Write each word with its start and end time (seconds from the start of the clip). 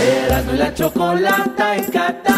Erasmo 0.00 0.52
y 0.52 0.56
la 0.56 0.74
chocolata 0.74 1.76
en 1.76 1.84
Qatar. 1.90 2.34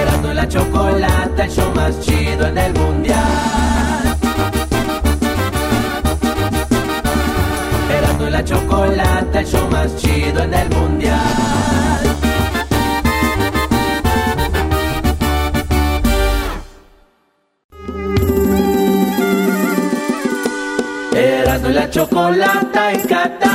Erasmo 0.00 0.32
la 0.32 0.48
chocolata, 0.48 1.44
el 1.44 1.50
show 1.50 1.74
más 1.74 2.00
chido 2.00 2.46
en 2.46 2.58
el 2.58 2.72
mundial. 2.74 4.16
Erasmo 7.90 8.26
y 8.26 8.30
la 8.30 8.44
chocolata, 8.44 9.40
el 9.40 9.46
show 9.46 9.68
más 9.70 9.96
chido 9.96 10.42
en 10.42 10.54
el 10.54 10.70
mundial. 10.70 11.49
Erasmo 21.60 21.70
y 21.70 21.74
la 21.74 21.90
chocolata 21.90 22.92
en 22.92 23.00
Qatar. 23.06 23.50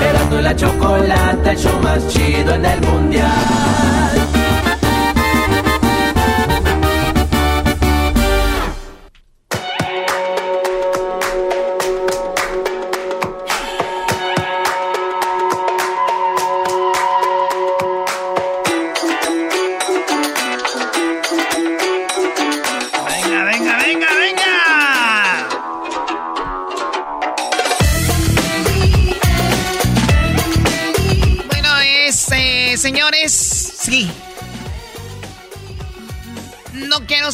Erasmo 0.00 0.38
y 0.38 0.42
la 0.42 0.54
chocolata, 0.54 1.50
el 1.50 1.58
show 1.58 1.80
más 1.82 2.06
chido 2.08 2.54
en 2.54 2.66
el 2.66 2.80
mundial. 2.82 4.25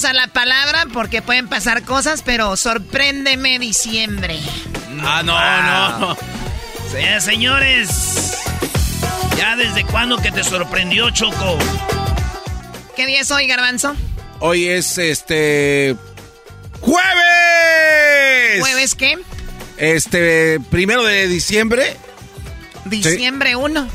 Usar 0.03 0.17
la 0.17 0.27
palabra 0.27 0.87
porque 0.93 1.23
pueden 1.23 1.47
pasar 1.47 1.85
cosas, 1.85 2.23
pero 2.23 2.57
sorpréndeme 2.57 3.61
diciembre. 3.61 4.37
Ah, 5.01 5.23
no, 5.23 5.37
no. 6.01 6.17
Eh, 6.99 7.21
señores, 7.21 8.37
¿Ya 9.39 9.55
desde 9.55 9.85
cuándo 9.85 10.17
que 10.17 10.33
te 10.33 10.43
sorprendió, 10.43 11.09
Choco? 11.11 11.57
¿qué 12.97 13.07
día 13.07 13.21
es 13.21 13.31
hoy, 13.31 13.47
Garbanzo? 13.47 13.95
Hoy 14.41 14.67
es 14.67 14.99
este. 14.99 15.95
¡Jueves! 16.81 18.59
¿Jueves 18.59 18.97
qué? 18.97 19.19
Este, 19.77 20.59
primero 20.69 21.05
de 21.05 21.29
diciembre. 21.29 21.97
Diciembre 22.87 23.55
1. 23.55 23.89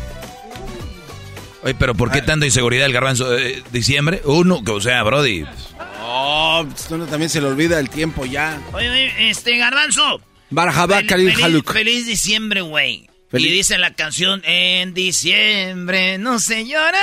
Oye, 1.64 1.76
pero 1.78 1.96
¿por 1.96 2.12
qué 2.12 2.22
tanta 2.22 2.46
inseguridad 2.46 2.86
el 2.86 2.94
garbanzo? 2.94 3.38
Eh, 3.38 3.62
¿Diciembre? 3.74 4.22
Uno, 4.24 4.64
que 4.64 4.72
o 4.72 4.80
sea, 4.80 5.04
Brody. 5.04 5.46
Oh, 6.10 6.66
uno 6.92 7.06
también 7.06 7.30
se 7.30 7.42
le 7.42 7.48
olvida 7.48 7.80
el 7.80 7.90
tiempo 7.90 8.26
ya. 8.26 8.62
Oye, 8.74 8.90
oye, 8.90 9.30
este, 9.30 9.58
garbanzo. 9.58 10.22
Fel- 11.00 11.08
Karim 11.08 11.34
Haluk. 11.44 11.74
feliz 11.74 12.06
diciembre, 12.06 12.62
güey. 12.62 13.10
Y 13.34 13.48
dice 13.50 13.78
la 13.78 13.94
canción, 13.94 14.42
en 14.46 14.94
diciembre 14.94 16.18
no 16.18 16.40
se 16.40 16.66
llora. 16.66 16.98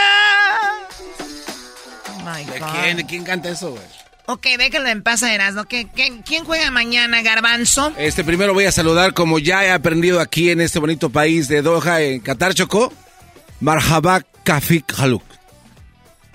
Oh 2.09 2.23
my 2.25 2.45
¿De 2.51 2.59
God. 2.61 2.67
quién? 2.73 2.97
¿De 2.97 3.05
quién 3.07 3.25
canta 3.25 3.51
eso, 3.51 3.73
güey? 3.73 3.83
Ok, 4.27 4.47
déjalo 4.57 4.89
en 4.89 5.03
paz, 5.03 5.23
Erasmo. 5.23 5.65
¿Qué, 5.67 5.87
qué, 5.95 6.23
quién 6.25 6.47
juega 6.47 6.71
mañana, 6.71 7.21
Garbanzo? 7.21 7.93
Este, 7.99 8.25
primero 8.25 8.55
voy 8.55 8.65
a 8.65 8.73
saludar, 8.73 9.13
como 9.13 9.39
ya 9.39 9.67
he 9.67 9.71
aprendido 9.71 10.19
aquí 10.21 10.49
en 10.49 10.63
este 10.63 10.79
bonito 10.79 11.11
país 11.11 11.47
de 11.49 11.61
Doha, 11.61 12.01
en 12.01 12.21
Qatar, 12.21 12.55
Chocó. 12.55 12.91
Marhaba 13.61 14.23
Kafik 14.45 14.95
Haluk. 14.99 15.23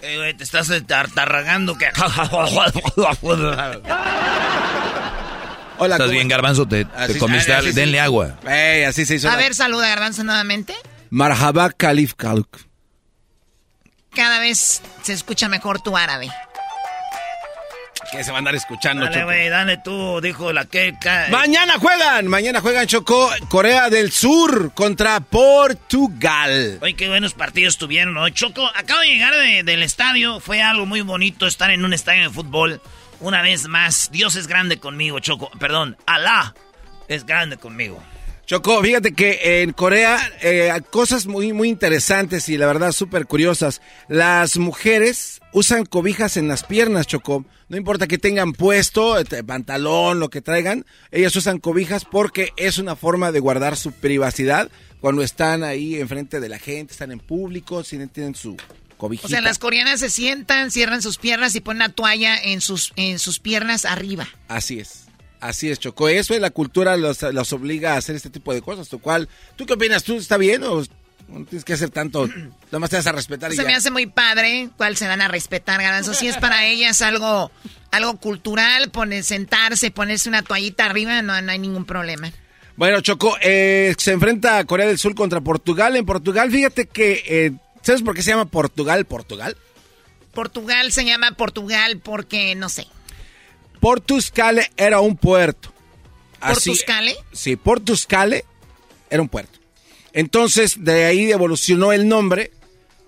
Eh, 0.01 0.17
güey, 0.17 0.33
te 0.33 0.43
estás 0.43 0.71
tartarragando 0.87 1.77
que... 1.77 1.87
Hola, 5.81 5.95
¿Estás 5.95 6.07
¿cómo- 6.07 6.11
bien, 6.11 6.27
garbanzo? 6.27 6.65
¿Te, 6.67 6.85
comiste 7.17 7.53
así 7.53 7.71
Denle 7.71 7.99
agua. 7.99 8.35
Ey, 8.47 8.83
así 8.83 9.05
se 9.05 9.15
hizo. 9.15 9.29
A 9.29 9.31
la- 9.31 9.37
ver, 9.37 9.55
saluda, 9.55 9.87
Garbanzo, 9.87 10.23
nuevamente. 10.23 10.75
Marhaba 11.09 11.69
Khalif 11.71 12.13
Haluk. 12.19 12.57
Cada 14.13 14.39
vez 14.39 14.81
se 15.03 15.13
escucha 15.13 15.47
mejor 15.47 15.81
tu 15.81 15.95
árabe. 15.95 16.29
Que 18.11 18.23
se 18.23 18.31
va 18.31 18.37
a 18.37 18.39
andar 18.39 18.55
escuchando, 18.55 19.03
Dale, 19.03 19.13
Choco. 19.15 19.25
güey, 19.27 19.49
dale 19.49 19.77
tú, 19.77 20.19
dijo 20.19 20.51
la 20.51 20.65
que... 20.65 20.95
Mañana 21.29 21.77
juegan, 21.77 22.27
mañana 22.27 22.59
juegan 22.59 22.87
Chocó, 22.87 23.29
Corea 23.49 23.89
del 23.89 24.11
Sur 24.11 24.73
contra 24.73 25.19
Portugal. 25.19 26.79
Oye, 26.81 26.95
qué 26.95 27.07
buenos 27.07 27.33
partidos 27.33 27.77
tuvieron 27.77 28.17
hoy. 28.17 28.31
Choco, 28.31 28.67
acabo 28.75 29.01
de 29.01 29.07
llegar 29.07 29.35
de- 29.35 29.63
del 29.63 29.83
estadio. 29.83 30.39
Fue 30.39 30.61
algo 30.61 30.85
muy 30.85 31.01
bonito 31.01 31.45
estar 31.47 31.69
en 31.71 31.85
un 31.85 31.93
estadio 31.93 32.23
de 32.23 32.29
fútbol. 32.29 32.81
Una 33.19 33.41
vez 33.41 33.67
más, 33.67 34.09
Dios 34.11 34.35
es 34.35 34.47
grande 34.47 34.79
conmigo, 34.79 35.19
Choco. 35.19 35.51
Perdón, 35.59 35.97
Alá 36.05 36.55
es 37.07 37.25
grande 37.25 37.57
conmigo. 37.57 38.01
Choco, 38.49 38.81
fíjate 38.81 39.13
que 39.13 39.61
en 39.61 39.73
Corea 39.73 40.19
eh, 40.41 40.71
cosas 40.89 41.27
muy, 41.27 41.53
muy 41.53 41.69
interesantes 41.69 42.49
y 42.49 42.57
la 42.57 42.65
verdad 42.65 42.93
súper 42.93 43.27
curiosas. 43.27 43.79
Las 44.07 44.57
mujeres 44.57 45.39
usan 45.53 45.85
cobijas 45.85 46.35
en 46.35 46.47
las 46.47 46.63
piernas, 46.63 47.05
Choco. 47.05 47.45
No 47.67 47.77
importa 47.77 48.07
que 48.07 48.17
tengan 48.17 48.53
puesto, 48.53 49.19
este, 49.19 49.43
pantalón, 49.43 50.19
lo 50.19 50.31
que 50.31 50.41
traigan, 50.41 50.87
ellas 51.11 51.35
usan 51.35 51.59
cobijas 51.59 52.05
porque 52.05 52.51
es 52.57 52.79
una 52.79 52.95
forma 52.95 53.31
de 53.31 53.39
guardar 53.39 53.77
su 53.77 53.91
privacidad 53.91 54.71
cuando 54.99 55.21
están 55.21 55.63
ahí 55.63 55.99
enfrente 55.99 56.39
de 56.39 56.49
la 56.49 56.57
gente, 56.57 56.93
están 56.93 57.11
en 57.11 57.19
público, 57.19 57.83
si 57.83 58.03
tienen 58.07 58.33
su 58.33 58.57
cobijita. 58.97 59.27
O 59.27 59.29
sea, 59.29 59.41
las 59.41 59.59
coreanas 59.59 59.99
se 59.99 60.09
sientan, 60.09 60.71
cierran 60.71 61.03
sus 61.03 61.19
piernas 61.19 61.53
y 61.53 61.61
ponen 61.61 61.83
una 61.83 61.93
toalla 61.93 62.35
en 62.35 62.61
sus, 62.61 62.93
en 62.95 63.19
sus 63.19 63.37
piernas 63.37 63.85
arriba. 63.85 64.27
Así 64.47 64.79
es. 64.79 65.08
Así 65.39 65.69
es, 65.69 65.79
Choco. 65.79 66.09
Eso 66.09 66.33
es 66.33 66.41
la 66.41 66.49
cultura, 66.49 66.97
los, 66.97 67.21
los 67.21 67.53
obliga 67.53 67.93
a 67.93 67.97
hacer 67.97 68.15
este 68.15 68.29
tipo 68.29 68.53
de 68.53 68.61
cosas. 68.61 68.89
¿Tú, 68.89 68.99
cuál, 68.99 69.29
¿Tú 69.55 69.65
qué 69.65 69.73
opinas? 69.73 70.03
¿Tú 70.03 70.17
está 70.17 70.37
bien 70.37 70.63
o 70.63 70.83
no 71.29 71.45
tienes 71.45 71.63
que 71.63 71.73
hacer 71.73 71.89
tanto? 71.89 72.27
Nada 72.65 72.79
más 72.79 72.89
te 72.89 72.97
vas 72.97 73.07
a 73.07 73.11
respetar 73.13 73.51
y 73.51 73.55
Se 73.55 73.61
ya. 73.61 73.67
me 73.67 73.75
hace 73.75 73.89
muy 73.91 74.05
padre, 74.05 74.69
cuál 74.77 74.97
se 74.97 75.07
van 75.07 75.21
a 75.21 75.27
respetar, 75.29 75.81
Garbanzo. 75.81 76.13
Si 76.13 76.27
es 76.27 76.37
para 76.37 76.65
ellas 76.67 77.01
algo, 77.01 77.51
algo 77.91 78.17
cultural, 78.17 78.89
poner, 78.91 79.23
sentarse, 79.23 79.91
ponerse 79.91 80.27
una 80.27 80.41
toallita 80.41 80.85
arriba, 80.85 81.21
no, 81.21 81.41
no 81.41 81.51
hay 81.51 81.59
ningún 81.59 81.85
problema. 81.85 82.31
Bueno, 82.75 83.01
Choco, 83.01 83.35
eh, 83.41 83.93
se 83.97 84.11
enfrenta 84.11 84.57
a 84.57 84.63
Corea 84.65 84.87
del 84.87 84.97
Sur 84.97 85.13
contra 85.15 85.41
Portugal. 85.41 85.95
En 85.95 86.05
Portugal, 86.05 86.49
fíjate 86.51 86.87
que... 86.87 87.23
eh, 87.25 87.51
¿Sabes 87.81 88.01
por 88.01 88.13
qué 88.13 88.21
se 88.21 88.31
llama 88.31 88.45
Portugal? 88.45 89.05
Portugal. 89.05 89.55
Portugal 90.33 90.91
se 90.91 91.05
llama 91.05 91.31
Portugal 91.31 91.99
porque, 92.03 92.55
no 92.55 92.69
sé. 92.69 92.87
Portuscale 93.79 94.71
era 94.77 94.99
un 94.99 95.15
puerto. 95.17 95.73
Así- 96.41 96.69
¿Portuscale? 96.69 97.15
Sí, 97.33 97.55
Portuscale 97.55 98.45
era 99.09 99.21
un 99.21 99.29
puerto. 99.29 99.59
Entonces, 100.13 100.83
de 100.83 101.05
ahí 101.05 101.31
evolucionó 101.31 101.91
el 101.91 102.07
nombre 102.07 102.51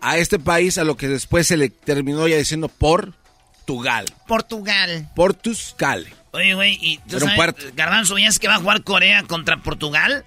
a 0.01 0.17
este 0.17 0.39
país, 0.39 0.77
a 0.77 0.83
lo 0.83 0.97
que 0.97 1.07
después 1.07 1.47
se 1.47 1.57
le 1.57 1.69
terminó 1.69 2.27
ya 2.27 2.37
diciendo 2.37 2.67
por 2.67 3.13
Portugal. 3.65 4.05
Portugal. 4.27 5.09
Portugal. 5.15 6.07
Oye, 6.31 6.53
güey, 6.55 6.77
y 6.81 6.97
tú 7.09 7.17
Era 7.17 7.35
sabes. 7.35 7.75
Garbanzo, 7.75 8.17
¿ya 8.17 8.27
es 8.27 8.39
que 8.39 8.47
va 8.47 8.55
a 8.55 8.59
jugar 8.59 8.83
Corea 8.83 9.23
contra 9.23 9.57
Portugal? 9.57 10.25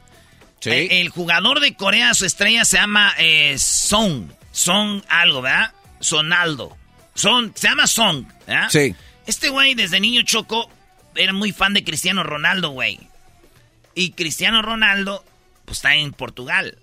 Sí. 0.61 0.71
El, 0.71 0.93
el 0.93 1.09
jugador 1.11 1.61
de 1.61 1.75
Corea, 1.75 2.15
su 2.15 2.25
estrella 2.25 2.65
se 2.65 2.77
llama 2.79 3.13
eh, 3.19 3.57
Song. 3.59 4.31
Song 4.53 5.03
algo, 5.09 5.43
¿verdad? 5.43 5.73
Sonaldo. 6.01 6.77
Son, 7.15 7.53
se 7.55 7.69
llama 7.69 7.87
Song, 7.87 8.25
¿verdad? 8.47 8.69
Sí. 8.71 8.95
Este 9.27 9.49
güey 9.49 9.75
desde 9.75 10.01
niño 10.01 10.23
choco 10.23 10.71
era 11.15 11.33
muy 11.33 11.53
fan 11.53 11.75
de 11.75 11.85
Cristiano 11.85 12.23
Ronaldo, 12.23 12.71
güey. 12.71 13.01
Y 13.95 14.13
Cristiano 14.13 14.63
Ronaldo, 14.63 15.25
pues 15.65 15.79
está 15.79 15.95
en 15.95 16.13
Portugal. 16.13 16.79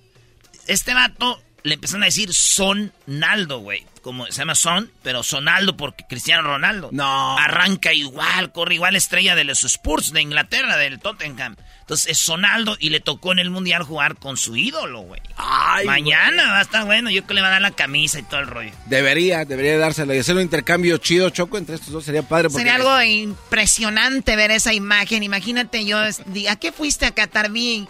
Este 0.68 0.94
vato 0.94 1.42
le 1.64 1.76
empezaron 1.76 2.04
a 2.04 2.08
decir 2.08 2.34
Sonaldo, 2.34 3.60
güey. 3.60 3.86
Como 4.02 4.26
se 4.28 4.40
llama 4.40 4.56
Son, 4.56 4.92
pero 5.04 5.22
Sonaldo 5.22 5.78
porque 5.78 6.06
Cristiano 6.08 6.42
Ronaldo. 6.42 6.90
No. 6.92 7.38
Arranca 7.38 7.94
igual, 7.94 8.52
corre 8.52 8.76
igual 8.76 8.96
estrella 8.96 9.36
de 9.36 9.44
los 9.44 9.64
Spurs 9.64 10.12
de 10.12 10.22
Inglaterra, 10.22 10.78
del 10.78 11.00
Tottenham. 11.00 11.56
Entonces 11.92 12.12
es 12.12 12.20
Sonaldo 12.20 12.78
y 12.80 12.90
le 12.90 13.02
tocó 13.02 13.34
en 13.34 13.40
el 13.40 13.50
Mundial 13.50 13.84
jugar 13.84 14.16
con 14.16 14.38
su 14.38 14.56
ídolo, 14.56 15.02
güey. 15.02 15.20
Ay, 15.36 15.86
Mañana 15.86 16.52
va 16.52 16.60
a 16.60 16.62
estar 16.62 16.86
bueno, 16.86 17.10
yo 17.10 17.24
creo 17.24 17.28
que 17.28 17.34
le 17.34 17.42
va 17.42 17.48
a 17.48 17.52
dar 17.52 17.62
la 17.62 17.72
camisa 17.72 18.18
y 18.18 18.24
todo 18.24 18.40
el 18.40 18.48
rollo. 18.48 18.72
Debería, 18.86 19.44
debería 19.44 19.78
dárselo 19.78 20.16
y 20.16 20.20
hacer 20.20 20.38
un 20.38 20.42
intercambio 20.42 20.98
chido, 21.00 21.30
Choco, 21.32 21.58
entre 21.58 21.76
estos 21.76 21.92
dos 21.92 22.06
sería 22.06 22.24
padre. 22.24 22.48
Porque 22.48 22.60
Sería 22.60 22.76
algo 22.76 23.02
impresionante 23.02 24.38
ver 24.38 24.52
esa 24.52 24.74
imagen. 24.74 25.22
Imagínate 25.22 25.84
yo, 25.84 25.98
¿a 26.00 26.56
qué 26.56 26.72
fuiste 26.72 27.06
a 27.08 27.12
Qatar? 27.12 27.52
Vi 27.52 27.86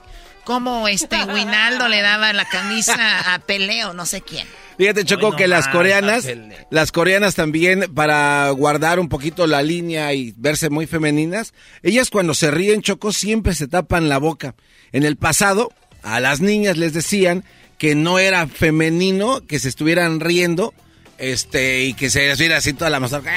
cómo 0.46 0.88
este 0.88 1.24
Winaldo 1.32 1.88
le 1.88 2.02
daba 2.02 2.34
la 2.34 2.46
camisa 2.46 3.36
a 3.36 3.38
Peleo, 3.38 3.94
no 3.94 4.08
sé 4.08 4.22
quién. 4.22 4.48
Fíjate, 4.82 5.06
Choco, 5.06 5.28
Hoy 5.28 5.32
no 5.34 5.38
que 5.38 5.48
las 5.48 5.68
coreanas, 5.68 6.28
las 6.72 6.92
coreanas 6.92 7.36
también, 7.36 7.94
para 7.94 8.50
guardar 8.50 9.00
un 9.00 9.10
poquito 9.10 9.46
la 9.46 9.62
línea 9.62 10.12
y 10.16 10.34
verse 10.38 10.72
muy 10.72 10.88
femeninas, 10.88 11.54
ellas 11.84 12.10
cuando 12.10 12.34
se 12.34 12.50
ríen, 12.50 12.82
Choco, 12.82 13.14
siempre 13.14 13.54
se 13.54 13.68
tapan 13.68 14.10
la 14.10 14.18
boca. 14.18 14.56
En 14.92 15.04
el 15.04 15.18
pasado, 15.18 15.72
a 16.02 16.20
las 16.20 16.42
niñas 16.42 16.78
les 16.78 16.94
decían 16.94 17.44
que 17.78 17.94
no 17.94 18.18
era 18.18 18.48
femenino 18.48 19.46
que 19.46 19.60
se 19.60 19.70
estuvieran 19.70 20.20
riendo, 20.20 20.74
este, 21.20 21.84
y 21.84 21.94
que 21.94 22.10
se 22.10 22.26
les 22.26 22.40
viera 22.40 22.58
así 22.58 22.74
toda 22.74 22.90
la 22.90 23.00
mazorca. 23.00 23.36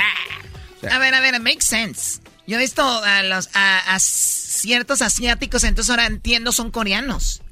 A 0.90 0.98
ver, 0.98 1.14
a 1.14 1.20
ver, 1.20 1.38
makes 1.40 1.66
sense. 1.66 2.22
Yo 2.46 2.56
he 2.56 2.60
visto 2.60 2.82
a 2.82 3.22
los 3.22 3.50
a, 3.52 3.94
a 3.94 3.98
ciertos 3.98 5.02
asiáticos, 5.02 5.64
entonces 5.64 5.90
ahora 5.90 6.06
entiendo, 6.06 6.52
son 6.52 6.70
coreanos. 6.70 7.42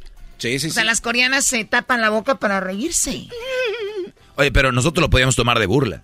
Sí, 0.42 0.58
sí, 0.58 0.66
O 0.66 0.72
sea, 0.72 0.82
sí. 0.82 0.86
las 0.88 1.00
coreanas 1.00 1.44
se 1.44 1.64
tapan 1.64 2.00
la 2.00 2.10
boca 2.10 2.40
para 2.40 2.58
reírse. 2.58 3.28
Oye, 4.36 4.50
pero 4.52 4.72
nosotros 4.72 5.02
lo 5.02 5.10
podíamos 5.10 5.36
tomar 5.36 5.58
de 5.58 5.66
burla. 5.66 6.02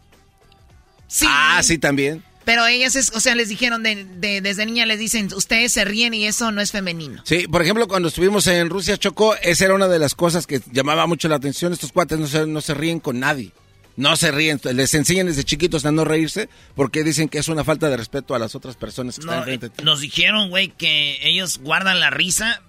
Sí. 1.06 1.26
Ah, 1.28 1.60
sí, 1.62 1.78
también. 1.78 2.22
Pero 2.44 2.66
ellas, 2.66 2.96
es, 2.96 3.12
o 3.14 3.20
sea, 3.20 3.34
les 3.34 3.48
dijeron 3.50 3.82
de, 3.82 4.04
de- 4.04 4.40
desde 4.40 4.64
niña, 4.64 4.86
les 4.86 4.98
dicen, 4.98 5.28
ustedes 5.34 5.72
se 5.72 5.84
ríen 5.84 6.14
y 6.14 6.26
eso 6.26 6.50
no 6.50 6.60
es 6.62 6.70
femenino. 6.72 7.22
Sí, 7.24 7.46
por 7.46 7.60
ejemplo, 7.62 7.86
cuando 7.88 8.08
estuvimos 8.08 8.46
en 8.46 8.70
Rusia, 8.70 8.96
Choco, 8.96 9.34
esa 9.42 9.66
era 9.66 9.74
una 9.74 9.86
de 9.88 9.98
las 9.98 10.14
cosas 10.14 10.46
que 10.46 10.60
llamaba 10.72 11.06
mucho 11.06 11.28
la 11.28 11.36
atención. 11.36 11.72
Estos 11.72 11.92
cuates 11.92 12.18
no 12.18 12.26
se, 12.26 12.46
no 12.46 12.60
se 12.62 12.72
ríen 12.74 13.00
con 13.00 13.20
nadie. 13.20 13.52
No 13.96 14.16
se 14.16 14.30
ríen. 14.30 14.60
Les 14.72 14.94
enseñan 14.94 15.26
desde 15.26 15.44
chiquitos 15.44 15.84
a 15.84 15.92
no 15.92 16.04
reírse 16.04 16.48
porque 16.74 17.04
dicen 17.04 17.28
que 17.28 17.38
es 17.38 17.48
una 17.48 17.64
falta 17.64 17.90
de 17.90 17.96
respeto 17.98 18.34
a 18.34 18.38
las 18.38 18.54
otras 18.54 18.76
personas 18.76 19.18
que 19.18 19.26
No, 19.26 19.32
están 19.32 19.44
frente 19.44 19.66
a 19.66 19.68
ti. 19.70 19.84
nos 19.84 20.00
dijeron, 20.00 20.48
güey, 20.50 20.68
que 20.68 21.18
ellos 21.28 21.58
guardan 21.58 22.00
la 22.00 22.08
risa 22.10 22.62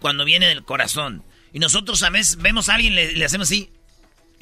cuando 0.00 0.24
viene 0.24 0.46
del 0.46 0.62
corazón. 0.64 1.24
Y 1.52 1.58
nosotros 1.58 2.02
a 2.04 2.10
veces 2.10 2.36
vemos 2.36 2.68
a 2.68 2.74
alguien, 2.74 2.94
le, 2.94 3.12
le 3.12 3.24
hacemos 3.24 3.48
así. 3.48 3.70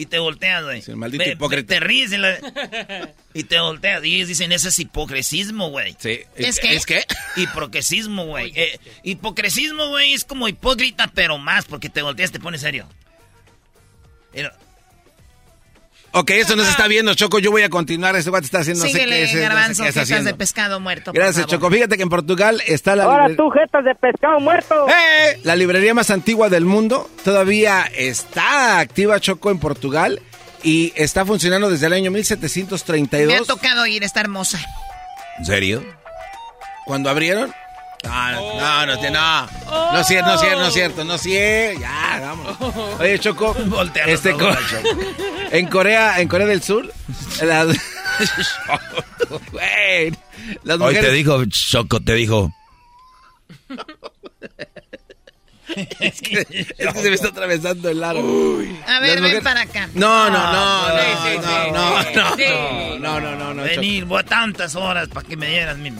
Y 0.00 0.06
te 0.06 0.20
volteas, 0.20 0.62
güey. 0.62 0.80
Sí, 0.80 0.92
el 0.92 0.96
maldito 0.96 1.28
hipócrita. 1.28 1.74
Te 1.74 1.80
ríes 1.80 2.12
y, 2.12 2.18
la- 2.18 2.38
y 3.34 3.42
te 3.42 3.58
volteas. 3.58 4.04
Y 4.04 4.14
ellos 4.14 4.28
dicen, 4.28 4.52
ese 4.52 4.68
es 4.68 4.78
hipocresismo, 4.78 5.70
güey. 5.70 5.96
Sí. 5.98 6.20
¿Es 6.36 6.60
que? 6.60 6.74
¿Es 6.76 6.86
que? 6.86 7.04
Hipocresismo, 7.36 8.24
güey. 8.26 8.52
Eh, 8.54 8.78
hipocresismo, 9.02 9.88
güey, 9.88 10.12
es 10.14 10.24
como 10.24 10.46
hipócrita, 10.46 11.10
pero 11.12 11.36
más, 11.36 11.64
porque 11.64 11.88
te 11.90 12.00
volteas, 12.02 12.30
te 12.30 12.38
pones 12.38 12.60
serio. 12.60 12.88
Pero- 14.32 14.52
Ok, 16.12 16.30
esto 16.30 16.56
no 16.56 16.64
se 16.64 16.70
está 16.70 16.88
viendo, 16.88 17.12
Choco. 17.14 17.38
Yo 17.38 17.50
voy 17.50 17.62
a 17.62 17.68
continuar. 17.68 18.16
Este 18.16 18.30
cuate 18.30 18.46
está 18.46 18.60
haciendo 18.60 18.82
no 18.84 18.90
sé 18.90 18.96
qué 18.98 19.04
Síguele, 19.04 19.22
es, 19.24 19.32
no 19.34 19.38
sé 19.38 19.42
garbanzo, 19.44 19.82
qué 19.82 19.88
está 19.90 20.00
jetas 20.00 20.08
de 20.08 20.14
haciendo. 20.14 20.38
pescado 20.38 20.80
muerto. 20.80 21.04
por 21.12 21.14
Gracias, 21.14 21.44
favor. 21.46 21.50
Choco. 21.50 21.70
Fíjate 21.70 21.96
que 21.96 22.02
en 22.02 22.08
Portugal 22.08 22.62
está 22.66 22.96
la, 22.96 23.04
Ahora 23.04 23.36
tú, 23.36 23.50
jetas 23.50 23.84
de 23.84 23.94
pescado 23.94 24.40
muerto. 24.40 24.86
¡Eh! 24.88 25.38
la 25.44 25.54
librería 25.54 25.92
más 25.94 26.10
antigua 26.10 26.48
del 26.48 26.64
mundo. 26.64 27.10
Todavía 27.24 27.82
está 27.94 28.78
activa, 28.80 29.20
Choco, 29.20 29.50
en 29.50 29.58
Portugal. 29.58 30.20
Y 30.62 30.92
está 30.96 31.24
funcionando 31.24 31.70
desde 31.70 31.86
el 31.86 31.92
año 31.92 32.10
Me 32.10 32.18
ha 32.18 32.22
1732. 32.22 33.46
tocado 33.46 33.86
ir, 33.86 34.02
está 34.02 34.20
hermosa. 34.20 34.58
¿En 35.38 35.44
serio? 35.44 35.84
¿Cuando 36.86 37.10
abrieron? 37.10 37.54
No, 38.04 38.32
no, 38.32 38.40
no, 38.60 38.86
no, 38.86 39.10
no, 39.10 39.92
no 39.92 40.00
es 40.00 40.06
cierto, 40.06 40.28
no 40.28 40.34
es 40.34 40.40
cierto, 40.40 40.60
no 40.60 40.66
es 40.68 40.74
cierto, 40.74 41.04
no 41.04 41.14
es 41.14 41.20
cierto, 41.20 41.80
ya, 41.80 41.97
vámonos. 42.28 42.56
Oye, 43.00 43.18
Choco, 43.18 43.56
este, 44.06 44.32
co- 44.34 44.50
en 45.50 45.66
Corea, 45.68 46.20
en 46.20 46.28
Corea 46.28 46.46
del 46.46 46.62
Sur, 46.62 46.92
las, 47.42 47.66
Güey, 49.52 50.10
las 50.64 50.80
Hoy 50.80 50.94
te 50.94 51.00
mujeres, 51.00 51.12
dijo, 51.12 51.44
Choco, 51.46 52.00
te 52.00 52.14
dijo. 52.14 52.52
es 56.00 56.20
que, 56.22 56.46
es 56.78 56.92
que 56.94 57.00
se 57.02 57.08
me 57.10 57.14
está 57.14 57.28
atravesando 57.28 57.88
el 57.90 58.02
aro. 58.02 58.20
A 58.86 59.00
ver, 59.00 59.20
ven 59.20 59.22
mujeres- 59.24 59.42
para 59.44 59.60
acá. 59.62 59.88
No, 59.94 60.30
no, 60.30 60.52
no, 60.52 60.88
no, 60.88 60.94
Sí, 60.94 61.36
no, 61.36 61.42
sí. 61.42 61.70
no, 61.72 62.02
no, 62.02 62.36
Sí. 62.36 62.42
no, 62.98 63.20
no, 63.20 63.20
no, 63.20 63.36
no, 63.36 63.54
no, 63.54 63.62
Choco. 63.66 63.80
Venir, 63.80 64.04
voy 64.06 64.20
a 64.20 64.24
tantas 64.24 64.74
horas 64.76 65.08
para 65.08 65.26
que 65.28 65.36
me 65.36 65.48
dieras 65.50 65.76
mi... 65.76 65.90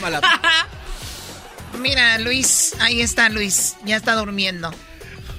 Mala- 0.00 0.20
Mira, 1.78 2.18
Luis, 2.18 2.74
ahí 2.80 3.00
está 3.00 3.28
Luis, 3.30 3.76
ya 3.84 3.96
está 3.96 4.14
durmiendo. 4.16 4.70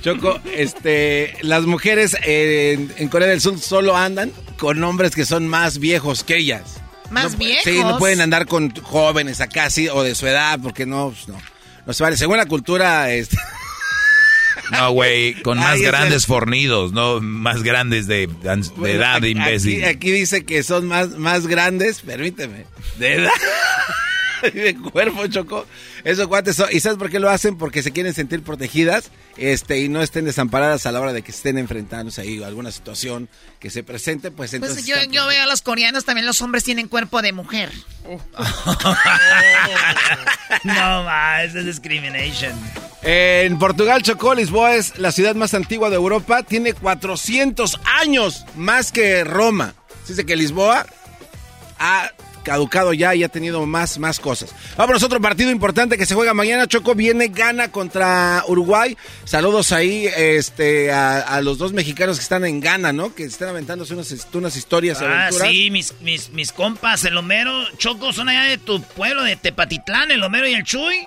Choco, 0.02 0.40
este, 0.56 1.36
las 1.42 1.64
mujeres 1.66 2.16
en, 2.24 2.92
en 2.98 3.08
Corea 3.08 3.28
del 3.28 3.40
Sur 3.42 3.60
solo 3.60 3.96
andan 3.96 4.32
con 4.58 4.84
hombres 4.84 5.16
que 5.16 5.26
son 5.26 5.48
más 5.48 5.78
viejos 5.80 6.24
que 6.24 6.38
ellas. 6.38 6.82
¿Más 7.12 7.34
No 7.34 7.38
viejos? 7.38 7.64
Sí, 7.64 7.80
no 7.84 7.98
pueden 8.00 8.22
andar 8.22 8.46
con 8.48 8.74
jóvenes 8.76 9.42
acá, 9.42 9.66
así, 9.66 9.88
o 9.90 10.02
de 10.02 10.16
su 10.16 10.26
edad, 10.28 10.60
porque 10.64 10.86
no, 10.86 11.10
pues, 11.12 11.28
no, 11.28 11.38
no 11.86 11.94
se 11.94 12.02
vale. 12.04 12.18
Según 12.18 12.38
la 12.38 12.46
cultura, 12.46 13.12
este, 13.12 13.38
No, 14.72 14.92
güey, 14.92 15.34
con 15.42 15.58
más 15.58 15.74
Ay, 15.74 15.82
grandes 15.82 16.24
el- 16.24 16.28
fornidos, 16.28 16.94
no 16.94 17.20
más 17.20 17.62
grandes 17.62 18.08
de, 18.08 18.28
de 18.28 18.92
edad, 18.92 19.18
aquí, 19.18 19.28
imbécil. 19.28 19.84
Aquí, 19.84 19.96
aquí 19.98 20.12
dice 20.12 20.46
que 20.46 20.64
son 20.64 20.88
más, 20.88 21.10
más 21.18 21.46
grandes, 21.48 22.00
permíteme, 22.02 22.66
de 22.98 23.14
edad. 23.16 23.32
de 24.54 24.76
cuerpo, 24.76 25.28
Choco. 25.28 25.66
Esos 26.04 26.28
cuates 26.28 26.56
son, 26.56 26.68
¿y 26.72 26.80
sabes 26.80 26.98
por 26.98 27.10
qué 27.10 27.20
lo 27.20 27.30
hacen? 27.30 27.58
Porque 27.58 27.84
se 27.84 27.92
quieren 27.92 28.14
sentir 28.14 28.44
protegidas, 28.44 29.12
este, 29.38 29.80
y 29.80 29.90
no 29.90 30.02
estén 30.02 30.26
desamparadas 30.26 30.86
a 30.86 30.92
la 30.92 31.00
hora 31.00 31.14
de 31.14 31.22
que 31.22 31.32
estén 31.32 31.58
enfrentándose 31.58 32.22
ahí 32.22 32.42
a 32.44 32.48
alguna 32.48 32.72
situación 32.72 33.30
que 33.60 33.70
se 33.70 33.84
presente, 33.84 34.32
pues 34.32 34.54
entonces. 34.54 34.86
Pues 34.86 35.10
yo, 35.12 35.28
veo 35.28 35.44
a 35.44 35.46
los 35.46 35.62
coreanos, 35.62 36.06
también 36.06 36.26
los 36.26 36.42
hombres 36.42 36.64
tienen 36.64 36.88
cuerpo 36.88 37.22
de 37.22 37.34
mujer. 37.34 37.72
No, 40.64 41.04
ma, 41.04 41.44
es 41.44 41.54
discrimination. 41.66 42.54
En 43.04 43.58
Portugal, 43.58 44.04
Chocó, 44.04 44.36
Lisboa 44.36 44.76
es 44.76 44.98
la 45.00 45.12
ciudad 45.12 45.34
más 45.34 45.54
antigua 45.54 45.90
de 45.90 45.96
Europa. 45.96 46.44
Tiene 46.44 46.74
400 46.74 47.80
años 48.02 48.46
más 48.56 48.92
que 48.92 49.24
Roma. 49.24 49.74
Se 50.04 50.14
dice 50.14 50.26
que 50.26 50.36
Lisboa 50.36 50.86
ha 51.80 52.12
caducado 52.44 52.94
ya 52.94 53.14
y 53.16 53.24
ha 53.24 53.30
tenido 53.30 53.66
más, 53.66 53.98
más 54.00 54.20
cosas. 54.20 54.54
Vámonos, 54.78 55.04
otro 55.04 55.20
partido 55.22 55.52
importante 55.52 55.98
que 55.98 56.06
se 56.06 56.16
juega 56.16 56.34
mañana. 56.34 56.68
Choco 56.68 56.96
viene, 56.96 57.28
gana 57.28 57.72
contra 57.72 58.44
Uruguay. 58.48 58.98
Saludos 59.26 59.72
ahí 59.72 60.08
este, 60.16 60.92
a, 60.92 61.20
a 61.20 61.42
los 61.42 61.58
dos 61.58 61.74
mexicanos 61.74 62.18
que 62.18 62.24
están 62.24 62.46
en 62.46 62.60
Ghana, 62.60 62.94
¿no? 62.94 63.14
Que 63.14 63.24
están 63.24 63.50
aventándose 63.50 63.94
unas, 63.94 64.12
unas 64.34 64.56
historias, 64.56 65.02
Ah, 65.02 65.26
aventuras. 65.28 65.48
sí, 65.50 65.70
mis, 65.72 65.94
mis, 66.02 66.30
mis 66.32 66.52
compas, 66.52 67.06
el 67.06 67.18
Homero, 67.18 67.52
Choco, 67.78 68.14
son 68.14 68.30
allá 68.30 68.44
de 68.50 68.58
tu 68.58 68.82
pueblo, 68.82 69.24
de 69.24 69.36
Tepatitlán, 69.36 70.12
el 70.12 70.24
Homero 70.24 70.48
y 70.48 70.54
el 70.54 70.64
Chuy. 70.64 71.06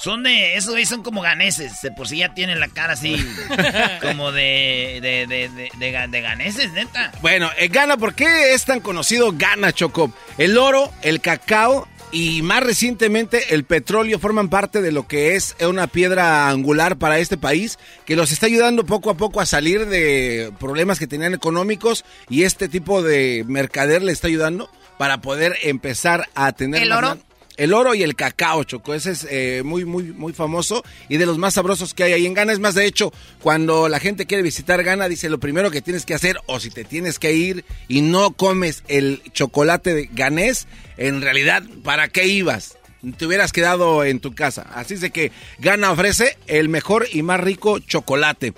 Son 0.00 0.22
de, 0.22 0.54
esos 0.56 0.70
güeyes 0.70 0.88
son 0.88 1.02
como 1.02 1.20
ganeses, 1.22 1.82
de 1.82 1.90
por 1.90 2.06
sí 2.08 2.18
ya 2.18 2.32
tienen 2.32 2.60
la 2.60 2.68
cara 2.68 2.92
así, 2.92 3.16
como 4.02 4.30
de, 4.30 5.00
de, 5.02 5.26
de, 5.26 5.48
de, 5.48 5.70
de 5.76 5.92
ga- 5.92 6.08
de 6.08 6.20
ganeses, 6.20 6.70
neta. 6.72 7.10
Bueno, 7.20 7.50
eh, 7.58 7.66
Ghana, 7.68 7.96
¿por 7.96 8.14
qué 8.14 8.54
es 8.54 8.64
tan 8.64 8.78
conocido 8.80 9.32
Ghana, 9.32 9.72
Choco? 9.72 10.12
El 10.38 10.56
oro, 10.56 10.92
el 11.02 11.20
cacao 11.20 11.88
y 12.12 12.42
más 12.42 12.62
recientemente 12.62 13.54
el 13.54 13.64
petróleo 13.64 14.18
forman 14.20 14.48
parte 14.48 14.80
de 14.80 14.92
lo 14.92 15.06
que 15.08 15.34
es 15.34 15.56
una 15.60 15.88
piedra 15.88 16.48
angular 16.48 16.96
para 16.96 17.18
este 17.18 17.36
país 17.36 17.78
que 18.06 18.16
los 18.16 18.30
está 18.32 18.46
ayudando 18.46 18.86
poco 18.86 19.10
a 19.10 19.16
poco 19.16 19.40
a 19.40 19.46
salir 19.46 19.86
de 19.86 20.52
problemas 20.60 20.98
que 20.98 21.06
tenían 21.06 21.34
económicos 21.34 22.04
y 22.30 22.44
este 22.44 22.68
tipo 22.68 23.02
de 23.02 23.44
mercader 23.46 24.02
le 24.02 24.12
está 24.12 24.28
ayudando 24.28 24.70
para 24.96 25.20
poder 25.20 25.56
empezar 25.64 26.28
a 26.34 26.52
tener 26.52 26.82
¿El 26.82 26.92
oro? 26.92 27.18
El 27.58 27.74
oro 27.74 27.94
y 27.94 28.02
el 28.02 28.14
cacao, 28.14 28.64
Choco. 28.64 28.94
Ese 28.94 29.10
es 29.10 29.26
eh, 29.28 29.62
muy, 29.64 29.84
muy, 29.84 30.04
muy 30.04 30.32
famoso 30.32 30.82
y 31.08 31.18
de 31.18 31.26
los 31.26 31.36
más 31.38 31.54
sabrosos 31.54 31.92
que 31.92 32.04
hay 32.04 32.12
ahí 32.12 32.24
en 32.24 32.32
Ghana. 32.32 32.52
Es 32.52 32.60
más, 32.60 32.74
de 32.74 32.86
hecho, 32.86 33.12
cuando 33.42 33.88
la 33.88 34.00
gente 34.00 34.26
quiere 34.26 34.42
visitar 34.42 34.82
Ghana, 34.82 35.08
dice 35.08 35.28
lo 35.28 35.38
primero 35.38 35.70
que 35.70 35.82
tienes 35.82 36.06
que 36.06 36.14
hacer, 36.14 36.38
o 36.46 36.60
si 36.60 36.70
te 36.70 36.84
tienes 36.84 37.18
que 37.18 37.34
ir 37.34 37.64
y 37.88 38.00
no 38.00 38.30
comes 38.30 38.84
el 38.88 39.22
chocolate 39.32 39.92
de 39.92 40.08
ganés, 40.12 40.68
en 40.96 41.20
realidad, 41.20 41.64
¿para 41.82 42.08
qué 42.08 42.26
ibas? 42.26 42.78
Te 43.16 43.26
hubieras 43.26 43.52
quedado 43.52 44.04
en 44.04 44.20
tu 44.20 44.34
casa. 44.34 44.62
Así 44.74 44.94
es 44.94 45.00
de 45.00 45.10
que 45.10 45.32
Ghana 45.58 45.90
ofrece 45.90 46.38
el 46.46 46.68
mejor 46.68 47.06
y 47.12 47.22
más 47.22 47.40
rico 47.40 47.80
chocolate. 47.80 48.54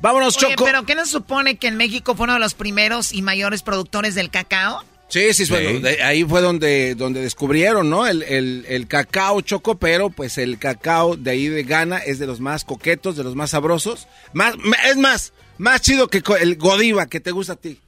Vámonos, 0.00 0.36
Oye, 0.38 0.52
Choco. 0.52 0.64
pero 0.64 0.86
¿qué 0.86 0.94
nos 0.94 1.10
supone 1.10 1.56
que 1.56 1.68
en 1.68 1.76
México 1.76 2.14
fue 2.14 2.24
uno 2.24 2.34
de 2.34 2.40
los 2.40 2.54
primeros 2.54 3.12
y 3.12 3.20
mayores 3.20 3.62
productores 3.62 4.14
del 4.14 4.30
cacao? 4.30 4.82
Sí, 5.10 5.34
sí, 5.34 5.44
bueno, 5.50 5.80
de- 5.80 6.02
ahí 6.02 6.24
fue 6.24 6.40
donde, 6.40 6.94
donde 6.94 7.20
descubrieron, 7.20 7.90
¿no? 7.90 8.06
El, 8.06 8.22
el- 8.22 8.64
el 8.68 8.86
cacao 8.86 9.40
choco, 9.40 9.76
pero 9.76 10.08
pues 10.10 10.38
el 10.38 10.58
cacao 10.58 11.16
de 11.16 11.32
ahí 11.32 11.48
de 11.48 11.64
Ghana 11.64 11.98
es 11.98 12.18
de 12.20 12.26
los 12.26 12.38
más 12.40 12.64
coquetos, 12.64 13.16
de 13.16 13.24
los 13.24 13.34
más 13.34 13.50
sabrosos. 13.50 14.06
Más, 14.32 14.54
es 14.88 14.96
más, 14.96 15.32
más 15.58 15.80
chido 15.80 16.06
que 16.08 16.22
el 16.40 16.56
Godiva 16.56 17.06
que 17.08 17.18
te 17.20 17.32
gusta 17.32 17.54
a 17.54 17.56
ti. 17.56 17.78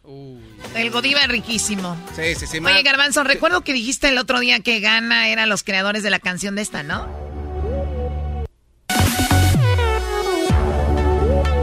El 0.75 0.91
Godiva 0.91 1.21
es 1.21 1.29
riquísimo. 1.29 1.97
Sí, 2.17 2.35
sí, 2.35 2.47
sí. 2.47 2.61
más- 2.61 2.73
Oye, 2.73 2.83
Garbanzo, 2.83 3.23
recuerdo 3.25 3.61
que 3.63 3.73
dijiste 3.73 4.09
el 4.09 4.19
otro 4.19 4.41
día 4.41 4.59
que 4.61 4.81
Gana 4.81 5.29
eran 5.29 5.49
los 5.49 5.63
creadores 5.63 6.03
de 6.03 6.11
la 6.11 6.19
canción 6.19 6.57
de 6.57 6.63
esta, 6.63 6.83
¿no? 6.83 7.07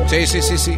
Sí, 0.10 0.26
sí, 0.26 0.42
sí, 0.42 0.58
sí. 0.58 0.76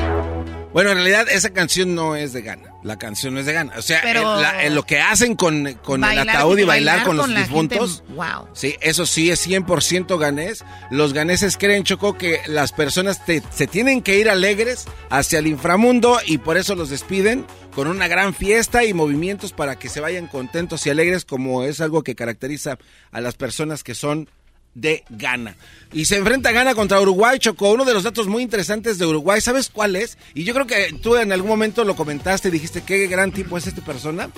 Bueno, 0.73 0.91
en 0.91 0.95
realidad 0.97 1.27
esa 1.29 1.49
canción 1.49 1.95
no 1.95 2.15
es 2.15 2.31
de 2.31 2.41
Ghana. 2.41 2.69
La 2.83 2.97
canción 2.97 3.33
no 3.33 3.41
es 3.41 3.45
de 3.45 3.53
Ghana. 3.53 3.73
O 3.77 3.81
sea, 3.81 3.99
Pero- 4.01 4.35
el- 4.37 4.41
la- 4.41 4.63
el- 4.63 4.73
lo 4.73 4.83
que 4.83 4.99
hacen 4.99 5.35
con, 5.35 5.73
con 5.83 6.01
el 6.03 6.19
ataúd 6.19 6.57
y 6.59 6.63
bailar, 6.63 6.95
bailar 6.99 7.05
con 7.07 7.17
los 7.17 7.25
con 7.27 7.35
difuntos. 7.35 7.97
gente, 8.07 8.13
wow. 8.13 8.47
Sí, 8.53 8.75
eso 8.81 9.05
sí 9.05 9.29
es 9.29 9.39
100% 9.45 10.17
ganés. 10.17 10.63
Los 10.89 11.11
ganeses 11.13 11.57
creen, 11.57 11.83
Choco, 11.83 12.17
que 12.17 12.39
las 12.47 12.71
personas 12.71 13.25
te- 13.25 13.43
se 13.53 13.67
tienen 13.67 14.01
que 14.01 14.17
ir 14.17 14.29
alegres 14.29 14.85
hacia 15.09 15.39
el 15.39 15.47
inframundo 15.47 16.19
y 16.25 16.37
por 16.37 16.57
eso 16.57 16.73
los 16.75 16.89
despiden 16.89 17.45
con 17.75 17.87
una 17.87 18.07
gran 18.07 18.33
fiesta 18.33 18.83
y 18.85 18.93
movimientos 18.93 19.51
para 19.53 19.77
que 19.77 19.89
se 19.89 19.99
vayan 19.99 20.27
contentos 20.27 20.85
y 20.85 20.89
alegres, 20.89 21.25
como 21.25 21.63
es 21.63 21.81
algo 21.81 22.01
que 22.03 22.15
caracteriza 22.15 22.77
a 23.11 23.21
las 23.21 23.35
personas 23.35 23.83
que 23.83 23.93
son 23.93 24.29
de 24.73 25.03
Ghana. 25.09 25.55
Y 25.93 26.05
se 26.05 26.17
enfrenta 26.17 26.51
Ghana 26.51 26.75
contra 26.75 27.01
Uruguay, 27.01 27.39
Choco. 27.39 27.71
Uno 27.71 27.85
de 27.85 27.93
los 27.93 28.03
datos 28.03 28.27
muy 28.27 28.43
interesantes 28.43 28.97
de 28.97 29.05
Uruguay, 29.05 29.41
¿sabes 29.41 29.69
cuál 29.69 29.95
es? 29.95 30.17
Y 30.33 30.43
yo 30.43 30.53
creo 30.53 30.67
que 30.67 30.93
tú 31.01 31.17
en 31.17 31.31
algún 31.31 31.49
momento 31.49 31.83
lo 31.83 31.95
comentaste 31.95 32.47
y 32.47 32.51
dijiste, 32.51 32.83
qué 32.83 33.07
gran 33.07 33.31
tipo 33.31 33.57
es 33.57 33.67
esta 33.67 33.81
persona. 33.83 34.29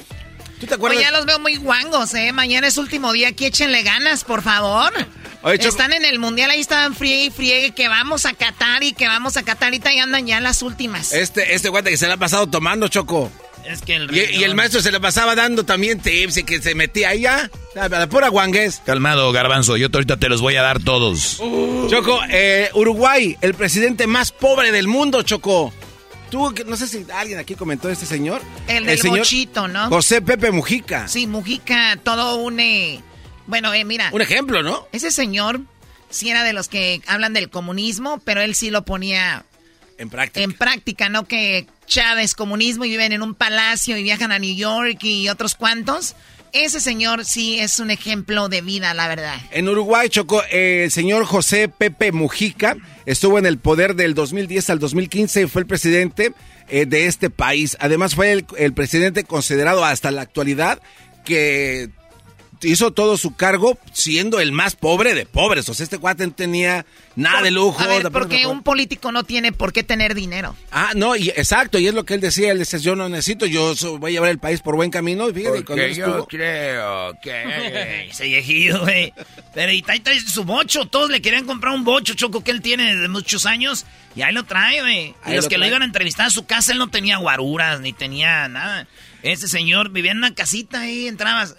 ¿Tú 0.59 0.67
te 0.67 0.75
acuerdas? 0.75 0.97
Oye, 0.97 1.05
ya 1.05 1.11
los 1.11 1.25
veo 1.25 1.39
muy 1.39 1.57
guangos, 1.57 2.13
¿eh? 2.13 2.31
Mañana 2.31 2.67
es 2.67 2.77
último 2.77 3.11
día, 3.11 3.29
aquí 3.29 3.45
échenle 3.45 3.83
ganas, 3.83 4.23
por 4.23 4.41
favor. 4.41 4.91
Oye, 5.41 5.67
Están 5.67 5.91
en 5.91 6.05
el 6.05 6.19
mundial, 6.19 6.49
ahí 6.51 6.61
estaban 6.61 6.95
friegue 6.95 7.25
y 7.25 7.29
friegue, 7.29 7.71
que 7.71 7.89
vamos 7.89 8.25
a 8.25 8.33
Qatar 8.33 8.81
y 8.81 8.93
que 8.93 9.07
vamos 9.07 9.35
a 9.35 9.43
Qatar, 9.43 9.67
ahorita 9.67 9.93
ya 9.93 10.03
andan 10.03 10.25
ya 10.25 10.39
las 10.39 10.61
últimas. 10.61 11.11
Este, 11.11 11.53
este 11.53 11.67
guante 11.67 11.89
que 11.89 11.97
se 11.97 12.07
le 12.07 12.13
ha 12.13 12.17
pasado 12.17 12.47
tomando, 12.47 12.87
Choco. 12.87 13.29
Es 13.65 13.81
que 13.81 13.95
el 13.95 14.13
Y, 14.15 14.37
y 14.39 14.43
el 14.43 14.55
maestro 14.55 14.81
se 14.81 14.91
le 14.91 14.99
pasaba 14.99 15.35
dando 15.35 15.63
también 15.63 15.99
tips 15.99 16.37
y 16.37 16.43
que 16.43 16.61
se 16.61 16.75
metía 16.75 17.09
ahí 17.09 17.21
ya. 17.21 17.49
A 17.79 17.87
la 17.89 18.07
pura 18.07 18.27
guangués. 18.29 18.81
Calmado, 18.85 19.31
garbanzo, 19.31 19.77
yo 19.77 19.87
ahorita 19.93 20.17
te 20.17 20.29
los 20.29 20.41
voy 20.41 20.55
a 20.55 20.61
dar 20.61 20.79
todos. 20.81 21.37
Choco, 21.89 22.19
eh, 22.29 22.69
Uruguay, 22.73 23.37
el 23.41 23.53
presidente 23.53 24.05
más 24.07 24.31
pobre 24.31 24.71
del 24.71 24.87
mundo, 24.87 25.21
Choco. 25.23 25.73
Tú, 26.29 26.53
que- 26.53 26.63
no 26.65 26.75
sé 26.75 26.87
si 26.87 27.05
alguien 27.13 27.37
aquí 27.39 27.55
comentó 27.55 27.89
este 27.89 28.05
señor. 28.05 28.41
El 28.67 28.85
del 28.85 28.99
bochito, 29.03 29.67
¿no? 29.67 29.87
José 29.89 30.21
Pepe 30.21 30.51
Mujica. 30.51 31.07
Sí, 31.07 31.27
Mujica, 31.27 31.97
todo 32.03 32.37
un... 32.37 32.59
eh, 32.59 33.01
Bueno, 33.45 33.73
eh, 33.73 33.85
mira. 33.85 34.09
Un 34.13 34.21
ejemplo, 34.21 34.63
¿no? 34.63 34.87
Ese 34.91 35.11
señor 35.11 35.61
sí 36.09 36.29
era 36.29 36.43
de 36.43 36.53
los 36.53 36.67
que 36.69 37.01
hablan 37.07 37.33
del 37.33 37.49
comunismo, 37.49 38.19
pero 38.25 38.41
él 38.41 38.55
sí 38.55 38.69
lo 38.71 38.83
ponía 38.83 39.45
En 39.97 40.09
práctica. 40.09 40.43
en 40.43 40.53
práctica, 40.53 41.09
¿no? 41.09 41.25
Que 41.25 41.67
Chávez, 41.85 42.35
comunismo, 42.35 42.85
y 42.85 42.89
viven 42.89 43.11
en 43.11 43.21
un 43.21 43.35
palacio 43.35 43.97
y 43.97 44.03
viajan 44.03 44.31
a 44.31 44.39
New 44.39 44.55
York 44.55 45.03
y 45.03 45.29
otros 45.29 45.55
cuantos. 45.55 46.15
Ese 46.53 46.79
señor 46.79 47.25
sí 47.25 47.59
es 47.59 47.79
un 47.79 47.89
ejemplo 47.89 48.47
de 48.47 48.61
vida, 48.61 48.93
la 48.93 49.07
verdad. 49.07 49.35
En 49.51 49.67
Uruguay, 49.67 50.07
Choco, 50.09 50.43
eh, 50.51 50.83
el 50.85 50.91
señor 50.91 51.25
José 51.25 51.67
Pepe 51.67 52.11
Mujica 52.11 52.77
estuvo 53.07 53.39
en 53.39 53.47
el 53.47 53.57
poder 53.57 53.95
del 53.95 54.13
2010 54.13 54.69
al 54.69 54.79
2015 54.79 55.41
y 55.41 55.47
fue 55.47 55.63
el 55.63 55.67
presidente 55.67 56.33
eh, 56.69 56.85
de 56.85 57.07
este 57.07 57.31
país. 57.31 57.75
Además, 57.79 58.13
fue 58.13 58.31
el, 58.31 58.45
el 58.57 58.73
presidente 58.73 59.23
considerado 59.23 59.83
hasta 59.83 60.11
la 60.11 60.21
actualidad 60.21 60.79
que 61.25 61.89
hizo 62.63 62.91
todo 62.91 63.17
su 63.17 63.35
cargo 63.35 63.77
siendo 63.91 64.39
el 64.39 64.51
más 64.51 64.75
pobre 64.75 65.13
de 65.13 65.25
pobres. 65.25 65.67
O 65.69 65.73
sea, 65.73 65.83
este 65.83 65.97
cuate 65.97 66.25
no 66.27 66.33
tenía 66.33 66.85
nada 67.15 67.41
de 67.41 67.51
lujo. 67.51 67.79
A 67.81 67.87
ver, 67.87 68.03
de- 68.03 68.11
porque 68.11 68.45
un 68.47 68.63
político 68.63 69.11
no 69.11 69.23
tiene 69.23 69.51
por 69.51 69.73
qué 69.73 69.83
tener 69.83 70.15
dinero. 70.15 70.55
Ah, 70.71 70.91
no, 70.95 71.15
y, 71.15 71.29
exacto, 71.29 71.77
y 71.79 71.87
es 71.87 71.93
lo 71.93 72.05
que 72.05 72.15
él 72.15 72.21
decía, 72.21 72.51
él 72.51 72.59
decía, 72.59 72.79
yo 72.79 72.95
no 72.95 73.09
necesito, 73.09 73.45
yo 73.45 73.73
voy 73.99 74.11
a 74.11 74.13
llevar 74.13 74.29
el 74.29 74.39
país 74.39 74.61
por 74.61 74.75
buen 74.75 74.89
camino, 74.91 75.29
y 75.29 75.33
fíjate, 75.33 75.57
él 75.59 75.79
estuvo- 75.91 76.27
creo 76.27 77.17
que 77.21 78.07
ese 78.09 78.25
viejillo, 78.25 78.81
güey. 78.81 79.13
Pero 79.53 79.71
y 79.71 79.83
ahí 79.87 79.99
trae 79.99 80.19
su 80.19 80.43
bocho. 80.43 80.85
Todos 80.87 81.09
le 81.09 81.21
querían 81.21 81.45
comprar 81.45 81.73
un 81.73 81.83
bocho, 81.83 82.13
Choco, 82.15 82.43
que 82.43 82.51
él 82.51 82.61
tiene 82.61 82.95
desde 82.95 83.07
muchos 83.07 83.45
años. 83.45 83.85
Y 84.15 84.21
ahí 84.21 84.33
lo 84.33 84.43
trae, 84.43 84.81
güey. 84.81 85.07
Y 85.07 85.15
Ahí 85.23 85.35
los 85.35 85.45
lo 85.45 85.49
que 85.49 85.57
lo 85.57 85.65
iban 85.67 85.81
a 85.81 85.85
entrevistar 85.85 86.27
a 86.27 86.29
su 86.29 86.45
casa, 86.45 86.71
él 86.71 86.77
no 86.77 86.89
tenía 86.89 87.17
guaruras, 87.17 87.79
ni 87.79 87.93
tenía 87.93 88.47
nada. 88.47 88.87
Ese 89.23 89.47
señor 89.47 89.89
vivía 89.89 90.11
en 90.11 90.17
una 90.17 90.33
casita 90.35 90.81
ahí, 90.81 91.07
entrabas. 91.07 91.55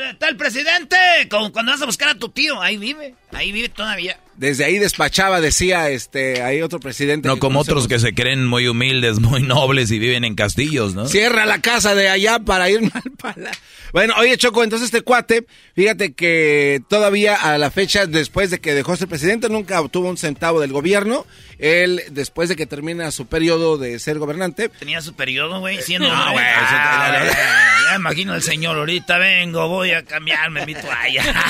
"Está- 0.00 0.28
el 0.28 0.36
presidente, 0.36 0.96
como 1.30 1.52
cuando 1.52 1.72
vas 1.72 1.82
a 1.82 1.86
buscar 1.86 2.08
a 2.08 2.14
tu 2.14 2.28
tío. 2.28 2.60
Ahí 2.60 2.76
vive, 2.76 3.14
ahí 3.32 3.52
vive 3.52 3.68
todavía. 3.68 4.18
Desde 4.36 4.64
ahí 4.64 4.78
despachaba, 4.78 5.40
decía, 5.40 5.90
este, 5.90 6.42
hay 6.42 6.62
otro 6.62 6.80
presidente. 6.80 7.28
No 7.28 7.38
como 7.38 7.58
conocemos. 7.60 7.84
otros 7.84 7.88
que 7.88 7.98
se 7.98 8.14
creen 8.14 8.46
muy 8.46 8.66
humildes, 8.68 9.20
muy 9.20 9.42
nobles 9.42 9.90
y 9.90 9.98
viven 9.98 10.24
en 10.24 10.34
castillos, 10.34 10.94
¿no? 10.94 11.06
Cierra 11.06 11.46
la 11.46 11.60
casa 11.60 11.94
de 11.94 12.08
allá 12.08 12.38
para 12.38 12.70
irme 12.70 12.90
al 12.94 13.10
palacio. 13.12 13.60
Bueno, 13.92 14.14
oye, 14.18 14.38
Choco, 14.38 14.64
entonces 14.64 14.86
este 14.86 15.02
cuate, 15.02 15.46
fíjate 15.74 16.14
que 16.14 16.80
todavía 16.88 17.34
a 17.34 17.58
la 17.58 17.70
fecha, 17.70 18.06
después 18.06 18.48
de 18.50 18.58
que 18.58 18.72
dejó 18.72 18.96
ser 18.96 19.06
presidente, 19.06 19.50
nunca 19.50 19.80
obtuvo 19.82 20.08
un 20.08 20.16
centavo 20.16 20.60
del 20.60 20.72
gobierno. 20.72 21.26
Él, 21.58 22.02
después 22.10 22.48
de 22.48 22.56
que 22.56 22.64
termina 22.66 23.10
su 23.10 23.26
periodo 23.26 23.76
de 23.76 23.98
ser 23.98 24.18
gobernante, 24.18 24.70
Tenía 24.70 25.02
su 25.02 25.12
periodo, 25.14 25.60
güey, 25.60 25.80
siendo... 25.82 26.08
No, 26.08 26.32
güey, 26.32 26.44
Ah, 26.44 27.18
güey, 27.20 27.32
ya 27.90 27.96
imagino 27.96 28.34
el 28.34 28.42
señor, 28.42 28.78
ahorita 28.78 29.18
vengo, 29.18 29.68
voy 29.68 29.90
a 29.92 30.02
cambiarme 30.02 30.64
mi 30.66 30.74
toalla. 30.74 31.22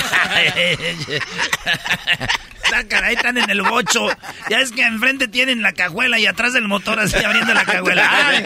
Caray, 2.87 3.15
están 3.15 3.37
en 3.37 3.49
el 3.49 3.61
bocho. 3.61 4.07
Ya 4.49 4.59
es 4.59 4.71
que 4.71 4.83
enfrente 4.83 5.27
tienen 5.27 5.61
la 5.61 5.73
cajuela 5.73 6.19
y 6.19 6.25
atrás 6.25 6.53
del 6.53 6.67
motor 6.67 6.99
así 6.99 7.17
abriendo 7.23 7.53
la 7.53 7.65
cajuela. 7.65 8.09
Ay, 8.27 8.43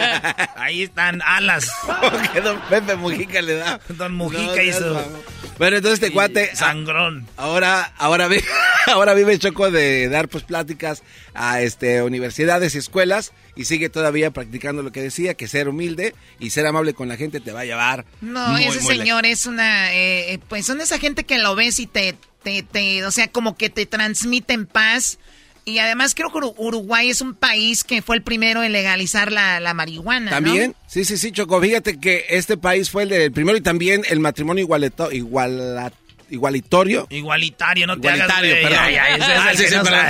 ahí 0.56 0.82
están 0.82 1.22
alas. 1.22 1.70
que 2.32 2.40
don 2.40 2.60
Pepe 2.68 2.96
Mujica 2.96 3.40
le 3.42 3.54
da. 3.54 3.80
Don 3.88 4.14
Mujica 4.14 4.56
No, 4.56 4.62
hizo... 4.62 5.10
Bueno, 5.58 5.76
entonces 5.76 6.00
este 6.00 6.12
cuate... 6.12 6.54
Sangrón. 6.54 7.26
Ahora, 7.36 7.92
ahora 7.96 8.28
vive, 8.28 8.44
ahora 8.86 9.14
vive 9.14 9.38
Choco 9.38 9.70
de 9.70 10.08
dar 10.08 10.28
pues 10.28 10.44
pláticas 10.44 11.02
a 11.34 11.60
este 11.60 12.02
universidades 12.02 12.74
y 12.74 12.78
escuelas 12.78 13.32
y 13.56 13.64
sigue 13.64 13.88
todavía 13.88 14.30
practicando 14.30 14.82
lo 14.82 14.92
que 14.92 15.02
decía, 15.02 15.34
que 15.34 15.48
ser 15.48 15.68
humilde 15.68 16.14
y 16.38 16.50
ser 16.50 16.64
amable 16.66 16.94
con 16.94 17.08
la 17.08 17.16
gente 17.16 17.40
te 17.40 17.50
va 17.50 17.60
a 17.60 17.64
llevar. 17.64 18.04
No, 18.20 18.48
muy, 18.50 18.64
ese 18.64 18.80
muy 18.80 18.96
señor 18.96 19.26
es 19.26 19.46
una, 19.46 19.92
eh, 19.92 20.34
eh, 20.34 20.38
pues 20.48 20.64
son 20.64 20.80
esa 20.80 20.98
gente 20.98 21.24
que 21.24 21.38
lo 21.38 21.56
ves 21.56 21.80
y 21.80 21.88
te, 21.88 22.14
te, 22.62 23.04
o 23.04 23.10
sea, 23.10 23.28
como 23.28 23.56
que 23.56 23.70
te 23.70 23.86
transmiten 23.86 24.66
paz. 24.66 25.18
Y 25.64 25.80
además 25.80 26.14
creo 26.14 26.30
que 26.32 26.38
Uru- 26.38 26.54
Uruguay 26.56 27.10
es 27.10 27.20
un 27.20 27.34
país 27.34 27.84
que 27.84 28.00
fue 28.00 28.16
el 28.16 28.22
primero 28.22 28.62
en 28.62 28.72
legalizar 28.72 29.30
la, 29.30 29.60
la 29.60 29.74
marihuana. 29.74 30.30
También, 30.30 30.74
sí, 30.86 31.04
sí, 31.04 31.18
sí, 31.18 31.30
Choco. 31.30 31.60
Fíjate 31.60 32.00
que 32.00 32.24
este 32.30 32.56
país 32.56 32.88
fue 32.88 33.02
el 33.02 33.10
del 33.10 33.32
primero 33.32 33.58
y 33.58 33.60
también 33.60 34.02
el 34.08 34.18
matrimonio 34.20 34.62
igualeto, 34.64 35.12
iguala- 35.12 35.92
igualitorio. 36.30 37.06
Igualitario, 37.10 37.86
no 37.86 37.98
te 38.00 38.08
Igualitario, 38.08 38.52
hagas, 38.54 38.68
perdón. 38.70 38.84
Ya, 38.86 38.90
ya, 38.90 39.08
ese 39.16 39.32
es 39.32 39.38
Ah, 39.38 39.50
el 39.50 39.56
sí, 39.56 39.62
que 39.64 39.68
sí, 39.70 39.76
no 39.76 39.82
perdón. 39.84 40.06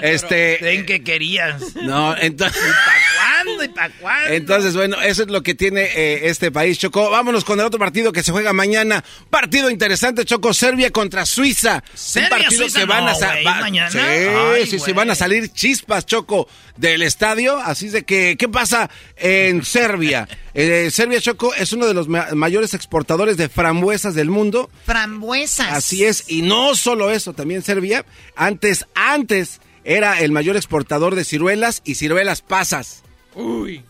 Este- 0.02 0.58
Ven 0.62 0.86
que 0.86 1.02
querías. 1.02 1.74
No, 1.76 2.16
entonces... 2.16 2.60
¿Para 2.62 3.00
cuándo 3.44 3.64
y 3.64 3.68
para 3.68 3.90
cuándo? 3.94 4.28
Entonces, 4.34 4.74
bueno, 4.74 5.00
eso 5.00 5.22
es 5.22 5.28
lo 5.28 5.42
que 5.42 5.54
tiene 5.54 5.82
eh, 5.94 6.20
este 6.28 6.50
país, 6.50 6.78
Choco. 6.78 7.10
Vámonos 7.10 7.44
con 7.44 7.58
el 7.60 7.66
otro 7.66 7.78
partido 7.78 8.12
que 8.12 8.22
se 8.22 8.32
juega 8.32 8.52
mañana. 8.52 9.04
Partido 9.30 9.70
interesante, 9.70 10.24
Choco. 10.24 10.52
Serbia 10.54 10.90
contra 10.90 11.24
Suiza. 11.26 11.82
Serbia, 11.94 12.28
Un 12.36 12.42
partido 12.42 12.62
Suiza, 12.62 12.78
que 12.80 12.84
van 12.86 13.08
a 13.08 13.12
no, 13.12 13.18
sa- 13.18 13.32
güey, 13.32 13.44
va- 13.44 13.60
mañana. 13.60 13.90
Sí, 13.90 13.98
Ay, 13.98 14.66
sí, 14.66 14.78
sí, 14.78 14.92
van 14.92 15.10
a 15.10 15.14
salir 15.14 15.48
chispas, 15.52 16.06
Choco, 16.06 16.48
del 16.76 17.02
estadio. 17.02 17.56
Así 17.58 17.88
de 17.88 18.04
que, 18.04 18.36
¿qué 18.38 18.48
pasa 18.48 18.90
en 19.16 19.64
Serbia? 19.64 20.28
Eh, 20.54 20.90
Serbia, 20.90 21.20
Choco, 21.20 21.54
es 21.54 21.72
uno 21.72 21.86
de 21.86 21.94
los 21.94 22.08
ma- 22.08 22.28
mayores 22.34 22.74
exportadores 22.74 23.36
de 23.36 23.48
frambuesas 23.48 24.14
del 24.14 24.30
mundo. 24.30 24.70
Frambuesas. 24.84 25.72
Así 25.72 26.04
es, 26.04 26.24
y 26.28 26.42
no 26.42 26.74
solo 26.74 27.10
eso, 27.10 27.32
también 27.32 27.62
Serbia, 27.62 28.04
antes, 28.36 28.86
antes 28.94 29.60
era 29.84 30.20
el 30.20 30.32
mayor 30.32 30.56
exportador 30.56 31.14
de 31.14 31.24
ciruelas 31.24 31.82
y 31.84 31.94
ciruelas 31.94 32.42
pasas. 32.42 33.02
Uy. 33.34 33.82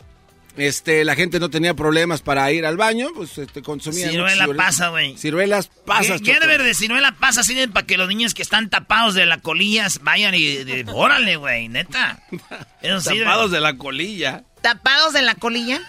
este, 0.56 1.04
la 1.06 1.14
gente 1.16 1.40
no 1.40 1.48
tenía 1.48 1.72
problemas 1.74 2.20
para 2.20 2.50
ir 2.52 2.66
al 2.66 2.76
baño, 2.76 3.08
pues 3.14 3.38
este, 3.38 3.62
consumían. 3.62 4.10
Ciruela 4.10 4.46
pasa, 4.54 4.88
güey. 4.88 5.16
Ciruelas 5.16 5.68
pasas, 5.86 6.20
¿Qué, 6.20 6.32
qué 6.32 6.40
debe 6.40 6.58
de 6.62 6.74
ciruela 6.74 7.12
pasa 7.18 7.40
así 7.40 7.54
de 7.54 7.66
para 7.68 7.86
que 7.86 7.96
los 7.96 8.08
niños 8.08 8.34
que 8.34 8.42
están 8.42 8.68
tapados 8.68 9.14
de 9.14 9.24
la 9.24 9.38
colilla 9.38 9.86
vayan 10.02 10.34
y, 10.34 10.56
de- 10.56 10.84
órale, 10.92 11.36
güey, 11.36 11.68
neta. 11.68 12.20
Eso 12.82 13.10
Tapados 13.14 13.50
de 13.50 13.60
la 13.60 13.76
colilla. 13.78 14.44
¿Tapados 14.60 15.14
de 15.14 15.22
la 15.22 15.34
colilla? 15.36 15.80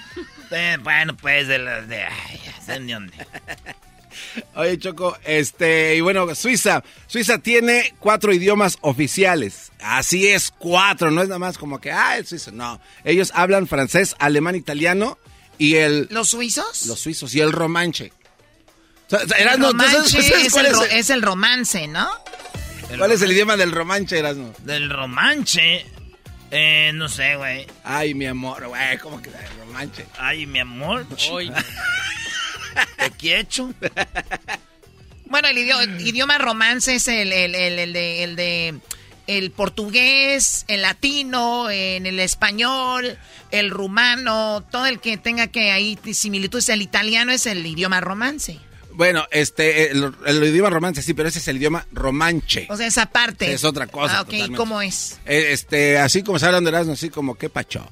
Eh, 0.52 0.78
bueno, 0.84 1.16
pues 1.18 1.48
de 1.48 1.58
la 1.60 1.82
de 1.82 2.04
ay, 2.04 2.42
ya 2.46 2.62
sé 2.66 2.80
ni 2.80 2.94
dónde. 2.94 3.14
Oye, 4.56 4.78
Choco, 4.78 5.18
este, 5.26 5.96
y 5.96 6.02
bueno, 6.02 6.34
Suiza. 6.36 6.84
Suiza 7.08 7.38
tiene 7.40 7.96
cuatro 8.00 8.34
idiomas 8.34 8.78
oficiales. 8.82 9.72
Así 9.82 10.28
es, 10.28 10.52
cuatro. 10.58 11.12
No 11.12 11.22
es 11.22 11.30
nada 11.30 11.40
más 11.40 11.58
como 11.58 11.80
que, 11.80 11.92
ah, 11.92 12.18
es 12.18 12.30
suizo. 12.30 12.52
No. 12.52 12.80
Ellos 13.04 13.32
hablan 13.34 13.68
francés, 13.68 14.16
alemán, 14.20 14.56
italiano 14.56 15.18
y 15.58 15.76
el. 15.76 16.08
¿Los 16.12 16.30
suizos? 16.30 16.86
Los 16.88 17.00
suizos 17.00 17.34
y 17.36 17.40
el 17.40 17.52
romanche. 17.52 18.12
O 19.08 19.10
sea, 19.10 19.20
El 19.22 19.32
Erasmo, 19.44 19.72
¿tú 19.72 19.78
sabes- 19.80 19.94
romanche 19.94 20.22
sabes 20.22 20.46
es 20.48 20.54
cuál 20.54 20.66
el, 20.68 20.74
ro- 20.74 20.84
es, 20.86 20.92
el, 20.92 20.98
es 21.00 21.10
el 21.10 21.22
romance, 21.22 21.88
¿no? 21.88 22.10
cuál 22.98 23.12
es 23.14 23.22
el 23.22 23.32
idioma 23.32 23.56
del 23.58 23.72
romanche, 23.72 24.20
Erasmo? 24.20 24.54
Del 24.60 24.90
romanche. 24.90 25.86
Eh, 26.52 26.92
no 26.94 27.08
sé, 27.08 27.36
güey. 27.38 27.66
Ay, 27.84 28.14
mi 28.14 28.26
amor, 28.26 28.68
güey, 28.68 28.98
¿cómo 28.98 29.22
que 29.22 29.30
el 29.30 29.36
romanche? 29.60 30.06
Ay, 30.18 30.46
mi 30.46 30.60
amor. 30.60 31.06
Te 31.08 31.16
quiero. 33.18 33.74
Bueno, 35.26 35.48
el 35.48 35.58
idioma, 35.58 35.84
idioma 36.02 36.38
romance 36.38 36.96
es 36.96 37.08
el, 37.08 37.32
el- 37.32 37.56
el- 37.56 37.80
el 37.80 37.94
de, 37.94 38.24
el 38.24 38.36
de 38.36 38.80
el 39.28 39.52
portugués, 39.52 40.66
el 40.68 40.82
latino, 40.82 41.70
en 41.70 42.06
el 42.06 42.20
español, 42.20 43.18
el 43.52 43.70
rumano, 43.70 44.62
todo 44.72 44.88
el 44.88 45.00
que 45.00 45.16
tenga 45.16 45.48
que 45.48 45.72
ahí 45.72 45.98
similitudes. 46.14 46.68
El 46.68 46.82
italiano 46.82 47.32
es 47.32 47.46
el 47.46 47.66
idioma 47.66 48.02
romance. 48.02 48.60
Bueno, 48.94 49.26
este, 49.32 49.92
el, 49.92 50.14
el 50.26 50.44
idioma 50.44 50.70
romance 50.70 51.02
sí, 51.02 51.14
pero 51.14 51.30
ese 51.30 51.40
es 51.40 51.48
el 51.48 51.58
idioma 51.58 51.86
romanche. 51.92 52.68
O 52.70 52.76
sea, 52.78 52.88
esa 52.88 53.06
parte. 53.08 53.54
Es 53.54 53.64
otra 53.64 53.88
cosa, 53.88 54.18
Ah, 54.18 54.22
ok, 54.22 54.28
totalmente. 54.28 54.58
¿cómo 54.58 54.82
es? 54.82 55.20
Eh, 55.26 55.50
Este, 55.52 55.98
así 55.98 56.24
como 56.24 56.40
se 56.40 56.46
hablan 56.46 56.64
de 56.64 56.70
Erasmo, 56.70 56.94
así 56.94 57.10
como, 57.10 57.36
¿qué 57.36 57.50
pacho? 57.50 57.90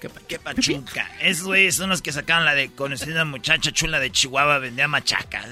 ¿Qué 0.00 0.08
pacho? 0.08 0.26
Qué 0.28 0.38
pachuca. 0.38 1.10
Esos 1.20 1.44
güeyes 1.46 1.74
son 1.74 1.90
los 1.90 2.02
que 2.02 2.12
sacaron 2.12 2.44
la 2.44 2.54
de 2.54 2.70
conocida 2.70 3.24
muchacha 3.24 3.72
chula 3.72 3.98
de 3.98 4.10
Chihuahua, 4.12 4.58
vendía 4.58 4.88
machacas. 4.88 5.46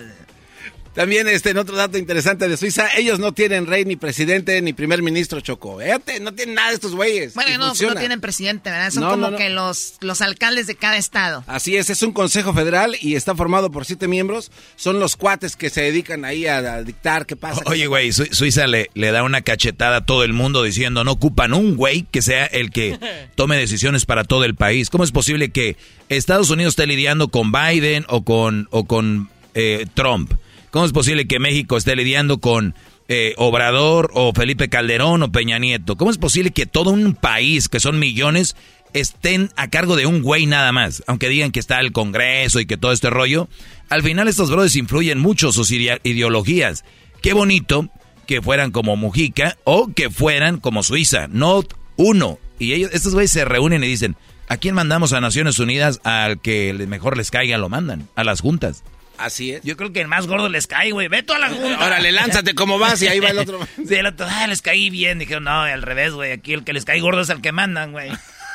También, 0.95 1.27
este, 1.29 1.51
en 1.51 1.59
otro 1.59 1.75
dato 1.77 1.99
interesante 1.99 2.49
de 2.49 2.57
Suiza, 2.57 2.89
ellos 2.97 3.19
no 3.19 3.33
tienen 3.33 3.67
rey, 3.67 3.85
ni 3.85 3.97
presidente, 3.97 4.63
ni 4.63 4.73
primer 4.73 5.03
ministro, 5.03 5.41
Choco. 5.41 5.79
Fíjate, 5.81 6.21
no 6.21 6.33
tienen 6.35 6.55
nada 6.55 6.69
de 6.69 6.75
estos 6.77 6.95
güeyes. 6.95 7.35
Bueno, 7.35 7.51
no, 7.53 7.59
no 7.59 7.67
funciona. 7.71 7.99
tienen 7.99 8.21
presidente, 8.21 8.71
¿verdad? 8.71 8.91
Son 8.93 9.03
No, 9.03 9.11
como 9.11 9.23
no, 9.23 9.31
no. 9.33 9.37
que 9.37 9.51
los, 9.51 9.95
los 10.01 10.21
alcaldes 10.23 10.67
de 10.69 10.77
cada 10.77 10.97
estado. 10.97 11.43
Así 11.49 11.77
es, 11.77 11.91
es 11.91 12.03
un 12.03 12.13
consejo 12.13 12.55
federal 12.55 12.97
y 13.01 13.17
está 13.17 13.35
formado 13.35 13.71
por 13.73 13.85
siete 13.85 14.07
miembros. 14.07 14.53
Son 14.77 15.01
los 15.01 15.17
cuates 15.17 15.57
que 15.57 15.69
se 15.69 15.83
dedican 15.83 16.25
ahí 16.25 16.47
a, 16.47 16.59
a 16.59 16.83
dictar 16.85 17.27
qué 17.27 17.35
pasa. 17.35 17.63
Oye, 17.67 17.87
güey, 17.89 18.13
Su- 18.13 18.27
Suiza 18.31 18.67
le, 18.69 18.91
le 18.95 19.11
da 19.11 19.25
una 19.25 19.41
cachetada 19.43 19.97
a 19.97 20.07
todo 20.07 20.23
el 20.23 20.33
mundo 20.33 20.63
diciendo 20.63 21.03
no 21.05 21.11
ocupan 21.13 21.55
un 21.55 21.77
güey 21.77 22.07
que 22.11 22.23
sea 22.23 22.47
el 22.47 22.71
que 22.71 22.99
tome 23.35 23.57
decisiones 23.57 24.07
para 24.07 24.23
todo 24.23 24.45
el 24.45 24.55
país. 24.55 24.91
¿Cómo 24.91 25.03
es 25.03 25.11
posible 25.13 25.51
que 25.51 25.77
Estados 26.09 26.51
Unidos 26.51 26.73
esté 26.73 26.87
lidiando 26.87 27.29
con 27.29 27.51
Biden 27.51 28.05
o 28.09 28.23
con, 28.25 28.69
o 28.71 28.85
con 28.85 29.29
eh, 29.55 29.87
Trump? 29.95 30.33
¿Cómo 30.75 30.87
es 30.87 30.93
posible 30.93 31.29
que 31.29 31.39
México 31.39 31.77
esté 31.77 31.95
lidiando 31.95 32.39
con 32.39 32.75
eh, 33.07 33.35
Obrador 33.37 34.11
o 34.13 34.33
Felipe 34.33 34.69
Calderón 34.69 35.23
o 35.23 35.31
Peña 35.31 35.57
Nieto? 35.61 35.97
¿Cómo 35.97 36.11
es 36.11 36.19
posible 36.19 36.51
que 36.51 36.67
todo 36.67 36.91
un 36.91 37.15
país, 37.15 37.69
que 37.69 37.79
son 37.79 38.01
millones, 38.01 38.57
estén 38.93 39.51
a 39.55 39.71
cargo 39.71 39.95
de 39.95 40.07
un 40.07 40.21
güey 40.21 40.47
nada 40.47 40.73
más? 40.73 41.05
Aunque 41.07 41.29
digan 41.29 41.53
que 41.53 41.61
está 41.61 41.79
el 41.79 41.93
Congreso 41.93 42.59
y 42.59 42.67
que 42.67 42.77
todo 42.77 42.91
este 42.91 43.09
rollo. 43.09 43.49
Al 43.89 44.03
final 44.03 44.27
estos 44.27 44.51
brothers 44.51 44.75
influyen 44.75 45.21
mucho 45.21 45.53
sus 45.53 45.71
ideologías. 45.71 46.85
Qué 47.23 47.35
bonito 47.35 47.89
que 48.27 48.43
fueran 48.43 48.73
como 48.73 48.97
Mujica 48.97 49.57
o 49.63 49.93
que 49.95 50.11
fueran 50.11 50.59
como 50.59 50.83
Suiza, 50.83 51.29
no 51.29 51.63
uno. 51.95 52.41
Y 52.59 52.73
ellos, 52.73 52.91
estos 52.93 53.15
güeyes 53.15 53.31
se 53.31 53.45
reúnen 53.45 53.85
y 53.85 53.87
dicen, 53.87 54.17
¿a 54.49 54.57
quién 54.57 54.75
mandamos 54.75 55.13
a 55.13 55.21
Naciones 55.21 55.61
Unidas? 55.61 56.01
Al 56.03 56.41
que 56.41 56.73
mejor 56.89 57.17
les 57.17 57.31
caiga 57.31 57.59
lo 57.59 57.69
mandan, 57.69 58.09
a 58.17 58.25
las 58.25 58.41
juntas. 58.41 58.83
Así 59.19 59.53
es. 59.53 59.63
Yo 59.63 59.77
creo 59.77 59.93
que 59.93 60.01
el 60.01 60.09
más 60.09 60.27
gordo 60.27 60.49
les 60.49 60.67
cae, 60.67 60.91
güey. 60.93 61.09
Ve 61.09 61.23
toda 61.23 61.39
la 61.39 61.51
junta. 61.51 61.85
Órale, 61.85 62.13
lánzate 62.13 62.55
como 62.55 62.79
vas 62.79 63.01
y 63.03 63.09
ahí 63.09 63.21
va 63.21 63.29
el 63.31 63.39
otro. 63.39 63.61
Sí, 63.87 63.95
el 63.95 64.07
otro, 64.07 64.27
ah, 64.29 64.47
les 64.47 64.63
caí 64.63 64.91
bien. 64.91 65.19
Dijeron, 65.19 65.45
no, 65.45 65.63
al 65.63 65.83
revés, 65.83 66.13
güey. 66.13 66.33
Aquí 66.33 66.53
el 66.53 66.65
que 66.65 66.73
les 66.73 66.85
cae 66.85 67.01
gordo 67.01 67.21
es 67.21 67.31
el 67.31 67.41
que 67.41 67.53
mandan, 67.53 67.93
güey. 67.93 68.11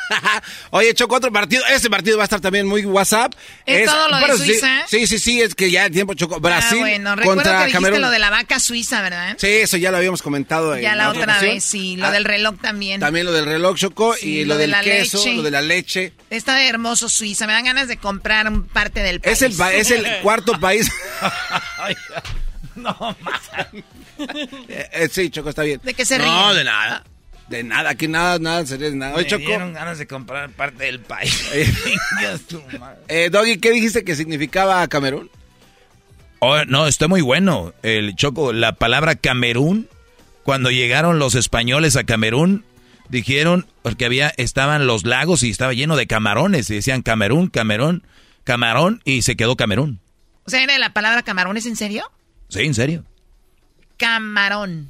Oye, 0.71 0.93
Choco, 0.93 1.15
otro 1.15 1.31
partido. 1.31 1.63
Este 1.67 1.89
partido 1.89 2.17
va 2.17 2.23
a 2.23 2.25
estar 2.25 2.41
también 2.41 2.67
muy 2.67 2.85
WhatsApp. 2.85 3.33
¿Es 3.65 3.85
todo 3.85 4.07
lo 4.09 4.17
de 4.19 4.37
Suiza? 4.37 4.83
Sí, 4.87 5.07
sí, 5.07 5.19
sí, 5.19 5.41
es 5.41 5.55
que 5.55 5.69
ya 5.71 5.85
el 5.85 5.91
tiempo 5.91 6.13
Choco. 6.13 6.39
Brasil 6.39 6.77
ah, 6.79 6.81
bueno, 6.81 7.15
recuerdo 7.15 7.41
contra 7.43 7.51
que 7.59 7.65
dijiste 7.65 7.73
Camerún. 7.77 8.01
lo 8.01 8.09
de 8.09 8.19
la 8.19 8.29
vaca 8.29 8.59
suiza, 8.59 9.01
¿verdad? 9.01 9.35
Sí, 9.37 9.47
eso 9.47 9.77
ya 9.77 9.91
lo 9.91 9.97
habíamos 9.97 10.21
comentado. 10.21 10.75
en 10.75 10.81
ya 10.81 10.95
la 10.95 11.09
otra 11.09 11.23
ocasión. 11.23 11.53
vez, 11.55 11.63
sí. 11.63 11.95
Lo 11.97 12.07
Ah, 12.07 12.11
del 12.11 12.25
reloj 12.25 12.55
también. 12.61 12.99
También 12.99 13.25
lo 13.25 13.31
del 13.31 13.45
reloj, 13.45 13.77
Choco, 13.77 14.13
Sí, 14.15 14.39
y 14.39 14.45
lo 14.45 14.49
lo, 14.49 14.55
de 14.55 14.61
del 14.61 14.71
la 14.71 14.81
queso, 14.81 15.17
leche. 15.17 15.33
lo 15.35 15.41
de 15.43 15.51
la 15.51 15.61
leche. 15.61 16.13
Está 16.29 16.63
hermoso 16.63 17.09
Suiza. 17.09 17.45
Me 17.47 17.53
dan 17.53 17.65
ganas 17.65 17.87
de 17.87 17.97
comprar 17.97 18.47
un 18.47 18.63
parte 18.67 19.01
del 19.01 19.21
país. 19.21 19.33
Es 19.37 19.41
el, 19.43 19.53
pa- 19.53 19.73
es 19.73 19.91
el 19.91 20.05
cuarto 20.23 20.59
país. 20.59 20.89
No, 22.75 22.95
más. 23.21 23.41
Eh, 24.69 24.89
eh, 24.93 25.09
sí, 25.11 25.29
Choco, 25.29 25.49
está 25.49 25.63
bien. 25.63 25.81
¿De 25.83 25.93
qué 25.93 26.05
se 26.05 26.17
No, 26.17 26.23
ríen? 26.45 26.57
de 26.59 26.63
nada. 26.63 27.03
De 27.49 27.63
nada, 27.63 27.89
aquí 27.89 28.07
nada, 28.07 28.37
nada, 28.39 28.65
sería 28.65 28.89
de 28.91 28.95
nada. 28.95 29.13
Oye, 29.15 29.23
Me 29.23 29.29
Choco, 29.29 29.43
dieron 29.45 29.73
ganas 29.73 29.97
de 29.97 30.05
comprar 30.07 30.49
parte 30.51 30.83
del 30.85 30.99
país. 30.99 31.49
Eh. 31.53 31.71
Dios, 32.19 32.41
tu 32.43 32.61
madre. 32.79 32.99
eh, 33.07 33.29
Doggy, 33.31 33.57
¿qué 33.57 33.71
dijiste 33.71 34.03
que 34.03 34.15
significaba 34.15 34.87
Camerún? 34.87 35.29
Oh, 36.39 36.63
no, 36.65 36.87
está 36.87 37.07
muy 37.07 37.21
bueno. 37.21 37.73
El 37.83 38.15
Choco, 38.15 38.53
la 38.53 38.73
palabra 38.73 39.15
Camerún, 39.15 39.89
cuando 40.43 40.69
llegaron 40.71 41.17
los 41.19 41.35
españoles 41.35 41.95
a 41.95 42.03
Camerún, 42.03 42.63
dijeron, 43.09 43.65
porque 43.81 44.05
había, 44.05 44.31
estaban 44.37 44.85
los 44.87 45.03
lagos 45.05 45.41
y 45.43 45.49
estaba 45.49 45.73
lleno 45.73 45.95
de 45.97 46.05
camarones, 46.07 46.69
y 46.69 46.75
decían 46.75 47.01
Camerún, 47.01 47.47
Camerún, 47.47 48.03
camarón, 48.43 49.01
y 49.03 49.23
se 49.23 49.35
quedó 49.35 49.55
Camerún. 49.57 49.99
O 50.45 50.49
sea, 50.51 50.61
¿era 50.63 50.77
la 50.77 50.93
palabra 50.93 51.23
camarón? 51.23 51.57
¿Es 51.57 51.65
en 51.65 51.75
serio? 51.75 52.03
Sí, 52.47 52.61
en 52.61 52.73
serio. 52.75 53.03
Camarón. 53.97 54.89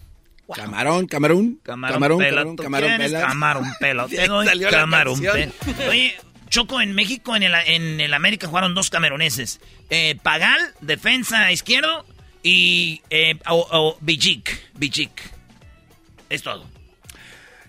Wow. 0.50 0.56
Camarón. 0.56 1.06
Camarón, 1.08 1.60
camarón, 1.64 2.20
camarón, 2.20 2.56
¿tú 2.56 2.64
camarón, 2.64 2.90
quieres? 2.90 3.08
pela. 3.12 3.22
Camarón 3.28 3.72
pelo. 3.80 4.08
Te 4.10 4.28
doy 4.28 4.48
camarón 4.70 5.20
pelo. 5.22 5.52
Oye, 5.90 6.16
Choco, 6.50 6.82
en 6.82 6.94
México, 6.96 7.36
en 7.36 7.44
el, 7.44 7.54
en 7.54 8.00
el 8.02 8.14
América 8.14 8.48
jugaron 8.48 8.74
dos 8.74 8.90
cameroneses. 8.90 9.60
Eh, 9.92 10.18
Pagal, 10.24 10.60
defensa 10.82 11.52
izquierdo, 11.52 12.04
y 12.42 13.02
eh, 13.12 13.38
o, 13.48 13.68
o. 13.72 13.98
Bichik. 14.02 14.60
Es 16.30 16.42
todo. 16.44 16.66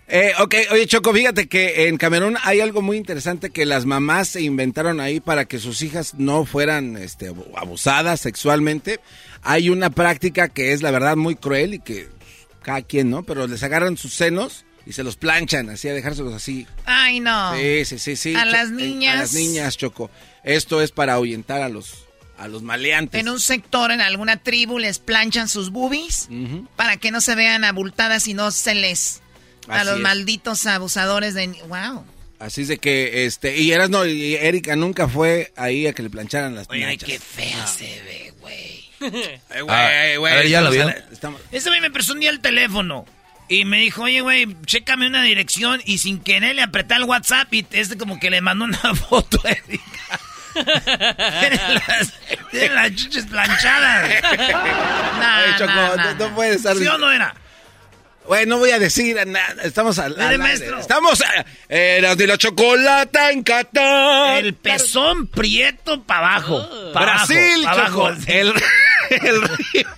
Eh, 0.08 0.32
ok, 0.40 0.54
oye 0.72 0.86
Choco, 0.88 1.12
fíjate 1.12 1.48
que 1.48 1.86
en 1.86 1.96
Camerún 1.96 2.36
hay 2.42 2.60
algo 2.60 2.82
muy 2.82 2.96
interesante 2.96 3.50
que 3.50 3.64
las 3.64 3.86
mamás 3.86 4.30
se 4.30 4.42
inventaron 4.42 4.98
ahí 5.00 5.20
para 5.20 5.44
que 5.44 5.58
sus 5.60 5.82
hijas 5.82 6.14
no 6.14 6.44
fueran 6.44 6.96
este, 6.96 7.28
abu- 7.28 7.46
abusadas 7.56 8.20
sexualmente. 8.20 8.98
Hay 9.42 9.70
una 9.70 9.90
práctica 9.90 10.48
que 10.48 10.72
es 10.72 10.82
la 10.82 10.90
verdad 10.90 11.14
muy 11.16 11.36
cruel 11.36 11.74
y 11.74 11.78
que 11.78 12.08
cada 12.62 12.82
quien, 12.82 13.10
¿no? 13.10 13.22
Pero 13.22 13.46
les 13.46 13.62
agarran 13.62 13.96
sus 13.96 14.12
senos 14.14 14.64
y 14.86 14.92
se 14.92 15.02
los 15.04 15.16
planchan, 15.16 15.70
así 15.70 15.88
a 15.88 15.92
dejárselos 15.94 16.34
así. 16.34 16.66
Ay, 16.84 17.20
no. 17.20 17.54
Sí, 17.56 17.84
sí, 17.84 17.98
sí, 17.98 18.16
sí. 18.16 18.34
A 18.34 18.44
Cho- 18.44 18.50
las 18.50 18.68
eh, 18.68 18.72
niñas. 18.72 19.14
A 19.14 19.18
las 19.18 19.32
niñas, 19.34 19.76
Choco. 19.76 20.10
Esto 20.44 20.80
es 20.82 20.90
para 20.90 21.14
ahuyentar 21.14 21.62
a 21.62 21.68
los, 21.68 22.06
a 22.38 22.48
los 22.48 22.62
maleantes. 22.62 23.20
En 23.20 23.28
un 23.28 23.40
sector, 23.40 23.90
en 23.90 24.00
alguna 24.00 24.36
tribu, 24.42 24.78
les 24.78 24.98
planchan 24.98 25.48
sus 25.48 25.70
boobies 25.70 26.28
para 26.76 26.96
que 26.96 27.10
no 27.10 27.20
se 27.20 27.34
vean 27.34 27.64
abultadas 27.64 28.26
y 28.26 28.34
no 28.34 28.50
se 28.50 28.74
les... 28.74 29.20
a 29.68 29.76
Así 29.76 29.86
los 29.86 29.96
es. 29.96 30.02
malditos 30.02 30.66
abusadores 30.66 31.34
de... 31.34 31.46
¡Wow! 31.68 32.04
Así 32.38 32.62
es 32.62 32.68
de 32.68 32.78
que, 32.78 33.26
este, 33.26 33.58
y 33.58 33.70
eras 33.72 33.90
no, 33.90 34.06
y 34.06 34.34
Erika 34.34 34.74
nunca 34.74 35.06
fue 35.06 35.52
ahí 35.56 35.86
a 35.86 35.92
que 35.92 36.02
le 36.02 36.08
plancharan 36.08 36.54
las 36.54 36.70
Oye, 36.70 36.86
ay, 36.86 36.96
qué 36.96 37.18
fea 37.18 37.66
se 37.66 37.84
ve, 37.84 38.32
güey. 38.40 38.79
Eh, 39.50 39.62
güey, 39.62 39.66
Ah, 39.68 40.18
güey, 40.18 40.32
a 40.32 40.36
ver, 40.36 40.48
¿ya 40.48 40.60
lo 40.60 40.70
estamos 40.70 40.94
vio? 40.94 41.02
a- 41.08 41.12
estamos- 41.12 41.40
Ese 41.50 41.68
güey 41.70 41.80
me 41.80 41.90
prestó 41.90 42.12
un 42.12 42.20
día 42.20 42.30
el 42.30 42.40
teléfono. 42.40 43.06
Y 43.48 43.64
me 43.64 43.78
dijo, 43.78 44.02
oye, 44.02 44.20
güey, 44.20 44.46
chécame 44.64 45.08
una 45.08 45.22
dirección. 45.22 45.80
Y 45.84 45.98
sin 45.98 46.20
querer 46.20 46.54
le 46.54 46.62
apreté 46.62 46.94
el 46.94 47.02
WhatsApp 47.04 47.52
y 47.52 47.66
este 47.72 47.98
como 47.98 48.20
que 48.20 48.30
le 48.30 48.40
mandó 48.40 48.64
una 48.66 48.78
foto 48.94 49.40
a 49.44 49.50
Erika. 49.50 50.20
tiene, 51.40 51.60
las, 51.88 52.14
las 52.74 52.94
chiches 52.94 53.26
planchadas. 53.26 54.22
No, 55.20 55.42
Oye, 55.42 55.56
Choco, 56.18 56.34
puedes 56.34 56.56
estar... 56.56 56.76
¿Sí 56.76 56.86
o 56.86 56.98
no 56.98 57.10
era? 57.10 57.34
Güey, 58.26 58.46
no 58.46 58.58
voy 58.58 58.70
a 58.70 58.78
decir 58.78 59.16
nada. 59.26 59.56
Estamos 59.64 59.98
al, 59.98 60.18
al 60.20 60.38
maestro. 60.38 60.78
Estamos... 60.78 61.20
a- 61.22 61.44
Eras 61.68 62.16
de 62.16 62.26
la 62.28 62.38
chocolata 62.38 63.30
en 63.32 63.42
Qatar. 63.42 64.38
El 64.44 64.54
pezón 64.54 65.26
prieto 65.26 66.02
para 66.04 66.36
abajo. 66.36 66.92
Pa' 66.92 67.02
Brasil, 67.02 67.64
abajo, 67.66 67.76
pa' 67.76 67.86
Choco. 67.86 68.06
abajo. 68.06 68.22
El, 68.28 68.52
el 69.22 69.42
río. 69.42 69.88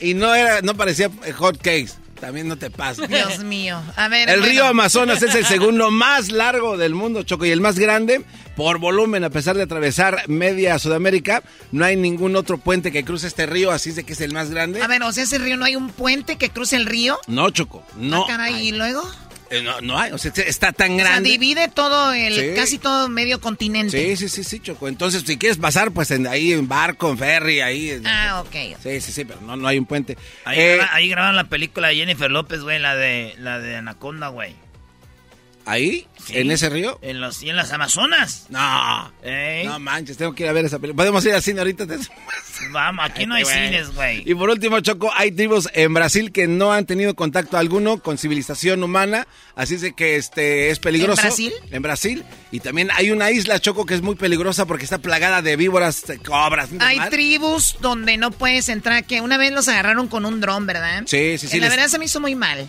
Y 0.00 0.14
no 0.14 0.34
era, 0.34 0.62
no 0.62 0.74
parecía 0.74 1.10
hot 1.36 1.56
cakes. 1.58 1.92
También 2.20 2.48
no 2.48 2.56
te 2.56 2.70
pases. 2.70 3.08
Dios 3.08 3.40
mío. 3.40 3.82
A 3.94 4.08
ver. 4.08 4.28
El 4.28 4.40
bueno. 4.40 4.52
río 4.52 4.66
Amazonas 4.66 5.22
es 5.22 5.34
el 5.34 5.44
segundo 5.46 5.90
más 5.90 6.32
largo 6.32 6.76
del 6.76 6.94
mundo, 6.94 7.22
Choco, 7.22 7.44
y 7.44 7.50
el 7.50 7.60
más 7.60 7.78
grande 7.78 8.24
por 8.56 8.78
volumen, 8.78 9.22
a 9.22 9.30
pesar 9.30 9.56
de 9.56 9.64
atravesar 9.64 10.26
media 10.28 10.78
Sudamérica. 10.78 11.42
No 11.72 11.84
hay 11.84 11.96
ningún 11.96 12.36
otro 12.36 12.56
puente 12.58 12.90
que 12.90 13.04
cruce 13.04 13.26
este 13.26 13.44
río, 13.44 13.70
así 13.70 13.90
es 13.90 13.96
de 13.96 14.04
que 14.04 14.14
es 14.14 14.20
el 14.22 14.32
más 14.32 14.50
grande. 14.50 14.82
A 14.82 14.86
ver, 14.86 15.02
o 15.02 15.12
sea, 15.12 15.24
ese 15.24 15.38
río 15.38 15.56
no 15.56 15.66
hay 15.66 15.76
un 15.76 15.90
puente 15.90 16.36
que 16.36 16.48
cruce 16.48 16.76
el 16.76 16.86
río. 16.86 17.18
No, 17.26 17.50
Choco, 17.50 17.84
no. 17.96 18.24
Ah, 18.24 18.26
caray, 18.26 18.68
¿y 18.68 18.72
luego? 18.72 19.02
Eh, 19.50 19.62
no, 19.62 19.80
no 19.80 19.98
hay, 19.98 20.10
o 20.12 20.18
sea, 20.18 20.32
está 20.44 20.72
tan 20.72 20.92
O 20.92 20.96
sea, 20.96 21.04
grande. 21.04 21.30
divide 21.30 21.68
todo 21.68 22.12
el, 22.12 22.34
Sí. 22.34 22.50
casi 22.56 22.78
todo 22.78 23.08
medio 23.08 23.40
continente. 23.40 24.16
Sí, 24.16 24.16
sí, 24.16 24.28
sí, 24.28 24.42
sí, 24.44 24.60
Choco. 24.60 24.88
Entonces, 24.88 25.22
si 25.26 25.38
quieres 25.38 25.56
pasar, 25.58 25.92
pues 25.92 26.10
en, 26.10 26.26
ahí 26.26 26.52
en 26.52 26.66
barco, 26.66 27.10
en 27.10 27.18
ferry, 27.18 27.60
ahí. 27.60 28.00
Ah, 28.04 28.42
ok. 28.44 28.76
Sí, 28.82 29.00
sí, 29.00 29.12
sí, 29.12 29.24
pero 29.24 29.40
no, 29.42 29.56
no 29.56 29.68
hay 29.68 29.78
un 29.78 29.86
puente. 29.86 30.16
Ahí, 30.44 30.58
Eh, 30.58 30.76
graba- 30.76 30.94
ahí 30.94 31.08
grabaron 31.08 31.36
la 31.36 31.44
película 31.44 31.88
de 31.88 31.96
Jennifer 31.96 32.30
López, 32.30 32.60
güey, 32.62 32.78
la 32.80 32.96
de, 32.96 33.34
la 33.38 33.58
de 33.60 33.76
Anaconda, 33.76 34.28
güey. 34.28 34.54
¿Ahí? 35.66 36.06
Sí. 36.24 36.38
¿En 36.38 36.50
ese 36.52 36.68
río? 36.70 36.98
En, 37.02 37.20
los, 37.20 37.42
y 37.42 37.50
en 37.50 37.56
las 37.56 37.72
Amazonas. 37.72 38.46
No. 38.50 39.12
No 39.64 39.78
manches, 39.80 40.16
tengo 40.16 40.32
que 40.34 40.44
ir 40.44 40.48
a 40.48 40.52
ver 40.52 40.64
esa 40.64 40.78
película. 40.78 41.02
Podemos 41.02 41.24
ir 41.26 41.34
al 41.34 41.42
cine 41.42 41.58
ahorita. 41.60 41.86
Vamos, 42.70 43.04
aquí 43.04 43.26
no 43.26 43.34
hay 43.34 43.44
cines, 43.44 43.92
güey. 43.94 44.22
Y 44.24 44.34
por 44.34 44.48
último, 44.48 44.80
Choco, 44.80 45.10
hay 45.14 45.32
tribus 45.32 45.68
en 45.74 45.92
Brasil 45.92 46.32
que 46.32 46.46
no 46.46 46.72
han 46.72 46.86
tenido 46.86 47.14
contacto 47.14 47.58
alguno 47.58 47.98
con 47.98 48.16
civilización 48.16 48.82
humana, 48.82 49.26
así 49.56 49.74
es 49.74 49.92
que 49.94 50.16
este 50.16 50.70
es 50.70 50.78
peligroso. 50.78 51.20
¿En 51.20 51.26
Brasil? 51.26 51.52
En 51.70 51.82
Brasil. 51.82 52.24
Y 52.52 52.60
también 52.60 52.88
hay 52.94 53.10
una 53.10 53.30
isla, 53.30 53.58
Choco, 53.60 53.84
que 53.86 53.94
es 53.94 54.02
muy 54.02 54.14
peligrosa 54.14 54.66
porque 54.66 54.84
está 54.84 54.98
plagada 54.98 55.42
de 55.42 55.56
víboras, 55.56 56.06
de 56.06 56.18
cobras. 56.18 56.70
¿no? 56.72 56.84
Hay 56.84 56.98
tribus 57.10 57.76
donde 57.80 58.16
no 58.16 58.30
puedes 58.30 58.68
entrar, 58.68 59.04
que 59.04 59.20
una 59.20 59.36
vez 59.36 59.52
los 59.52 59.68
agarraron 59.68 60.08
con 60.08 60.24
un 60.24 60.40
dron, 60.40 60.66
¿verdad? 60.66 61.02
Sí, 61.06 61.36
sí, 61.38 61.48
sí, 61.48 61.56
Eh, 61.56 61.60
La 61.60 61.66
les- 61.66 61.76
verdad 61.76 61.88
se 61.90 61.98
me 61.98 62.04
hizo 62.06 62.20
muy 62.20 62.34
mal. 62.36 62.66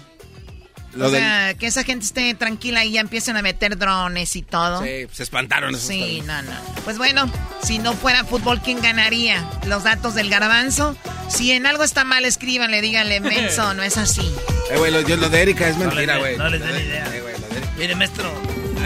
Lo 0.98 1.08
o 1.08 1.10
del- 1.12 1.22
sea, 1.22 1.54
que 1.54 1.68
esa 1.68 1.84
gente 1.84 2.06
esté 2.06 2.34
tranquila 2.34 2.84
y 2.86 2.92
ya 2.94 3.02
empiecen 3.02 3.38
a 3.38 3.42
meter 3.42 3.78
drones 3.78 4.36
y 4.36 4.42
todo. 4.42 4.84
Sí, 4.84 5.08
se 5.12 5.24
espantaron 5.24 5.76
esos 5.76 5.88
Sí, 5.88 6.22
no, 6.26 6.42
no. 6.42 6.52
Pues 6.84 6.98
bueno, 6.98 7.30
si 7.64 7.80
no 7.80 7.94
fuera 7.94 8.24
fútbol, 8.24 8.62
¿quién 8.62 8.82
ganaría? 8.82 9.48
Los 9.66 9.84
datos 9.84 10.16
del 10.16 10.30
garbanzo. 10.30 10.96
Si 11.30 11.52
en 11.52 11.66
algo 11.66 11.84
está 11.84 12.04
mal, 12.04 12.26
escríbanle, 12.26 12.82
díganle, 12.82 13.20
menso, 13.22 13.74
no 13.74 13.84
es 13.84 13.98
así. 13.98 14.30
Eh, 14.72 14.78
güey, 14.78 14.92
lo, 14.92 15.02
yo- 15.02 15.18
lo 15.18 15.30
de 15.30 15.42
Erika 15.42 15.68
es 15.68 15.78
No 15.78 15.86
mentira, 15.86 16.18
güey. 16.18 16.38
no 16.38 16.50
les 16.50 16.62
de- 16.62 16.84
idea. 16.84 17.06
eh, 17.16 17.22
güey, 17.22 17.34
lo 17.40 17.48
de 17.48 17.58
Erika. 17.58 17.72
Mire, 17.78 17.96
maestro. 17.96 18.32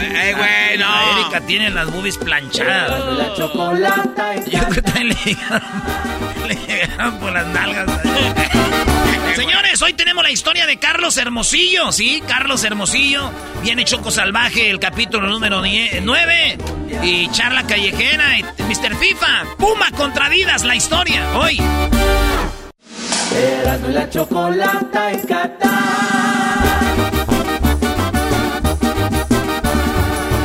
Eh, 0.00 0.34
güey, 0.36 0.78
no. 0.78 0.88
La 0.88 1.20
Erika 1.20 1.40
tiene 1.46 1.70
las 1.70 1.90
boobies 1.90 2.16
planchadas. 2.18 3.14
La 3.16 3.34
chocolata 3.34 4.34
Yo 4.46 4.58
creo 4.58 4.68
que 4.70 4.82
también 4.82 5.08
le 5.08 5.14
llegaron, 5.24 5.62
le 6.48 6.54
llegaron 6.54 7.18
por 7.20 7.32
las 7.32 7.46
nalgas. 7.46 7.86
Señores, 9.36 9.80
hoy 9.80 9.94
tenemos 9.94 10.22
la 10.22 10.30
historia 10.30 10.66
de 10.66 10.76
Carlos 10.78 11.16
Hermosillo, 11.16 11.90
¿sí? 11.90 12.22
Carlos 12.26 12.62
Hermosillo. 12.64 13.30
Viene 13.62 13.84
Choco 13.84 14.10
Salvaje, 14.10 14.68
el 14.68 14.78
capítulo 14.78 15.28
número 15.28 15.62
9. 15.62 16.58
Y 17.02 17.28
charla 17.30 17.66
callejera, 17.66 18.38
y 18.38 18.42
Mr. 18.42 18.94
FIFA. 18.96 19.56
Puma 19.58 19.90
contra 19.96 20.26
Adidas, 20.26 20.64
la 20.64 20.76
historia, 20.76 21.38
hoy. 21.38 21.58
Erasmo 23.34 23.88
y 23.88 23.92
la 23.92 24.10
chocolata 24.10 25.12
en 25.12 25.20
Qatar. 25.20 25.70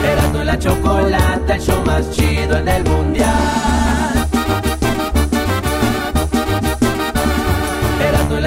Erasmo 0.05 0.41
y 0.41 0.45
la 0.45 0.59
chocolata, 0.59 1.55
el 1.55 1.61
show 1.61 1.85
más 1.85 2.09
chido 2.11 2.57
en 2.57 2.67
el 2.69 2.83
mundial. 2.85 4.06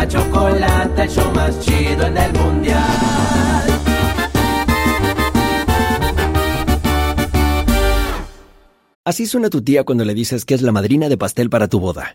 La 0.01 0.09
chocolata, 0.09 1.05
el 1.05 1.11
show 1.11 1.31
más 1.35 1.61
chido 1.61 2.07
en 2.07 2.17
el 2.17 2.33
mundial. 2.33 2.81
Así 9.05 9.27
suena 9.27 9.51
tu 9.51 9.63
tía 9.63 9.85
cuando 9.85 10.05
le 10.05 10.15
dices 10.15 10.45
que 10.45 10.55
es 10.55 10.63
la 10.63 10.73
madrina 10.73 11.09
de 11.09 11.19
pastel 11.19 11.51
para 11.51 11.69
tu 11.69 11.81
boda. 11.81 12.15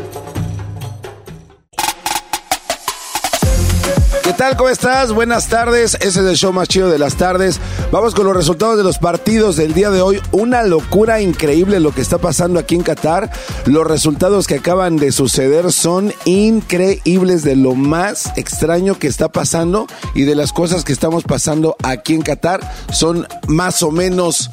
¿Qué 4.31 4.37
tal? 4.37 4.55
¿Cómo 4.55 4.69
estás? 4.69 5.11
Buenas 5.11 5.49
tardes. 5.49 5.95
Ese 5.95 6.21
es 6.21 6.25
el 6.25 6.37
show 6.37 6.53
más 6.53 6.69
chido 6.69 6.89
de 6.89 6.97
las 6.97 7.17
tardes. 7.17 7.59
Vamos 7.91 8.15
con 8.15 8.25
los 8.25 8.33
resultados 8.33 8.77
de 8.77 8.83
los 8.85 8.97
partidos 8.97 9.57
del 9.57 9.73
día 9.73 9.89
de 9.89 10.01
hoy. 10.01 10.21
Una 10.31 10.63
locura 10.63 11.19
increíble 11.19 11.81
lo 11.81 11.91
que 11.91 11.99
está 11.99 12.17
pasando 12.17 12.57
aquí 12.57 12.75
en 12.75 12.81
Qatar. 12.81 13.29
Los 13.65 13.85
resultados 13.85 14.47
que 14.47 14.55
acaban 14.55 14.95
de 14.95 15.11
suceder 15.11 15.73
son 15.73 16.13
increíbles 16.23 17.43
de 17.43 17.57
lo 17.57 17.75
más 17.75 18.31
extraño 18.37 18.97
que 18.97 19.07
está 19.07 19.29
pasando 19.29 19.87
y 20.15 20.23
de 20.23 20.35
las 20.35 20.53
cosas 20.53 20.85
que 20.85 20.93
estamos 20.93 21.25
pasando 21.25 21.75
aquí 21.83 22.13
en 22.13 22.21
Qatar. 22.21 22.61
Son 22.93 23.27
más 23.49 23.83
o 23.83 23.91
menos 23.91 24.49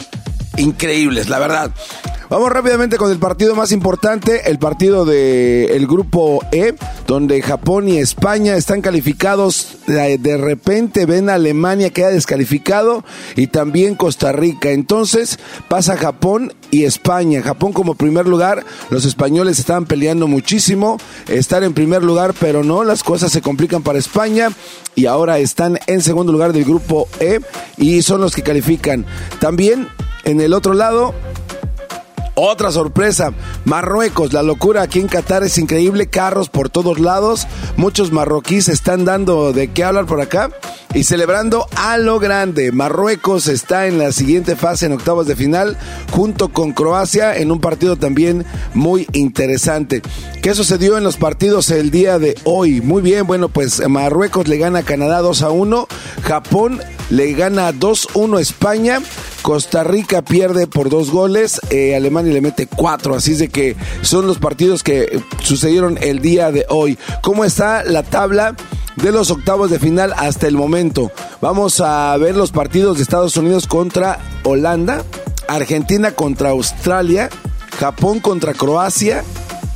increíbles, 0.58 1.28
la 1.28 1.38
verdad. 1.38 1.72
Vamos 2.30 2.52
rápidamente 2.52 2.98
con 2.98 3.10
el 3.10 3.18
partido 3.18 3.54
más 3.54 3.72
importante, 3.72 4.50
el 4.50 4.58
partido 4.58 5.06
del 5.06 5.70
el 5.70 5.86
grupo 5.86 6.44
E, 6.52 6.74
donde 7.06 7.40
Japón 7.40 7.88
y 7.88 7.96
España 7.96 8.54
están 8.54 8.82
calificados. 8.82 9.78
De 9.86 10.36
repente 10.36 11.06
ven 11.06 11.30
Alemania 11.30 11.88
que 11.88 12.04
ha 12.04 12.10
descalificado 12.10 13.02
y 13.34 13.46
también 13.46 13.94
Costa 13.94 14.32
Rica. 14.32 14.72
Entonces 14.72 15.38
pasa 15.68 15.96
Japón 15.96 16.52
y 16.70 16.84
España. 16.84 17.40
Japón 17.40 17.72
como 17.72 17.94
primer 17.94 18.26
lugar, 18.26 18.62
los 18.90 19.06
españoles 19.06 19.58
estaban 19.58 19.86
peleando 19.86 20.26
muchísimo 20.26 20.98
estar 21.28 21.64
en 21.64 21.72
primer 21.72 22.02
lugar, 22.02 22.34
pero 22.38 22.62
no, 22.62 22.84
las 22.84 23.02
cosas 23.02 23.32
se 23.32 23.40
complican 23.40 23.82
para 23.82 23.98
España 23.98 24.50
y 24.94 25.06
ahora 25.06 25.38
están 25.38 25.78
en 25.86 26.02
segundo 26.02 26.32
lugar 26.32 26.52
del 26.52 26.64
grupo 26.64 27.08
E 27.20 27.40
y 27.78 28.02
son 28.02 28.20
los 28.20 28.34
que 28.34 28.42
califican. 28.42 29.06
También 29.40 29.88
en 30.24 30.40
el 30.40 30.52
otro 30.54 30.74
lado, 30.74 31.14
otra 32.40 32.70
sorpresa, 32.70 33.32
Marruecos, 33.64 34.32
la 34.32 34.42
locura 34.42 34.82
aquí 34.82 35.00
en 35.00 35.08
Qatar 35.08 35.42
es 35.42 35.58
increíble, 35.58 36.06
carros 36.06 36.48
por 36.48 36.70
todos 36.70 37.00
lados, 37.00 37.46
muchos 37.76 38.12
marroquíes 38.12 38.68
están 38.68 39.04
dando 39.04 39.52
de 39.52 39.72
qué 39.72 39.82
hablar 39.82 40.06
por 40.06 40.20
acá 40.20 40.50
y 40.94 41.04
celebrando 41.04 41.66
a 41.76 41.98
lo 41.98 42.18
grande. 42.18 42.72
Marruecos 42.72 43.48
está 43.48 43.86
en 43.86 43.98
la 43.98 44.12
siguiente 44.12 44.56
fase 44.56 44.86
en 44.86 44.92
octavos 44.92 45.26
de 45.26 45.36
final 45.36 45.76
junto 46.12 46.48
con 46.50 46.72
Croacia 46.72 47.36
en 47.36 47.50
un 47.50 47.60
partido 47.60 47.96
también 47.96 48.44
muy 48.74 49.06
interesante. 49.12 50.02
¿Qué 50.42 50.54
sucedió 50.54 50.96
en 50.96 51.04
los 51.04 51.16
partidos 51.16 51.70
el 51.70 51.90
día 51.90 52.18
de 52.18 52.36
hoy? 52.44 52.80
Muy 52.80 53.02
bien, 53.02 53.26
bueno, 53.26 53.48
pues 53.48 53.86
Marruecos 53.88 54.48
le 54.48 54.58
gana 54.58 54.80
a 54.80 54.84
Canadá 54.84 55.20
2 55.20 55.42
a 55.42 55.50
1, 55.50 55.88
Japón 56.22 56.80
le 57.10 57.32
gana 57.32 57.72
2-1 57.72 58.38
a 58.38 58.40
España. 58.40 59.00
Costa 59.42 59.84
Rica 59.84 60.22
pierde 60.22 60.66
por 60.66 60.90
dos 60.90 61.10
goles, 61.10 61.60
eh, 61.70 61.94
Alemania 61.94 62.27
le 62.32 62.40
mete 62.40 62.66
cuatro, 62.66 63.14
así 63.14 63.32
es 63.32 63.38
de 63.38 63.48
que 63.48 63.76
son 64.02 64.26
los 64.26 64.38
partidos 64.38 64.82
que 64.82 65.22
sucedieron 65.42 65.98
el 66.00 66.20
día 66.20 66.50
de 66.52 66.66
hoy. 66.68 66.98
¿Cómo 67.22 67.44
está 67.44 67.84
la 67.84 68.02
tabla? 68.02 68.54
de 69.02 69.12
los 69.12 69.30
octavos 69.30 69.70
de 69.70 69.78
final 69.78 70.12
hasta 70.16 70.48
el 70.48 70.56
momento. 70.56 71.12
Vamos 71.40 71.80
a 71.80 72.16
ver 72.16 72.34
los 72.34 72.50
partidos 72.50 72.96
de 72.96 73.04
Estados 73.04 73.36
Unidos 73.36 73.68
contra 73.68 74.18
Holanda, 74.42 75.04
Argentina 75.46 76.12
contra 76.12 76.50
Australia, 76.50 77.30
Japón 77.78 78.18
contra 78.18 78.54
Croacia, 78.54 79.22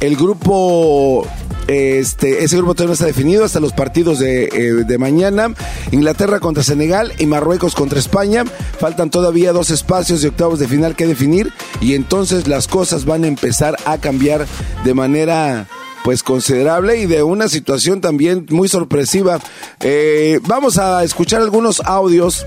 el 0.00 0.16
grupo 0.16 1.26
este, 1.68 2.44
ese 2.44 2.57
grupo 2.57 2.75
todavía 2.75 2.88
no 2.88 2.94
está 2.94 3.07
definido 3.07 3.44
hasta 3.44 3.61
los 3.61 3.72
partidos 3.72 4.18
de, 4.18 4.44
eh, 4.44 4.85
de, 4.85 4.98
mañana. 4.98 5.55
Inglaterra 5.90 6.40
contra 6.40 6.62
Senegal 6.62 7.12
y 7.18 7.27
Marruecos 7.27 7.75
contra 7.75 7.98
España. 7.98 8.44
Faltan 8.79 9.11
todavía 9.11 9.53
dos 9.53 9.70
espacios 9.70 10.22
de 10.22 10.29
octavos 10.29 10.59
de 10.59 10.68
final 10.68 10.96
que 10.96 11.07
definir 11.07 11.53
y 11.81 11.94
entonces 11.94 12.48
las 12.48 12.68
cosas 12.68 13.05
van 13.05 13.25
a 13.25 13.29
empezar 13.29 13.77
a 13.85 13.98
cambiar 13.98 14.46
de 14.85 14.94
manera 14.94 15.66
pues 16.05 16.22
considerable 16.22 16.98
y 16.98 17.07
de 17.07 17.22
una 17.22 17.48
situación 17.48 18.01
también 18.01 18.46
muy 18.51 18.68
sorpresiva. 18.68 19.38
Eh, 19.81 20.40
vamos 20.46 20.79
a 20.79 21.05
escuchar 21.05 21.42
algunos 21.42 21.81
audios 21.81 22.46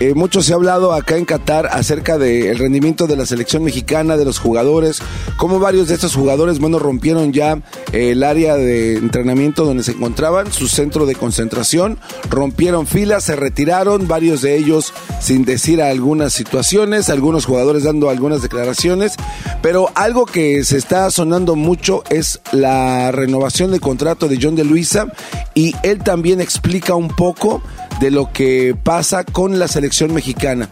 eh, 0.00 0.14
mucho 0.14 0.42
se 0.42 0.52
ha 0.52 0.56
hablado 0.56 0.92
acá 0.92 1.16
en 1.16 1.24
Qatar 1.24 1.66
acerca 1.66 2.18
del 2.18 2.58
rendimiento 2.58 3.06
de 3.06 3.16
la 3.16 3.26
selección 3.26 3.62
mexicana, 3.64 4.16
de 4.16 4.24
los 4.24 4.38
jugadores, 4.38 5.00
cómo 5.36 5.58
varios 5.58 5.88
de 5.88 5.94
estos 5.94 6.14
jugadores, 6.14 6.58
bueno, 6.58 6.78
rompieron 6.78 7.32
ya 7.32 7.60
el 7.92 8.22
área 8.22 8.56
de 8.56 8.96
entrenamiento 8.96 9.64
donde 9.64 9.82
se 9.82 9.92
encontraban, 9.92 10.52
su 10.52 10.68
centro 10.68 11.06
de 11.06 11.14
concentración, 11.14 11.98
rompieron 12.28 12.86
filas, 12.86 13.24
se 13.24 13.36
retiraron, 13.36 14.08
varios 14.08 14.42
de 14.42 14.56
ellos 14.56 14.92
sin 15.20 15.44
decir 15.44 15.80
algunas 15.80 16.32
situaciones, 16.32 17.08
algunos 17.08 17.46
jugadores 17.46 17.84
dando 17.84 18.10
algunas 18.10 18.42
declaraciones, 18.42 19.14
pero 19.62 19.90
algo 19.94 20.26
que 20.26 20.64
se 20.64 20.76
está 20.76 21.10
sonando 21.10 21.56
mucho 21.56 22.02
es 22.10 22.40
la 22.52 23.12
renovación 23.12 23.70
del 23.70 23.80
contrato 23.80 24.28
de 24.28 24.38
John 24.40 24.56
de 24.56 24.64
Luisa 24.64 25.06
y 25.54 25.74
él 25.82 26.02
también 26.02 26.40
explica 26.40 26.94
un 26.94 27.08
poco 27.08 27.62
de 28.00 28.10
lo 28.10 28.32
que 28.32 28.76
pasa 28.82 29.24
con 29.24 29.58
la 29.58 29.68
selección 29.68 30.12
mexicana. 30.12 30.68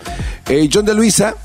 Eh, 0.49 0.69
John 0.73 0.85
de 0.85 0.95
Luisa 0.95 1.37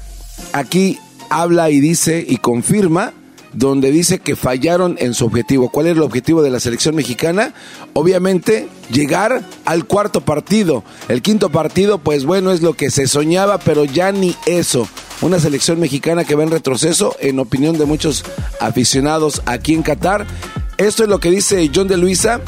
aquí 0.53 0.99
habla 1.29 1.69
y 1.69 1.79
dice 1.79 2.23
y 2.27 2.37
confirma 2.37 3.13
donde 3.53 3.91
dice 3.91 4.19
que 4.19 4.35
fallaron 4.35 4.97
en 4.99 5.13
su 5.13 5.25
objetivo. 5.25 5.69
¿Cuál 5.69 5.87
es 5.87 5.93
el 5.93 6.03
objetivo 6.03 6.43
de 6.43 6.51
la 6.51 6.59
selección 6.59 6.95
mexicana? 6.95 7.53
Obviamente 7.93 8.67
llegar 8.91 9.41
al 9.65 9.85
cuarto 9.85 10.21
partido. 10.21 10.83
El 11.07 11.21
quinto 11.21 11.49
partido, 11.49 11.97
pues 11.97 12.25
bueno, 12.25 12.51
es 12.51 12.61
lo 12.61 12.73
que 12.73 12.91
se 12.91 13.07
soñaba, 13.07 13.57
pero 13.57 13.85
ya 13.85 14.11
ni 14.11 14.35
eso. 14.45 14.87
Una 15.21 15.39
selección 15.39 15.79
mexicana 15.79 16.23
que 16.23 16.35
va 16.35 16.43
en 16.43 16.51
retroceso, 16.51 17.15
en 17.19 17.39
opinión 17.39 17.77
de 17.77 17.85
muchos 17.85 18.23
aficionados 18.59 19.41
aquí 19.45 19.73
en 19.73 19.81
Qatar. 19.81 20.27
Esto 20.77 21.03
es 21.03 21.09
lo 21.09 21.19
que 21.19 21.31
dice 21.31 21.71
John 21.73 21.87
de 21.87 21.97
Luisa. 21.97 22.41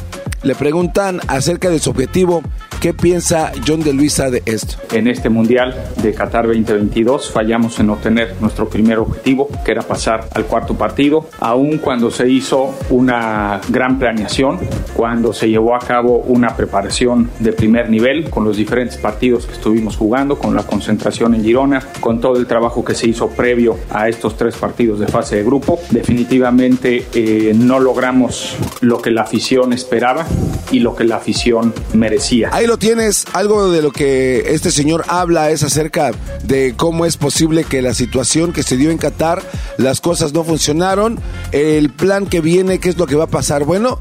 Le 0.43 0.53
preguntan 0.53 1.19
acerca 1.27 1.69
de 1.69 1.79
su 1.79 1.89
objetivo 1.89 2.43
¿Qué 2.79 2.93
piensa 2.93 3.51
John 3.67 3.81
de 3.81 3.91
Luisa 3.91 4.29
de 4.29 4.41
esto? 4.45 4.77
En 4.93 5.09
este 5.09 5.27
Mundial 5.27 5.75
de 6.01 6.13
Qatar 6.13 6.47
2022 6.47 7.29
fallamos 7.29 7.77
en 7.81 7.89
obtener 7.89 8.35
nuestro 8.39 8.69
primer 8.69 8.99
objetivo, 8.99 9.49
que 9.65 9.71
era 9.71 9.81
pasar 9.81 10.29
al 10.33 10.45
cuarto 10.45 10.75
partido, 10.77 11.27
aun 11.41 11.79
cuando 11.79 12.09
se 12.09 12.29
hizo 12.29 12.73
una 12.89 13.59
gran 13.67 13.99
planeación, 13.99 14.59
cuando 14.93 15.33
se 15.33 15.49
llevó 15.49 15.75
a 15.75 15.79
cabo 15.79 16.19
una 16.19 16.55
preparación 16.55 17.29
de 17.39 17.51
primer 17.51 17.89
nivel 17.89 18.29
con 18.29 18.45
los 18.45 18.55
diferentes 18.55 18.95
partidos 18.95 19.45
que 19.45 19.55
estuvimos 19.55 19.97
jugando, 19.97 20.39
con 20.39 20.55
la 20.55 20.63
concentración 20.63 21.35
en 21.35 21.43
Girona, 21.43 21.85
con 21.99 22.21
todo 22.21 22.37
el 22.37 22.47
trabajo 22.47 22.85
que 22.85 22.95
se 22.95 23.09
hizo 23.09 23.27
previo 23.27 23.77
a 23.89 24.07
estos 24.07 24.37
tres 24.37 24.55
partidos 24.55 25.01
de 25.01 25.07
fase 25.07 25.35
de 25.35 25.43
grupo. 25.43 25.81
Definitivamente 25.89 27.07
eh, 27.13 27.51
no 27.53 27.81
logramos 27.81 28.55
lo 28.79 29.01
que 29.01 29.11
la 29.11 29.23
afición 29.23 29.73
esperaba 29.73 30.25
y 30.71 30.79
lo 30.79 30.95
que 30.95 31.03
la 31.03 31.17
afición 31.17 31.73
merecía 31.93 32.51
lo 32.69 32.77
tienes, 32.77 33.25
algo 33.33 33.71
de 33.71 33.81
lo 33.81 33.91
que 33.91 34.53
este 34.53 34.69
señor 34.69 35.03
habla 35.07 35.49
es 35.49 35.63
acerca 35.63 36.11
de 36.43 36.75
cómo 36.77 37.07
es 37.07 37.17
posible 37.17 37.63
que 37.63 37.81
la 37.81 37.95
situación 37.95 38.53
que 38.53 38.61
se 38.61 38.77
dio 38.77 38.91
en 38.91 38.99
Qatar, 38.99 39.41
las 39.77 40.01
cosas 40.01 40.33
no 40.33 40.43
funcionaron, 40.43 41.19
el 41.51 41.89
plan 41.89 42.27
que 42.27 42.41
viene, 42.41 42.77
qué 42.77 42.89
es 42.89 42.97
lo 42.99 43.07
que 43.07 43.15
va 43.15 43.23
a 43.23 43.27
pasar. 43.27 43.63
Bueno, 43.63 43.99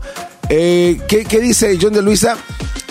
eh, 0.50 1.00
¿qué, 1.08 1.24
¿qué, 1.24 1.40
dice 1.40 1.78
John 1.80 1.94
de 1.94 2.02
Luisa 2.02 2.36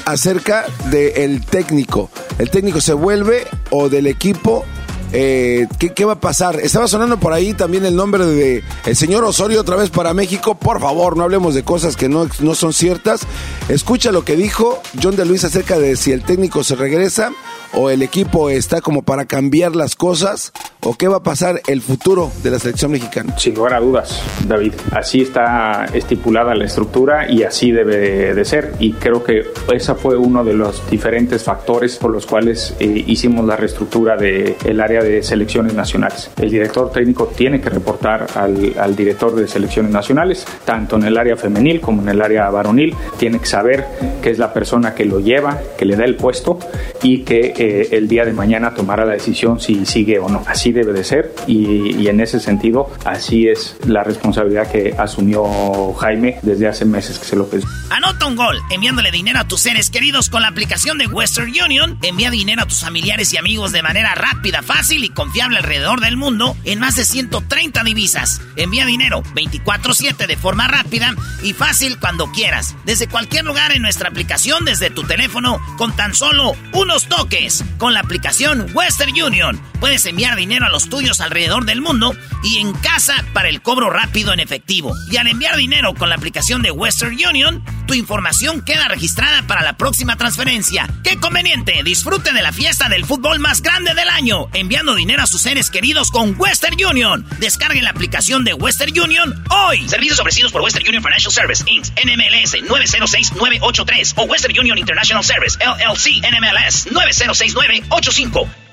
acerca 0.06 0.66
del 0.90 1.46
técnico? 1.46 2.10
¿El 2.40 2.50
técnico 2.50 2.82
se 2.82 2.94
vuelve 2.94 3.46
o 3.70 3.88
del 3.88 4.08
equipo 4.08 4.66
eh, 5.14 5.68
¿qué, 5.80 6.06
va 6.06 6.14
a 6.14 6.20
pasar? 6.20 6.60
Estaba 6.60 6.88
sonando 6.88 7.20
por 7.20 7.34
ahí 7.34 7.54
también 7.54 7.86
el 7.86 7.96
nombre 7.96 8.26
de 8.26 8.64
el 8.86 8.96
señor 8.96 9.24
Osorio 9.24 9.62
otra 9.62 9.76
vez 9.76 9.90
para 9.90 10.14
México. 10.14 10.56
Por 10.56 10.82
favor, 10.82 11.16
no 11.16 11.24
hablemos 11.24 11.54
de 11.54 11.64
cosas 11.64 11.96
que 11.96 12.10
no, 12.10 12.28
no 12.40 12.56
son 12.56 12.74
ciertas. 12.74 13.22
Escucha 13.70 14.12
lo 14.12 14.26
que 14.26 14.36
dijo 14.36 14.82
John 15.02 15.16
de 15.16 15.26
Luis 15.26 15.44
acerca 15.44 15.80
de 15.80 15.96
si 15.96 16.12
el 16.12 16.24
técnico 16.24 16.64
se 16.64 16.76
regresa 16.76 17.32
o 17.74 17.90
el 17.90 18.02
equipo 18.02 18.50
está 18.50 18.82
como 18.82 19.02
para 19.02 19.26
cambiar 19.26 19.76
las 19.76 19.96
cosas 19.96 20.52
o 20.88 20.94
qué 20.94 21.10
va 21.10 21.18
a 21.18 21.24
pasar 21.24 21.62
el 21.68 21.82
futuro 21.82 22.32
de 22.44 22.50
la 22.50 22.60
selección 22.60 22.92
mexicana? 22.92 23.38
Sin 23.38 23.56
lugar 23.56 23.74
a 23.74 23.80
dudas, 23.82 24.24
David. 24.48 24.72
Así 24.92 25.22
está 25.22 25.86
estipulada 25.94 26.56
la 26.56 26.64
estructura 26.64 27.30
y 27.30 27.44
así 27.44 27.72
debe 27.72 28.34
de 28.34 28.46
ser. 28.46 28.74
Y 28.80 28.94
creo 28.94 29.22
que 29.22 29.48
ese 29.74 29.96
fue 29.96 30.16
uno 30.16 30.46
de 30.46 30.54
los 30.54 30.90
diferentes 30.90 31.44
factores 31.44 31.98
por 31.98 32.12
los 32.12 32.26
cuales 32.26 32.74
eh, 32.80 33.04
hicimos 33.06 33.46
la 33.46 33.58
reestructura 33.58 34.16
del 34.16 34.56
el 34.64 34.80
área 34.80 35.04
de 35.04 35.22
selecciones 35.24 35.74
nacionales. 35.74 36.32
El 36.38 36.50
director 36.50 36.90
técnico 36.90 37.28
tiene 37.36 37.60
que 37.60 37.70
reportar 37.70 38.26
al, 38.36 38.74
al 38.80 38.96
director 38.96 39.36
de 39.36 39.46
selecciones 39.46 39.92
nacionales, 39.92 40.46
tanto 40.64 40.96
en 40.96 41.04
el 41.04 41.18
área 41.18 41.36
femenil 41.36 41.82
como 41.82 42.02
en 42.02 42.10
el 42.10 42.22
área 42.22 42.50
varonil. 42.50 42.96
Tiene 43.18 43.40
que 43.40 43.46
saber 43.46 43.86
que 44.22 44.30
es 44.30 44.40
la 44.40 44.54
persona 44.54 44.96
que 44.96 45.04
lo 45.04 45.20
lleva, 45.20 45.60
que 45.78 45.84
le 45.84 45.98
da 45.98 46.06
el 46.06 46.16
puesto 46.16 46.60
y 47.04 47.24
que 47.24 47.54
eh, 47.58 47.90
el 47.92 48.08
día 48.08 48.24
de 48.24 48.32
mañana 48.32 48.74
tomará 48.74 49.06
la 49.06 49.14
decisión 49.14 49.60
si 49.60 49.86
sigue 49.86 50.18
o 50.20 50.30
no. 50.30 50.44
Así 50.48 50.77
debe 50.78 50.94
de 50.94 51.04
ser 51.04 51.34
y, 51.48 52.08
en 52.08 52.22
ese 52.22 52.40
sentido 52.40 52.90
así 53.04 53.48
es 53.48 53.76
la 53.86 54.04
responsabilidad 54.04 54.72
que 54.72 54.96
asumió 54.98 55.94
Jaime 55.94 56.38
desde 56.42 56.68
hace 56.68 56.86
meses 56.86 57.20
que 57.20 57.26
se 57.26 57.36
lo 57.36 57.50
pensó. 57.50 57.68
Anota 57.90 58.26
un 58.28 58.36
gol 58.36 58.58
enviándole 58.70 59.12
dinero 59.12 59.40
a 59.40 59.48
tus 59.48 59.62
seres 59.62 59.90
queridos 59.90 60.30
con 60.30 60.42
la 60.42 60.48
aplicación 60.48 60.98
de 60.98 61.08
Western 61.08 61.52
Union. 61.66 61.98
Envía 62.02 62.30
dinero 62.30 62.62
a 62.62 62.66
tus 62.66 62.82
familiares 62.82 63.34
y 63.34 63.38
amigos 63.38 63.72
de 63.72 63.82
manera 63.82 64.16
rápida, 64.16 64.62
fácil 64.62 65.04
y 65.04 65.10
confiable 65.10 65.58
alrededor 65.58 66.00
del 66.00 66.16
mundo 66.16 66.56
en 66.64 66.80
más 66.80 66.96
de 66.96 67.06
130 67.06 67.84
divisas. 67.84 68.42
Envía 68.56 68.86
dinero 68.86 69.24
24/7 69.34 70.28
de 70.28 70.38
forma 70.38 70.68
rápida 70.68 71.14
y 71.44 71.54
fácil 71.54 72.00
cuando 72.00 72.32
quieras, 72.32 72.76
desde 72.86 73.08
cualquier 73.08 73.46
lugar 73.46 73.72
en 73.72 73.82
nuestra 73.82 74.10
aplicación, 74.10 74.66
desde 74.66 74.90
tu 74.90 75.04
teléfono, 75.04 75.60
con 75.78 75.96
tan 75.96 76.14
solo 76.14 76.54
unos 76.74 77.08
toques. 77.08 77.64
Con 77.78 77.94
la 77.94 78.02
aplicación 78.02 78.68
Western 78.74 79.12
Union 79.22 79.60
puedes 79.80 80.06
enviar 80.06 80.36
dinero 80.36 80.57
a 80.64 80.70
los 80.70 80.90
tuyos 80.90 81.22
alrededor 81.22 81.66
del 81.66 81.82
mundo 81.82 82.16
y 82.44 82.58
en 82.58 82.74
casa 82.74 83.26
para 83.34 83.50
el 83.50 83.62
cobro 83.62 83.90
rápido 83.90 84.34
en 84.34 84.40
efectivo. 84.40 84.94
Y 85.12 85.18
al 85.18 85.28
enviar 85.28 85.56
dinero 85.58 85.94
con 85.94 86.10
la 86.10 86.16
aplicación 86.16 86.62
de 86.62 86.72
Western 86.72 87.18
Union, 87.28 87.64
tu 87.86 87.94
información 87.94 88.62
queda 88.62 88.88
registrada 88.88 89.46
para 89.48 89.64
la 89.64 89.78
próxima 89.78 90.18
transferencia. 90.18 90.88
¡Qué 91.04 91.18
conveniente! 91.18 91.82
Disfrute 91.84 92.34
de 92.34 92.42
la 92.42 92.52
fiesta 92.52 92.90
del 92.90 93.06
fútbol 93.06 93.40
más 93.40 93.62
grande 93.62 93.94
del 93.94 94.10
año, 94.10 94.48
enviando 94.54 94.96
dinero 94.96 95.24
a 95.24 95.28
sus 95.28 95.42
seres 95.42 95.70
queridos 95.70 96.12
con 96.12 96.36
Western 96.38 96.78
Union. 96.84 97.26
Descargue 97.40 97.82
la 97.82 97.92
aplicación 97.92 98.44
de 98.44 98.54
Western 98.54 98.98
Union 99.00 99.44
hoy. 99.50 99.88
Servicios 99.88 100.20
ofrecidos 100.20 100.52
por 100.52 100.62
Western 100.62 100.88
Union 100.88 101.04
Financial 101.04 101.32
Service, 101.32 101.64
Inc., 101.68 101.86
NMLS 102.04 102.64
906983 102.70 104.14
o 104.18 104.24
Western 104.24 104.60
Union 104.60 104.78
International 104.78 105.24
Service, 105.24 105.58
LLC, 105.60 106.22
NMLS 106.22 106.92
90 106.92 107.34
6985. 107.34 108.67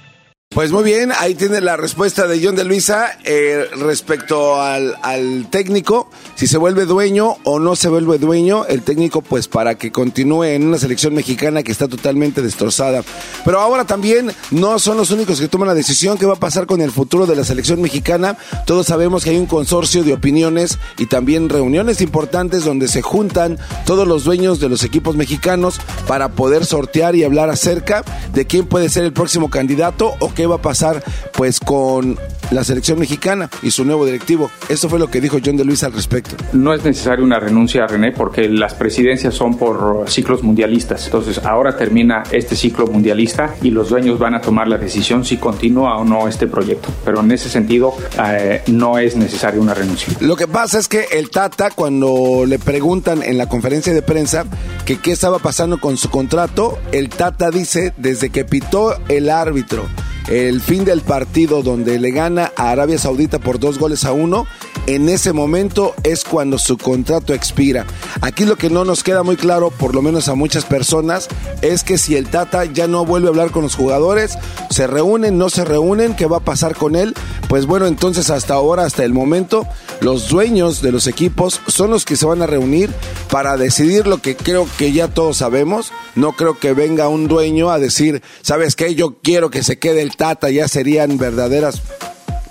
Pues 0.55 0.71
muy 0.71 0.85
bien, 0.85 1.11
ahí 1.19 1.35
tiene 1.35 1.61
la 1.61 1.77
respuesta 1.77 2.29
de 2.29 2.40
John 2.40 2.55
de 2.55 2.62
Luisa 2.62 3.19
eh, 3.25 3.67
respecto 3.77 4.62
al, 4.62 4.95
al, 5.03 5.49
técnico, 5.51 6.09
si 6.37 6.47
se 6.47 6.59
vuelve 6.59 6.85
dueño 6.85 7.38
o 7.43 7.59
no 7.59 7.75
se 7.75 7.88
vuelve 7.88 8.19
dueño, 8.19 8.64
el 8.67 8.83
técnico 8.83 9.21
pues 9.21 9.49
para 9.49 9.75
que 9.75 9.90
continúe 9.90 10.45
en 10.45 10.69
una 10.69 10.79
selección 10.79 11.12
mexicana 11.12 11.64
que 11.64 11.73
está 11.73 11.88
totalmente 11.88 12.40
destrozada. 12.40 13.03
Pero 13.45 13.59
ahora 13.59 13.85
también 13.85 14.31
no 14.53 14.79
son 14.79 14.97
los 14.97 15.11
únicos 15.11 15.40
que 15.40 15.49
toman 15.49 15.67
la 15.67 15.75
decisión, 15.75 16.19
qué 16.19 16.27
va 16.27 16.35
a 16.35 16.37
pasar 16.37 16.67
con 16.67 16.81
el 16.81 16.93
futuro 16.93 17.27
de 17.27 17.35
la 17.35 17.43
selección 17.43 17.83
mexicana. 17.83 18.38
Todos 18.64 18.87
sabemos 18.87 19.25
que 19.25 19.31
hay 19.31 19.38
un 19.38 19.47
consorcio 19.47 20.05
de 20.05 20.12
opiniones 20.12 20.79
y 20.99 21.07
también 21.07 21.49
reuniones 21.49 22.01
importantes 22.01 22.62
donde 22.62 22.87
se 22.87 23.03
juntan 23.03 23.59
todos 23.87 24.07
los 24.07 24.23
dueños 24.23 24.61
de 24.61 24.69
los 24.69 24.85
equipos 24.85 25.17
mexicanos 25.17 25.81
para 26.07 26.29
poder 26.29 26.64
sortear 26.64 27.17
y 27.17 27.25
hablar 27.25 27.51
acerca 27.51 28.05
de 28.33 28.47
quién 28.47 28.67
puede 28.67 28.88
ser 28.88 29.03
el 29.03 29.12
próximo 29.12 29.51
candidato 29.51 30.14
o 30.21 30.33
qué 30.33 30.44
va 30.47 30.57
a 30.57 30.63
pasar 30.63 31.03
pues 31.33 31.61
con 31.61 32.19
la 32.51 32.65
selección 32.65 32.99
mexicana 32.99 33.51
y 33.63 33.71
su 33.71 33.85
nuevo 33.85 34.05
directivo. 34.05 34.51
Eso 34.69 34.89
fue 34.89 34.99
lo 34.99 35.09
que 35.09 35.21
dijo 35.21 35.39
John 35.45 35.57
de 35.57 35.65
Luis 35.65 35.83
al 35.85 35.93
respecto. 35.93 36.37
No 36.53 36.75
es 36.75 36.85
necesaria 36.85 37.25
una 37.25 37.41
renuncia, 37.41 37.87
René, 37.87 38.13
porque 38.13 38.49
las 38.49 38.75
presidencias 38.75 39.35
son 39.35 39.57
por 39.57 40.09
ciclos 40.09 40.43
mundialistas. 40.43 41.07
Entonces, 41.07 41.39
ahora 41.45 41.77
termina 41.77 42.23
este 42.31 42.57
ciclo 42.57 42.87
mundialista 42.87 43.55
y 43.63 43.71
los 43.71 43.89
dueños 43.89 44.19
van 44.19 44.35
a 44.35 44.41
tomar 44.41 44.69
la 44.69 44.79
decisión 44.79 45.25
si 45.25 45.37
continúa 45.37 45.97
o 45.99 46.05
no 46.05 46.29
este 46.29 46.47
proyecto. 46.47 46.89
Pero 47.05 47.21
en 47.21 47.31
ese 47.33 47.49
sentido, 47.49 47.95
eh, 48.25 48.63
no 48.69 48.99
es 48.99 49.17
necesaria 49.17 49.61
una 49.61 49.75
renuncia. 49.75 50.13
Lo 50.21 50.37
que 50.37 50.47
pasa 50.47 50.79
es 50.79 50.89
que 50.89 51.07
el 51.13 51.31
Tata, 51.31 51.71
cuando 51.71 52.45
le 52.47 52.59
preguntan 52.59 53.23
en 53.23 53.39
la 53.39 53.49
conferencia 53.49 53.93
de 53.93 54.03
prensa 54.03 54.45
que 54.85 54.99
qué 54.99 55.13
estaba 55.13 55.39
pasando 55.39 55.79
con 55.81 55.97
su 55.97 56.11
contrato, 56.11 56.79
el 56.93 57.09
Tata 57.09 57.51
dice 57.51 57.93
desde 57.97 58.31
que 58.31 58.45
pitó 58.45 58.95
el 59.09 59.31
árbitro 59.31 59.85
el 60.29 60.61
fin 60.61 60.85
del 60.85 61.03
partido 61.03 61.63
donde 61.63 61.99
le 61.99 62.11
gana 62.11 62.53
a 62.57 62.71
Arabia 62.71 62.99
Saudita 62.99 63.39
por 63.39 63.59
dos 63.59 63.79
goles 63.79 64.05
a 64.05 64.13
uno, 64.13 64.47
en 64.87 65.09
ese 65.09 65.33
momento 65.33 65.94
es 66.03 66.25
cuando 66.25 66.59
su 66.59 66.77
contrato 66.77 67.33
expira. 67.33 67.87
Aquí 68.20 68.44
lo 68.44 68.57
que 68.57 68.70
no 68.70 68.85
nos 68.85 69.03
queda 69.03 69.23
muy 69.23 69.37
claro, 69.37 69.70
por 69.70 69.94
lo 69.94 70.03
menos 70.03 70.29
a 70.29 70.35
muchas 70.35 70.64
personas, 70.64 71.29
es 71.62 71.85
que 71.85 71.99
si 71.99 72.16
el 72.16 72.29
Tata 72.29 72.64
ya 72.64 72.87
no 72.87 73.05
vuelve 73.05 73.29
a 73.29 73.31
hablar 73.31 73.51
con 73.51 73.62
los 73.62 73.75
jugadores, 73.75 74.37
se 74.70 74.87
reúnen, 74.87 75.38
no 75.38 75.49
se 75.49 75.64
reúnen, 75.64 76.14
¿qué 76.14 76.27
va 76.27 76.38
a 76.38 76.44
pasar 76.44 76.75
con 76.75 76.97
él? 76.97 77.14
Pues 77.49 77.66
bueno, 77.66 77.87
entonces 77.87 78.31
hasta 78.31 78.55
ahora, 78.55 78.85
hasta 78.85 79.05
el 79.05 79.12
momento, 79.12 79.66
los 80.01 80.29
dueños 80.29 80.83
de 80.83 80.92
los 80.92 81.07
equipos 81.07 81.61
son 81.66 81.90
los 81.90 82.05
que 82.05 82.16
se 82.16 82.27
van 82.27 82.42
a 82.42 82.47
reunir 82.47 82.92
para 83.31 83.57
decidir 83.57 84.07
lo 84.07 84.18
que 84.18 84.37
creo 84.37 84.66
que 84.79 84.92
ya 84.92 85.09
todos 85.09 85.38
sabemos. 85.38 85.92
No 86.14 86.33
creo 86.33 86.59
que 86.59 86.75
venga 86.75 87.09
un 87.09 87.29
dueño 87.29 87.70
a 87.70 87.79
decir, 87.79 88.23
¿sabes 88.42 88.77
qué? 88.77 88.94
Yo 88.94 89.18
quiero 89.23 89.51
que 89.51 89.62
se 89.62 89.79
quede 89.79 90.03
el 90.03 90.16
Tata, 90.16 90.51
ya 90.51 90.68
serían 90.68 91.18
verdaderas... 91.18 91.83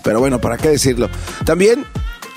Pero 0.03 0.19
bueno, 0.19 0.41
¿para 0.41 0.57
qué 0.57 0.67
decirlo? 0.67 1.09
También 1.45 1.85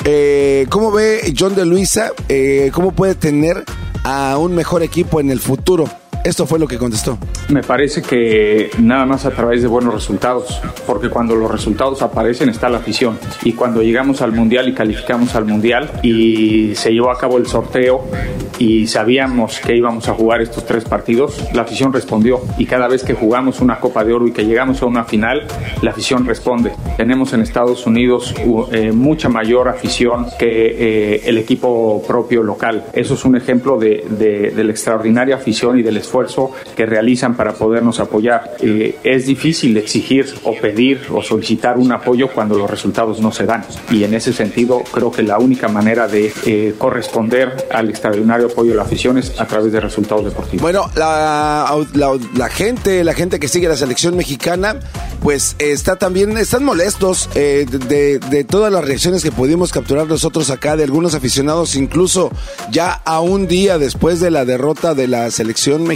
eh, 0.05 0.67
¿Cómo 0.71 0.93
ve 0.93 1.35
John 1.37 1.55
de 1.55 1.65
Luisa? 1.65 2.13
Eh, 2.29 2.71
¿Cómo 2.73 2.93
puede 2.93 3.15
tener 3.15 3.65
a 4.05 4.37
un 4.39 4.55
mejor 4.55 4.83
equipo 4.83 5.21
en 5.21 5.31
el 5.31 5.41
futuro? 5.41 5.89
Esto 6.27 6.45
fue 6.45 6.59
lo 6.59 6.67
que 6.67 6.77
contestó. 6.77 7.17
Me 7.51 7.63
parece 7.63 8.03
que 8.03 8.71
nada 8.81 9.07
más 9.07 9.25
a 9.27 9.31
través 9.31 9.63
de 9.63 9.69
buenos 9.69 9.95
resultados, 9.95 10.61
porque 10.85 11.09
cuando 11.09 11.37
los 11.37 11.49
resultados 11.49 12.03
aparecen 12.03 12.49
está 12.49 12.69
la 12.69 12.79
afición. 12.79 13.17
Y 13.45 13.53
cuando 13.53 13.81
llegamos 13.81 14.23
al 14.23 14.33
Mundial 14.33 14.69
y 14.69 14.75
calificamos 14.75 15.37
al 15.37 15.45
Mundial 15.45 15.89
y 16.03 16.75
se 16.75 16.93
llevó 16.93 17.13
a 17.13 17.19
cabo 17.19 17.39
el 17.39 17.47
sorteo 17.47 18.05
y 18.59 18.89
sabíamos 18.89 19.61
que 19.61 19.77
íbamos 19.77 20.09
a 20.09 20.15
jugar 20.15 20.41
estos 20.41 20.67
tres 20.67 20.85
partidos, 20.85 21.41
la 21.55 21.63
afición 21.63 21.93
respondió. 21.93 22.41
Y 22.59 22.67
cada 22.67 22.89
vez 22.89 23.05
que 23.05 23.15
jugamos 23.15 23.61
una 23.61 23.79
Copa 23.79 24.03
de 24.03 24.13
Oro 24.13 24.27
y 24.27 24.33
que 24.33 24.45
llegamos 24.45 24.83
a 24.83 24.87
una 24.87 25.05
final, 25.05 25.47
la 25.83 25.93
afición 25.93 26.27
responde. 26.27 26.73
Tenemos 26.97 27.33
en 27.35 27.43
Estados 27.43 27.87
Unidos 27.87 28.35
eh, 28.73 28.91
mucha 28.91 29.29
mayor 29.29 29.69
afición 29.69 30.27
que 30.39 30.47
eh, 30.47 31.23
el 31.25 31.39
equipo 31.39 32.03
propio 32.05 32.43
local. 32.43 32.87
Eso 32.93 33.15
es 33.15 33.25
un 33.25 33.37
ejemplo 33.37 33.79
de, 33.79 34.05
de 34.09 34.65
la 34.65 34.73
extraordinaria 34.73 35.37
afición 35.37 35.79
y 35.79 35.83
del 35.83 35.99
esfuerzo 35.99 36.16
que 36.75 36.87
realizan 36.87 37.37
para 37.37 37.53
podernos 37.53 38.01
apoyar. 38.01 38.57
Eh, 38.61 38.99
es 39.03 39.27
difícil 39.27 39.77
exigir 39.77 40.27
o 40.45 40.55
pedir 40.55 41.01
o 41.13 41.23
solicitar 41.23 41.79
un 41.79 41.93
apoyo 41.93 42.29
cuando 42.29 42.57
los 42.57 42.71
resultados 42.71 43.21
no 43.21 43.33
se 43.33 43.45
dan. 43.45 43.65
Y 43.91 44.05
en 44.05 44.15
ese 44.15 44.33
sentido, 44.33 44.83
creo 44.93 45.11
que 45.11 45.23
la 45.23 45.39
única 45.39 45.69
manera 45.69 46.09
de 46.09 46.33
eh, 46.47 46.75
corresponder 46.79 47.69
al 47.73 47.91
extraordinario 47.91 48.47
apoyo 48.47 48.71
de 48.71 48.77
la 48.77 48.83
afición 48.83 49.19
es 49.19 49.39
a 49.39 49.47
través 49.47 49.73
de 49.73 49.81
resultados 49.81 50.25
deportivos. 50.25 50.63
Bueno, 50.63 50.91
la, 50.95 51.75
la, 52.35 52.49
gente, 52.49 53.05
la 53.05 53.15
gente 53.15 53.39
que 53.39 53.49
sigue 53.49 53.69
la 53.69 53.77
selección 53.77 54.17
mexicana, 54.17 54.77
pues 55.23 55.57
está 55.59 55.97
también, 55.97 56.37
están 56.39 56.65
molestos 56.65 57.29
eh, 57.35 57.67
de, 57.89 58.19
de 58.19 58.45
todas 58.45 58.73
las 58.73 58.85
reacciones 58.85 59.23
que 59.23 59.33
pudimos 59.33 59.73
capturar 59.73 60.07
nosotros 60.07 60.51
acá, 60.51 60.77
de 60.77 60.85
algunos 60.85 61.15
aficionados, 61.15 61.77
incluso 61.77 62.31
ya 62.71 62.93
a 63.05 63.21
un 63.21 63.47
día 63.47 63.79
después 63.79 64.21
de 64.21 64.31
la 64.31 64.45
derrota 64.45 64.95
de 64.95 65.09
la 65.09 65.31
selección 65.31 65.85
mexicana 65.85 65.96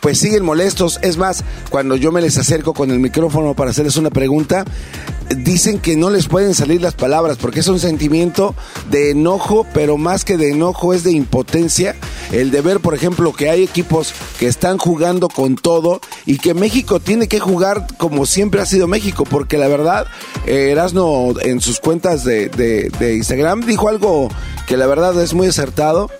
pues 0.00 0.18
siguen 0.18 0.44
molestos. 0.44 0.98
Es 1.02 1.16
más, 1.16 1.44
cuando 1.70 1.96
yo 1.96 2.12
me 2.12 2.20
les 2.20 2.38
acerco 2.38 2.74
con 2.74 2.90
el 2.90 2.98
micrófono 2.98 3.54
para 3.54 3.70
hacerles 3.70 3.96
una 3.96 4.10
pregunta, 4.10 4.64
dicen 5.36 5.78
que 5.78 5.96
no 5.96 6.10
les 6.10 6.26
pueden 6.26 6.54
salir 6.54 6.82
las 6.82 6.94
palabras 6.94 7.38
porque 7.38 7.60
es 7.60 7.68
un 7.68 7.80
sentimiento 7.80 8.54
de 8.90 9.10
enojo, 9.10 9.66
pero 9.72 9.96
más 9.96 10.24
que 10.24 10.36
de 10.36 10.50
enojo 10.50 10.92
es 10.92 11.04
de 11.04 11.12
impotencia. 11.12 11.96
El 12.32 12.50
de 12.50 12.60
ver, 12.60 12.80
por 12.80 12.94
ejemplo, 12.94 13.32
que 13.32 13.50
hay 13.50 13.62
equipos 13.62 14.12
que 14.38 14.46
están 14.46 14.78
jugando 14.78 15.28
con 15.28 15.56
todo 15.56 16.00
y 16.26 16.38
que 16.38 16.54
México 16.54 17.00
tiene 17.00 17.28
que 17.28 17.40
jugar 17.40 17.86
como 17.98 18.26
siempre 18.26 18.60
ha 18.60 18.66
sido 18.66 18.86
México, 18.88 19.24
porque 19.24 19.58
la 19.58 19.68
verdad, 19.68 20.06
eh, 20.46 20.70
Erasno 20.70 21.34
en 21.40 21.60
sus 21.60 21.80
cuentas 21.80 22.24
de, 22.24 22.48
de 22.48 23.14
Instagram 23.14 23.64
dijo 23.66 23.88
algo 23.88 24.28
que 24.66 24.76
la 24.76 24.86
verdad 24.86 25.20
es 25.22 25.34
muy 25.34 25.46
acertado 25.46 26.10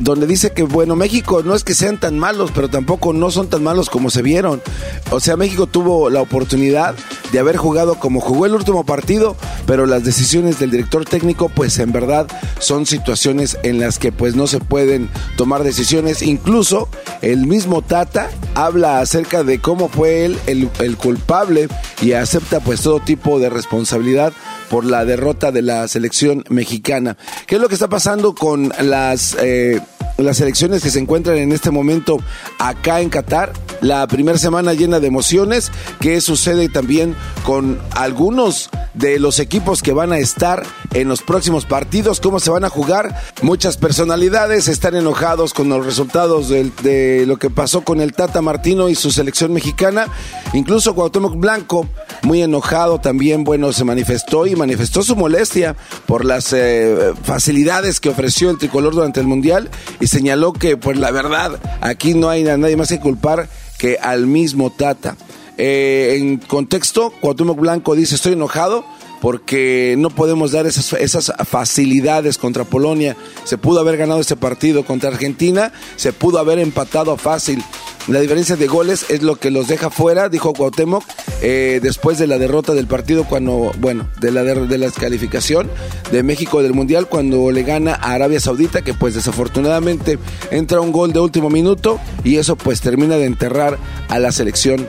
donde 0.00 0.26
dice 0.26 0.52
que, 0.52 0.62
bueno, 0.62 0.96
México 0.96 1.42
no 1.44 1.54
es 1.54 1.64
que 1.64 1.74
sean 1.74 1.98
tan 1.98 2.18
malos, 2.18 2.50
pero 2.54 2.68
tampoco 2.68 3.12
no 3.12 3.30
son 3.30 3.48
tan 3.48 3.62
malos 3.62 3.90
como 3.90 4.10
se 4.10 4.22
vieron. 4.22 4.62
O 5.10 5.20
sea, 5.20 5.36
México 5.36 5.66
tuvo 5.66 6.10
la 6.10 6.20
oportunidad 6.20 6.94
de 7.32 7.38
haber 7.38 7.56
jugado 7.56 7.96
como 7.96 8.20
jugó 8.20 8.46
el 8.46 8.54
último 8.54 8.84
partido, 8.84 9.36
pero 9.66 9.86
las 9.86 10.04
decisiones 10.04 10.58
del 10.58 10.70
director 10.70 11.04
técnico, 11.04 11.48
pues 11.48 11.78
en 11.78 11.92
verdad 11.92 12.26
son 12.58 12.86
situaciones 12.86 13.58
en 13.62 13.80
las 13.80 13.98
que 13.98 14.12
pues 14.12 14.36
no 14.36 14.46
se 14.46 14.60
pueden 14.60 15.08
tomar 15.36 15.62
decisiones. 15.62 16.22
Incluso 16.22 16.88
el 17.22 17.46
mismo 17.46 17.82
Tata 17.82 18.30
habla 18.54 19.00
acerca 19.00 19.42
de 19.44 19.60
cómo 19.60 19.88
fue 19.88 20.24
él 20.24 20.38
el, 20.46 20.68
el 20.80 20.96
culpable 20.96 21.68
y 22.02 22.12
acepta 22.12 22.60
pues 22.60 22.80
todo 22.80 23.00
tipo 23.00 23.38
de 23.38 23.50
responsabilidad 23.50 24.32
por 24.68 24.84
la 24.84 25.04
derrota 25.04 25.52
de 25.52 25.62
la 25.62 25.88
selección 25.88 26.44
mexicana. 26.48 27.16
¿Qué 27.46 27.56
es 27.56 27.60
lo 27.60 27.68
que 27.68 27.74
está 27.74 27.88
pasando 27.88 28.34
con 28.34 28.72
las... 28.80 29.36
Eh, 29.40 29.80
las 30.16 30.40
elecciones 30.40 30.82
que 30.82 30.90
se 30.90 30.98
encuentran 30.98 31.38
en 31.38 31.52
este 31.52 31.70
momento 31.70 32.18
acá 32.58 33.00
en 33.00 33.10
Qatar. 33.10 33.52
La 33.80 34.06
primera 34.06 34.38
semana 34.38 34.72
llena 34.72 35.00
de 35.00 35.08
emociones. 35.08 35.70
¿Qué 36.00 36.20
sucede 36.20 36.68
también 36.68 37.14
con 37.44 37.78
algunos 37.92 38.70
de 38.94 39.18
los 39.18 39.40
equipos 39.40 39.82
que 39.82 39.92
van 39.92 40.12
a 40.12 40.18
estar 40.18 40.62
en 40.92 41.08
los 41.08 41.22
próximos 41.22 41.66
partidos? 41.66 42.20
¿Cómo 42.20 42.40
se 42.40 42.50
van 42.50 42.64
a 42.64 42.68
jugar? 42.68 43.20
Muchas 43.42 43.76
personalidades 43.76 44.68
están 44.68 44.94
enojados 44.94 45.52
con 45.52 45.68
los 45.68 45.84
resultados 45.84 46.48
de, 46.48 47.24
lo 47.26 47.36
que 47.36 47.50
pasó 47.50 47.82
con 47.82 48.00
el 48.00 48.12
Tata 48.12 48.40
Martino 48.40 48.88
y 48.88 48.94
su 48.94 49.10
selección 49.10 49.52
mexicana. 49.52 50.06
Incluso 50.52 50.94
Cuauhtémoc 50.94 51.36
Blanco, 51.36 51.86
muy 52.22 52.42
enojado 52.42 53.00
también, 53.00 53.44
bueno, 53.44 53.72
se 53.72 53.84
manifestó 53.84 54.46
y 54.46 54.56
manifestó 54.56 55.02
su 55.02 55.16
molestia 55.16 55.76
por 56.06 56.24
las 56.24 56.52
eh, 56.52 57.12
facilidades 57.22 58.00
que 58.00 58.08
ofreció 58.08 58.50
el 58.50 58.58
tricolor 58.58 58.94
durante 58.94 59.20
el 59.20 59.26
Mundial 59.26 59.68
y 60.04 60.06
señaló 60.06 60.52
que, 60.52 60.76
pues 60.76 60.98
la 60.98 61.10
verdad, 61.10 61.58
aquí 61.80 62.12
no 62.12 62.28
hay 62.28 62.46
a 62.46 62.58
nadie 62.58 62.76
más 62.76 62.90
que 62.90 63.00
culpar 63.00 63.48
que 63.78 63.96
al 63.96 64.26
mismo 64.26 64.68
Tata. 64.68 65.16
Eh, 65.56 66.16
en 66.18 66.36
contexto, 66.36 67.10
Cuauhtémoc 67.22 67.58
Blanco 67.58 67.94
dice, 67.94 68.16
estoy 68.16 68.34
enojado 68.34 68.84
porque 69.24 69.94
no 69.96 70.10
podemos 70.10 70.52
dar 70.52 70.66
esas, 70.66 71.32
facilidades 71.48 72.36
contra 72.36 72.64
Polonia. 72.64 73.16
Se 73.44 73.56
pudo 73.56 73.80
haber 73.80 73.96
ganado 73.96 74.20
este 74.20 74.36
partido 74.36 74.84
contra 74.84 75.08
Argentina, 75.08 75.72
se 75.96 76.12
pudo 76.12 76.38
haber 76.38 76.58
empatado 76.58 77.16
fácil. 77.16 77.64
La 78.06 78.20
diferencia 78.20 78.56
de 78.56 78.66
goles 78.66 79.06
es 79.08 79.22
lo 79.22 79.36
que 79.36 79.50
los 79.50 79.66
deja 79.66 79.88
fuera, 79.88 80.28
dijo 80.28 80.52
Cuauhtémoc, 80.52 81.02
eh, 81.40 81.80
después 81.82 82.18
de 82.18 82.26
la 82.26 82.36
derrota 82.36 82.74
del 82.74 82.86
partido, 82.86 83.24
cuando, 83.24 83.72
bueno, 83.78 84.10
de 84.20 84.30
la, 84.30 84.44
de 84.44 84.76
la 84.76 84.84
descalificación 84.84 85.70
de 86.12 86.22
México 86.22 86.60
del 86.60 86.74
Mundial, 86.74 87.08
cuando 87.08 87.50
le 87.50 87.62
gana 87.62 87.94
a 87.94 88.12
Arabia 88.12 88.40
Saudita, 88.40 88.82
que 88.82 88.92
pues 88.92 89.14
desafortunadamente 89.14 90.18
entra 90.50 90.82
un 90.82 90.92
gol 90.92 91.14
de 91.14 91.20
último 91.20 91.48
minuto 91.48 91.98
y 92.24 92.36
eso 92.36 92.56
pues 92.56 92.82
termina 92.82 93.16
de 93.16 93.24
enterrar 93.24 93.78
a 94.08 94.18
la 94.18 94.32
selección 94.32 94.86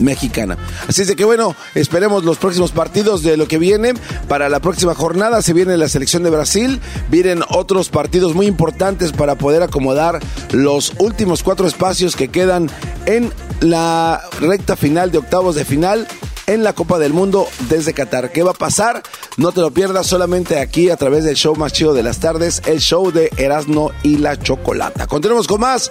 mexicana. 0.00 0.58
Así 0.88 1.02
es 1.02 1.08
de 1.08 1.16
que 1.16 1.24
bueno, 1.24 1.54
esperemos 1.74 2.24
los 2.24 2.38
próximos 2.38 2.72
partidos 2.72 3.22
de 3.22 3.36
lo 3.36 3.46
que 3.46 3.58
viene. 3.58 3.94
Para 4.28 4.48
la 4.48 4.60
próxima 4.60 4.94
jornada 4.94 5.42
se 5.42 5.52
viene 5.52 5.76
la 5.76 5.88
selección 5.88 6.22
de 6.22 6.30
Brasil, 6.30 6.80
vienen 7.08 7.42
otros 7.48 7.88
partidos 7.88 8.34
muy 8.34 8.46
importantes 8.46 9.12
para 9.12 9.36
poder 9.36 9.62
acomodar 9.62 10.20
los 10.50 10.92
últimos 10.98 11.42
cuatro 11.42 11.66
espacios 11.66 12.16
que 12.16 12.28
quedan 12.28 12.68
en 13.06 13.32
la 13.60 14.22
recta 14.40 14.76
final 14.76 15.10
de 15.10 15.18
octavos 15.18 15.54
de 15.54 15.64
final 15.64 16.06
en 16.46 16.64
la 16.64 16.72
Copa 16.72 16.98
del 16.98 17.12
Mundo 17.12 17.46
desde 17.68 17.94
Qatar. 17.94 18.32
¿Qué 18.32 18.42
va 18.42 18.50
a 18.50 18.54
pasar? 18.54 19.02
No 19.36 19.52
te 19.52 19.60
lo 19.60 19.70
pierdas 19.70 20.06
solamente 20.06 20.58
aquí 20.58 20.90
a 20.90 20.96
través 20.96 21.24
del 21.24 21.36
show 21.36 21.54
más 21.54 21.72
chido 21.72 21.94
de 21.94 22.02
las 22.02 22.18
tardes, 22.18 22.62
el 22.66 22.80
show 22.80 23.12
de 23.12 23.30
Erasmo 23.36 23.92
y 24.02 24.18
la 24.18 24.36
Chocolata. 24.36 25.06
Continuemos 25.06 25.46
con 25.46 25.60
más. 25.60 25.88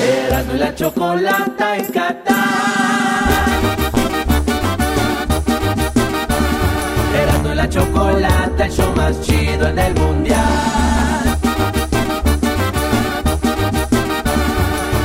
Erasmo 0.00 0.54
y 0.54 0.58
la 0.58 0.74
Chocolata 0.74 1.76
en 1.76 1.86
Qatar. 1.92 3.03
La 7.64 7.70
chocolate, 7.70 8.64
el 8.64 8.70
show 8.70 8.94
más 8.94 9.20
chido 9.22 9.68
en 9.68 9.78
el 9.78 9.94
mundial. 9.94 11.38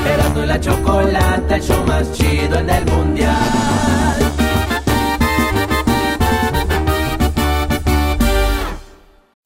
Erasmo 0.05 0.41
la 0.45 0.59
chocolate, 0.59 1.55
el 1.55 1.61
show 1.61 1.85
más 1.85 2.11
chido 2.11 2.59
en 2.59 2.69
el 2.69 2.85
mundial. 2.85 3.88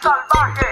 Salvaje, 0.00 0.68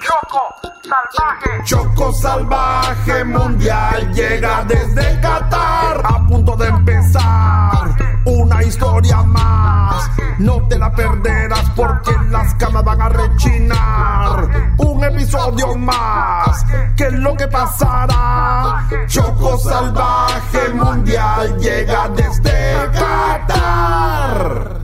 Choco 0.00 0.42
salvaje. 0.82 1.64
Choco 1.64 2.12
salvaje 2.12 3.24
mundial 3.24 4.12
llega 4.12 4.64
desde 4.64 5.20
Qatar. 5.20 6.00
A 6.04 6.26
punto 6.26 6.56
de 6.56 6.66
empezar 6.66 8.11
una 8.24 8.62
historia 8.62 9.22
más. 9.22 10.10
No 10.38 10.66
te 10.68 10.78
la 10.78 10.92
perderás 10.92 11.70
porque 11.76 12.12
las 12.30 12.54
camas 12.54 12.84
van 12.84 13.00
a 13.00 13.08
rechinar. 13.08 14.74
Un 14.78 15.04
episodio 15.04 15.76
más. 15.76 16.64
¿Qué 16.96 17.06
es 17.06 17.12
lo 17.14 17.36
que 17.36 17.48
pasará? 17.48 18.88
Choco 19.06 19.58
salvaje 19.58 20.68
mundial 20.74 21.58
llega 21.58 22.08
desde 22.08 22.90
Qatar. 22.92 24.78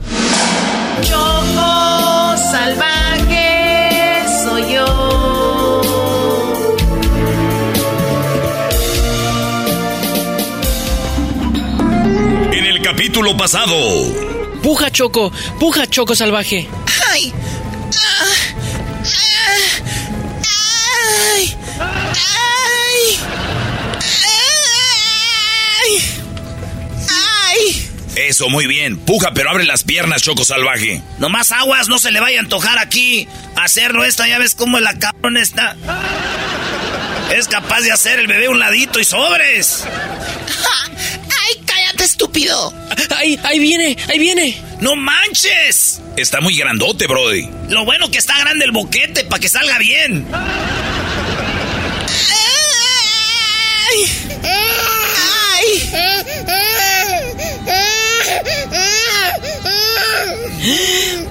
Choco 1.01 2.37
salvaje 2.51 4.25
soy 4.43 4.73
yo. 4.73 5.08
Capítulo 12.91 13.37
pasado. 13.37 13.75
Puja 14.63 14.89
Choco, 14.89 15.31
puja 15.59 15.85
Choco 15.85 16.15
salvaje. 16.15 16.67
¡Ay! 17.11 17.31
¡Ah! 17.95 18.25
¡Ay! 19.03 19.11
¡Ay! 21.37 21.55
¡Ay! 25.83 26.01
¡Ay! 27.09 27.89
Eso, 28.15 28.49
muy 28.49 28.65
bien. 28.65 28.97
Puja, 28.97 29.33
pero 29.35 29.51
abre 29.51 29.65
las 29.65 29.83
piernas, 29.83 30.23
Choco 30.23 30.43
Salvaje. 30.43 31.03
Nomás 31.19 31.51
aguas, 31.51 31.89
no 31.89 31.99
se 31.99 32.09
le 32.11 32.19
vaya 32.19 32.39
a 32.39 32.41
antojar 32.41 32.79
aquí 32.79 33.27
hacerlo 33.55 34.03
esta. 34.03 34.27
Ya 34.27 34.39
ves 34.39 34.55
cómo 34.55 34.79
la 34.79 34.97
cabrón 34.97 35.37
está. 35.37 35.77
Es 37.31 37.47
capaz 37.47 37.81
de 37.81 37.91
hacer 37.91 38.19
el 38.19 38.25
bebé 38.25 38.49
un 38.49 38.57
ladito 38.59 38.99
y 38.99 39.05
sobres. 39.05 39.85
¡Ay, 41.99 42.05
cállate, 42.05 42.05
estúpido! 42.05 42.73
¡Ahí, 43.15 43.39
ahí 43.43 43.59
viene, 43.59 43.97
ahí 44.07 44.19
viene! 44.19 44.61
¡No 44.79 44.95
manches! 44.95 45.99
Está 46.15 46.39
muy 46.39 46.55
grandote, 46.55 47.07
Brody. 47.07 47.49
Lo 47.67 47.83
bueno 47.83 48.09
que 48.09 48.17
está 48.17 48.39
grande 48.39 48.63
el 48.65 48.71
boquete 48.71 49.25
para 49.25 49.41
que 49.41 49.49
salga 49.49 49.77
bien. 49.79 50.25
¡Ay! 50.31 50.49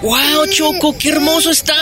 ¡Wow, 0.03 0.47
Choco, 0.53 0.97
qué 0.99 1.11
hermoso 1.11 1.51
está! 1.51 1.75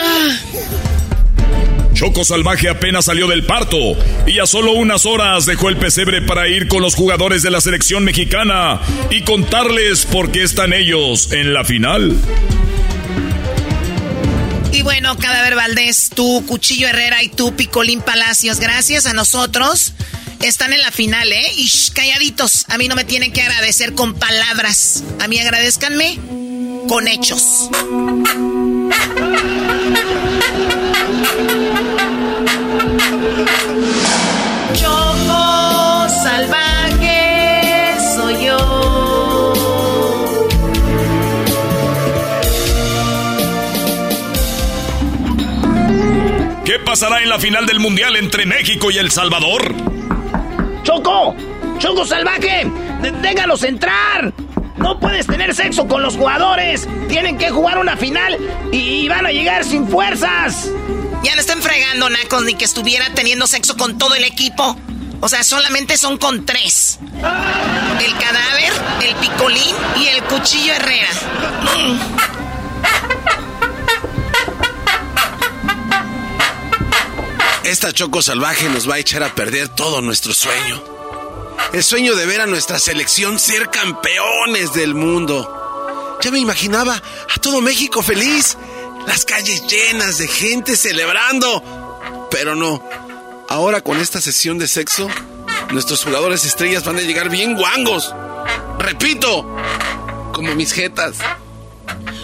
Choco 1.97 2.27
Salvaje 2.27 2.69
apenas 2.69 3.07
salió 3.07 3.27
del 3.27 3.47
parto 3.47 3.79
y 4.27 4.39
a 4.39 4.45
solo 4.45 4.73
unas 4.73 5.07
horas 5.07 5.47
dejó 5.47 5.71
el 5.71 5.79
pesebre 5.79 6.21
para 6.21 6.47
ir 6.47 6.69
con 6.69 6.83
los 6.83 6.95
jugadores 6.95 7.43
de 7.43 7.51
la 7.51 7.63
selección 7.63 8.05
mexicana 8.05 8.83
y 9.11 9.23
contarles 9.23 10.05
por 10.05 10.31
qué 10.31 10.43
están 10.43 10.75
ellos 10.75 11.33
en 11.33 11.55
la 11.55 11.65
final. 11.65 12.15
Y 14.73 14.83
bueno, 14.83 15.17
Cadáver 15.17 15.55
Valdés, 15.55 16.11
tú, 16.15 16.45
Cuchillo 16.47 16.87
Herrera 16.87 17.23
y 17.23 17.31
tú, 17.31 17.57
Picolín 17.57 18.03
Palacios, 18.03 18.61
gracias 18.61 19.07
a 19.07 19.15
nosotros. 19.15 19.95
Están 20.43 20.75
en 20.75 20.83
la 20.83 20.91
final, 20.91 21.33
¿eh? 21.33 21.51
Y 21.57 21.71
calladitos. 21.95 22.67
A 22.69 22.77
mí 22.77 22.89
no 22.89 22.95
me 22.95 23.05
tienen 23.05 23.33
que 23.33 23.41
agradecer 23.41 23.95
con 23.95 24.13
palabras. 24.13 25.03
A 25.19 25.29
mí 25.29 25.39
agradezcanme 25.39 26.19
con 26.89 27.09
hechos. 27.09 27.71
¿Qué 46.77 46.83
pasará 46.85 47.23
en 47.23 47.31
la 47.31 47.39
final 47.39 47.65
del 47.65 47.81
Mundial 47.81 48.17
entre 48.17 48.45
México 48.45 48.91
y 48.91 48.99
El 48.99 49.11
Salvador? 49.11 49.75
¡Choco! 50.83 51.35
¡Choco 51.79 52.05
salvaje! 52.05 52.71
D- 53.01 53.13
¡Déjalos 53.13 53.63
entrar! 53.63 54.35
No 54.77 55.01
puedes 55.01 55.27
tener 55.27 55.55
sexo 55.55 55.89
con 55.89 56.03
los 56.03 56.17
jugadores. 56.19 56.87
Tienen 57.09 57.39
que 57.39 57.49
jugar 57.49 57.79
una 57.79 57.97
final 57.97 58.37
y 58.73 59.09
van 59.09 59.25
a 59.25 59.31
llegar 59.31 59.65
sin 59.65 59.89
fuerzas. 59.89 60.69
Ya 61.23 61.35
no 61.35 61.41
estén 61.41 61.63
fregando, 61.63 62.11
Nacos, 62.11 62.45
ni 62.45 62.53
que 62.53 62.67
estuviera 62.67 63.07
teniendo 63.15 63.47
sexo 63.47 63.75
con 63.79 63.97
todo 63.97 64.15
el 64.15 64.25
equipo. 64.25 64.77
O 65.23 65.31
sea, 65.31 65.45
solamente 65.45 65.97
son 65.97 66.19
con 66.19 66.45
tres. 66.45 66.99
El 67.15 68.13
cadáver, 68.19 68.73
el 69.03 69.15
picolín 69.17 69.75
y 69.99 70.09
el 70.09 70.23
cuchillo 70.25 70.75
Herrera. 70.75 71.09
Esta 77.67 77.93
Choco 77.93 78.23
Salvaje 78.23 78.69
nos 78.69 78.89
va 78.89 78.95
a 78.95 78.99
echar 79.01 79.25
a 79.25 79.35
perder 79.35 79.69
todo 79.69 80.01
nuestro 80.01 80.33
sueño. 80.33 80.81
El 81.73 81.83
sueño 81.83 82.15
de 82.15 82.25
ver 82.25 82.41
a 82.41 82.47
nuestra 82.47 82.79
selección 82.79 83.41
ser 83.41 83.71
campeones 83.71 84.73
del 84.73 84.95
mundo. 84.95 86.17
Ya 86.23 86.31
me 86.31 86.39
imaginaba 86.39 86.95
a 86.95 87.41
todo 87.41 87.61
México 87.61 88.05
feliz, 88.05 88.57
las 89.09 89.25
calles 89.25 89.67
llenas 89.67 90.19
de 90.19 90.29
gente 90.29 90.77
celebrando. 90.77 92.29
Pero 92.31 92.55
no, 92.55 92.89
ahora 93.49 93.81
con 93.81 93.99
esta 93.99 94.21
sesión 94.21 94.59
de 94.59 94.69
sexo, 94.69 95.09
nuestros 95.73 96.05
jugadores 96.05 96.45
estrellas 96.45 96.85
van 96.85 96.99
a 96.99 97.03
llegar 97.03 97.31
bien 97.31 97.57
guangos. 97.57 98.15
Repito, 98.79 99.45
como 100.33 100.55
mis 100.55 100.73
jetas. 100.73 101.17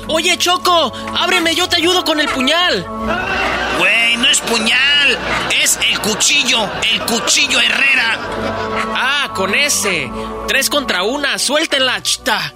Oye, 0.09 0.37
Choco, 0.39 0.93
ábreme, 1.19 1.55
yo 1.55 1.69
te 1.69 1.77
ayudo 1.77 2.05
con 2.05 2.21
el 2.21 2.29
puñal. 2.29 2.87
Güey, 3.79 4.17
no 4.17 4.29
es 4.29 4.41
puñal, 4.41 5.19
es 5.63 5.79
el 5.89 5.99
cuchillo, 6.01 6.69
el 6.91 7.01
cuchillo 7.03 7.61
Herrera. 7.61 8.19
Ah, 8.95 9.31
con 9.35 9.55
ese. 9.55 10.11
Tres 10.49 10.69
contra 10.69 11.03
una, 11.03 11.39
suéltenla, 11.39 12.03
chita. 12.03 12.53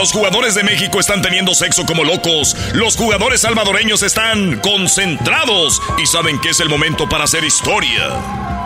Los 0.00 0.12
jugadores 0.12 0.54
de 0.54 0.64
México 0.64 0.98
están 0.98 1.20
teniendo 1.20 1.54
sexo 1.54 1.84
como 1.84 2.04
locos, 2.04 2.56
los 2.72 2.96
jugadores 2.96 3.42
salvadoreños 3.42 4.02
están 4.02 4.58
concentrados 4.60 5.82
y 6.02 6.06
saben 6.06 6.40
que 6.40 6.48
es 6.48 6.60
el 6.60 6.70
momento 6.70 7.06
para 7.06 7.24
hacer 7.24 7.44
historia. 7.44 8.08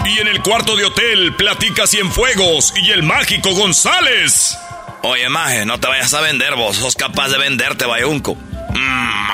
Y 0.04 0.20
en 0.20 0.28
el 0.28 0.40
cuarto 0.42 0.76
de 0.76 0.84
hotel 0.84 1.34
platica 1.34 1.88
Cienfuegos 1.88 2.72
y 2.76 2.92
el 2.92 3.02
mágico 3.02 3.50
González. 3.50 4.56
Oye, 5.02 5.28
maje, 5.28 5.66
no 5.66 5.80
te 5.80 5.88
vayas 5.88 6.14
a 6.14 6.20
vender 6.20 6.54
vos. 6.54 6.76
Sos 6.76 6.94
capaz 6.94 7.30
de 7.30 7.38
venderte, 7.38 7.84
Bayunco. 7.84 8.36
Mm, 8.36 9.30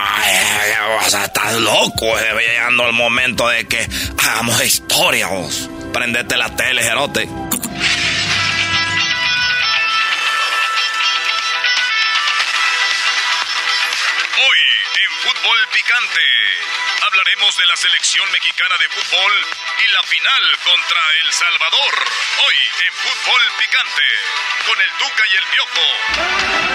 o 1.04 1.10
sea, 1.10 1.26
estás 1.26 1.52
loco. 1.56 2.18
Eh, 2.18 2.46
llegando 2.48 2.86
el 2.86 2.94
momento 2.94 3.46
de 3.46 3.68
que 3.68 3.86
hagamos 4.24 4.64
historia, 4.64 5.26
vos. 5.26 5.68
Prendete 5.92 6.38
la 6.38 6.48
tele, 6.56 6.82
Jerote. 6.82 7.28
Picante. 15.72 16.29
Hablaremos 17.10 17.56
de 17.56 17.66
la 17.66 17.76
selección 17.76 18.30
mexicana 18.30 18.78
de 18.78 18.88
fútbol 18.88 19.32
y 19.84 19.92
la 19.92 20.02
final 20.04 20.58
contra 20.62 21.00
El 21.24 21.32
Salvador. 21.32 22.04
Hoy 22.46 22.54
en 22.86 22.92
Fútbol 22.92 23.42
Picante, 23.58 24.02
con 24.64 24.80
el 24.80 24.90
Tuca 24.92 25.26
y 25.26 25.36
el 25.36 25.44
Piojo. 25.46 26.70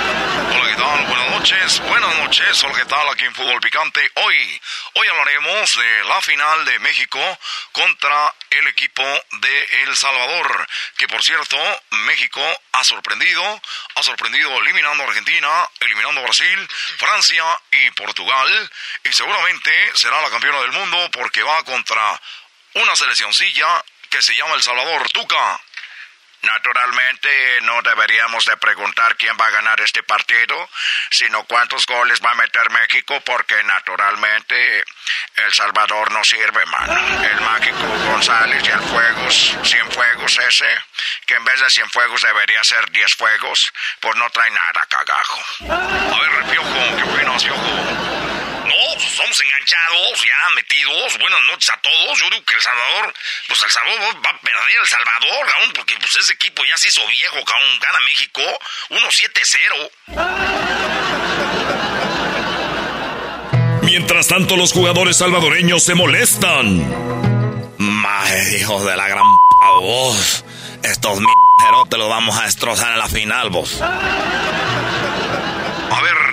Hola, 0.55 0.69
¿qué 0.69 0.75
tal? 0.75 1.05
Buenas 1.05 1.29
noches. 1.31 1.79
Buenas 1.79 2.15
noches. 2.15 2.63
Hola, 2.63 2.75
¿qué 2.75 2.85
tal? 2.85 3.09
Aquí 3.09 3.23
en 3.23 3.33
Fútbol 3.33 3.61
Picante. 3.61 4.11
Hoy, 4.15 4.61
hoy 4.95 5.07
hablaremos 5.07 5.75
de 5.77 6.03
la 6.03 6.21
final 6.21 6.65
de 6.65 6.79
México 6.79 7.39
contra 7.71 8.33
el 8.49 8.67
equipo 8.67 9.03
de 9.03 9.67
El 9.83 9.95
Salvador. 9.95 10.67
Que 10.97 11.07
por 11.07 11.23
cierto, 11.23 11.57
México 11.91 12.41
ha 12.73 12.83
sorprendido, 12.83 13.61
ha 13.95 14.03
sorprendido 14.03 14.61
eliminando 14.61 15.03
a 15.03 15.07
Argentina, 15.07 15.69
eliminando 15.79 16.21
a 16.21 16.23
Brasil, 16.23 16.67
Francia 16.97 17.43
y 17.71 17.91
Portugal. 17.91 18.71
Y 19.03 19.13
seguramente 19.13 19.71
será 19.95 20.21
la 20.21 20.24
campeona 20.29 20.59
del 20.61 20.71
mundo 20.71 21.09
porque 21.11 21.43
va 21.43 21.63
contra 21.63 22.21
una 22.73 22.95
seleccioncilla 22.95 23.83
que 24.09 24.21
se 24.21 24.35
llama 24.35 24.55
El 24.55 24.63
Salvador. 24.63 25.09
Tuca. 25.11 25.59
Naturalmente 26.41 27.61
no 27.63 27.81
deberíamos 27.81 28.45
de 28.45 28.55
preguntar 28.57 29.17
quién 29.17 29.35
va 29.39 29.47
a 29.47 29.51
ganar 29.51 29.81
este 29.81 30.03
partido, 30.03 30.69
sino 31.09 31.43
cuántos 31.45 31.87
goles 31.87 32.21
va 32.23 32.31
a 32.31 32.35
meter 32.35 32.69
México, 32.69 33.19
porque 33.21 33.61
naturalmente 33.63 34.83
El 35.37 35.53
Salvador 35.53 36.11
no 36.11 36.23
sirve, 36.23 36.65
mano. 36.67 37.25
El 37.25 37.41
mágico 37.41 37.87
González 38.11 38.63
y 38.63 38.69
el 38.69 38.79
Fuegos, 38.79 39.57
Cien 39.63 39.91
Fuegos 39.91 40.37
ese, 40.37 40.69
que 41.25 41.33
en 41.33 41.45
vez 41.45 41.59
de 41.61 41.69
Cien 41.71 41.89
Fuegos 41.89 42.21
debería 42.21 42.63
ser 42.63 42.91
Diez 42.91 43.15
Fuegos, 43.15 43.73
pues 43.99 44.15
no 44.15 44.29
trae 44.29 44.51
nada, 44.51 44.85
cagajo. 44.87 45.41
A 45.71 46.19
ver, 46.19 46.51
Piojo, 46.51 46.97
¿qué 46.97 47.03
opinas, 47.03 47.43
Piojo? 47.43 48.44
No, 48.75 48.99
somos 48.99 49.39
enganchados, 49.41 50.19
ya 50.19 50.49
metidos. 50.55 51.17
Buenas 51.19 51.41
noches 51.43 51.69
a 51.69 51.77
todos. 51.77 52.19
Yo 52.19 52.29
digo 52.29 52.43
que 52.43 52.55
El 52.55 52.61
Salvador, 52.61 53.13
pues 53.47 53.63
El 53.63 53.71
Salvador 53.71 54.17
va 54.25 54.31
a 54.31 54.39
perder 54.39 54.77
El 54.81 54.87
Salvador, 54.87 55.47
cabrón, 55.47 55.71
porque 55.73 55.95
pues 55.97 56.13
ese 56.17 56.33
equipo 56.33 56.61
ya 56.65 56.75
se 56.77 56.89
hizo 56.89 57.07
viejo, 57.07 57.45
cabrón. 57.45 57.79
Gana 57.79 57.99
México 58.01 58.41
1-7-0. 58.89 59.91
Mientras 63.83 64.27
tanto, 64.27 64.57
los 64.57 64.73
jugadores 64.73 65.15
salvadoreños 65.17 65.83
se 65.83 65.95
molestan. 65.95 66.83
Madre, 67.77 68.57
hijos 68.59 68.83
de 68.85 68.97
la 68.97 69.07
gran 69.07 69.23
voz. 69.79 70.43
Estos 70.83 71.19
m 71.19 71.27
te 71.89 71.97
los 71.97 72.09
vamos 72.09 72.37
a 72.37 72.43
destrozar 72.43 72.91
en 72.93 72.99
la 72.99 73.07
final, 73.07 73.49
vos. 73.49 73.81
A 73.81 73.99
ver, 76.01 76.24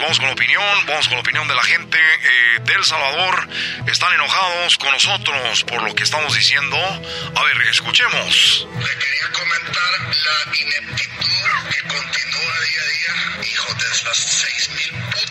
vamos 0.00 0.18
con 0.18 0.26
la 0.28 0.32
opinión, 0.32 0.86
vamos 0.86 1.08
con 1.08 1.16
la 1.16 1.20
opinión 1.20 1.46
de 1.46 1.54
la 1.54 1.62
gente 1.62 1.98
eh, 1.98 2.60
de 2.62 2.72
El 2.74 2.84
Salvador. 2.84 3.48
Están 3.86 4.12
enojados 4.12 4.78
con 4.78 4.90
nosotros 4.92 5.64
por 5.64 5.82
lo 5.82 5.94
que 5.94 6.02
estamos 6.02 6.34
diciendo. 6.34 6.76
A 6.76 7.42
ver, 7.44 7.62
escuchemos. 7.68 8.66
Le 8.74 8.98
quería 8.98 9.32
comentar 9.32 10.00
la 10.00 10.56
ineptitud 10.56 11.70
que 11.70 11.80
continúa 11.82 12.60
día 12.60 12.82
a 12.82 12.86
día. 12.86 13.50
Hijo 13.52 13.74
de 13.74 13.86
esas 13.92 14.16
seis 14.16 14.70
mil 14.70 15.02
putas. 15.04 15.30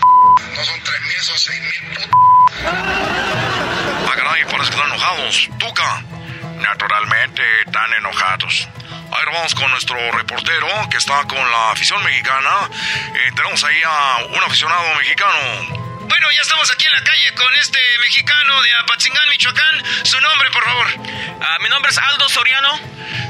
No 0.55 0.65
son 0.65 0.83
tres 0.83 1.01
mil, 1.01 1.21
son 1.21 1.39
seis 1.39 1.61
mil 1.61 1.93
putas. 1.93 2.09
Ah, 2.65 4.13
caray, 4.15 4.45
parece 4.45 4.69
que 4.69 4.75
están 4.75 4.91
enojados. 4.91 5.49
Tuca. 5.57 6.03
Naturalmente 6.59 7.43
están 7.65 7.93
enojados. 7.93 8.67
A 9.11 9.17
ver, 9.19 9.29
vamos 9.33 9.55
con 9.55 9.71
nuestro 9.71 9.97
reportero 10.11 10.67
que 10.89 10.97
está 10.97 11.23
con 11.25 11.39
la 11.49 11.71
afición 11.71 12.03
mexicana. 12.03 12.69
Eh, 13.15 13.31
tenemos 13.35 13.63
ahí 13.63 13.81
a 13.83 14.17
un 14.35 14.43
aficionado 14.43 14.93
mexicano. 14.95 15.37
Bueno, 16.01 16.31
ya 16.31 16.41
estamos 16.41 16.71
aquí 16.71 16.85
en 16.85 16.91
la 16.91 17.03
calle 17.03 17.33
con 17.33 17.55
este 17.55 17.79
mexicano 18.01 18.61
de 18.61 18.73
Apatzingán, 18.75 19.29
Michoacán. 19.29 19.83
Su 20.03 20.19
nombre, 20.21 20.51
por 20.51 20.63
favor. 20.63 20.87
Ah, 21.41 21.57
mi 21.61 21.69
nombre 21.69 21.91
es 21.91 21.97
Aldo 21.97 22.29
Soriano. 22.29 22.79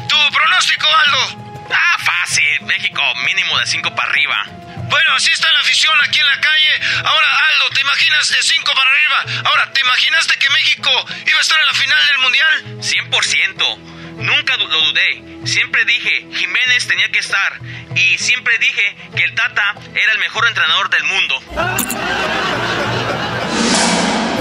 ¿Tu 0.10 0.32
pronóstico, 0.32 0.88
Aldo? 0.88 1.66
Ah, 1.74 1.98
fácil. 2.00 2.62
México 2.62 3.02
mínimo 3.26 3.58
de 3.60 3.66
5 3.66 3.96
para 3.96 4.10
arriba. 4.10 4.44
Bueno, 4.90 5.14
así 5.16 5.32
está 5.32 5.50
la 5.52 5.60
afición 5.60 5.94
aquí 6.02 6.20
en 6.20 6.26
la 6.26 6.42
calle. 6.42 6.80
Ahora, 7.06 7.38
Aldo, 7.54 7.70
¿te 7.70 7.82
imaginas 7.82 8.30
de 8.30 8.42
5 8.42 8.74
para 8.74 8.90
arriba? 8.90 9.50
Ahora, 9.50 9.72
¿te 9.72 9.80
imaginaste 9.80 10.38
que 10.40 10.50
México 10.50 10.92
iba 11.26 11.38
a 11.38 11.42
estar 11.42 11.60
en 11.60 11.66
la 11.66 11.74
final 11.74 12.06
del 12.06 12.18
Mundial? 12.20 12.64
100%. 12.82 13.99
Nunca 14.20 14.58
lo 14.58 14.68
dudé. 14.68 15.24
Siempre 15.46 15.86
dije, 15.86 16.28
Jiménez 16.34 16.88
tenía 16.88 17.10
que 17.12 17.20
estar. 17.20 17.60
Y 17.96 18.18
siempre 18.18 18.58
dije 18.60 18.96
que 19.16 19.24
el 19.24 19.34
Tata 19.36 19.76
era 19.96 20.12
el 20.14 20.20
mejor 20.20 20.48
entrenador 20.48 20.90
del 20.90 21.04
mundo. 21.06 21.40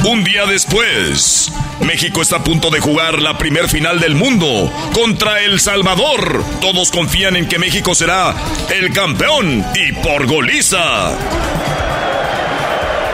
Un 0.04 0.24
día 0.24 0.46
después, 0.46 1.51
México 1.84 2.22
está 2.22 2.36
a 2.36 2.44
punto 2.44 2.70
de 2.70 2.80
jugar 2.80 3.20
la 3.20 3.36
primer 3.38 3.68
final 3.68 4.00
del 4.00 4.14
mundo 4.14 4.72
contra 4.94 5.40
El 5.40 5.60
Salvador. 5.60 6.44
Todos 6.60 6.90
confían 6.90 7.36
en 7.36 7.48
que 7.48 7.58
México 7.58 7.94
será 7.94 8.34
el 8.70 8.92
campeón 8.92 9.64
y 9.74 9.92
por 9.92 10.26
goliza. 10.26 11.12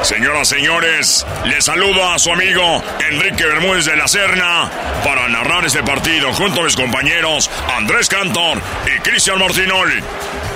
Señoras, 0.03 0.49
señores, 0.49 1.27
les 1.45 1.65
saludo 1.65 2.09
a 2.09 2.19
su 2.19 2.33
amigo 2.33 2.83
Enrique 3.11 3.45
Bermúdez 3.45 3.85
de 3.85 3.97
la 3.97 4.07
Serna 4.07 4.71
para 5.05 5.29
narrar 5.29 5.65
este 5.65 5.83
partido 5.83 6.33
junto 6.33 6.61
a 6.61 6.65
mis 6.65 6.77
compañeros 6.77 7.51
Andrés 7.77 8.09
Cantor 8.09 8.61
y 8.87 9.01
Cristian 9.01 9.39
Martinoli. 9.39 10.03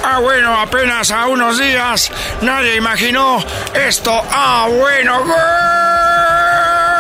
Ah, 0.05 0.21
bueno, 0.21 0.59
apenas 0.59 1.11
a 1.11 1.27
unos 1.27 1.59
días 1.59 2.11
nadie 2.41 2.77
imaginó 2.77 3.45
esto. 3.75 4.23
Ah, 4.31 4.69
bueno, 4.71 5.25
gol. 5.25 6.92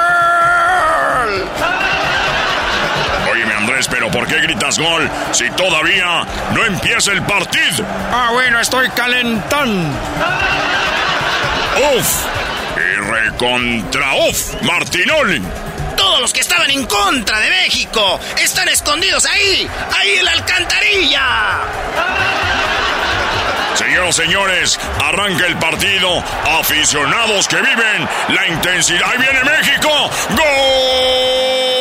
Qué 4.33 4.41
gritas 4.41 4.79
gol 4.79 5.11
si 5.33 5.51
todavía 5.51 6.25
no 6.55 6.65
empieza 6.65 7.13
el 7.13 7.23
partido? 7.23 7.85
Ah, 8.11 8.31
bueno, 8.33 8.61
estoy 8.61 8.89
calentando. 8.91 9.91
Uf, 11.97 12.25
y 12.77 13.11
recontra 13.11 14.15
uf, 14.15 14.63
Martinoli. 14.63 15.43
Todos 15.97 16.21
los 16.23 16.33
que 16.33 16.41
estaban 16.41 16.71
en 16.71 16.87
contra 16.87 17.41
de 17.41 17.51
México 17.51 18.19
están 18.43 18.69
escondidos 18.69 19.27
ahí, 19.27 19.69
ahí 19.95 20.17
en 20.19 20.25
la 20.25 20.31
alcantarilla. 20.33 21.23
Señoras, 23.75 24.17
señores, 24.17 24.81
arranca 25.03 25.47
el 25.47 25.57
partido. 25.57 26.23
Aficionados 26.59 27.49
que 27.49 27.57
viven 27.57 28.09
la 28.29 28.47
intensidad. 28.49 29.11
Ahí 29.11 29.19
viene 29.19 29.45
México. 29.45 30.11
¡Gol! 30.31 31.72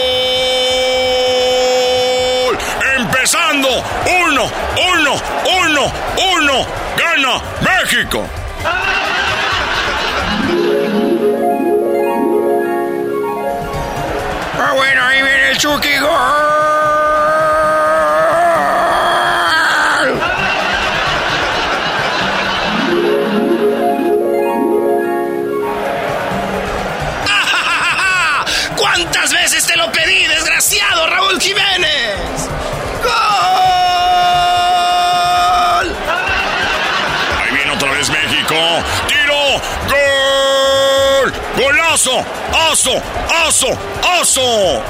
Uno, 3.73 4.51
uno, 4.91 5.13
uno, 5.63 5.93
uno. 6.35 6.65
Gana 6.97 7.41
México. 7.61 8.27
Ah, 14.59 14.73
bueno, 14.75 15.03
ahí 15.05 15.21
viene 15.21 15.51
el 15.51 15.57
Chucky. 15.57 15.97
Gol. 15.99 16.50
Golazo. 41.91 42.25
Aso. 42.71 43.03
Aso. 43.45 43.67
Aso. 44.21 44.83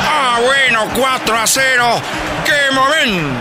Ah, 0.00 0.38
bueno, 0.42 0.88
4 0.96 1.38
a 1.38 1.46
0. 1.46 2.02
¡Qué 2.46 2.70
momento! 2.72 3.38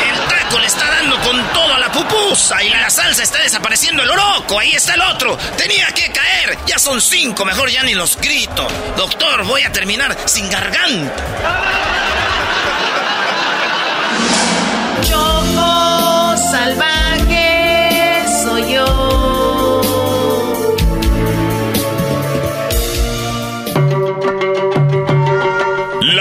El 0.00 0.28
taco 0.28 0.58
le 0.60 0.66
está 0.66 0.88
dando 0.92 1.18
con 1.18 1.42
todo 1.52 1.74
a 1.74 1.80
la 1.80 1.90
pupusa 1.90 2.62
y 2.62 2.68
la 2.68 2.88
salsa 2.88 3.24
está 3.24 3.38
desapareciendo 3.38 4.04
el 4.04 4.10
oroco. 4.10 4.60
Ahí 4.60 4.72
está 4.72 4.94
el 4.94 5.02
otro. 5.02 5.36
Tenía 5.56 5.88
que 5.88 6.12
caer. 6.12 6.56
Ya 6.66 6.78
son 6.78 7.00
cinco. 7.00 7.44
Mejor 7.44 7.68
ya 7.68 7.82
ni 7.82 7.94
los 7.94 8.16
grito. 8.16 8.68
Doctor, 8.96 9.42
voy 9.44 9.62
a 9.64 9.72
terminar 9.72 10.16
sin 10.26 10.48
garganta. 10.48 12.25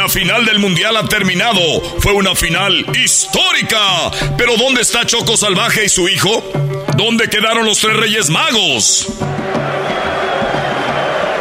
La 0.06 0.10
final 0.10 0.46
del 0.46 0.60
mundial 0.60 0.96
ha 0.98 1.08
terminado. 1.08 1.60
Fue 1.98 2.14
una 2.14 2.36
final 2.36 2.86
histórica. 2.96 4.12
Pero 4.38 4.56
¿dónde 4.56 4.82
está 4.82 5.04
Choco 5.04 5.36
Salvaje 5.36 5.86
y 5.86 5.90
su 5.90 6.08
hijo? 6.08 6.44
¿Dónde 6.96 7.28
quedaron 7.28 7.66
los 7.66 7.80
tres 7.80 7.96
reyes 7.96 8.30
magos? 8.30 9.08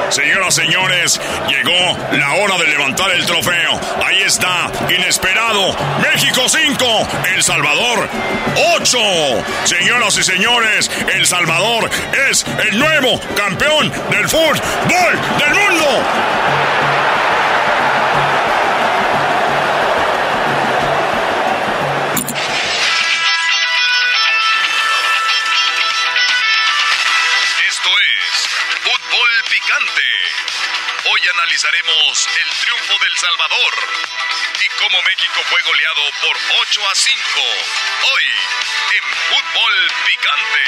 Señoras, 0.08 0.54
señores, 0.54 1.20
llegó 1.46 1.98
la 2.12 2.36
hora 2.36 2.56
de 2.56 2.68
levantar 2.68 3.10
el 3.10 3.26
trofeo. 3.26 3.78
Ahí 4.02 4.22
está, 4.22 4.72
inesperado. 4.96 5.76
México 6.00 6.48
5, 6.48 7.08
El 7.34 7.42
Salvador 7.42 8.08
8. 8.78 8.98
Señoras 9.64 10.16
y 10.16 10.22
señores, 10.22 10.90
El 11.14 11.26
Salvador 11.26 11.90
es 12.30 12.46
el 12.70 12.78
nuevo 12.78 13.20
campeón 13.36 13.92
del 14.10 14.26
fútbol 14.26 14.58
del 15.38 15.54
mundo. 15.54 15.84
Analizaremos 31.44 32.28
el 32.38 32.58
triunfo 32.58 33.04
del 33.04 33.16
Salvador 33.18 33.74
y 34.64 34.68
cómo 34.78 35.02
México 35.02 35.42
fue 35.50 35.60
goleado 35.60 36.02
por 36.22 36.36
8 36.62 36.88
a 36.88 36.94
5. 36.94 37.18
Hoy 38.14 38.24
en 38.96 39.04
Fútbol 39.28 39.92
Picante. 40.06 40.64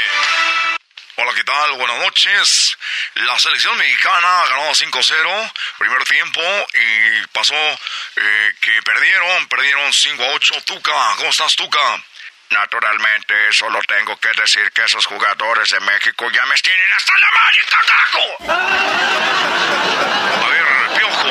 Hola, 1.17 1.33
¿qué 1.35 1.45
tal? 1.45 1.73
Buenas 1.79 1.99
noches. 2.01 2.77
La 3.15 3.39
selección 3.39 3.79
mexicana 3.79 4.45
ganó 4.51 4.75
5-0 4.75 5.53
primer 5.79 6.05
tiempo 6.05 6.43
y 6.75 7.27
pasó 7.29 7.55
eh, 7.55 8.53
que 8.61 8.83
perdieron, 8.83 9.49
perdieron 9.49 9.91
5 9.91 10.23
a 10.23 10.29
8. 10.35 10.63
Tuca, 10.67 11.15
¿cómo 11.17 11.31
estás, 11.31 11.57
Tuca? 11.57 12.05
Naturalmente, 12.51 13.53
solo 13.53 13.81
tengo 13.89 14.17
que 14.19 14.29
decir 14.41 14.71
que 14.73 14.85
esos 14.85 15.05
jugadores 15.07 15.69
de 15.71 15.81
México 15.81 16.31
ya 16.31 16.47
me 16.47 16.55
tienen 16.57 16.93
hasta 16.93 17.13
la 17.19 17.31
madre, 17.33 17.59
carajo. 17.69 18.37
A 20.45 20.49
ver, 20.49 20.65
Piojo. 20.97 21.31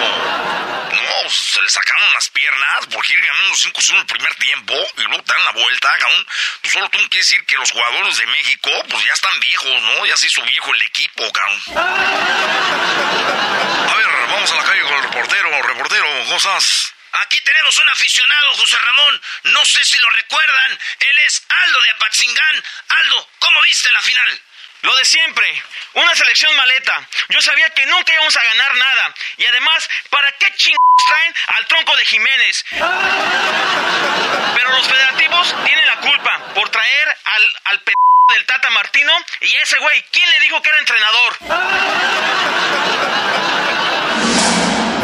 No, 0.91 1.30
se 1.30 1.61
le 1.61 1.70
sacaron 1.70 2.13
las 2.13 2.30
piernas 2.30 2.86
porque 2.91 3.13
ir 3.13 3.22
ganando 3.26 3.55
5-0 3.55 3.99
el 3.99 4.05
primer 4.05 4.36
tiempo 4.36 4.74
y 4.97 5.01
luego 5.03 5.24
te 5.24 5.34
dan 5.34 5.45
la 5.45 5.51
vuelta, 5.51 5.97
cabrón. 5.99 6.28
Tú 6.61 6.70
solo 6.70 6.89
tengo 6.89 7.09
que 7.09 7.18
decir 7.18 7.45
que 7.45 7.55
los 7.55 7.72
jugadores 7.72 8.18
de 8.18 8.28
México, 8.28 8.70
pues 8.89 9.05
ya 9.05 9.13
están 9.13 9.39
viejos, 9.39 9.82
¿no? 9.82 10.05
Ya 10.05 10.18
se 10.18 10.28
hizo 10.28 10.41
viejo 10.43 10.74
el 10.74 10.82
equipo, 10.82 11.32
cabrón. 11.32 11.61
A 13.89 13.95
ver, 13.95 14.07
vamos 14.28 14.51
a 14.51 14.55
la 14.55 14.63
calle 14.63 14.82
con 14.82 14.93
el 14.93 15.03
reportero. 15.03 15.61
Reportero, 15.61 16.07
cosas. 16.30 16.95
Aquí 17.22 17.39
tenemos 17.41 17.78
un 17.78 17.89
aficionado, 17.89 18.53
José 18.57 18.78
Ramón. 18.78 19.22
No 19.43 19.63
sé 19.66 19.84
si 19.86 19.97
lo 19.99 20.09
recuerdan. 20.09 20.80
Él 20.99 21.20
es 21.26 21.43
Aldo 21.47 21.82
de 21.82 21.89
Apatzingán. 21.91 22.63
Aldo, 22.89 23.30
¿cómo 23.39 23.61
viste 23.61 23.89
la 23.91 24.01
final? 24.01 24.41
Lo 24.82 24.95
de 24.97 25.05
siempre, 25.05 25.63
una 25.93 26.13
selección 26.13 26.53
maleta. 26.55 27.07
Yo 27.30 27.41
sabía 27.41 27.70
que 27.72 27.86
nunca 27.88 28.13
íbamos 28.13 28.36
a 28.36 28.43
ganar 28.43 28.76
nada. 28.76 29.16
Y 29.38 29.45
además, 29.45 29.89
¿para 30.09 30.32
qué 30.34 30.53
ching 30.55 30.76
traen 31.07 31.34
al 31.55 31.66
tronco 31.68 31.95
de 31.95 32.05
Jiménez? 32.05 32.66
Pero 32.70 32.84
los 34.72 34.88
federativos 34.88 35.55
tienen 35.66 35.88
la 35.88 35.95
culpa 36.01 36.53
por 36.53 36.70
traer 36.70 37.18
al, 37.24 37.53
al 37.63 37.82
p 37.82 37.93
del 38.34 38.45
Tata 38.45 38.70
Martino 38.72 39.13
y 39.41 39.53
ese 39.55 39.78
güey, 39.80 40.03
¿quién 40.11 40.30
le 40.32 40.39
dijo 40.39 40.61
que 40.61 40.70
era 40.70 40.80
entrenador? 40.80 41.38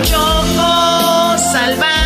Choco 0.04 1.38
salvaje 1.52 2.01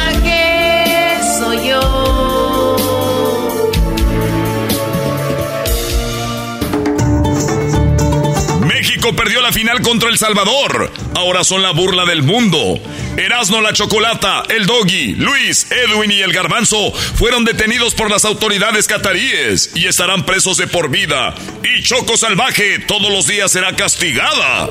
México 9.06 9.24
perdió 9.24 9.42
la 9.42 9.52
final 9.52 9.82
contra 9.82 10.10
El 10.10 10.18
Salvador. 10.18 10.92
Ahora 11.16 11.44
son 11.44 11.62
la 11.62 11.72
burla 11.72 12.06
del 12.06 12.24
mundo. 12.24 12.80
Erasmo 13.18 13.62
la 13.62 13.72
Chocolata, 13.72 14.44
el 14.50 14.66
Doggy, 14.66 15.14
Luis, 15.14 15.68
Edwin 15.70 16.12
y 16.12 16.22
el 16.22 16.34
Garbanzo 16.34 16.92
fueron 16.92 17.46
detenidos 17.46 17.94
por 17.94 18.10
las 18.10 18.26
autoridades 18.26 18.88
cataríes 18.88 19.70
y 19.76 19.86
estarán 19.86 20.26
presos 20.26 20.58
de 20.58 20.66
por 20.66 20.90
vida. 20.90 21.36
Y 21.64 21.84
Choco 21.84 22.18
Salvaje 22.18 22.80
todos 22.80 23.12
los 23.12 23.28
días 23.28 23.52
será 23.52 23.76
castigada. 23.76 24.70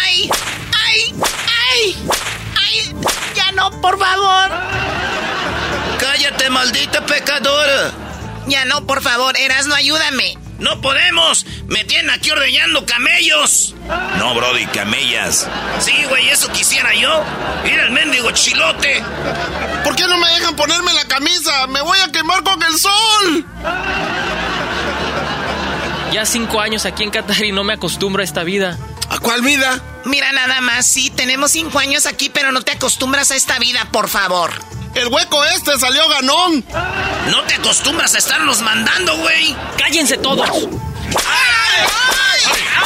¡Ay! 0.00 0.30
¡Ay! 0.86 1.14
¡Ay! 1.72 1.96
¡Ay! 2.54 2.94
¡Ya 3.34 3.50
no, 3.52 3.72
por 3.80 3.98
favor! 3.98 4.50
¡Cállate, 5.98 6.48
maldita 6.50 7.04
pecadora! 7.04 7.92
Ya 8.46 8.64
no, 8.66 8.86
por 8.86 9.02
favor, 9.02 9.36
Erasno, 9.36 9.74
ayúdame. 9.74 10.47
¡No 10.58 10.80
podemos! 10.80 11.46
¡Me 11.68 11.84
tienen 11.84 12.10
aquí 12.10 12.30
ordeñando 12.30 12.84
camellos! 12.84 13.74
No, 14.18 14.34
Brody, 14.34 14.66
camellas. 14.66 15.48
Sí, 15.78 15.92
güey, 16.08 16.28
eso 16.28 16.50
quisiera 16.52 16.92
yo. 16.94 17.22
Mira 17.64 17.84
el 17.84 17.92
mendigo 17.92 18.30
chilote. 18.32 19.02
¿Por 19.84 19.94
qué 19.94 20.04
no 20.08 20.18
me 20.18 20.28
dejan 20.30 20.56
ponerme 20.56 20.92
la 20.94 21.04
camisa? 21.04 21.66
¡Me 21.68 21.80
voy 21.80 21.98
a 22.00 22.10
quemar 22.10 22.42
con 22.42 22.60
el 22.62 22.76
sol! 22.76 23.46
Ya 26.12 26.26
cinco 26.26 26.60
años 26.60 26.86
aquí 26.86 27.04
en 27.04 27.10
Qatar 27.10 27.44
y 27.44 27.52
no 27.52 27.62
me 27.62 27.74
acostumbro 27.74 28.22
a 28.22 28.24
esta 28.24 28.42
vida. 28.42 28.76
¿A 29.18 29.20
cuál 29.20 29.42
vida? 29.42 29.82
Mira 30.04 30.30
nada 30.30 30.60
más, 30.60 30.86
sí, 30.86 31.10
tenemos 31.10 31.50
cinco 31.50 31.80
años 31.80 32.06
aquí, 32.06 32.30
pero 32.30 32.52
no 32.52 32.62
te 32.62 32.70
acostumbras 32.70 33.32
a 33.32 33.34
esta 33.34 33.58
vida, 33.58 33.88
por 33.90 34.08
favor. 34.08 34.52
El 34.94 35.08
hueco 35.08 35.44
este 35.44 35.76
salió 35.76 36.08
ganón. 36.08 36.64
No 37.26 37.42
te 37.42 37.54
acostumbras 37.54 38.14
a 38.14 38.18
estarnos 38.18 38.62
mandando, 38.62 39.16
güey. 39.16 39.56
¡Cállense 39.76 40.18
todos! 40.18 40.48
¡Ay! 40.48 40.60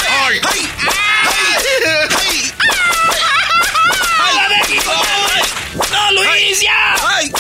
¡Ay! 0.09 0.41
¡No, 5.93 6.13
Luis, 6.13 6.61
ya! 6.63 6.97
¡Ay! 7.09 7.31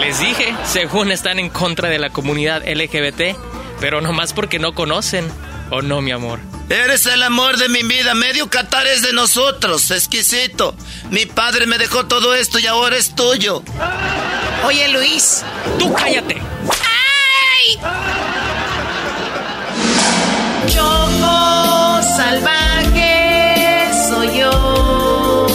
Les 0.00 0.18
dije, 0.18 0.56
según 0.64 1.12
están 1.12 1.38
en 1.38 1.50
contra 1.50 1.88
de 1.88 2.00
la 2.00 2.10
comunidad 2.10 2.64
LGBT, 2.66 3.36
pero 3.78 4.00
nomás 4.00 4.32
porque 4.32 4.58
no 4.58 4.74
conocen. 4.74 5.30
¿O 5.70 5.82
no, 5.82 6.00
mi 6.00 6.12
amor? 6.12 6.38
Eres 6.68 7.06
el 7.06 7.22
amor 7.22 7.56
de 7.56 7.68
mi 7.68 7.82
vida. 7.82 8.14
Medio 8.14 8.48
Qatar 8.48 8.86
es 8.86 9.02
de 9.02 9.12
nosotros. 9.12 9.90
Exquisito. 9.90 10.74
Mi 11.10 11.26
padre 11.26 11.66
me 11.66 11.78
dejó 11.78 12.06
todo 12.06 12.34
esto 12.34 12.58
y 12.58 12.66
ahora 12.66 12.96
es 12.96 13.14
tuyo. 13.14 13.62
Oye, 14.64 14.88
Luis. 14.88 15.44
¡Tú 15.78 15.92
cállate! 15.92 16.40
¡Ay! 16.70 17.78
Choco 20.68 22.02
salvaje 22.16 23.90
soy 24.08 24.38
yo. 24.38 25.46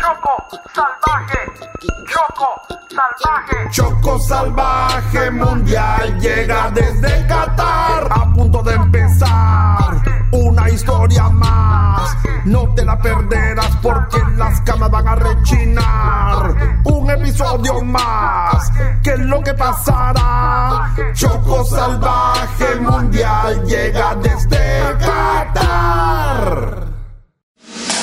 Choco 0.00 0.60
salvaje, 0.74 1.51
Choco 1.82 2.62
salvaje. 2.88 3.70
Choco 3.70 4.18
salvaje 4.20 5.30
mundial 5.32 6.20
llega 6.20 6.70
desde 6.70 7.26
Qatar. 7.26 8.06
A 8.08 8.32
punto 8.32 8.62
de 8.62 8.74
empezar 8.74 10.00
una 10.30 10.70
historia 10.70 11.28
más. 11.28 12.16
No 12.44 12.72
te 12.74 12.84
la 12.84 12.96
perderás 12.98 13.76
porque 13.82 14.18
las 14.36 14.60
camas 14.60 14.90
van 14.90 15.08
a 15.08 15.14
rechinar. 15.16 16.54
Un 16.84 17.10
episodio 17.10 17.82
más. 17.82 18.70
¿Qué 19.02 19.14
es 19.14 19.18
lo 19.18 19.42
que 19.42 19.54
pasará? 19.54 20.94
Choco 21.14 21.64
salvaje 21.64 22.76
mundial 22.76 23.64
llega 23.66 24.14
desde 24.16 24.98
Qatar. 25.00 26.91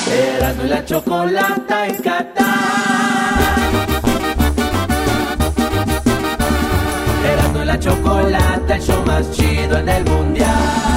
Erasmo 0.08 0.64
y 0.64 0.68
la 0.68 0.84
chocolata 0.84 1.86
en 1.86 1.96
Qatar. 1.96 2.46
Erasmo 7.32 7.62
y 7.62 7.64
la 7.66 7.78
chocolata, 7.78 8.74
el 8.76 8.82
show 8.82 9.04
más 9.06 9.30
chido 9.32 9.78
en 9.78 9.88
el 9.88 10.04
mundial. 10.04 10.90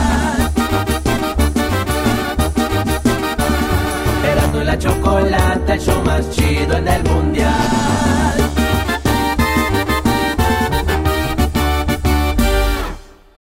la 4.63 4.79
chocolata, 4.79 5.73
el 5.73 5.79
show 5.79 6.03
más 6.03 6.29
chido 6.31 6.77
en 6.77 6.87
el 6.87 7.03
mundial. 7.03 8.42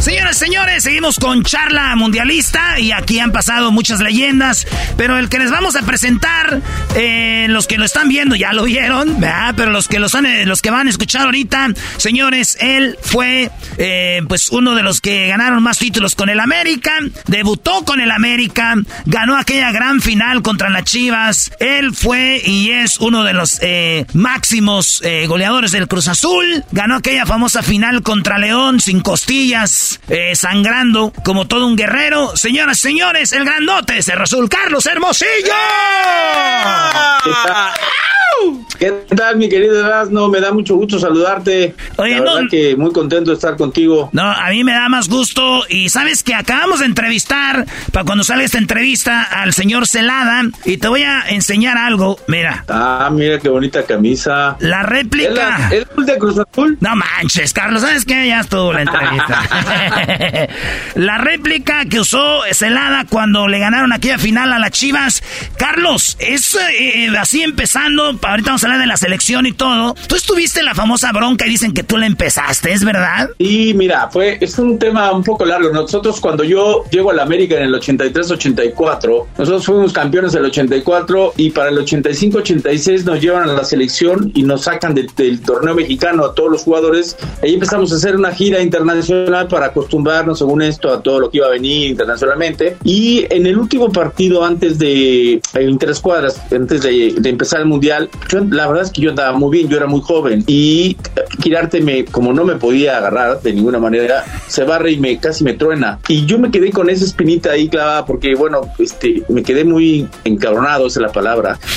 Señoras 0.00 0.36
y 0.36 0.38
señores, 0.38 0.82
seguimos 0.84 1.18
con 1.18 1.42
charla 1.42 1.94
mundialista 1.96 2.78
y 2.78 2.92
aquí 2.92 3.18
han 3.18 3.32
pasado 3.32 3.72
muchas 3.72 4.00
leyendas, 4.00 4.66
pero 4.96 5.18
el 5.18 5.28
que 5.28 5.38
les 5.38 5.50
vamos 5.50 5.74
a 5.74 5.82
presentar, 5.82 6.60
eh, 6.94 7.46
los 7.48 7.66
que 7.66 7.78
lo 7.78 7.84
están 7.84 8.08
viendo 8.08 8.36
ya 8.36 8.52
lo 8.52 8.64
vieron, 8.64 9.18
pero 9.56 9.70
los 9.70 9.88
que 9.88 9.98
los, 9.98 10.14
han, 10.14 10.26
eh, 10.26 10.46
los 10.46 10.62
que 10.62 10.70
van 10.70 10.86
a 10.86 10.90
escuchar 10.90 11.22
ahorita, 11.22 11.68
señores, 11.96 12.56
él 12.60 12.96
fue 13.02 13.50
eh, 13.78 14.22
pues 14.28 14.48
uno 14.50 14.74
de 14.74 14.82
los 14.82 15.00
que 15.00 15.28
ganaron 15.28 15.62
más 15.62 15.78
títulos 15.78 16.16
con 16.16 16.28
el 16.28 16.40
América, 16.40 16.92
debutó 17.26 17.84
con 17.84 18.00
el 18.00 18.10
América, 18.10 18.74
ganó 19.06 19.36
aquella 19.36 19.70
gran 19.70 20.00
final 20.00 20.42
contra 20.42 20.68
las 20.68 20.84
Chivas, 20.84 21.52
él 21.60 21.94
fue 21.94 22.42
y 22.44 22.70
es 22.70 22.98
uno 22.98 23.22
de 23.22 23.34
los 23.34 23.58
eh, 23.62 24.04
máximos 24.14 25.00
eh, 25.04 25.26
goleadores 25.28 25.70
del 25.70 25.86
Cruz 25.86 26.08
Azul, 26.08 26.64
ganó 26.72 26.96
aquella 26.96 27.24
famosa 27.24 27.62
final 27.62 28.02
contra 28.02 28.38
León 28.38 28.80
sin 28.80 29.00
costillas, 29.00 29.87
eh, 30.08 30.34
sangrando 30.34 31.12
como 31.24 31.46
todo 31.46 31.66
un 31.66 31.76
guerrero. 31.76 32.36
Señoras, 32.36 32.78
señores, 32.78 33.32
el 33.32 33.44
grandote 33.44 34.02
Cerro 34.02 34.24
Azul, 34.24 34.48
Carlos 34.48 34.86
Hermosillo. 34.86 35.28
¿Qué 38.78 38.92
tal, 39.16 39.36
mi 39.36 39.48
querido 39.48 39.84
Erasmo? 39.84 40.28
Me 40.28 40.40
da 40.40 40.52
mucho 40.52 40.76
gusto 40.76 41.00
saludarte. 41.00 41.74
Oye, 41.96 42.14
La 42.14 42.20
verdad 42.20 42.40
no- 42.42 42.48
que 42.48 42.76
muy 42.76 42.92
contento 42.92 43.30
de 43.32 43.34
estar 43.34 43.56
contigo. 43.56 44.08
No, 44.12 44.22
a 44.22 44.48
mí 44.50 44.62
me 44.62 44.72
da 44.72 44.88
más 44.88 45.08
gusto. 45.08 45.64
Y 45.68 45.88
sabes 45.88 46.22
que 46.22 46.34
acabamos 46.36 46.78
de 46.78 46.86
entrevistar, 46.86 47.66
para 47.92 48.04
cuando 48.04 48.22
salga 48.22 48.44
esta 48.44 48.58
entrevista, 48.58 49.24
al 49.24 49.52
señor 49.54 49.88
Celada. 49.88 50.42
Y 50.64 50.76
te 50.76 50.86
voy 50.86 51.02
a 51.02 51.22
enseñar 51.28 51.76
algo. 51.76 52.20
Mira. 52.28 52.64
Ah, 52.68 53.08
mira 53.12 53.40
qué 53.40 53.48
bonita 53.48 53.82
camisa. 53.84 54.56
La 54.60 54.84
réplica. 54.84 55.30
¿Es 55.32 55.70
la- 55.70 55.76
es 55.78 55.86
el 55.98 56.06
de 56.06 56.18
Cruz 56.18 56.36
Azul? 56.38 56.78
No 56.80 56.94
manches, 56.94 57.52
Carlos, 57.52 57.82
¿sabes 57.82 58.04
qué? 58.04 58.28
Ya 58.28 58.40
estuvo 58.40 58.72
la 58.72 58.82
entrevista. 58.82 59.42
la 60.94 61.18
réplica 61.18 61.84
que 61.86 62.00
usó 62.00 62.42
Celada 62.52 63.04
cuando 63.08 63.48
le 63.48 63.58
ganaron 63.58 63.92
aquella 63.92 64.18
final 64.18 64.52
a 64.52 64.58
las 64.58 64.70
Chivas. 64.70 65.22
Carlos, 65.56 66.16
es 66.20 66.56
eh, 66.78 67.08
así 67.18 67.42
empezando. 67.42 68.18
Ahorita 68.22 68.50
vamos 68.50 68.62
a 68.62 68.66
hablar 68.66 68.80
de 68.80 68.86
la 68.86 68.96
selección 68.96 69.46
y 69.46 69.52
todo. 69.52 69.94
Tú 70.08 70.16
estuviste 70.16 70.60
en 70.60 70.66
la 70.66 70.74
famosa 70.74 71.12
bronca 71.12 71.46
y 71.46 71.50
dicen 71.50 71.72
que 71.72 71.82
tú 71.82 71.96
la 71.96 72.06
empezaste, 72.06 72.72
¿es 72.72 72.84
verdad? 72.84 73.30
Y 73.38 73.74
mira, 73.74 74.08
fue, 74.10 74.38
es 74.40 74.58
un 74.58 74.78
tema 74.78 75.12
un 75.12 75.22
poco 75.24 75.44
largo. 75.44 75.70
Nosotros 75.72 76.20
cuando 76.20 76.44
yo 76.44 76.84
llego 76.90 77.10
a 77.10 77.14
la 77.14 77.22
América 77.22 77.56
en 77.56 77.62
el 77.64 77.74
83-84, 77.74 79.26
nosotros 79.38 79.64
fuimos 79.66 79.92
campeones 79.92 80.32
del 80.32 80.44
84 80.44 81.34
y 81.36 81.50
para 81.50 81.70
el 81.70 81.78
85-86 81.78 83.04
nos 83.04 83.20
llevan 83.20 83.48
a 83.48 83.52
la 83.52 83.64
selección 83.64 84.30
y 84.34 84.42
nos 84.42 84.64
sacan 84.64 84.94
de- 84.94 85.08
del 85.16 85.40
torneo 85.40 85.74
mexicano 85.74 86.24
a 86.24 86.34
todos 86.34 86.50
los 86.50 86.62
jugadores. 86.62 87.16
Ahí 87.42 87.54
empezamos 87.54 87.92
a 87.92 87.96
hacer 87.96 88.16
una 88.16 88.32
gira 88.32 88.60
internacional 88.60 89.48
para 89.48 89.67
acostumbrarnos, 89.68 90.38
según 90.38 90.62
esto, 90.62 90.92
a 90.92 91.02
todo 91.02 91.20
lo 91.20 91.30
que 91.30 91.38
iba 91.38 91.46
a 91.46 91.50
venir 91.50 91.90
internacionalmente. 91.90 92.76
Y 92.84 93.26
en 93.30 93.46
el 93.46 93.58
último 93.58 93.90
partido 93.90 94.44
antes 94.44 94.78
de 94.78 95.40
interescuadras, 95.60 96.40
antes 96.52 96.82
de, 96.82 97.14
de 97.18 97.28
empezar 97.28 97.60
el 97.60 97.66
mundial, 97.66 98.08
yo, 98.28 98.40
la 98.50 98.66
verdad 98.66 98.84
es 98.84 98.90
que 98.90 99.02
yo 99.02 99.10
andaba 99.10 99.36
muy 99.36 99.58
bien, 99.58 99.68
yo 99.68 99.76
era 99.76 99.86
muy 99.86 100.00
joven 100.00 100.44
y 100.46 100.96
Quirarte 101.42 101.80
me, 101.80 102.04
como 102.04 102.32
no 102.32 102.44
me 102.44 102.56
podía 102.56 102.98
agarrar 102.98 103.40
de 103.42 103.52
ninguna 103.52 103.78
manera, 103.78 104.24
se 104.48 104.64
barre 104.64 104.92
y 104.92 104.96
me 104.98 105.18
casi 105.18 105.44
me 105.44 105.54
truena. 105.54 106.00
Y 106.08 106.26
yo 106.26 106.38
me 106.38 106.50
quedé 106.50 106.72
con 106.72 106.90
esa 106.90 107.04
espinita 107.04 107.52
ahí 107.52 107.68
clavada 107.68 108.04
porque, 108.06 108.34
bueno, 108.34 108.62
este, 108.78 109.22
me 109.28 109.42
quedé 109.42 109.64
muy 109.64 110.08
encabronado, 110.24 110.86
esa 110.86 111.00
es 111.00 111.06
la 111.06 111.12
palabra. 111.12 111.58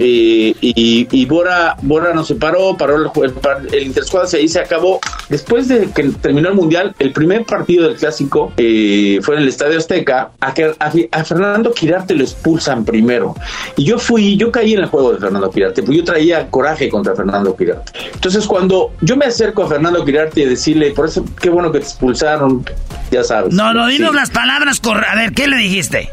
Eh, 0.00 0.54
y, 0.60 1.08
y 1.10 1.24
Bora, 1.24 1.76
Bora 1.82 2.12
nos 2.12 2.28
separó, 2.28 2.76
paró 2.76 2.96
el, 2.96 3.10
el, 3.24 3.74
el 3.74 3.86
interescuadras 3.86 4.34
y 4.34 4.38
ahí 4.38 4.48
se 4.48 4.60
acabó. 4.60 5.00
Después 5.28 5.68
de 5.68 5.90
que 5.90 6.04
terminó 6.20 6.48
el 6.48 6.54
mundial, 6.54 6.94
el 6.98 7.12
primer 7.12 7.27
partido 7.44 7.88
del 7.88 7.96
clásico 7.96 8.52
eh, 8.56 9.18
fue 9.22 9.36
en 9.36 9.42
el 9.42 9.48
Estadio 9.48 9.78
Azteca. 9.78 10.30
A, 10.40 10.54
que- 10.54 10.74
a, 10.78 10.92
a 11.12 11.24
Fernando 11.24 11.72
Quirarte 11.72 12.14
lo 12.14 12.22
expulsan 12.24 12.84
primero. 12.84 13.34
Y 13.76 13.84
yo 13.84 13.98
fui, 13.98 14.36
yo 14.36 14.50
caí 14.50 14.74
en 14.74 14.80
el 14.80 14.86
juego 14.86 15.12
de 15.12 15.18
Fernando 15.20 15.50
Quirarte, 15.50 15.82
porque 15.82 15.98
yo 15.98 16.04
traía 16.04 16.48
coraje 16.50 16.88
contra 16.88 17.14
Fernando 17.14 17.56
Quirarte. 17.56 17.92
Entonces, 18.14 18.46
cuando 18.46 18.92
yo 19.00 19.16
me 19.16 19.26
acerco 19.26 19.62
a 19.64 19.68
Fernando 19.68 20.04
Quirarte 20.04 20.40
y 20.42 20.44
decirle, 20.46 20.90
por 20.92 21.06
eso, 21.06 21.24
qué 21.40 21.50
bueno 21.50 21.70
que 21.72 21.78
te 21.80 21.84
expulsaron, 21.84 22.64
ya 23.10 23.22
sabes. 23.24 23.52
No, 23.54 23.72
no, 23.74 23.86
dinos 23.86 24.10
Sí. 24.10 24.16
las 24.16 24.30
palabras. 24.30 24.80
A 25.10 25.14
ver, 25.16 25.32
¿qué 25.32 25.46
le 25.46 25.56
dijiste? 25.56 26.10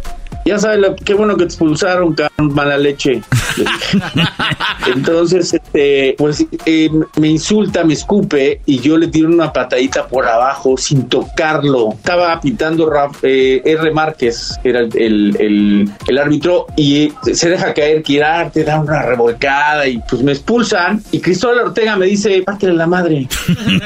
Ya 0.48 0.60
sabes, 0.60 0.80
lo- 0.80 0.96
qué 0.96 1.16
bueno 1.16 1.34
que 1.36 1.40
te 1.40 1.46
expulsaron, 1.46 2.14
cabrón, 2.14 2.54
mala 2.54 2.78
leche. 2.78 3.20
Entonces, 4.94 5.54
este, 5.56 6.14
pues 6.20 6.46
eh, 6.68 6.90
me 7.20 7.30
insulta, 7.30 7.84
me 7.84 7.94
escupe 7.96 8.62
y 8.68 8.80
yo 8.80 8.96
le 8.98 9.08
tiro 9.08 9.28
una 9.30 9.52
patadita 9.52 10.06
por 10.08 10.28
abajo 10.28 10.78
sin 10.78 11.10
tocarlo. 11.10 11.94
Estaba 11.94 12.40
pitando 12.40 12.92
eh, 13.24 13.62
R. 13.66 13.92
Márquez, 13.92 14.54
que 14.62 14.70
era 14.70 14.82
el, 14.82 14.90
el- 14.96 15.36
el- 15.40 15.92
el 16.08 16.18
árbitro, 16.20 16.68
y 16.78 17.12
se 17.34 17.50
deja 17.50 17.74
caer, 17.74 18.04
Quirarte, 18.04 18.64
da 18.64 18.80
una 18.80 19.02
revolcada 19.02 19.88
y 19.88 19.98
pues 20.08 20.22
me 20.22 20.34
expulsan. 20.34 21.02
Y 21.12 21.22
Cristóbal 21.22 21.60
Ortega 21.60 21.96
me 21.96 22.06
dice, 22.06 22.44
pártele 22.44 22.74
la 22.74 22.86
madre. 22.86 23.28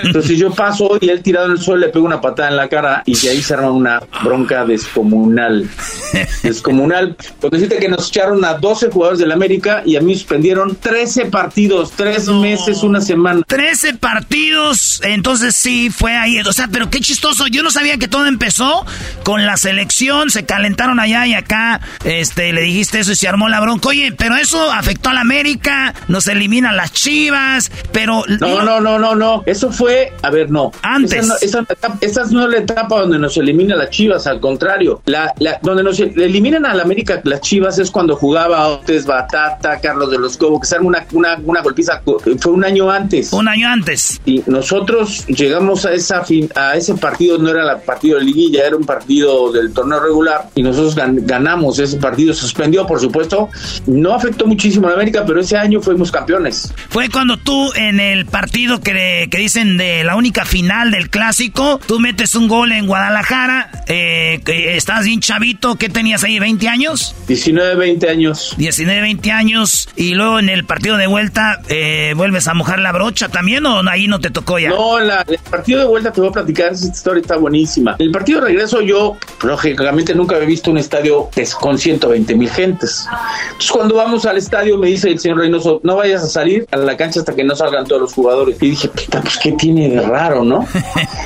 Entonces 0.03 0.37
yo 0.37 0.51
paso 0.51 0.97
y 0.99 1.07
él 1.09 1.21
tirado 1.23 1.45
en 1.45 1.53
el 1.53 1.59
suelo 1.59 1.85
le 1.85 1.89
pego 1.89 2.05
una 2.05 2.19
patada 2.19 2.49
en 2.49 2.57
la 2.57 2.67
cara 2.67 3.01
y 3.05 3.17
de 3.17 3.29
ahí 3.29 3.41
se 3.41 3.53
arma 3.53 3.71
una 3.71 4.01
bronca 4.25 4.65
descomunal. 4.65 5.65
Descomunal. 6.53 7.15
Porque 7.39 7.57
decirte 7.57 7.77
que 7.79 7.89
nos 7.89 8.09
echaron 8.09 8.43
a 8.45 8.55
12 8.55 8.89
jugadores 8.91 9.19
del 9.19 9.31
América 9.31 9.81
y 9.85 9.95
a 9.95 10.01
mí 10.01 10.15
suspendieron 10.15 10.75
13 10.75 11.25
partidos, 11.27 11.91
3 11.95 12.27
meses, 12.29 12.83
una 12.83 13.01
semana. 13.01 13.41
13 13.47 13.95
partidos, 13.95 15.01
entonces 15.03 15.55
sí 15.55 15.89
fue 15.89 16.15
ahí. 16.15 16.39
O 16.41 16.53
sea, 16.53 16.67
pero 16.71 16.89
qué 16.89 16.99
chistoso. 16.99 17.47
Yo 17.47 17.63
no 17.63 17.71
sabía 17.71 17.97
que 17.97 18.07
todo 18.07 18.25
empezó 18.25 18.85
con 19.23 19.45
la 19.45 19.57
selección, 19.57 20.29
se 20.29 20.45
calentaron 20.45 20.99
allá 20.99 21.25
y 21.27 21.33
acá. 21.33 21.81
Este, 22.03 22.53
le 22.53 22.61
dijiste 22.61 22.99
eso 22.99 23.11
y 23.11 23.15
se 23.15 23.27
armó 23.27 23.49
la 23.49 23.59
bronca. 23.59 23.89
Oye, 23.89 24.11
pero 24.11 24.35
eso 24.35 24.71
afectó 24.71 25.09
a 25.09 25.13
la 25.13 25.21
América, 25.21 25.93
nos 26.07 26.27
eliminan 26.27 26.75
las 26.77 26.91
chivas, 26.93 27.71
pero. 27.91 28.23
No, 28.39 28.63
no, 28.63 28.79
no, 28.79 28.99
no, 28.99 29.15
no. 29.15 29.43
Eso 29.45 29.71
fue, 29.71 30.13
a 30.21 30.29
ver, 30.29 30.49
no. 30.51 30.71
Antes. 30.81 31.13
Esa 31.19 31.27
no, 31.27 31.35
esa, 31.41 31.59
etapa- 31.61 31.97
esa 32.01 32.25
no 32.25 32.43
es 32.45 32.49
la 32.49 32.57
etapa 32.59 32.99
donde 33.01 33.19
nos 33.19 33.37
elimina 33.37 33.75
las 33.75 33.89
Chivas, 33.89 34.27
al 34.27 34.39
contrario. 34.39 35.01
La, 35.05 35.33
la, 35.39 35.59
donde 35.63 35.83
nos 35.83 35.99
eliminan 36.39 36.65
a 36.65 36.73
la 36.73 36.83
América 36.83 37.19
las 37.25 37.41
Chivas 37.41 37.79
es 37.79 37.91
cuando 37.91 38.15
jugaba 38.15 38.65
Otes, 38.69 39.05
Batata, 39.05 39.79
Carlos 39.81 40.09
de 40.09 40.17
los 40.17 40.37
Cobos, 40.37 40.61
que 40.61 40.67
se 40.67 40.79
una, 40.79 41.05
una, 41.11 41.37
una 41.43 41.61
golpiza. 41.61 42.01
Fue 42.39 42.51
un 42.53 42.63
año 42.63 42.89
antes. 42.89 43.33
Un 43.33 43.47
año 43.49 43.67
antes. 43.67 44.21
Y 44.25 44.41
nosotros 44.47 45.25
llegamos 45.27 45.85
a 45.85 45.91
esa 45.91 46.23
fin, 46.23 46.49
a 46.55 46.75
ese 46.75 46.95
partido, 46.95 47.37
no 47.37 47.49
era 47.49 47.69
el 47.73 47.81
partido 47.81 48.17
de 48.19 48.23
liguilla, 48.25 48.65
era 48.65 48.77
un 48.77 48.85
partido 48.85 49.51
del 49.51 49.73
torneo 49.73 49.99
regular 49.99 50.49
y 50.55 50.63
nosotros 50.63 50.95
gan- 50.95 51.19
ganamos 51.25 51.77
ese 51.79 51.97
partido, 51.97 52.33
suspendió 52.33 52.87
por 52.87 53.01
supuesto, 53.01 53.49
no 53.85 54.13
afectó 54.13 54.45
muchísimo 54.47 54.87
a 54.87 54.91
la 54.91 54.95
América, 54.95 55.25
pero 55.27 55.41
ese 55.41 55.57
año 55.57 55.81
fuimos 55.81 56.09
campeones. 56.11 56.73
Fue 56.89 57.09
cuando 57.09 57.35
tú 57.37 57.73
en 57.75 57.99
el 57.99 58.25
partido 58.25 58.79
que, 58.79 59.27
que 59.29 59.37
dicen 59.37 59.77
de 59.77 60.05
la 60.05 60.15
única 60.15 60.45
final 60.45 60.91
del 60.91 61.09
clásico, 61.09 61.81
tú 61.85 61.99
metes 61.99 62.33
un 62.35 62.47
gol 62.47 62.71
en 62.71 62.87
Guadalajara, 62.87 63.83
eh, 63.87 64.39
que 64.45 64.77
estás 64.77 65.03
bien 65.05 65.19
chavito, 65.19 65.75
¿qué 65.75 65.89
tenías 65.89 66.23
ahí? 66.23 66.28
¿20 66.37 66.67
años? 66.67 67.15
19, 67.27 67.75
20 67.75 68.09
años. 68.09 68.53
19, 68.57 69.01
20 69.01 69.31
años 69.31 69.89
y 69.95 70.13
luego 70.13 70.39
en 70.39 70.49
el 70.49 70.65
partido 70.65 70.97
de 70.97 71.07
vuelta 71.07 71.61
eh, 71.69 72.13
vuelves 72.15 72.47
a 72.47 72.53
mojar 72.53 72.79
la 72.79 72.91
brocha 72.91 73.29
también 73.29 73.65
o 73.65 73.81
ahí 73.89 74.07
no 74.07 74.19
te 74.19 74.29
tocó 74.29 74.59
ya. 74.59 74.69
No, 74.69 74.99
la- 74.99 75.25
el 75.27 75.37
partido 75.49 75.79
de 75.79 75.85
vuelta 75.85 76.11
te 76.11 76.21
voy 76.21 76.29
a 76.29 76.33
platicar, 76.33 76.73
esta 76.73 76.87
historia 76.87 77.21
está 77.21 77.37
buenísima. 77.37 77.95
El 77.99 78.11
partido 78.11 78.41
de 78.41 78.47
regreso 78.47 78.81
yo, 78.81 79.17
lógicamente, 79.43 80.13
nunca 80.15 80.35
había 80.35 80.47
visto 80.47 80.71
un 80.71 80.77
estadio 80.77 81.29
pues, 81.33 81.55
con 81.55 81.77
120 81.77 82.35
mil 82.35 82.49
gentes. 82.49 83.05
Entonces 83.47 83.71
cuando 83.71 83.95
vamos 83.95 84.25
al 84.25 84.37
estadio 84.37 84.77
me 84.77 84.87
dice 84.87 85.09
el 85.09 85.19
señor 85.19 85.39
Reynoso, 85.39 85.79
no 85.83 85.95
vayas 85.95 86.23
a 86.23 86.27
salir 86.27 86.65
a 86.71 86.77
la 86.77 86.95
cancha 86.97 87.19
hasta 87.21 87.35
que 87.35 87.43
no 87.43 87.55
salgan 87.55 87.85
todos 87.85 88.01
los 88.01 88.13
jugadores. 88.13 88.57
Y 88.61 88.71
dije, 88.71 88.89
pues 88.89 89.37
qué 89.41 89.51
tiene 89.53 89.89
de 89.89 90.01
raro, 90.01 90.43
¿no? 90.43 90.67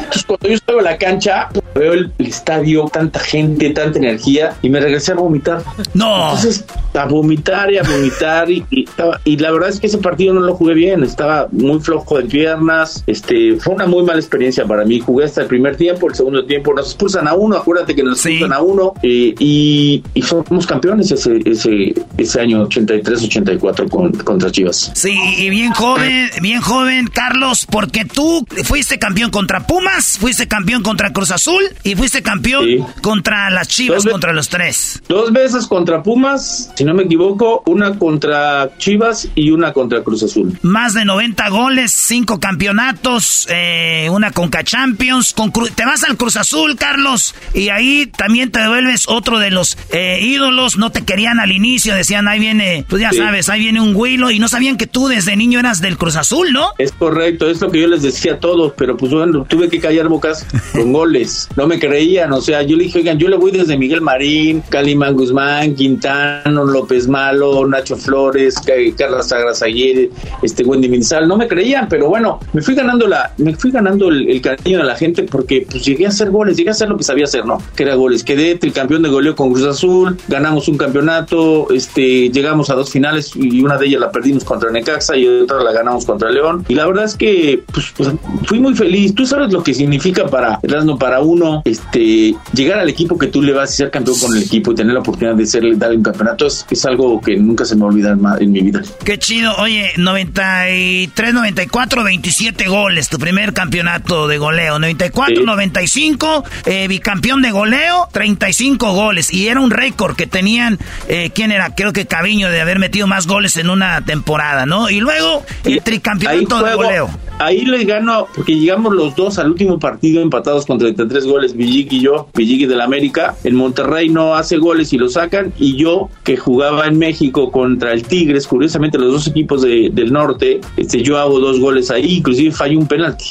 Entonces 0.03 0.23
cuando 0.25 0.49
yo 0.49 0.57
salgo 0.65 0.79
a 0.81 0.83
la 0.83 0.97
cancha, 0.97 1.49
veo 1.74 1.93
el, 1.93 2.11
estadio, 2.19 2.86
tanta 2.91 3.19
gente, 3.19 3.69
tanta 3.71 3.99
energía, 3.99 4.55
y 4.61 4.69
me 4.69 4.80
regresé 4.80 5.11
a 5.11 5.15
vomitar. 5.15 5.63
No. 5.93 6.30
Entonces, 6.30 6.65
a 6.93 7.05
vomitar 7.05 7.71
y 7.71 7.78
a 7.78 7.84
vomitar, 7.84 8.49
y, 8.49 8.65
y, 8.69 9.38
la 9.38 9.51
verdad 9.51 9.69
es 9.69 9.80
que 9.80 9.88
ese 9.88 9.97
partido 9.97 10.34
no 10.34 10.41
lo 10.41 10.55
jugué 10.55 10.74
bien, 10.74 11.03
estaba 11.03 11.47
muy 11.51 11.80
flojo 11.80 12.17
de 12.17 12.26
piernas, 12.26 13.03
este, 13.07 13.55
fue 13.57 13.74
una 13.74 13.86
muy 13.86 14.03
mala 14.03 14.19
experiencia 14.19 14.65
para 14.65 14.86
mí. 14.86 14.99
Jugué 14.99 15.26
hasta 15.26 15.41
el 15.41 15.47
primer 15.47 15.76
tiempo, 15.76 16.07
el 16.07 16.15
segundo 16.15 16.45
tiempo 16.45 16.74
nos 16.74 16.88
expulsan 16.88 17.28
a 17.28 17.34
uno, 17.34 17.57
acuérdate 17.57 17.95
que 17.95 18.03
nos 18.03 18.26
expulsan 18.26 18.53
a 18.53 18.61
uno, 18.61 18.93
eh, 19.01 19.36
y, 19.39 20.03
y 20.13 20.21
fuimos 20.21 20.65
campeones 20.65 21.11
ese, 21.11 21.39
ese, 21.45 21.93
ese 22.17 22.41
año 22.41 22.67
83-84 22.67 23.89
con, 23.89 24.11
contra 24.11 24.51
Chivas. 24.51 24.91
Sí, 24.93 25.17
y 25.38 25.49
bien 25.49 25.71
joven, 25.74 26.30
bien 26.41 26.61
joven, 26.61 27.07
Carlos, 27.07 27.65
porque 27.69 28.05
tú 28.05 28.45
fuiste 28.63 28.99
campeón 28.99 29.32
contra 29.32 29.65
Pumas, 29.65 30.17
fuiste 30.19 30.47
campeón 30.47 30.84
contra 30.84 31.11
Cruz 31.11 31.32
Azul 31.32 31.62
y 31.84 31.95
fuiste 31.95 32.22
campeón 32.22 32.66
contra 33.01 33.49
las 33.49 33.68
Chivas, 33.68 34.05
contra 34.05 34.34
los 34.34 34.49
tres. 34.49 35.01
Dos 35.07 35.32
veces 35.32 35.68
contra 35.68 36.03
Pumas, 36.03 36.72
si 36.76 36.84
no 36.84 36.93
me 36.93 37.03
equivoco, 37.03 37.64
una 37.66 37.97
contra 37.97 38.78
Chivas 38.78 39.28
y 39.36 39.51
una 39.51 39.74
contra 39.74 40.03
Cruz 40.03 40.24
Azul. 40.24 40.57
Más 40.61 40.93
de 40.93 41.05
90 41.05 41.49
goles, 41.49 41.91
cinco 41.91 42.39
campeonatos, 42.39 43.47
eh, 43.49 44.07
una 44.11 44.32
Conca 44.32 44.64
Champions. 44.64 45.34
Con 45.34 45.51
te 45.51 45.86
vas 45.86 46.03
al 46.03 46.18
Cruz 46.18 46.38
Azul, 46.38 46.76
Carlos, 46.76 47.36
y 47.53 47.70
ahí 47.70 48.07
también 48.07 48.51
te 48.51 48.59
devuelves 48.59 49.07
otro 49.07 49.39
de 49.39 49.51
los 49.51 49.78
eh, 49.91 50.20
ídolos. 50.22 50.78
No 50.78 50.91
te 50.91 51.03
querían 51.03 51.39
al 51.39 51.51
inicio, 51.51 51.95
decían 51.95 52.28
ahí 52.28 52.39
viene, 52.39 52.86
pues 52.88 53.01
ya 53.01 53.11
sabes, 53.11 53.49
ahí 53.49 53.59
viene 53.59 53.82
un 53.82 53.95
Huilo 53.95 54.32
y 54.32 54.39
no 54.39 54.47
sabían 54.47 54.78
que 54.78 54.88
tú 54.88 55.07
desde 55.07 55.36
niño 55.36 55.59
eras 55.59 55.82
del 55.82 55.97
Cruz 55.97 56.16
Azul, 56.16 56.51
¿no? 56.51 56.70
Es 56.78 56.91
correcto, 56.91 57.49
es 57.49 57.61
lo 57.61 57.72
que 57.72 57.82
yo 57.82 57.88
les 57.88 58.01
decía 58.01 58.34
a 58.34 58.39
todos, 58.39 58.74
pero 58.78 58.97
pues 58.97 59.11
bueno, 59.11 59.45
tuve 59.47 59.70
que 59.70 59.80
callar 59.80 60.07
bocas 60.07 60.45
con 60.74 60.93
goles. 60.93 61.47
No 61.55 61.67
me 61.67 61.79
creían, 61.79 62.33
o 62.33 62.41
sea, 62.41 62.63
yo 62.63 62.75
le 62.75 62.85
dije, 62.85 62.99
oigan, 62.99 63.17
yo 63.19 63.27
le 63.27 63.37
voy 63.37 63.51
desde 63.51 63.77
Miguel 63.77 64.01
Marín, 64.01 64.63
Calimán 64.69 65.15
Guzmán, 65.15 65.75
Quintano, 65.75 66.65
López 66.65 67.07
Malo, 67.07 67.65
Nacho 67.67 67.95
Flores, 67.95 68.55
Carla 68.97 69.21
Sagras 69.23 69.61
ayer, 69.61 70.09
este 70.41 70.63
Wendy 70.63 70.89
Minzal, 70.89 71.27
no 71.27 71.37
me 71.37 71.47
creían, 71.47 71.87
pero 71.87 72.09
bueno, 72.09 72.39
me 72.53 72.61
fui 72.61 72.75
ganando 72.75 73.07
la, 73.07 73.33
me 73.37 73.55
fui 73.55 73.71
ganando 73.71 74.09
el, 74.09 74.41
cariño 74.41 74.79
de 74.79 74.83
la 74.83 74.95
gente 74.95 75.23
porque 75.23 75.65
pues 75.69 75.85
llegué 75.85 76.05
a 76.05 76.09
hacer 76.09 76.31
goles, 76.31 76.57
llegué 76.57 76.69
a 76.69 76.73
hacer 76.73 76.89
lo 76.89 76.97
que 76.97 77.03
sabía 77.03 77.25
hacer, 77.25 77.45
¿no? 77.45 77.61
Que 77.75 77.83
era 77.83 77.95
goles. 77.95 78.23
Quedé 78.23 78.55
tricampeón 78.55 79.03
de 79.03 79.09
goleo 79.09 79.35
con 79.35 79.53
Cruz 79.53 79.65
Azul, 79.65 80.17
ganamos 80.27 80.67
un 80.67 80.77
campeonato, 80.77 81.67
este, 81.71 82.29
llegamos 82.29 82.69
a 82.69 82.73
dos 82.75 82.91
finales 82.91 83.35
y 83.35 83.61
una 83.61 83.77
de 83.77 83.87
ellas 83.87 84.01
la 84.01 84.11
perdimos 84.11 84.43
contra 84.43 84.71
Necaxa 84.71 85.15
y 85.15 85.27
otra 85.27 85.63
la 85.63 85.71
ganamos 85.71 86.05
contra 86.05 86.29
León. 86.29 86.65
Y 86.67 86.75
la 86.75 86.85
verdad 86.87 87.05
es 87.05 87.15
que 87.15 87.63
pues, 87.71 87.93
pues 87.95 88.09
fui 88.45 88.59
muy 88.59 88.75
feliz. 88.75 89.13
Tú 89.15 89.25
sabes 89.25 89.53
lo 89.53 89.63
que 89.63 89.73
significa 89.73 90.25
para 90.27 90.59
para 90.99 91.21
uno 91.21 91.42
este 91.65 92.35
llegar 92.53 92.79
al 92.79 92.89
equipo 92.89 93.17
que 93.17 93.27
tú 93.27 93.41
le 93.41 93.53
vas 93.53 93.69
a 93.69 93.73
ser 93.73 93.91
campeón 93.91 94.19
con 94.19 94.35
el 94.35 94.43
equipo 94.43 94.71
y 94.71 94.75
tener 94.75 94.93
la 94.93 94.99
oportunidad 94.99 95.35
de 95.35 95.45
ser 95.45 95.63
darle 95.77 95.97
un 95.97 96.03
campeonato 96.03 96.47
es, 96.47 96.85
algo 96.85 97.21
que 97.21 97.37
nunca 97.37 97.65
se 97.65 97.75
me 97.75 97.85
olvida 97.85 98.15
en 98.39 98.51
mi 98.51 98.61
vida. 98.61 98.81
Qué 99.03 99.17
chido. 99.17 99.55
Oye, 99.57 99.91
93, 99.97 101.33
94, 101.33 102.03
27 102.03 102.67
goles, 102.67 103.09
tu 103.09 103.17
primer 103.17 103.53
campeonato 103.53 104.27
de 104.27 104.37
goleo. 104.37 104.79
94, 104.79 105.43
95, 105.43 106.43
eh, 106.65 106.87
bicampeón 106.87 107.41
de 107.41 107.51
goleo, 107.51 108.07
35 108.11 108.93
goles. 108.93 109.33
Y 109.33 109.47
era 109.47 109.59
un 109.59 109.71
récord 109.71 110.15
que 110.15 110.27
tenían, 110.27 110.77
eh, 111.07 111.31
¿quién 111.33 111.51
era? 111.51 111.73
Creo 111.75 111.93
que 111.93 112.05
Caviño 112.05 112.49
de 112.49 112.61
haber 112.61 112.79
metido 112.79 113.07
más 113.07 113.27
goles 113.27 113.57
en 113.57 113.69
una 113.69 114.03
temporada, 114.03 114.65
¿no? 114.65 114.89
Y 114.89 114.99
luego 114.99 115.43
el 115.63 115.81
tricampeonato 115.81 116.63
de 116.63 116.75
goleo. 116.75 117.09
Ahí 117.39 117.65
le 117.65 117.83
gano, 117.83 118.27
porque 118.35 118.55
llegamos 118.55 118.93
los 118.93 119.15
dos 119.15 119.39
al 119.39 119.51
último 119.51 119.79
partido 119.79 120.21
empatados 120.21 120.65
con 120.65 120.77
33 120.77 121.25
goles, 121.25 121.32
Villic 121.39 121.91
y 121.93 122.01
yo, 122.01 122.27
Villic 122.34 122.67
del 122.67 122.81
América. 122.81 123.36
En 123.43 123.55
Monterrey 123.55 124.09
no 124.09 124.36
hace 124.36 124.57
goles 124.57 124.93
y 124.93 124.97
lo 124.97 125.09
sacan. 125.09 125.53
Y 125.59 125.77
yo, 125.77 126.09
que 126.23 126.38
jugaba 126.38 126.88
en 126.88 126.97
México 126.97 127.51
contra 127.51 127.93
el 127.93 128.03
Tigres, 128.03 128.47
curiosamente 128.47 128.97
los 128.97 129.11
dos 129.11 129.27
equipos 129.27 129.61
del 129.61 130.11
norte, 130.11 130.61
este, 130.77 131.01
yo 131.01 131.17
hago 131.17 131.39
dos 131.39 131.59
goles 131.59 131.91
ahí, 131.91 132.17
inclusive 132.17 132.51
fallé 132.51 132.77
un 132.77 132.88
penalti. 132.88 133.25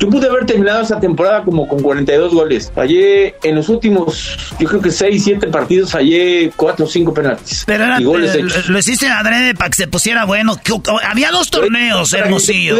Yo 0.00 0.08
pude 0.08 0.28
haber 0.28 0.46
terminado 0.46 0.82
esa 0.82 1.00
temporada 1.00 1.42
como 1.44 1.66
con 1.68 1.82
42 1.82 2.34
goles. 2.34 2.72
Fallé 2.74 3.34
en 3.42 3.56
los 3.56 3.68
últimos, 3.68 4.38
yo 4.58 4.68
creo 4.68 4.80
que 4.80 4.90
6, 4.90 5.24
7 5.24 5.46
partidos, 5.48 5.92
fallé 5.92 6.50
4 6.56 6.84
o 6.84 6.88
5 6.88 7.14
penaltis. 7.14 7.64
Pero 7.66 7.84
era, 7.84 7.98
eh, 7.98 8.44
lo 8.68 8.78
hiciste 8.78 9.08
adrede 9.08 9.54
para 9.54 9.70
que 9.70 9.76
se 9.76 9.88
pusiera 9.88 10.24
bueno. 10.24 10.56
Había 11.04 11.30
dos 11.30 11.50
torneos, 11.50 12.12
Hermosillo 12.12 12.76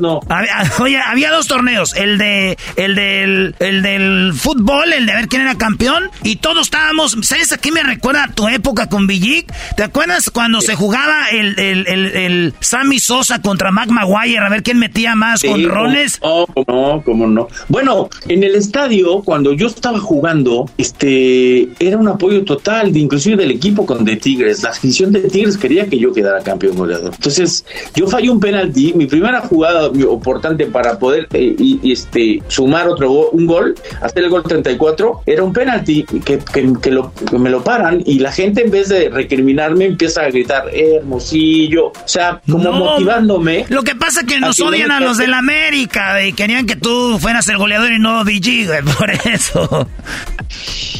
no. 0.00 0.20
oye, 0.80 0.98
había 0.98 1.30
dos 1.30 1.46
torneos, 1.46 1.94
el 1.96 2.18
de 2.18 2.56
el 2.76 2.94
del 2.94 3.54
el 3.64 3.82
del 3.82 4.32
fútbol, 4.34 4.92
el 4.92 5.06
de 5.06 5.14
ver 5.14 5.28
quién 5.28 5.42
era 5.42 5.56
campeón 5.56 6.10
y 6.22 6.36
todos 6.36 6.62
estábamos, 6.62 7.16
¿sabes 7.22 7.52
a 7.52 7.58
qué 7.58 7.72
me 7.72 7.82
recuerda 7.82 8.30
tu 8.34 8.48
época 8.48 8.88
con 8.88 9.06
Villic? 9.06 9.52
¿Te 9.76 9.82
acuerdas 9.82 10.30
cuando 10.30 10.60
se 10.60 10.74
jugaba 10.74 11.28
el, 11.30 11.58
el, 11.58 11.86
el, 11.88 12.54
Sammy 12.60 12.98
Sosa 12.98 13.40
contra 13.40 13.70
Mac 13.70 13.88
Maguire 13.88 14.38
a 14.38 14.48
ver 14.48 14.62
quién 14.62 14.78
metía 14.78 15.14
más 15.14 15.42
con 15.42 15.62
rones? 15.64 16.20
No, 16.22 16.46
no, 16.66 17.02
cómo 17.04 17.26
no. 17.26 17.48
Bueno, 17.68 18.08
en 18.28 18.42
el 18.42 18.54
estadio 18.54 19.22
cuando 19.22 19.52
yo 19.52 19.66
estaba 19.66 19.98
jugando, 19.98 20.70
este 20.78 21.68
era 21.78 21.96
un 21.96 22.08
apoyo 22.08 22.44
total, 22.44 22.92
de, 22.92 22.98
inclusive 23.00 23.36
del 23.36 23.50
equipo 23.50 23.86
con 23.86 24.04
de 24.04 24.16
Tigres. 24.16 24.62
La 24.62 24.70
afición 24.70 25.12
de 25.12 25.20
Tigres 25.22 25.56
quería 25.56 25.86
que 25.86 25.98
yo 25.98 26.12
quedara 26.12 26.42
campeón 26.42 26.76
goleador. 26.76 27.12
Entonces, 27.14 27.64
yo 27.94 28.06
fallé 28.06 28.30
un 28.30 28.40
penalti, 28.40 28.92
mi 28.94 29.06
primera 29.06 29.40
jugada 29.40 29.90
importante 29.94 30.66
para 30.66 30.98
poder 30.98 31.28
eh, 31.32 31.54
y, 31.58 31.92
este 31.92 32.42
sumar 32.48 32.88
otro 32.88 33.30
un 33.30 33.46
gol, 33.46 33.53
hacer 34.00 34.24
el 34.24 34.30
gol 34.30 34.42
34, 34.42 35.22
era 35.26 35.42
un 35.42 35.52
penalti 35.52 36.04
que, 36.04 36.38
que, 36.38 36.90
lo, 36.90 37.12
me 37.38 37.50
lo 37.50 37.62
paran 37.62 38.02
y 38.04 38.18
la 38.18 38.32
gente 38.32 38.62
en 38.64 38.70
vez 38.70 38.88
de 38.88 39.08
recriminarme 39.08 39.86
empieza 39.86 40.22
a 40.22 40.28
gritar 40.28 40.64
hermosillo, 40.72 41.86
o 41.86 41.92
sea, 42.06 42.40
como 42.50 42.72
motivándome. 42.72 43.66
Lo 43.68 43.82
que 43.82 43.94
pasa 43.94 44.20
es 44.20 44.26
que 44.26 44.40
nos 44.40 44.60
odian 44.60 44.90
a 44.90 45.00
los 45.00 45.18
del 45.18 45.34
América 45.34 46.24
y 46.24 46.32
querían 46.32 46.66
que 46.66 46.76
tú 46.76 47.18
fueras 47.20 47.48
el 47.48 47.58
goleador 47.58 47.92
y 47.92 47.98
no 47.98 48.24
VG, 48.24 48.84
por 48.98 49.10
eso. 49.10 49.88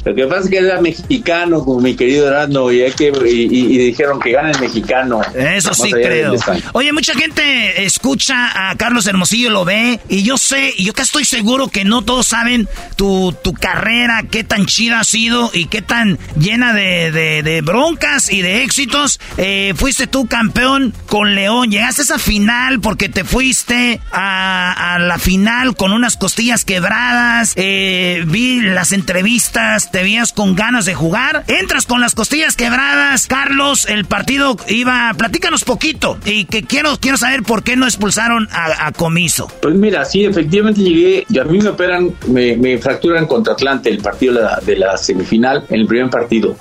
Lo 0.05 0.15
que 0.15 0.27
pasa 0.27 0.43
es 0.43 0.51
que 0.51 0.59
era 0.59 0.81
mexicano, 0.81 1.65
como 1.65 1.81
mi 1.81 1.97
querido 1.97 2.29
Erasmo, 2.29 2.71
y, 2.71 2.85
que, 2.93 3.11
y, 3.27 3.79
dijeron 3.79 4.21
que 4.21 4.33
gana 4.33 4.51
el 4.51 4.61
mexicano. 4.61 5.23
Eso 5.35 5.73
sí 5.73 5.91
creo. 5.91 6.35
Oye, 6.73 6.93
mucha 6.93 7.15
gente 7.15 7.85
escucha 7.85 8.69
a 8.71 8.77
Carlos 8.77 9.07
Hermosillo, 9.07 9.49
lo 9.49 9.65
ve, 9.65 10.01
y 10.09 10.23
yo 10.23 10.37
sé, 10.37 10.75
y 10.77 10.85
yo 10.85 10.93
que 10.93 11.03
estoy 11.03 11.25
seguro 11.25 11.69
que 11.69 11.85
no 11.85 12.03
todos 12.03 12.34
saben 12.35 12.69
tu, 12.97 13.33
tu 13.45 13.53
carrera, 13.53 14.25
qué 14.29 14.43
tan 14.43 14.67
chida 14.67 14.99
ha 14.99 15.05
sido 15.05 15.53
y 15.55 15.67
qué 15.67 15.83
tan 15.83 16.19
llena 16.37 16.73
de, 16.73 17.13
de, 17.13 17.61
broncas 17.61 18.29
y 18.29 18.43
de 18.43 18.65
éxitos. 18.65 19.21
Eh, 19.37 19.73
fuiste 19.77 20.09
tú 20.09 20.27
campeón 20.27 20.93
con 21.07 21.37
León, 21.37 21.71
llegaste 21.71 22.03
a 22.03 22.05
esa 22.05 22.19
final 22.19 22.81
porque 22.81 23.09
te 23.09 23.23
fuiste 23.23 24.01
a, 24.11 24.99
la 24.99 25.19
final 25.19 25.77
con 25.77 25.93
unas 25.93 26.17
costillas 26.17 26.65
quebradas, 26.65 27.53
eh, 27.55 28.25
vi 28.27 28.61
las 28.63 28.91
entrevistas, 28.91 29.93
te 29.93 30.03
vías 30.03 30.33
con 30.33 30.57
ganas 30.57 30.87
de 30.87 30.95
jugar, 30.95 31.45
entras 31.47 31.87
con 31.87 32.01
las 32.01 32.17
costillas 32.17 32.57
quebradas, 32.57 33.29
Carlos, 33.29 33.87
el 33.89 34.07
partido 34.07 34.57
iba, 34.67 35.13
platícanos 35.17 35.63
poquito 35.63 36.19
y 36.25 36.47
que 36.47 36.65
quiero, 36.65 36.97
quiero 37.01 37.17
saber 37.17 37.45
por 37.45 37.63
qué 37.63 37.77
no 37.77 37.87
expulsaron 37.87 38.49
a, 38.51 38.91
Comiso. 38.97 39.51
Pues 39.61 39.75
mira, 39.75 40.05
sí, 40.05 40.25
efectivamente 40.25 40.81
llegué, 40.81 41.27
y 41.29 41.39
a 41.39 41.45
mí 41.45 41.59
me 41.59 41.69
operan, 41.69 42.13
me, 42.29 42.79
fracturan 42.79 43.27
contra 43.27 43.55
Atlante 43.55 43.89
el 43.89 43.99
partido 43.99 44.35
de 44.65 44.77
la, 44.77 44.97
semifinal, 44.97 45.65
en 45.69 45.81
el 45.81 45.87
primer 45.87 46.11
partido. 46.11 46.57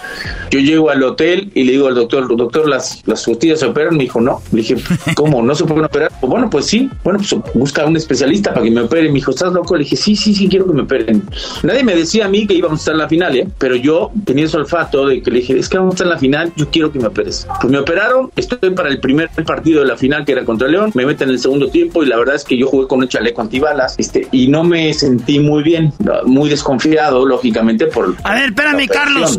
Yo 0.52 0.60
llego 0.60 0.90
al 0.90 1.04
hotel 1.04 1.52
y 1.54 1.64
le 1.64 1.74
digo 1.74 1.88
al 1.88 1.96
doctor, 1.96 2.36
doctor, 2.36 2.68
las, 2.68 3.02
las 3.06 3.26
costillas 3.26 3.60
se 3.60 3.66
operan, 3.66 3.98
me 3.98 4.04
dijo, 4.04 4.22
no, 4.22 4.42
le 4.52 4.62
dije, 4.62 4.76
¿cómo? 5.16 5.42
¿No 5.42 5.56
se 5.56 5.66
pueden 5.66 5.86
operar? 5.86 6.12
Bueno, 6.22 6.50
pues 6.50 6.66
sí, 6.66 6.90
bueno, 7.04 7.20
pues 7.20 7.36
busca 7.54 7.84
a 7.84 7.88
un 7.88 7.98
especialista 7.98 8.54
para 8.54 8.64
que 8.64 8.72
me 8.72 8.82
opere, 8.82 9.08
me 9.08 9.16
dijo, 9.16 9.32
¿estás 9.32 9.52
loco? 9.54 9.76
Le 9.76 9.84
dije, 9.84 9.96
sí, 9.96 10.16
sí, 10.16 10.34
sí, 10.34 10.48
quiero 10.48 10.68
que 10.68 10.74
me 10.74 10.84
operen. 10.84 11.24
Nadie 11.64 11.84
me 11.84 11.96
decía 11.96 12.26
a 12.26 12.30
mí 12.30 12.46
que 12.48 12.54
íbamos 12.54 12.80
a 12.80 12.82
estar 12.82 12.94
en 12.94 13.00
la 13.00 13.10
final 13.10 13.24
¿eh? 13.36 13.48
Pero 13.58 13.76
yo 13.76 14.12
tenía 14.26 14.46
ese 14.46 14.58
olfato 14.58 15.08
de 15.08 15.22
que 15.22 15.32
le 15.32 15.40
dije, 15.40 15.58
es 15.58 15.70
que 15.70 15.78
vamos 15.78 15.94
a 15.94 15.96
estar 15.96 16.08
en 16.08 16.14
la 16.14 16.20
final, 16.20 16.54
yo 16.56 16.70
quiero 16.70 16.92
que 16.92 17.00
me 17.00 17.08
operes. 17.08 17.48
Pues 17.62 17.72
me 17.72 17.80
operaron, 17.80 18.32
estoy 18.36 18.72
para 18.72 18.90
el 18.90 19.00
primer 19.00 19.30
partido 19.46 19.82
de 19.82 19.88
la 19.88 19.98
final 19.98 20.26
que 20.26 20.34
era 20.34 20.46
contra 20.46 20.68
León, 20.68 20.92
me 20.94 21.06
meten 21.06 21.30
en 21.30 21.36
el 21.36 21.40
segundo 21.40 21.68
tiempo 21.70 22.04
y 22.04 22.08
la 22.08 22.18
verdad 22.18 22.36
es 22.36 22.44
que 22.44 22.58
yo 22.58 22.68
jugué 22.68 22.88
con 22.88 23.00
un 23.00 23.08
chaleco 23.08 23.42
antibalas 23.42 23.96
este, 23.98 24.28
y 24.32 24.48
no 24.48 24.64
me 24.64 24.94
sentí 24.94 25.40
muy 25.40 25.53
bien, 25.62 25.94
muy 26.26 26.50
desconfiado, 26.50 27.26
lógicamente, 27.26 27.86
por... 27.88 28.16
A 28.24 28.34
ver, 28.34 28.46
espérame, 28.46 28.88
Carlos, 28.88 29.38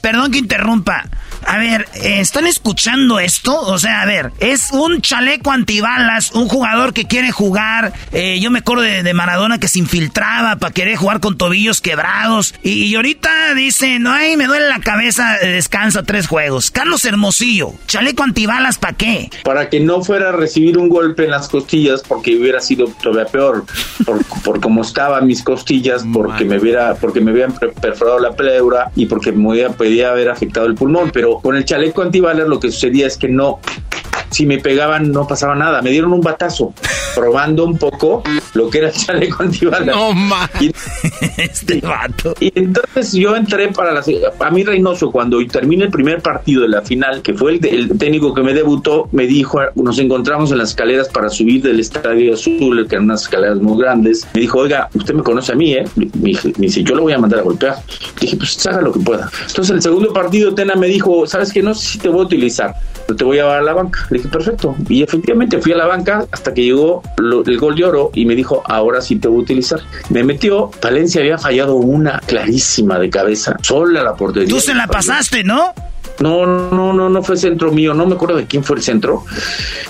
perdón 0.00 0.30
que 0.30 0.38
interrumpa. 0.38 1.04
A 1.46 1.58
ver, 1.58 1.86
¿están 1.94 2.46
escuchando 2.48 3.20
esto? 3.20 3.58
O 3.58 3.78
sea, 3.78 4.02
a 4.02 4.06
ver, 4.06 4.32
es 4.40 4.72
un 4.72 5.00
chaleco 5.00 5.52
antibalas, 5.52 6.32
un 6.32 6.48
jugador 6.48 6.92
que 6.92 7.04
quiere 7.04 7.30
jugar. 7.30 7.92
Eh, 8.10 8.40
yo 8.40 8.50
me 8.50 8.58
acuerdo 8.58 8.82
de, 8.82 9.14
Maradona 9.14 9.60
que 9.60 9.68
se 9.68 9.78
infiltraba 9.78 10.56
para 10.56 10.74
querer 10.74 10.96
jugar 10.96 11.20
con 11.20 11.38
tobillos 11.38 11.80
quebrados. 11.80 12.52
Y, 12.64 12.94
ahorita 12.96 13.54
dice, 13.54 14.00
no, 14.00 14.12
ay, 14.12 14.36
me 14.36 14.46
duele 14.46 14.68
la 14.68 14.80
cabeza, 14.80 15.36
eh, 15.40 15.48
descansa 15.50 16.02
tres 16.02 16.26
juegos. 16.26 16.72
Carlos 16.72 17.04
Hermosillo, 17.04 17.72
chaleco 17.86 18.24
antibalas, 18.24 18.78
¿para 18.78 18.96
qué? 18.96 19.30
Para 19.44 19.70
que 19.70 19.78
no 19.78 20.02
fuera 20.02 20.30
a 20.30 20.32
recibir 20.32 20.76
un 20.78 20.88
golpe 20.88 21.24
en 21.24 21.30
las 21.30 21.48
costillas 21.48 22.02
porque 22.02 22.36
hubiera 22.36 22.60
sido 22.60 22.88
todavía 22.88 23.30
peor. 23.30 23.64
Por, 24.04 24.24
por 24.44 24.60
cómo 24.60 24.82
estaban 24.82 25.26
mis 25.26 25.42
costillas, 25.42 26.04
porque 26.12 26.44
me 26.44 26.58
hubiera, 26.58 26.96
porque 26.96 27.20
me 27.20 27.30
habían 27.30 27.54
perforado 27.80 28.18
la 28.18 28.32
pleura 28.32 28.90
y 28.96 29.06
porque 29.06 29.30
me 29.30 29.70
podía 29.70 30.10
haber 30.10 30.28
afectado 30.28 30.66
el 30.66 30.74
pulmón. 30.74 31.10
Pero 31.12 31.35
con 31.42 31.56
el 31.56 31.64
chaleco 31.64 32.02
antibalas 32.02 32.48
lo 32.48 32.60
que 32.60 32.70
sucedía 32.70 33.06
es 33.06 33.16
que 33.16 33.28
no 33.28 33.60
si 34.36 34.44
me 34.44 34.58
pegaban 34.58 35.12
no 35.12 35.26
pasaba 35.26 35.54
nada. 35.54 35.80
Me 35.80 35.90
dieron 35.90 36.12
un 36.12 36.20
batazo, 36.20 36.74
probando 37.14 37.64
un 37.64 37.78
poco 37.78 38.22
lo 38.52 38.68
que 38.68 38.78
era 38.78 38.88
el 38.88 38.94
chaleco 38.94 39.42
antibalas. 39.42 39.96
No 39.96 40.10
y, 40.60 40.70
este 41.38 41.80
vato. 41.80 42.34
Y 42.38 42.52
entonces 42.54 43.14
yo 43.14 43.34
entré 43.34 43.68
para 43.68 43.92
la. 43.92 44.04
A 44.40 44.50
mí, 44.50 44.62
Reynoso, 44.62 45.10
cuando 45.10 45.38
terminé 45.46 45.84
el 45.84 45.90
primer 45.90 46.20
partido 46.20 46.62
de 46.62 46.68
la 46.68 46.82
final, 46.82 47.22
que 47.22 47.32
fue 47.32 47.58
el, 47.62 47.96
técnico 47.98 48.34
que 48.34 48.42
me 48.42 48.52
debutó, 48.52 49.08
me 49.12 49.26
dijo: 49.26 49.58
Nos 49.74 49.98
encontramos 49.98 50.52
en 50.52 50.58
las 50.58 50.70
escaleras 50.70 51.08
para 51.08 51.30
subir 51.30 51.62
del 51.62 51.80
Estadio 51.80 52.34
Azul, 52.34 52.86
que 52.86 52.96
eran 52.96 53.06
unas 53.06 53.22
escaleras 53.22 53.56
muy 53.56 53.80
grandes. 53.80 54.28
Me 54.34 54.42
dijo: 54.42 54.58
Oiga, 54.58 54.90
usted 54.92 55.14
me 55.14 55.22
conoce 55.22 55.52
a 55.52 55.54
mí, 55.54 55.72
¿eh? 55.72 55.84
Me, 55.96 56.34
dice: 56.58 56.82
Yo 56.82 56.94
lo 56.94 57.02
voy 57.02 57.14
a 57.14 57.18
mandar 57.18 57.40
a 57.40 57.42
golpear. 57.42 57.76
Dije: 58.20 58.36
Pues 58.36 58.66
haga 58.66 58.82
lo 58.82 58.92
que 58.92 59.00
pueda. 59.00 59.30
Entonces, 59.48 59.76
el 59.76 59.80
segundo 59.80 60.12
partido, 60.12 60.54
Tena 60.54 60.74
me 60.74 60.88
dijo: 60.88 61.26
¿Sabes 61.26 61.54
que 61.54 61.62
No 61.62 61.74
sé 61.74 61.92
si 61.92 61.98
te 61.98 62.10
voy 62.10 62.20
a 62.20 62.24
utilizar, 62.24 62.74
pero 63.06 63.16
te 63.16 63.24
voy 63.24 63.38
a 63.38 63.42
llevar 63.42 63.60
a 63.60 63.62
la 63.62 63.72
banca 63.72 64.06
dije, 64.16 64.25
perfecto. 64.28 64.76
Y 64.88 65.02
efectivamente 65.02 65.58
fui 65.58 65.72
a 65.72 65.76
la 65.76 65.86
banca 65.86 66.26
hasta 66.30 66.52
que 66.54 66.62
llegó 66.62 67.02
el 67.18 67.58
gol 67.58 67.76
de 67.76 67.84
oro 67.84 68.10
y 68.14 68.24
me 68.24 68.34
dijo, 68.34 68.62
ahora 68.66 69.00
sí 69.00 69.16
te 69.16 69.28
voy 69.28 69.38
a 69.38 69.42
utilizar. 69.42 69.80
Me 70.10 70.24
metió, 70.24 70.70
Valencia 70.82 71.20
había 71.20 71.38
fallado 71.38 71.76
una 71.76 72.20
clarísima 72.26 72.98
de 72.98 73.10
cabeza, 73.10 73.56
sola 73.62 74.02
la 74.02 74.14
portería. 74.14 74.48
Tú 74.48 74.60
se 74.60 74.74
la 74.74 74.86
pasaste, 74.86 75.44
¿no? 75.44 75.74
No, 76.20 76.46
no, 76.46 76.92
no, 76.92 77.08
no 77.08 77.22
fue 77.22 77.36
centro 77.36 77.72
mío, 77.72 77.94
no 77.94 78.06
me 78.06 78.14
acuerdo 78.14 78.36
de 78.36 78.46
quién 78.46 78.64
fue 78.64 78.76
el 78.76 78.82
centro, 78.82 79.24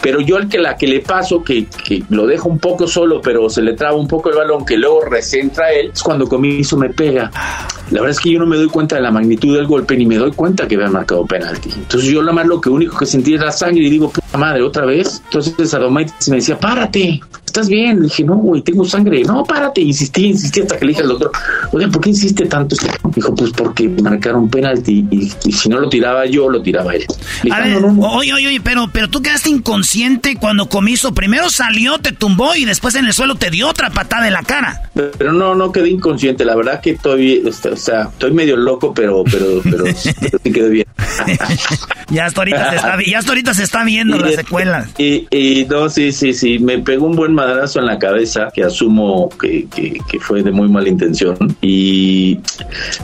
pero 0.02 0.20
yo 0.20 0.36
el 0.38 0.48
que 0.48 0.58
la 0.58 0.76
que 0.76 0.86
le 0.86 1.00
paso, 1.00 1.42
que, 1.42 1.66
que 1.66 2.02
lo 2.10 2.26
dejo 2.26 2.48
un 2.48 2.58
poco 2.58 2.86
solo, 2.86 3.20
pero 3.20 3.48
se 3.48 3.62
le 3.62 3.74
traba 3.74 3.96
un 3.96 4.08
poco 4.08 4.30
el 4.30 4.36
balón, 4.36 4.64
que 4.64 4.76
luego 4.76 5.02
recentra 5.02 5.72
él, 5.72 5.90
es 5.94 6.02
cuando 6.02 6.28
Comiso 6.28 6.76
me 6.76 6.90
pega. 6.90 7.30
La 7.90 8.00
verdad 8.00 8.10
es 8.10 8.20
que 8.20 8.32
yo 8.32 8.38
no 8.40 8.46
me 8.46 8.56
doy 8.56 8.68
cuenta 8.68 8.96
de 8.96 9.02
la 9.02 9.10
magnitud 9.10 9.54
del 9.56 9.66
golpe, 9.66 9.96
ni 9.96 10.06
me 10.06 10.16
doy 10.16 10.32
cuenta 10.32 10.66
que 10.66 10.74
había 10.74 10.88
marcado 10.88 11.24
penalti. 11.24 11.70
Entonces 11.74 12.10
yo 12.10 12.22
lo 12.22 12.32
más 12.32 12.46
lo 12.46 12.60
que 12.60 12.68
único 12.68 12.96
que 12.98 13.06
sentí 13.06 13.34
era 13.34 13.52
sangre 13.52 13.84
y 13.84 13.90
digo, 13.90 14.10
puta 14.10 14.36
madre, 14.36 14.62
otra 14.62 14.84
vez. 14.84 15.22
Entonces 15.24 15.72
Adomaitis 15.72 16.28
me 16.28 16.36
decía, 16.36 16.58
párate, 16.58 17.20
¿estás 17.56 17.70
bien? 17.70 17.96
Le 18.00 18.04
dije, 18.04 18.22
no, 18.22 18.36
güey, 18.36 18.60
tengo 18.60 18.84
sangre. 18.84 19.22
No, 19.24 19.42
párate. 19.42 19.80
Insistí, 19.80 20.26
insistí 20.26 20.60
hasta 20.60 20.76
que 20.78 20.84
le 20.84 20.90
dije 20.90 21.02
al 21.02 21.08
doctor, 21.08 21.32
oye, 21.72 21.88
¿por 21.88 22.02
qué 22.02 22.10
insiste 22.10 22.44
tanto? 22.44 22.76
Dijo, 23.14 23.34
pues 23.34 23.50
porque 23.52 23.88
marcaron 23.88 24.50
penalti 24.50 25.06
y, 25.10 25.30
si 25.30 25.68
no 25.70 25.80
lo 25.80 25.88
tiraba 25.88 26.26
yo, 26.26 26.50
lo 26.50 26.60
tiraba 26.60 26.94
él. 26.94 27.06
a 27.50 27.60
ver, 27.60 27.82
oye, 27.82 28.34
oye, 28.34 28.46
oye, 28.48 28.60
pero, 28.60 28.90
pero 28.92 29.08
tú 29.08 29.22
quedaste 29.22 29.48
inconsciente 29.48 30.36
cuando 30.36 30.68
comiso. 30.68 31.14
Primero 31.14 31.48
salió, 31.48 31.98
te 31.98 32.12
tumbó 32.12 32.54
y 32.54 32.66
después 32.66 32.94
en 32.94 33.06
el 33.06 33.14
suelo 33.14 33.36
te 33.36 33.50
dio 33.50 33.68
otra 33.68 33.88
patada 33.88 34.26
en 34.26 34.34
la 34.34 34.42
cara. 34.42 34.90
Pero 34.92 35.32
no, 35.32 35.54
no 35.54 35.72
quedé 35.72 35.88
inconsciente. 35.88 36.44
La 36.44 36.56
verdad 36.56 36.82
que 36.82 36.90
estoy, 36.90 37.42
este, 37.46 37.70
o 37.70 37.76
sea, 37.76 38.02
estoy 38.12 38.32
medio 38.32 38.58
loco, 38.58 38.92
pero, 38.92 39.24
pero, 39.24 39.62
pero, 39.62 39.84
pero 40.20 40.38
sí 40.42 40.52
quedé 40.52 40.68
bien. 40.68 40.86
ya 42.10 42.26
hasta 42.26 42.40
ahorita 42.40 42.70
se 42.70 42.76
está, 42.76 42.98
ya 43.06 43.18
hasta 43.18 43.30
ahorita 43.30 43.54
se 43.54 43.62
está 43.62 43.84
viendo 43.84 44.18
las 44.18 44.34
secuelas. 44.34 44.88
Y, 44.98 45.26
y 45.30 45.64
no, 45.64 45.88
sí, 45.88 46.12
sí, 46.12 46.34
sí, 46.34 46.58
me 46.58 46.78
pegó 46.78 47.06
un 47.06 47.16
buen 47.16 47.34
madrazo 47.46 47.78
en 47.78 47.86
la 47.86 47.98
cabeza, 47.98 48.48
que 48.52 48.64
asumo 48.64 49.28
que, 49.40 49.66
que, 49.68 50.20
fue 50.20 50.42
de 50.42 50.50
muy 50.50 50.68
mala 50.68 50.88
intención. 50.88 51.36
Y, 51.60 52.38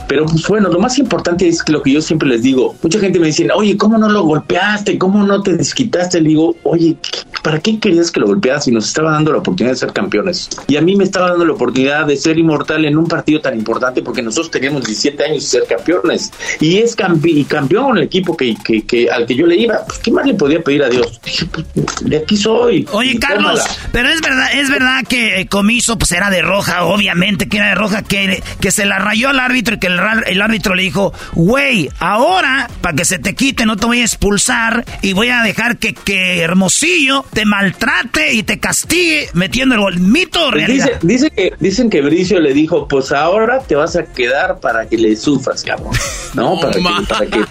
pero 0.07 0.25
pues 0.25 0.47
bueno, 0.47 0.69
lo 0.69 0.79
más 0.79 0.97
importante 0.97 1.47
es 1.47 1.63
lo 1.69 1.81
que 1.81 1.91
yo 1.91 2.01
siempre 2.01 2.27
les 2.27 2.43
digo. 2.43 2.75
Mucha 2.81 2.99
gente 2.99 3.19
me 3.19 3.27
dice, 3.27 3.47
oye, 3.55 3.77
¿cómo 3.77 3.97
no 3.97 4.09
lo 4.09 4.23
golpeaste? 4.23 4.97
¿Cómo 4.97 5.23
no 5.23 5.41
te 5.41 5.55
desquitaste? 5.55 6.21
Le 6.21 6.29
digo, 6.29 6.55
oye, 6.63 6.97
¿para 7.43 7.59
qué 7.59 7.79
querías 7.79 8.11
que 8.11 8.19
lo 8.19 8.27
golpearas 8.27 8.65
si 8.65 8.71
nos 8.71 8.87
estaba 8.87 9.11
dando 9.11 9.31
la 9.31 9.39
oportunidad 9.39 9.73
de 9.73 9.79
ser 9.79 9.93
campeones? 9.93 10.49
Y 10.67 10.75
a 10.75 10.81
mí 10.81 10.95
me 10.95 11.03
estaba 11.03 11.29
dando 11.29 11.45
la 11.45 11.53
oportunidad 11.53 12.05
de 12.05 12.17
ser 12.17 12.37
inmortal 12.37 12.85
en 12.85 12.97
un 12.97 13.07
partido 13.07 13.39
tan 13.41 13.55
importante 13.57 14.01
porque 14.01 14.21
nosotros 14.21 14.51
teníamos 14.51 14.83
17 14.85 15.23
años 15.23 15.43
y 15.43 15.47
ser 15.47 15.63
campeones. 15.67 16.31
Y 16.59 16.77
es 16.77 16.95
campi 16.95 17.43
campeón 17.45 17.97
el 17.97 18.03
equipo 18.03 18.35
que, 18.35 18.55
que, 18.63 19.09
al 19.09 19.25
que 19.25 19.35
yo 19.35 19.45
le 19.45 19.55
iba. 19.55 19.85
Pues, 19.85 19.99
¿Qué 19.99 20.11
más 20.11 20.25
le 20.25 20.33
podía 20.33 20.61
pedir 20.61 20.83
a 20.83 20.89
Dios? 20.89 21.19
Dije, 21.23 21.45
pues, 21.45 21.65
de 22.01 22.17
aquí 22.17 22.37
soy. 22.37 22.87
Oye, 22.91 23.17
Carlos, 23.19 23.61
pero 23.91 24.09
es 24.09 24.21
verdad, 24.21 24.32
es 24.53 24.69
verdad 24.69 25.03
que 25.07 25.41
eh, 25.41 25.47
Comiso 25.47 25.97
pues 25.97 26.11
era 26.11 26.29
de 26.29 26.41
roja, 26.41 26.83
obviamente 26.83 27.47
que 27.47 27.57
era 27.57 27.69
de 27.69 27.75
roja, 27.75 28.03
que, 28.03 28.43
que 28.59 28.71
se 28.71 28.85
la 28.85 28.99
rayó 28.99 29.29
al 29.29 29.39
árbitro 29.39 29.75
y 29.75 29.79
que 29.79 29.87
el, 29.87 29.99
el 30.27 30.41
árbitro 30.41 30.75
le 30.75 30.83
dijo, 30.83 31.13
güey, 31.33 31.89
ahora, 31.99 32.69
para 32.81 32.95
que 32.95 33.05
se 33.05 33.19
te 33.19 33.35
quite, 33.35 33.65
no 33.65 33.77
te 33.77 33.85
voy 33.85 34.01
a 34.01 34.03
expulsar 34.03 34.85
y 35.01 35.13
voy 35.13 35.29
a 35.29 35.41
dejar 35.41 35.77
que, 35.77 35.93
que 35.93 36.41
Hermosillo 36.41 37.25
te 37.33 37.45
maltrate 37.45 38.33
y 38.33 38.43
te 38.43 38.59
castigue 38.59 39.29
metiendo 39.33 39.75
el 39.75 39.81
gol. 39.81 39.99
¿Mito 39.99 40.49
pues 40.51 40.67
Dice, 40.67 40.97
dice, 41.01 41.31
que, 41.31 41.53
dicen 41.59 41.89
que 41.89 42.01
Bricio 42.01 42.39
le 42.39 42.53
dijo, 42.53 42.87
pues 42.87 43.11
ahora 43.11 43.59
te 43.59 43.75
vas 43.75 43.95
a 43.95 44.05
quedar 44.05 44.59
para 44.59 44.87
que 44.87 44.97
le 44.97 45.15
sufras, 45.15 45.63
cabrón. 45.63 45.93
No, 46.33 46.59
para, 46.61 46.79
para 47.07 47.25
que 47.25 47.43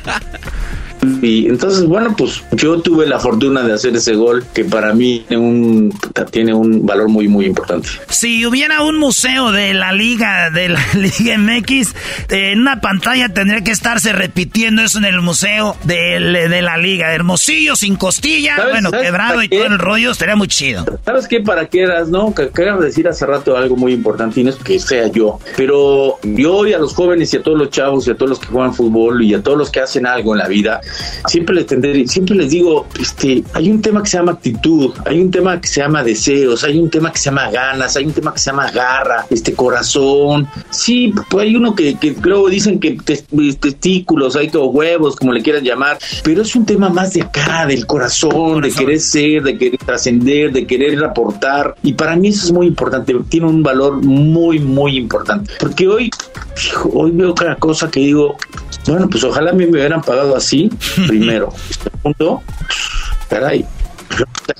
y 1.23 1.47
entonces, 1.47 1.87
bueno, 1.87 2.15
pues 2.17 2.43
yo 2.51 2.81
tuve 2.81 3.07
la 3.07 3.21
fortuna 3.21 3.63
de 3.63 3.73
hacer 3.73 3.95
ese 3.95 4.15
gol 4.15 4.45
que 4.53 4.65
para 4.65 4.93
mí 4.93 5.25
tiene 5.29 5.43
un, 5.43 5.95
tiene 6.33 6.53
un 6.53 6.85
valor 6.85 7.09
muy, 7.09 7.29
muy 7.29 7.47
importante. 7.47 7.89
Si 8.09 8.45
hubiera 8.45 8.83
un 8.83 8.99
museo 8.99 9.53
de 9.53 9.73
la 9.73 9.93
Liga, 9.93 10.51
de 10.51 10.69
la 10.71 10.81
Liga 10.95 11.39
MX, 11.39 11.95
en 12.29 12.61
una 12.61 12.81
pantalla 12.81 13.29
tendría 13.29 13.63
que 13.63 13.71
estarse 13.71 14.13
repitiendo 14.13 14.83
eso 14.83 14.99
en 14.99 15.05
el 15.05 15.21
museo 15.21 15.77
de, 15.85 16.19
la 16.61 16.77
Liga. 16.77 17.15
Hermosillo, 17.15 17.77
sin 17.77 17.95
costilla, 17.95 18.57
bueno, 18.71 18.91
quebrado 18.91 19.45
y 19.45 19.49
todo 19.49 19.67
el 19.67 19.79
rollo, 19.79 20.11
estaría 20.11 20.35
muy 20.35 20.49
chido. 20.49 20.85
¿Sabes 21.05 21.29
qué? 21.29 21.41
Para 21.41 21.67
qué 21.67 21.83
eras, 21.83 22.09
¿no? 22.09 22.35
Que 22.35 22.49
quería 22.49 22.75
decir 22.75 23.07
hace 23.07 23.27
rato 23.27 23.57
algo 23.57 23.77
muy 23.77 23.93
importante 23.93 24.41
y 24.41 24.45
no 24.45 24.51
es 24.51 24.57
que 24.57 24.81
sea 24.81 25.07
yo, 25.07 25.39
pero 25.57 26.19
yo 26.25 26.57
hoy 26.57 26.73
a 26.73 26.79
los 26.79 26.95
jóvenes 26.95 27.33
y 27.33 27.37
a 27.37 27.43
todos 27.43 27.57
los 27.57 27.71
chavos 27.71 28.09
y 28.09 28.11
a 28.11 28.17
todos 28.17 28.31
los 28.31 28.39
que 28.41 28.47
juegan 28.47 28.75
fútbol 28.75 29.23
y 29.23 29.35
a 29.35 29.43
todos 29.43 29.57
los 29.57 29.71
que 29.71 29.81
hacen 29.81 30.07
algo 30.07 30.35
en 30.35 30.39
la 30.39 30.49
vida, 30.49 30.81
siempre 31.27 31.55
les 31.55 31.67
tendré, 31.67 32.07
siempre 32.07 32.35
les 32.37 32.51
digo, 32.51 32.87
este, 33.01 33.45
hay 33.55 33.71
un 33.71 33.81
tema 33.81 34.03
que 34.03 34.11
se 34.11 34.19
llama 34.19 34.33
actitud, 34.33 34.93
hay 35.05 35.21
un 35.21 35.31
tema 35.31 35.61
que 35.61 35.69
se 35.69 35.81
llama 35.81 36.03
deseos, 36.03 36.65
hay 36.65 36.79
un 36.79 36.91
tema 36.91 37.13
que 37.13 37.19
se 37.19 37.27
llama 37.27 37.51
ganas, 37.51 37.97
hay 37.97 38.05
un 38.05 38.13
tema 38.13 38.33
que 38.33 38.39
se 38.41 38.51
llama 38.51 38.71
garra, 38.71 39.27
este 39.31 39.55
corazón. 39.55 40.49
Sí, 40.71 41.13
pues 41.31 41.47
hay 41.47 41.57
uno 41.57 41.75
que, 41.75 41.97
que 41.99 42.15
luego 42.23 42.49
dicen 42.49 42.79
que 42.81 42.97
testículos, 43.61 44.37
hay 44.37 44.49
como 44.49 44.67
huevos, 44.67 45.17
como 45.17 45.33
le 45.33 45.43
quieran 45.43 45.65
llamar, 45.65 45.99
pero 46.23 46.43
es 46.43 46.55
un 46.55 46.65
tema 46.65 46.89
más 46.89 47.13
de 47.15 47.23
acá, 47.23 47.67
del 47.67 47.87
corazón, 47.87 48.63
de 48.63 48.71
querer 48.71 49.01
ser, 49.01 49.43
de 49.43 49.59
querer 49.59 49.79
trascender, 49.79 50.53
de 50.53 50.67
querer 50.67 51.03
aportar. 51.05 51.75
Y 51.83 51.93
para 51.95 52.17
mí 52.17 52.29
eso 52.29 52.47
es 52.47 52.53
muy 52.53 52.67
importante, 52.67 53.15
tiene 53.29 53.47
un 53.47 53.63
valor 53.63 54.03
muy, 54.03 54.59
muy 54.59 54.97
importante. 54.97 55.53
Porque 55.59 55.89
hoy, 55.89 56.11
hoy 56.93 57.11
veo 57.13 57.35
cada 57.35 57.57
cosa 57.57 57.91
que 57.91 58.01
digo, 58.01 58.37
bueno, 58.87 59.09
pues 59.09 59.25
ojalá 59.25 59.51
a 59.51 59.55
mí 59.55 59.67
me 59.67 59.73
hubieran 59.79 60.03
pagado 60.03 60.37
así, 60.37 60.71
primero. 61.07 61.53
Segundo, 61.83 62.43
caray, 63.29 63.65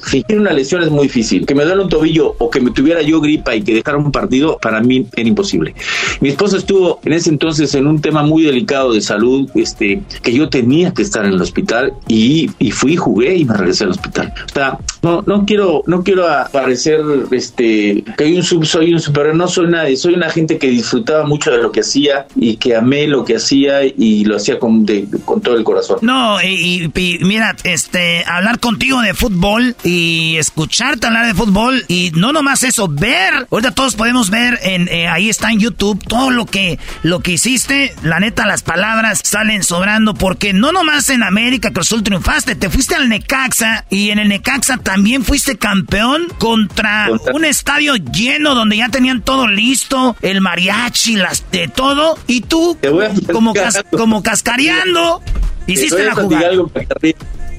Fingir 0.03 0.41
una 0.41 0.53
lesión 0.53 0.83
es 0.83 0.91
muy 0.91 1.05
difícil. 1.05 1.47
Que 1.47 1.55
me 1.55 1.65
duele 1.65 1.83
un 1.83 1.89
tobillo 1.89 2.35
o 2.39 2.51
que 2.51 2.61
me 2.61 2.71
tuviera 2.71 3.03
yo 3.03 3.21
gripa 3.21 3.55
y 3.55 3.63
que 3.63 3.75
dejara 3.75 3.99
un 3.99 4.13
partido, 4.13 4.59
para 4.61 4.81
mí 4.81 5.07
era 5.17 5.29
imposible. 5.29 5.75
Mi 6.21 6.31
esposa 6.31 6.57
estuvo 6.57 7.01
en 7.05 7.13
ese 7.13 7.31
entonces 7.31 7.75
en 7.75 7.87
un 7.87 8.01
tema 8.01 8.23
muy 8.23 8.43
delicado 8.43 8.93
de 8.93 9.01
salud, 9.01 9.51
este, 9.55 10.03
que 10.23 10.33
yo 10.33 10.49
tenía 10.49 10.93
que 10.93 11.03
estar 11.03 11.25
en 11.25 11.33
el 11.33 11.43
hospital 11.43 11.93
y, 12.09 12.51
y 12.59 12.71
fui, 12.71 12.97
jugué 12.97 13.37
y 13.37 13.45
me 13.45 13.55
regresé 13.55 13.85
al 13.85 13.91
hospital. 13.91 14.33
O 14.51 14.53
sea, 14.53 14.79
no, 15.03 15.23
no 15.27 15.45
quiero, 15.45 15.83
no 15.87 16.03
quiero 16.03 16.27
parecer 16.53 17.01
este, 17.31 18.05
que 18.17 18.25
un 18.35 18.43
sub, 18.43 18.65
soy 18.65 18.95
un 18.95 19.01
super, 19.01 19.35
no 19.35 19.49
soy 19.49 19.69
nadie, 19.69 19.97
soy 19.97 20.15
una 20.15 20.31
gente 20.31 20.59
que 20.59 20.69
disfrutaba 20.69 21.27
mucho 21.27 21.51
de 21.51 21.59
lo 21.59 21.73
que 21.73 21.81
hacía 21.81 22.27
y 22.37 22.57
que 22.57 22.77
amé 22.77 23.07
lo 23.07 23.25
que 23.25 23.37
hacía 23.37 23.85
y 23.85 24.25
lo 24.25 24.37
hacía 24.37 24.59
con, 24.59 24.87
con 25.25 25.41
todo 25.41 25.57
el 25.57 25.65
corazón. 25.65 25.99
No, 26.03 26.43
y, 26.43 26.91
y 26.95 27.19
mira, 27.23 27.57
este, 27.65 28.25
hablar 28.25 28.59
contigo 28.61 29.01
de 29.01 29.15
fútbol 29.15 29.42
y 29.83 30.37
escucharte 30.37 31.09
hablar 31.09 31.27
de 31.27 31.35
fútbol 31.35 31.85
y 31.89 32.13
no 32.15 32.33
nomás 32.33 32.63
eso, 32.63 32.87
ver, 32.87 33.49
ahorita 33.51 33.73
todos 33.73 33.97
podemos 33.97 34.31
ver 34.31 34.57
en 34.63 34.87
eh, 34.87 35.09
ahí 35.09 35.29
está 35.29 35.51
en 35.51 35.59
YouTube 35.59 36.01
todo 36.07 36.31
lo 36.31 36.47
que 36.47 36.79
lo 37.03 37.21
que 37.21 37.33
hiciste, 37.33 37.93
la 38.05 38.21
neta 38.21 38.47
las 38.47 38.63
palabras 38.63 39.21
salen 39.25 39.65
sobrando 39.65 40.15
porque 40.15 40.53
no 40.53 40.71
nomás 40.71 41.09
en 41.09 41.25
América 41.25 41.73
Cruz 41.73 41.93
triunfaste, 42.05 42.55
te 42.55 42.71
fuiste 42.71 42.95
al 42.95 43.09
Necaxa 43.09 43.85
y 43.91 44.11
en 44.11 44.21
el 44.21 44.29
Necaxa 44.29 44.77
también 44.79 45.25
fuiste 45.25 45.59
campeón 45.59 46.29
contra 46.39 47.09
un 47.35 47.45
estadio 47.45 47.97
lleno 47.97 48.55
donde 48.55 48.77
ya 48.77 48.91
tenían 48.91 49.23
todo 49.23 49.49
listo, 49.49 50.17
el 50.23 50.41
mariachi, 50.41 51.17
las 51.17 51.51
de 51.51 51.67
todo 51.67 52.17
y 52.29 52.43
tú 52.43 52.79
como 53.33 53.55
como 53.91 54.23
cascareando 54.23 55.21
Hiciste 55.67 56.05
la 56.05 56.15
jugada. 56.15 56.51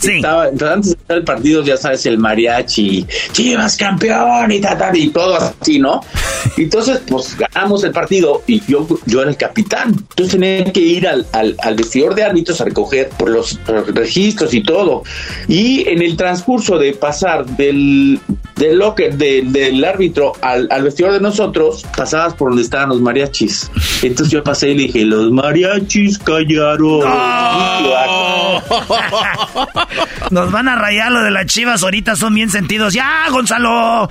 Sí. 0.04 0.18
Estaba, 0.18 0.48
antes 0.48 0.90
de 0.90 0.92
estar 0.92 1.18
el 1.18 1.24
partido, 1.24 1.64
ya 1.64 1.78
sabes, 1.78 2.06
el 2.06 2.18
mariachi, 2.18 3.08
Chivas 3.32 3.78
campeón 3.78 4.52
y 4.52 4.60
tal, 4.60 4.98
y 4.98 5.08
todo 5.10 5.36
así, 5.36 5.80
¿no? 5.80 6.02
Entonces, 6.58 7.00
pues 7.08 7.38
ganamos 7.38 7.86
el 7.86 7.92
partido 7.92 8.44
y 8.46 8.62
yo, 8.68 8.86
yo 9.06 9.22
era 9.22 9.30
el 9.30 9.38
capitán. 9.38 9.92
Entonces 9.92 10.32
tenía 10.32 10.66
que 10.74 10.82
ir 10.82 11.08
al, 11.08 11.26
al, 11.32 11.56
al 11.60 11.76
vestidor 11.76 12.16
de 12.16 12.24
árbitros 12.24 12.60
a 12.60 12.66
recoger 12.66 13.10
por 13.10 13.30
los, 13.30 13.58
registros 13.94 14.54
y 14.54 14.62
todo. 14.62 15.04
Y 15.48 15.88
en 15.88 16.02
el 16.02 16.18
transcurso 16.18 16.78
de 16.78 16.92
pasar 16.92 17.46
del, 17.46 18.20
del 18.58 18.78
locker 18.78 19.16
del 19.16 19.86
árbitro 19.86 20.34
al, 20.42 20.68
al 20.70 20.84
vestidor 20.84 21.14
de 21.14 21.22
nosotros, 21.22 21.86
pasabas 21.96 22.34
por 22.34 22.50
donde 22.50 22.64
estaban 22.64 22.90
los 22.90 23.00
mariachis. 23.00 23.72
Entonces 24.02 24.34
yo 24.34 24.44
pasé 24.44 24.72
y 24.72 24.76
le 24.76 24.84
dije, 24.84 25.06
los 25.06 25.32
mariachis 25.32 26.20
callaron. 26.20 27.04
Nos 30.32 30.52
van 30.52 30.68
a 30.68 30.76
rayar 30.76 31.12
lo 31.12 31.22
de 31.22 31.32
las 31.32 31.46
chivas, 31.46 31.84
ahorita 31.84 32.16
son 32.16 32.34
bien 32.34 32.50
sentidos. 32.50 32.94
¡Ya, 32.94 33.26
Gonzalo! 33.30 34.10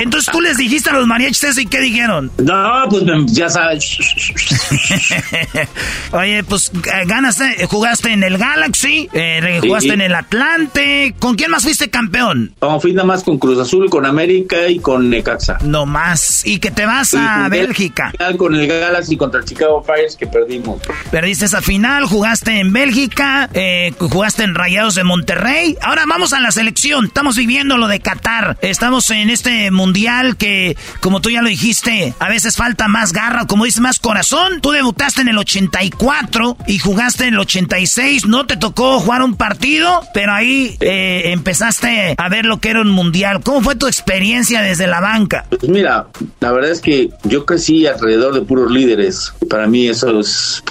entonces 0.00 0.32
tú 0.32 0.40
les 0.40 0.56
dijiste 0.56 0.90
a 0.90 0.94
los 0.94 1.06
mariachis 1.06 1.44
eso 1.44 1.60
y 1.60 1.66
¿qué 1.66 1.80
dijeron? 1.80 2.30
No, 2.38 2.84
pues 2.88 3.04
ya 3.26 3.48
sabes. 3.48 3.98
Oye, 6.12 6.44
pues 6.44 6.70
eh, 6.74 7.04
ganaste, 7.06 7.66
jugaste 7.66 8.12
en 8.12 8.22
el 8.22 8.38
Galaxy, 8.38 9.08
eh, 9.12 9.60
jugaste 9.62 9.92
en 9.92 10.00
el 10.00 10.14
Atlante. 10.14 11.14
¿Con 11.18 11.36
quién 11.36 11.50
más 11.50 11.62
fuiste 11.62 11.90
campeón? 11.90 12.54
No, 12.60 12.80
fui 12.80 12.92
nada 12.92 13.06
más 13.06 13.22
con 13.22 13.38
Cruz 13.38 13.58
Azul, 13.58 13.88
con 13.90 14.06
América 14.06 14.68
y 14.68 14.78
con 14.78 15.10
Necaxa. 15.10 15.58
No 15.62 15.86
más. 15.86 16.46
¿Y 16.46 16.58
que 16.58 16.70
te 16.70 16.86
vas 16.86 17.14
a 17.14 17.48
Bélgica? 17.48 18.12
Con 18.36 18.54
el 18.54 18.66
Galaxy 18.66 19.16
contra 19.16 19.40
el 19.40 19.46
Chicago 19.46 19.82
Fires 19.82 20.16
que 20.16 20.26
perdimos. 20.26 20.80
Perdiste 21.10 21.44
esa 21.44 21.62
final, 21.62 22.06
jugaste 22.06 22.60
en 22.60 22.72
Bélgica, 22.72 23.48
eh, 23.52 23.92
jugaste 23.98 24.44
en 24.44 24.54
Rayados 24.56 24.94
de 24.94 25.04
Monterrey. 25.04 25.76
Ahora 25.82 26.04
vamos 26.08 26.32
a 26.32 26.40
la 26.40 26.50
selección. 26.50 27.06
Estamos 27.06 27.36
viviendo 27.36 27.76
lo 27.76 27.88
de 27.88 28.00
Qatar. 28.00 28.56
Estamos 28.62 29.10
en 29.10 29.30
este 29.30 29.70
mundial 29.70 30.36
que, 30.36 30.76
como 31.00 31.20
tú 31.20 31.30
ya 31.30 31.42
lo 31.42 31.48
dijiste, 31.48 32.14
a 32.18 32.28
veces 32.28 32.56
falta 32.56 32.88
más 32.88 33.12
garra, 33.12 33.46
como 33.46 33.64
dices, 33.64 33.80
más 33.80 33.98
corazón. 33.98 34.60
Tú 34.60 34.70
debutaste 34.70 35.20
en 35.20 35.28
el 35.28 35.38
84 35.38 36.56
y 36.66 36.78
jugaste 36.78 37.26
en 37.26 37.34
el 37.34 37.40
86. 37.40 38.26
No 38.26 38.46
te 38.46 38.56
tocó 38.56 38.98
jugar 39.00 39.22
un 39.22 39.36
partido, 39.36 40.02
pero 40.14 40.32
ahí 40.32 40.76
eh, 40.80 41.32
empezaste 41.32 42.14
a 42.16 42.28
ver 42.28 42.46
lo 42.46 42.58
que 42.58 42.70
era 42.70 42.80
un 42.80 42.90
mundial. 42.90 43.42
¿Cómo 43.42 43.60
fue 43.60 43.76
tu 43.76 43.86
experiencia 43.86 44.62
desde 44.62 44.86
la 44.86 45.00
banca? 45.00 45.44
Pues 45.50 45.68
mira, 45.68 46.06
la 46.40 46.52
verdad 46.52 46.70
es 46.70 46.80
que 46.80 47.10
yo 47.24 47.44
crecí 47.44 47.86
alrededor 47.86 48.34
de 48.34 48.42
puros 48.42 48.70
líderes. 48.70 49.34
Para 49.50 49.66
mí 49.66 49.88
eso 49.88 50.20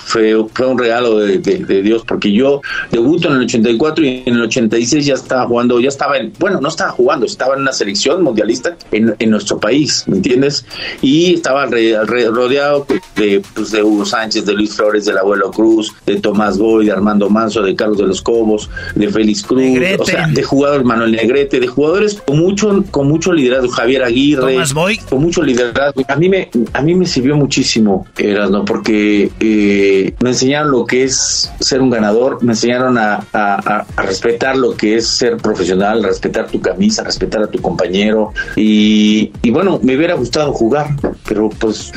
fue, 0.06 0.36
fue 0.54 0.68
un 0.68 0.80
regalo 0.80 1.20
de, 1.20 1.38
de 1.38 1.82
Dios, 1.82 2.04
porque 2.08 2.32
yo 2.32 2.62
debuto 2.92 3.28
en 3.30 3.36
el 3.36 3.42
84 3.44 3.75
y 4.04 4.24
en 4.26 4.36
el 4.36 4.42
86 4.44 5.06
ya 5.06 5.14
estaba 5.14 5.48
jugando, 5.48 5.80
ya 5.80 5.90
estaba 5.90 6.18
en, 6.18 6.34
bueno, 6.40 6.60
no 6.62 6.70
estaba 6.70 6.92
jugando, 6.92 7.26
estaba 7.26 7.56
en 7.56 7.62
una 7.62 7.74
selección 7.74 8.24
mundialista 8.24 8.76
en, 8.92 9.16
en 9.20 9.30
nuestro 9.30 9.60
país, 9.60 10.04
¿me 10.08 10.18
entiendes? 10.18 10.66
Y 11.02 11.36
estaba 11.36 11.66
rodeado 11.66 12.86
de, 13.16 13.42
pues, 13.54 13.72
de 13.72 13.84
Hugo 13.84 14.06
Sánchez, 14.06 14.46
de 14.46 14.54
Luis 14.54 14.76
Flores, 14.76 15.06
del 15.06 15.18
Abuelo 15.18 15.52
Cruz, 15.52 15.94
de 16.06 16.18
Tomás 16.18 16.58
Boy, 16.58 16.86
de 16.86 16.92
Armando 16.92 17.30
Manso, 17.30 17.62
de 17.62 17.76
Carlos 17.76 17.98
de 17.98 18.08
los 18.08 18.22
Cobos, 18.22 18.70
de 18.96 19.10
Félix 19.10 19.44
Cruz, 19.44 19.64
o 20.00 20.06
sea, 20.06 20.28
de 20.28 20.44
jugadores 20.44 20.86
Manuel 20.86 21.12
Negrete, 21.12 21.60
de 21.60 21.68
jugadores 21.68 22.22
con 22.26 22.40
mucho, 22.40 22.84
con 22.92 23.08
mucho 23.08 23.32
liderazgo, 23.32 23.70
Javier 23.70 24.04
Aguirre, 24.04 24.54
Tomás 24.54 24.74
Boy. 24.74 24.98
con 24.98 25.22
mucho 25.22 25.42
liderazgo. 25.42 26.04
A 26.08 26.16
mí 26.16 26.30
me, 26.30 26.50
a 26.74 26.82
mí 26.82 26.96
me 26.96 27.06
sirvió 27.06 27.36
muchísimo, 27.36 28.08
¿no? 28.50 28.66
porque 28.66 29.32
eh, 29.40 30.14
me 30.20 30.30
enseñaron 30.30 30.72
lo 30.72 30.86
que 30.86 31.04
es 31.04 31.52
ser 31.60 31.82
un 31.82 31.90
ganador, 31.90 32.44
me 32.44 32.54
enseñaron 32.54 32.98
a, 32.98 33.26
a, 33.34 33.55
a, 33.56 33.86
respetar 34.04 34.58
lo 34.58 34.76
que 34.76 34.96
es 34.96 35.08
ser 35.08 35.38
profesional, 35.38 36.04
respetar 36.04 36.48
tu 36.48 36.62
camisa, 36.62 37.04
respetar 37.04 37.44
a 37.44 37.48
tu 37.48 37.62
compañero. 37.62 38.34
Y, 38.56 39.32
y 39.42 39.52
bueno, 39.52 39.80
me 39.84 39.96
hubiera 39.96 40.16
gustado 40.16 40.54
jugar, 40.54 40.90
pero 41.28 41.50
pues 41.50 41.92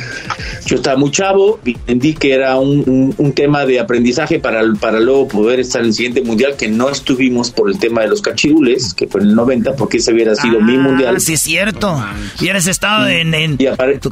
yo 0.65 0.77
estaba 0.77 0.97
muy 0.97 1.11
chavo, 1.11 1.59
entendí 1.65 2.13
que 2.13 2.33
era 2.33 2.57
un, 2.57 3.13
un, 3.17 3.33
tema 3.33 3.65
de 3.65 3.79
aprendizaje 3.79 4.39
para, 4.39 4.61
para 4.79 4.99
luego 4.99 5.27
poder 5.27 5.59
estar 5.59 5.81
en 5.81 5.87
el 5.87 5.93
siguiente 5.93 6.21
mundial, 6.21 6.55
que 6.57 6.67
no 6.67 6.89
estuvimos 6.89 7.51
por 7.51 7.69
el 7.69 7.79
tema 7.79 8.01
de 8.01 8.07
los 8.07 8.21
cachirules, 8.21 8.93
que 8.93 9.07
fue 9.07 9.21
en 9.21 9.27
el 9.27 9.35
90, 9.35 9.75
porque 9.75 9.97
ese 9.97 10.13
hubiera 10.13 10.35
sido 10.35 10.59
mi 10.59 10.75
ah, 10.75 10.79
mundial. 10.79 11.21
Sí, 11.21 11.33
es 11.33 11.41
cierto. 11.41 12.03
Hubieras 12.39 12.67
estado 12.67 13.07
en, 13.07 13.33
en 13.33 13.57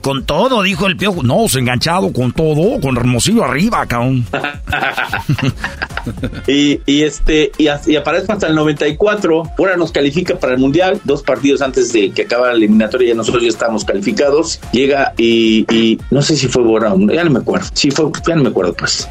con 0.01 0.25
todo, 0.25 0.61
dijo 0.61 0.87
el 0.87 0.97
piojo. 0.97 1.23
No, 1.23 1.47
se 1.47 1.59
enganchado 1.59 2.11
con 2.13 2.31
todo, 2.31 2.79
con 2.79 2.97
Hermosillo 2.97 3.43
arriba, 3.43 3.85
cabrón. 3.85 4.25
y, 6.47 6.79
y 6.85 7.03
este, 7.03 7.36
y, 7.57 7.67
y 7.85 7.95
aparezco 7.95 8.33
hasta 8.33 8.47
el 8.47 8.55
94. 8.55 9.43
Ahora 9.57 9.77
nos 9.77 9.91
califica 9.91 10.37
para 10.37 10.53
el 10.53 10.59
mundial, 10.59 10.99
dos 11.03 11.23
partidos 11.23 11.61
antes 11.61 11.93
de 11.93 12.11
que 12.11 12.23
acaba 12.23 12.47
la 12.47 12.53
eliminatoria, 12.53 13.09
ya 13.09 13.15
nosotros 13.15 13.43
ya 13.43 13.49
estábamos 13.49 13.85
calificados. 13.85 14.59
Llega 14.71 15.13
y, 15.17 15.65
y 15.73 15.99
no 16.11 16.21
sé 16.21 16.35
si 16.35 16.47
fue 16.47 16.63
Bora, 16.63 16.93
ya 17.13 17.23
no 17.23 17.31
me 17.31 17.39
acuerdo. 17.39 17.67
Sí, 17.73 17.91
fue, 17.91 18.05
ya 18.27 18.35
no 18.35 18.43
me 18.43 18.49
acuerdo, 18.49 18.73
pues. 18.73 19.07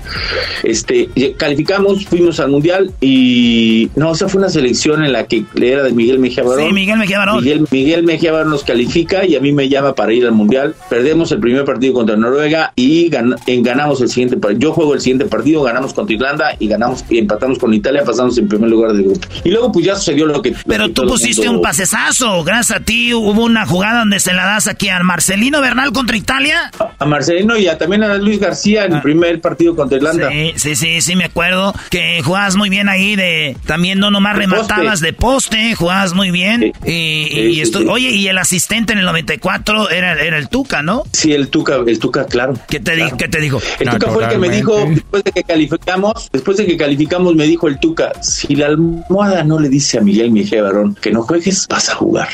Este, 0.62 1.08
calificamos, 1.36 2.04
fuimos 2.06 2.40
al 2.40 2.50
mundial 2.50 2.92
y 3.00 3.90
no, 3.96 4.10
o 4.10 4.14
sea, 4.14 4.28
fue 4.28 4.40
una 4.40 4.48
selección 4.48 5.04
en 5.04 5.12
la 5.12 5.26
que 5.26 5.44
era 5.60 5.82
de 5.82 5.92
Miguel 5.92 6.18
Mejía 6.18 6.44
Barón. 6.44 6.68
Sí, 6.68 6.74
Miguel 6.74 6.98
Mejía 6.98 7.18
Barón. 7.18 7.44
Miguel, 7.70 8.02
Mejía 8.02 8.32
Barón 8.32 8.50
nos 8.50 8.64
califica 8.64 9.24
y 9.24 9.36
a 9.36 9.40
mí 9.40 9.52
me 9.52 9.68
llama 9.68 9.94
para 9.94 10.12
ir 10.12 10.26
al 10.26 10.32
mundial. 10.32 10.74
Perdemos 10.88 11.32
el 11.32 11.40
primer 11.40 11.64
partido 11.64 11.94
contra 11.94 12.16
Noruega 12.16 12.72
y 12.76 13.08
ganamos 13.08 14.00
el 14.00 14.08
siguiente 14.08 14.36
partido. 14.36 14.60
Yo 14.60 14.72
juego 14.72 14.94
el 14.94 15.00
siguiente 15.00 15.26
partido, 15.26 15.62
ganamos 15.62 15.94
contra 15.94 16.14
Irlanda 16.14 16.56
y 16.58 16.68
ganamos 16.68 17.04
y 17.08 17.18
empatamos 17.18 17.58
con 17.58 17.72
Italia, 17.74 18.02
pasamos 18.04 18.15
en 18.18 18.48
primer 18.48 18.70
lugar 18.70 18.92
del 18.92 19.04
grupo. 19.04 19.28
Y 19.44 19.50
luego 19.50 19.72
pues 19.72 19.86
ya 19.86 19.96
sucedió 19.96 20.26
lo 20.26 20.42
que... 20.42 20.54
Pero 20.66 20.90
tú 20.90 21.06
pusiste 21.06 21.48
un 21.48 21.60
pasesazo, 21.60 22.42
gracias 22.44 22.80
a 22.80 22.84
ti 22.84 23.14
hubo 23.14 23.44
una 23.44 23.66
jugada 23.66 24.00
donde 24.00 24.20
se 24.20 24.32
la 24.32 24.44
das 24.44 24.66
aquí 24.66 24.88
al 24.88 25.04
Marcelino 25.04 25.60
Bernal 25.60 25.92
contra 25.92 26.16
Italia. 26.16 26.70
A, 26.98 27.04
Marcelino 27.04 27.56
y 27.56 27.68
a, 27.68 27.78
también 27.78 28.02
a 28.02 28.14
Luis 28.16 28.40
García 28.40 28.84
en 28.84 28.92
el 28.92 28.98
ah. 28.98 29.02
primer 29.02 29.40
partido 29.40 29.76
contra 29.76 29.98
Irlanda. 29.98 30.30
Sí, 30.30 30.52
sí, 30.56 30.76
sí, 30.76 31.00
sí, 31.00 31.16
me 31.16 31.24
acuerdo 31.24 31.74
que 31.90 32.22
jugabas 32.22 32.56
muy 32.56 32.68
bien 32.68 32.88
ahí 32.88 33.16
de... 33.16 33.56
También 33.66 33.98
no 33.98 34.10
nomás 34.10 34.36
rematabas 34.36 35.00
de 35.00 35.12
poste, 35.12 35.74
jugabas 35.74 36.14
muy 36.14 36.30
bien. 36.30 36.72
y, 36.84 37.62
oye, 37.88 38.10
y 38.10 38.28
el 38.28 38.38
asistente 38.38 38.92
en 38.92 39.00
el 39.00 39.04
94 39.04 39.90
era, 39.90 40.20
era 40.22 40.38
el 40.38 40.48
Tuca, 40.48 40.82
¿no? 40.82 41.04
Sí, 41.12 41.32
el 41.32 41.48
Tuca, 41.48 41.76
el 41.86 41.98
Tuca, 41.98 42.26
claro. 42.26 42.54
¿Qué 42.68 42.80
te, 42.80 43.12
¿qué 43.18 43.28
te 43.28 43.40
dijo? 43.40 43.60
El 43.78 43.90
Tuca 43.90 44.10
fue 44.10 44.24
el 44.24 44.30
que 44.30 44.38
me 44.38 44.48
dijo, 44.48 44.76
después 44.88 45.24
de 45.24 45.32
que 45.32 45.42
calificamos, 45.42 46.28
después 46.32 46.56
de 46.56 46.66
que 46.66 46.76
calificamos, 46.76 47.34
me 47.34 47.44
dijo 47.44 47.68
el 47.68 47.78
Tuca, 47.78 48.05
si 48.20 48.54
la 48.54 48.66
almohada 48.66 49.44
no 49.44 49.58
le 49.58 49.68
dice 49.68 49.98
a 49.98 50.00
Miguel 50.00 50.30
Mejía 50.30 50.62
Barón 50.62 50.94
que 50.94 51.10
no 51.10 51.22
juegues, 51.22 51.66
vas 51.68 51.88
a 51.90 51.94
jugar. 51.94 52.28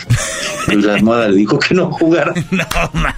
Y 0.68 0.76
la 0.76 0.94
almohada 0.94 1.28
le 1.28 1.36
dijo 1.36 1.58
que 1.58 1.74
no 1.74 1.90
jugara. 1.92 2.32
no, 2.50 2.64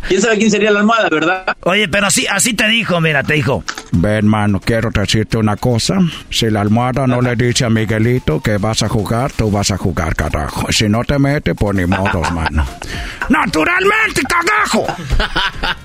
¿Quién 0.08 0.20
sabe 0.20 0.38
quién 0.38 0.50
sería 0.50 0.70
la 0.70 0.80
almohada, 0.80 1.08
verdad? 1.08 1.56
Oye, 1.62 1.88
pero 1.88 2.06
así, 2.06 2.26
así 2.26 2.54
te 2.54 2.66
dijo, 2.68 3.00
mira, 3.00 3.22
te 3.22 3.34
dijo. 3.34 3.64
Ven, 3.92 4.12
hermano, 4.12 4.60
quiero 4.60 4.90
decirte 4.90 5.36
una 5.36 5.56
cosa. 5.56 5.98
Si 6.30 6.50
la 6.50 6.60
almohada 6.60 7.06
no 7.06 7.20
le 7.20 7.36
dice 7.36 7.64
a 7.64 7.70
Miguelito 7.70 8.40
que 8.40 8.58
vas 8.58 8.82
a 8.82 8.88
jugar, 8.88 9.32
tú 9.32 9.50
vas 9.50 9.70
a 9.70 9.76
jugar, 9.76 10.14
carajo. 10.14 10.70
Si 10.72 10.88
no 10.88 11.04
te 11.04 11.18
mete, 11.18 11.54
pues 11.54 11.76
ni 11.76 11.86
modo, 11.86 12.22
hermano. 12.24 12.66
¡Naturalmente, 13.28 14.22
cagajo! 14.28 14.86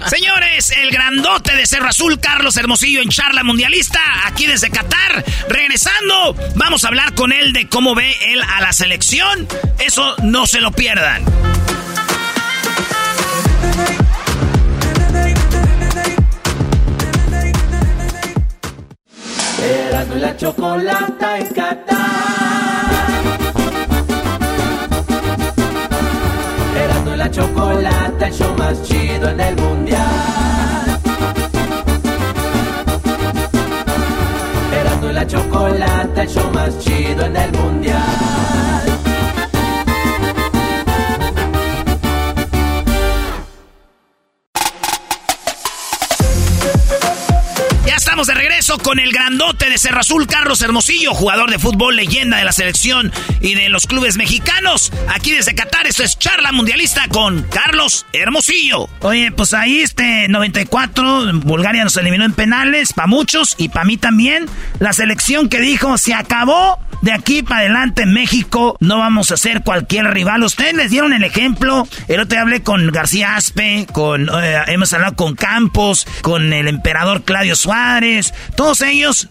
Señores, 0.08 0.74
el 0.78 0.92
grandote 0.92 1.56
de 1.56 1.66
Cerro 1.66 1.88
Azul, 1.88 2.20
Carlos 2.20 2.58
Hermosillo 2.58 3.02
en 3.02 3.10
charla 3.10 3.44
mundialista, 3.44 4.00
aquí 4.26 4.46
desde 4.46 4.70
Qatar. 4.70 5.24
Regresando, 5.48 6.36
vamos 6.60 6.84
a 6.84 6.90
hablar 6.90 7.16
con 7.16 7.32
él 7.32 7.54
de 7.54 7.68
cómo 7.68 7.96
ve 7.96 8.14
él 8.28 8.42
a 8.44 8.62
la 8.62 8.74
selección. 8.74 9.48
Eso 9.80 10.16
no 10.22 10.46
se 10.46 10.60
lo 10.60 10.72
pierdan. 10.72 11.24
Erasmo 19.64 20.16
la 20.16 20.38
chocolata 20.38 21.38
en 21.40 21.48
Qatar. 21.48 21.98
Erasmo 26.78 27.16
la 27.16 27.32
chocolata, 27.32 28.28
el 28.28 28.34
show 28.34 28.56
más 28.58 28.84
chido 28.84 29.30
en 29.30 29.40
el 29.40 29.56
mundial. 29.56 30.39
Chocolata, 35.30 36.24
el 36.24 36.28
show 36.28 36.52
más 36.52 36.80
chido 36.80 37.26
en 37.26 37.38
el 37.38 37.52
mundial. 37.52 38.39
Estamos 48.00 48.28
de 48.28 48.34
regreso 48.34 48.78
con 48.78 48.98
el 48.98 49.12
grandote 49.12 49.70
de 49.70 49.78
Cerro 49.78 50.00
Azul, 50.00 50.26
Carlos 50.26 50.62
Hermosillo, 50.62 51.14
jugador 51.14 51.52
de 51.52 51.60
fútbol, 51.60 51.98
leyenda 51.98 52.38
de 52.38 52.46
la 52.46 52.54
selección 52.54 53.12
y 53.42 53.56
de 53.56 53.68
los 53.68 53.88
clubes 53.88 54.16
mexicanos. 54.16 54.94
Aquí 55.10 55.32
desde 55.32 55.54
Qatar, 55.54 55.86
esto 55.86 56.04
es 56.04 56.18
Charla 56.18 56.54
Mundialista 56.54 57.10
con 57.10 57.44
Carlos 57.44 58.06
Hermosillo. 58.14 58.88
Oye, 59.02 59.34
pues 59.34 59.54
ahí 59.54 59.82
este 59.82 60.30
94, 60.30 61.42
Bulgaria 61.42 61.84
nos 61.84 61.98
eliminó 61.98 62.24
en 62.24 62.32
penales, 62.32 62.94
para 62.94 63.08
muchos 63.08 63.56
y 63.58 63.68
para 63.68 63.84
mí 63.84 63.98
también. 63.98 64.46
La 64.80 64.94
selección 64.94 65.50
que 65.50 65.60
dijo, 65.60 65.98
se 65.98 66.14
acabó, 66.14 66.80
de 67.02 67.12
aquí 67.12 67.44
para 67.44 67.62
adelante 67.62 68.06
México 68.06 68.78
no 68.80 69.00
vamos 69.00 69.32
a 69.32 69.38
ser 69.38 69.62
cualquier 69.62 70.06
rival. 70.06 70.44
Ustedes 70.44 70.74
les 70.74 70.90
dieron 70.90 71.12
el 71.12 71.24
ejemplo. 71.26 71.86
El 72.08 72.22
otro 72.22 72.36
día 72.36 72.42
hablé 72.42 72.64
con 72.64 72.88
García 72.92 73.36
Aspe, 73.36 73.88
con, 73.92 74.30
eh, 74.30 74.64
hemos 74.68 74.94
hablado 74.94 75.16
con 75.16 75.36
Campos, 75.36 76.08
con 76.22 76.54
el 76.54 76.70
emperador 76.70 77.24
Claudio 77.24 77.58
Suárez. 77.58 77.89
Todos 78.56 78.82
ellos, 78.82 79.28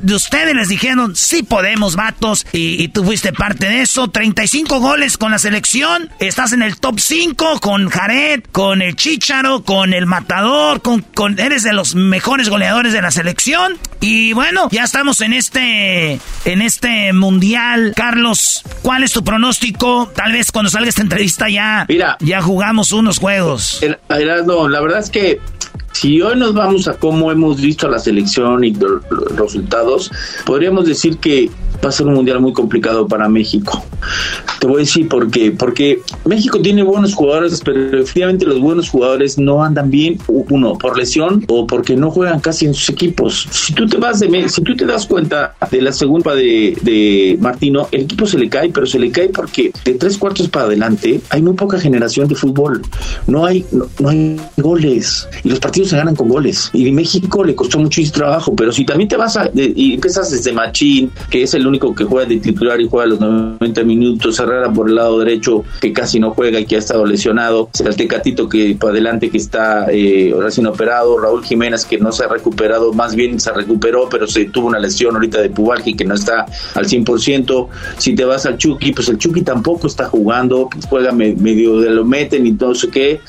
de 0.00 0.14
ustedes 0.14 0.54
les 0.54 0.68
dijeron, 0.68 1.16
sí 1.16 1.42
podemos, 1.42 1.96
vatos. 1.96 2.46
Y, 2.52 2.88
tú 2.88 3.04
fuiste 3.04 3.32
parte 3.32 3.68
de 3.68 3.82
eso. 3.82 4.08
35 4.08 4.78
goles 4.80 5.18
con 5.18 5.32
la 5.32 5.38
selección. 5.38 6.08
Estás 6.20 6.52
en 6.52 6.62
el 6.62 6.78
top 6.78 7.00
5 7.00 7.60
con 7.60 7.88
Jared, 7.88 8.44
con 8.52 8.82
el 8.82 8.94
Chicharo, 8.94 9.64
con 9.64 9.92
el 9.94 10.06
Matador, 10.06 10.80
con, 10.80 11.02
con, 11.02 11.38
eres 11.40 11.64
de 11.64 11.72
los 11.72 11.94
mejores 11.94 12.48
goleadores 12.48 12.92
de 12.92 13.02
la 13.02 13.10
selección. 13.10 13.76
Y 14.00 14.32
bueno, 14.32 14.68
ya 14.70 14.84
estamos 14.84 15.20
en 15.20 15.32
este, 15.32 16.20
en 16.44 16.62
este 16.62 17.12
mundial. 17.12 17.92
Carlos, 17.96 18.62
¿cuál 18.82 19.02
es 19.02 19.12
tu 19.12 19.24
pronóstico? 19.24 20.10
Tal 20.14 20.32
vez 20.32 20.52
cuando 20.52 20.70
salga 20.70 20.88
esta 20.88 21.02
entrevista 21.02 21.48
ya, 21.48 21.84
Mira, 21.88 22.16
ya 22.20 22.40
jugamos 22.40 22.92
unos 22.92 23.18
juegos. 23.18 23.80
no, 24.46 24.68
la 24.68 24.80
verdad 24.80 25.00
es 25.00 25.10
que 25.10 25.40
si 25.92 26.20
hoy 26.20 26.36
nos 26.36 26.54
vamos 26.54 26.88
a 26.88 26.94
cómo 26.94 27.30
hemos 27.32 27.60
visto 27.60 27.86
a 27.86 27.90
la 27.90 27.98
selección 27.98 28.64
y 28.64 28.74
los 28.74 29.02
resultados, 29.36 30.10
podríamos 30.44 30.86
decir 30.86 31.18
que 31.18 31.50
va 31.84 31.90
a 31.90 31.92
ser 31.92 32.06
un 32.06 32.14
mundial 32.14 32.40
muy 32.40 32.52
complicado 32.52 33.06
para 33.06 33.28
México. 33.28 33.84
Te 34.60 34.66
voy 34.66 34.76
a 34.76 34.78
decir 34.80 35.08
por 35.08 35.30
qué. 35.30 35.52
Porque 35.52 36.02
México 36.24 36.60
tiene 36.60 36.82
buenos 36.82 37.14
jugadores, 37.14 37.60
pero 37.64 38.00
efectivamente 38.00 38.44
los 38.44 38.60
buenos 38.60 38.88
jugadores 38.88 39.38
no 39.38 39.62
andan 39.62 39.90
bien, 39.90 40.18
uno, 40.26 40.76
por 40.76 40.98
lesión 40.98 41.44
o 41.48 41.66
porque 41.66 41.96
no 41.96 42.10
juegan 42.10 42.40
casi 42.40 42.66
en 42.66 42.74
sus 42.74 42.90
equipos. 42.90 43.46
Si 43.50 43.72
tú 43.72 43.86
te 43.86 43.96
vas 43.96 44.20
de, 44.20 44.48
si 44.48 44.62
tú 44.62 44.74
te 44.74 44.86
das 44.86 45.06
cuenta 45.06 45.54
de 45.70 45.82
la 45.82 45.92
segunda 45.92 46.34
de, 46.34 47.36
Martino, 47.40 47.88
el 47.92 48.02
equipo 48.02 48.26
se 48.26 48.38
le 48.38 48.48
cae, 48.48 48.70
pero 48.70 48.86
se 48.86 48.98
le 48.98 49.10
cae 49.10 49.28
porque 49.28 49.72
de 49.84 49.94
tres 49.94 50.18
cuartos 50.18 50.48
para 50.48 50.66
adelante 50.66 51.20
hay 51.30 51.42
muy 51.42 51.54
poca 51.54 51.78
generación 51.78 52.26
de 52.28 52.34
fútbol. 52.34 52.82
No 53.26 53.46
hay, 53.46 53.64
no, 53.70 54.08
hay 54.08 54.40
goles. 54.56 55.28
Y 55.44 55.50
los 55.50 55.60
partidos 55.60 55.77
se 55.84 55.96
ganan 55.96 56.16
con 56.16 56.28
goles. 56.28 56.70
Y 56.72 56.90
México 56.92 57.44
le 57.44 57.54
costó 57.54 57.78
muchísimo 57.78 58.14
trabajo, 58.14 58.54
pero 58.54 58.72
si 58.72 58.84
también 58.84 59.08
te 59.08 59.16
vas 59.16 59.36
a, 59.36 59.50
y 59.54 59.94
empiezas 59.94 60.30
desde 60.30 60.52
Machín, 60.52 61.10
que 61.30 61.42
es 61.42 61.54
el 61.54 61.66
único 61.66 61.94
que 61.94 62.04
juega 62.04 62.28
de 62.28 62.38
titular 62.38 62.80
y 62.80 62.88
juega 62.88 63.06
los 63.06 63.20
90 63.20 63.84
minutos, 63.84 64.38
Herrera 64.38 64.72
por 64.72 64.88
el 64.88 64.94
lado 64.94 65.18
derecho 65.18 65.64
que 65.80 65.92
casi 65.92 66.18
no 66.20 66.30
juega 66.30 66.60
y 66.60 66.66
que 66.66 66.76
ha 66.76 66.78
estado 66.78 67.04
lesionado, 67.04 67.70
el 67.84 67.96
Tecatito 67.96 68.48
que 68.48 68.76
para 68.78 68.92
adelante 68.92 69.30
que 69.30 69.38
está 69.38 69.86
eh, 69.90 70.34
sin 70.50 70.66
operado, 70.66 71.18
Raúl 71.18 71.44
Jiménez 71.44 71.84
que 71.84 71.98
no 71.98 72.12
se 72.12 72.24
ha 72.24 72.28
recuperado, 72.28 72.92
más 72.92 73.14
bien 73.14 73.40
se 73.40 73.52
recuperó, 73.52 74.08
pero 74.08 74.26
se 74.26 74.46
tuvo 74.46 74.68
una 74.68 74.78
lesión 74.78 75.14
ahorita 75.14 75.40
de 75.40 75.50
Pubalgi 75.50 75.94
que 75.94 76.04
no 76.04 76.14
está 76.14 76.46
al 76.74 76.86
100%. 76.86 77.68
Si 77.98 78.14
te 78.14 78.24
vas 78.24 78.46
al 78.46 78.56
Chucky, 78.56 78.92
pues 78.92 79.08
el 79.08 79.18
Chucky 79.18 79.42
tampoco 79.42 79.86
está 79.86 80.06
jugando, 80.06 80.68
juega 80.88 81.12
medio 81.12 81.80
de 81.80 81.90
lo 81.90 82.04
meten 82.04 82.46
y 82.46 82.52
todo 82.52 82.72
eso 82.72 82.90
que. 82.90 83.20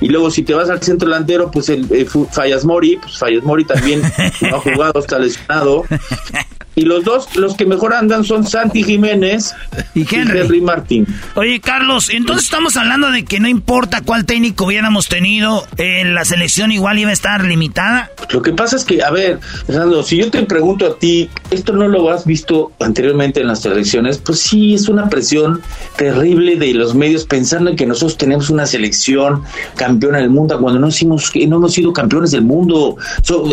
Y 0.00 0.08
luego 0.08 0.30
si 0.30 0.42
te 0.42 0.54
vas 0.54 0.70
al 0.70 0.82
centro 0.82 1.08
delantero, 1.08 1.50
pues 1.50 1.68
el, 1.68 1.86
el 1.90 2.08
Fallas 2.08 2.64
Mori, 2.64 2.96
pues 2.96 3.18
Fallas 3.18 3.42
Mori 3.44 3.64
también 3.64 4.02
no 4.42 4.56
ha 4.56 4.60
jugado, 4.60 5.00
está 5.00 5.18
lesionado. 5.18 5.84
Y 6.80 6.86
los 6.86 7.04
dos, 7.04 7.36
los 7.36 7.56
que 7.56 7.66
mejor 7.66 7.92
andan 7.92 8.24
son 8.24 8.46
Santi 8.46 8.82
Jiménez 8.82 9.54
y 9.94 10.06
Henry, 10.10 10.62
Martín. 10.62 11.06
Oye, 11.34 11.60
Carlos, 11.60 12.08
entonces 12.08 12.46
estamos 12.46 12.74
hablando 12.78 13.10
de 13.10 13.26
que 13.26 13.38
no 13.38 13.48
importa 13.48 14.00
cuál 14.00 14.24
técnico 14.24 14.64
hubiéramos 14.64 15.06
tenido, 15.06 15.66
en 15.76 16.06
eh, 16.06 16.10
la 16.10 16.24
selección 16.24 16.72
igual 16.72 16.98
iba 16.98 17.10
a 17.10 17.12
estar 17.12 17.44
limitada. 17.44 18.10
Lo 18.30 18.40
que 18.40 18.54
pasa 18.54 18.76
es 18.76 18.86
que, 18.86 19.02
a 19.02 19.10
ver, 19.10 19.40
Fernando, 19.66 20.02
si 20.02 20.16
yo 20.16 20.30
te 20.30 20.42
pregunto 20.44 20.86
a 20.86 20.98
ti, 20.98 21.28
¿esto 21.50 21.74
no 21.74 21.86
lo 21.86 22.10
has 22.10 22.24
visto 22.24 22.72
anteriormente 22.80 23.42
en 23.42 23.48
las 23.48 23.60
selecciones? 23.60 24.16
Pues 24.16 24.40
sí, 24.40 24.72
es 24.72 24.88
una 24.88 25.10
presión 25.10 25.60
terrible 25.96 26.56
de 26.56 26.72
los 26.72 26.94
medios 26.94 27.26
pensando 27.26 27.68
en 27.68 27.76
que 27.76 27.84
nosotros 27.84 28.16
tenemos 28.16 28.48
una 28.48 28.64
selección 28.64 29.42
campeona 29.76 30.16
del 30.16 30.30
mundo 30.30 30.58
cuando 30.58 30.80
no, 30.80 30.88
hicimos, 30.88 31.30
no 31.46 31.56
hemos 31.56 31.74
sido 31.74 31.92
campeones 31.92 32.30
del 32.30 32.44
mundo. 32.44 32.96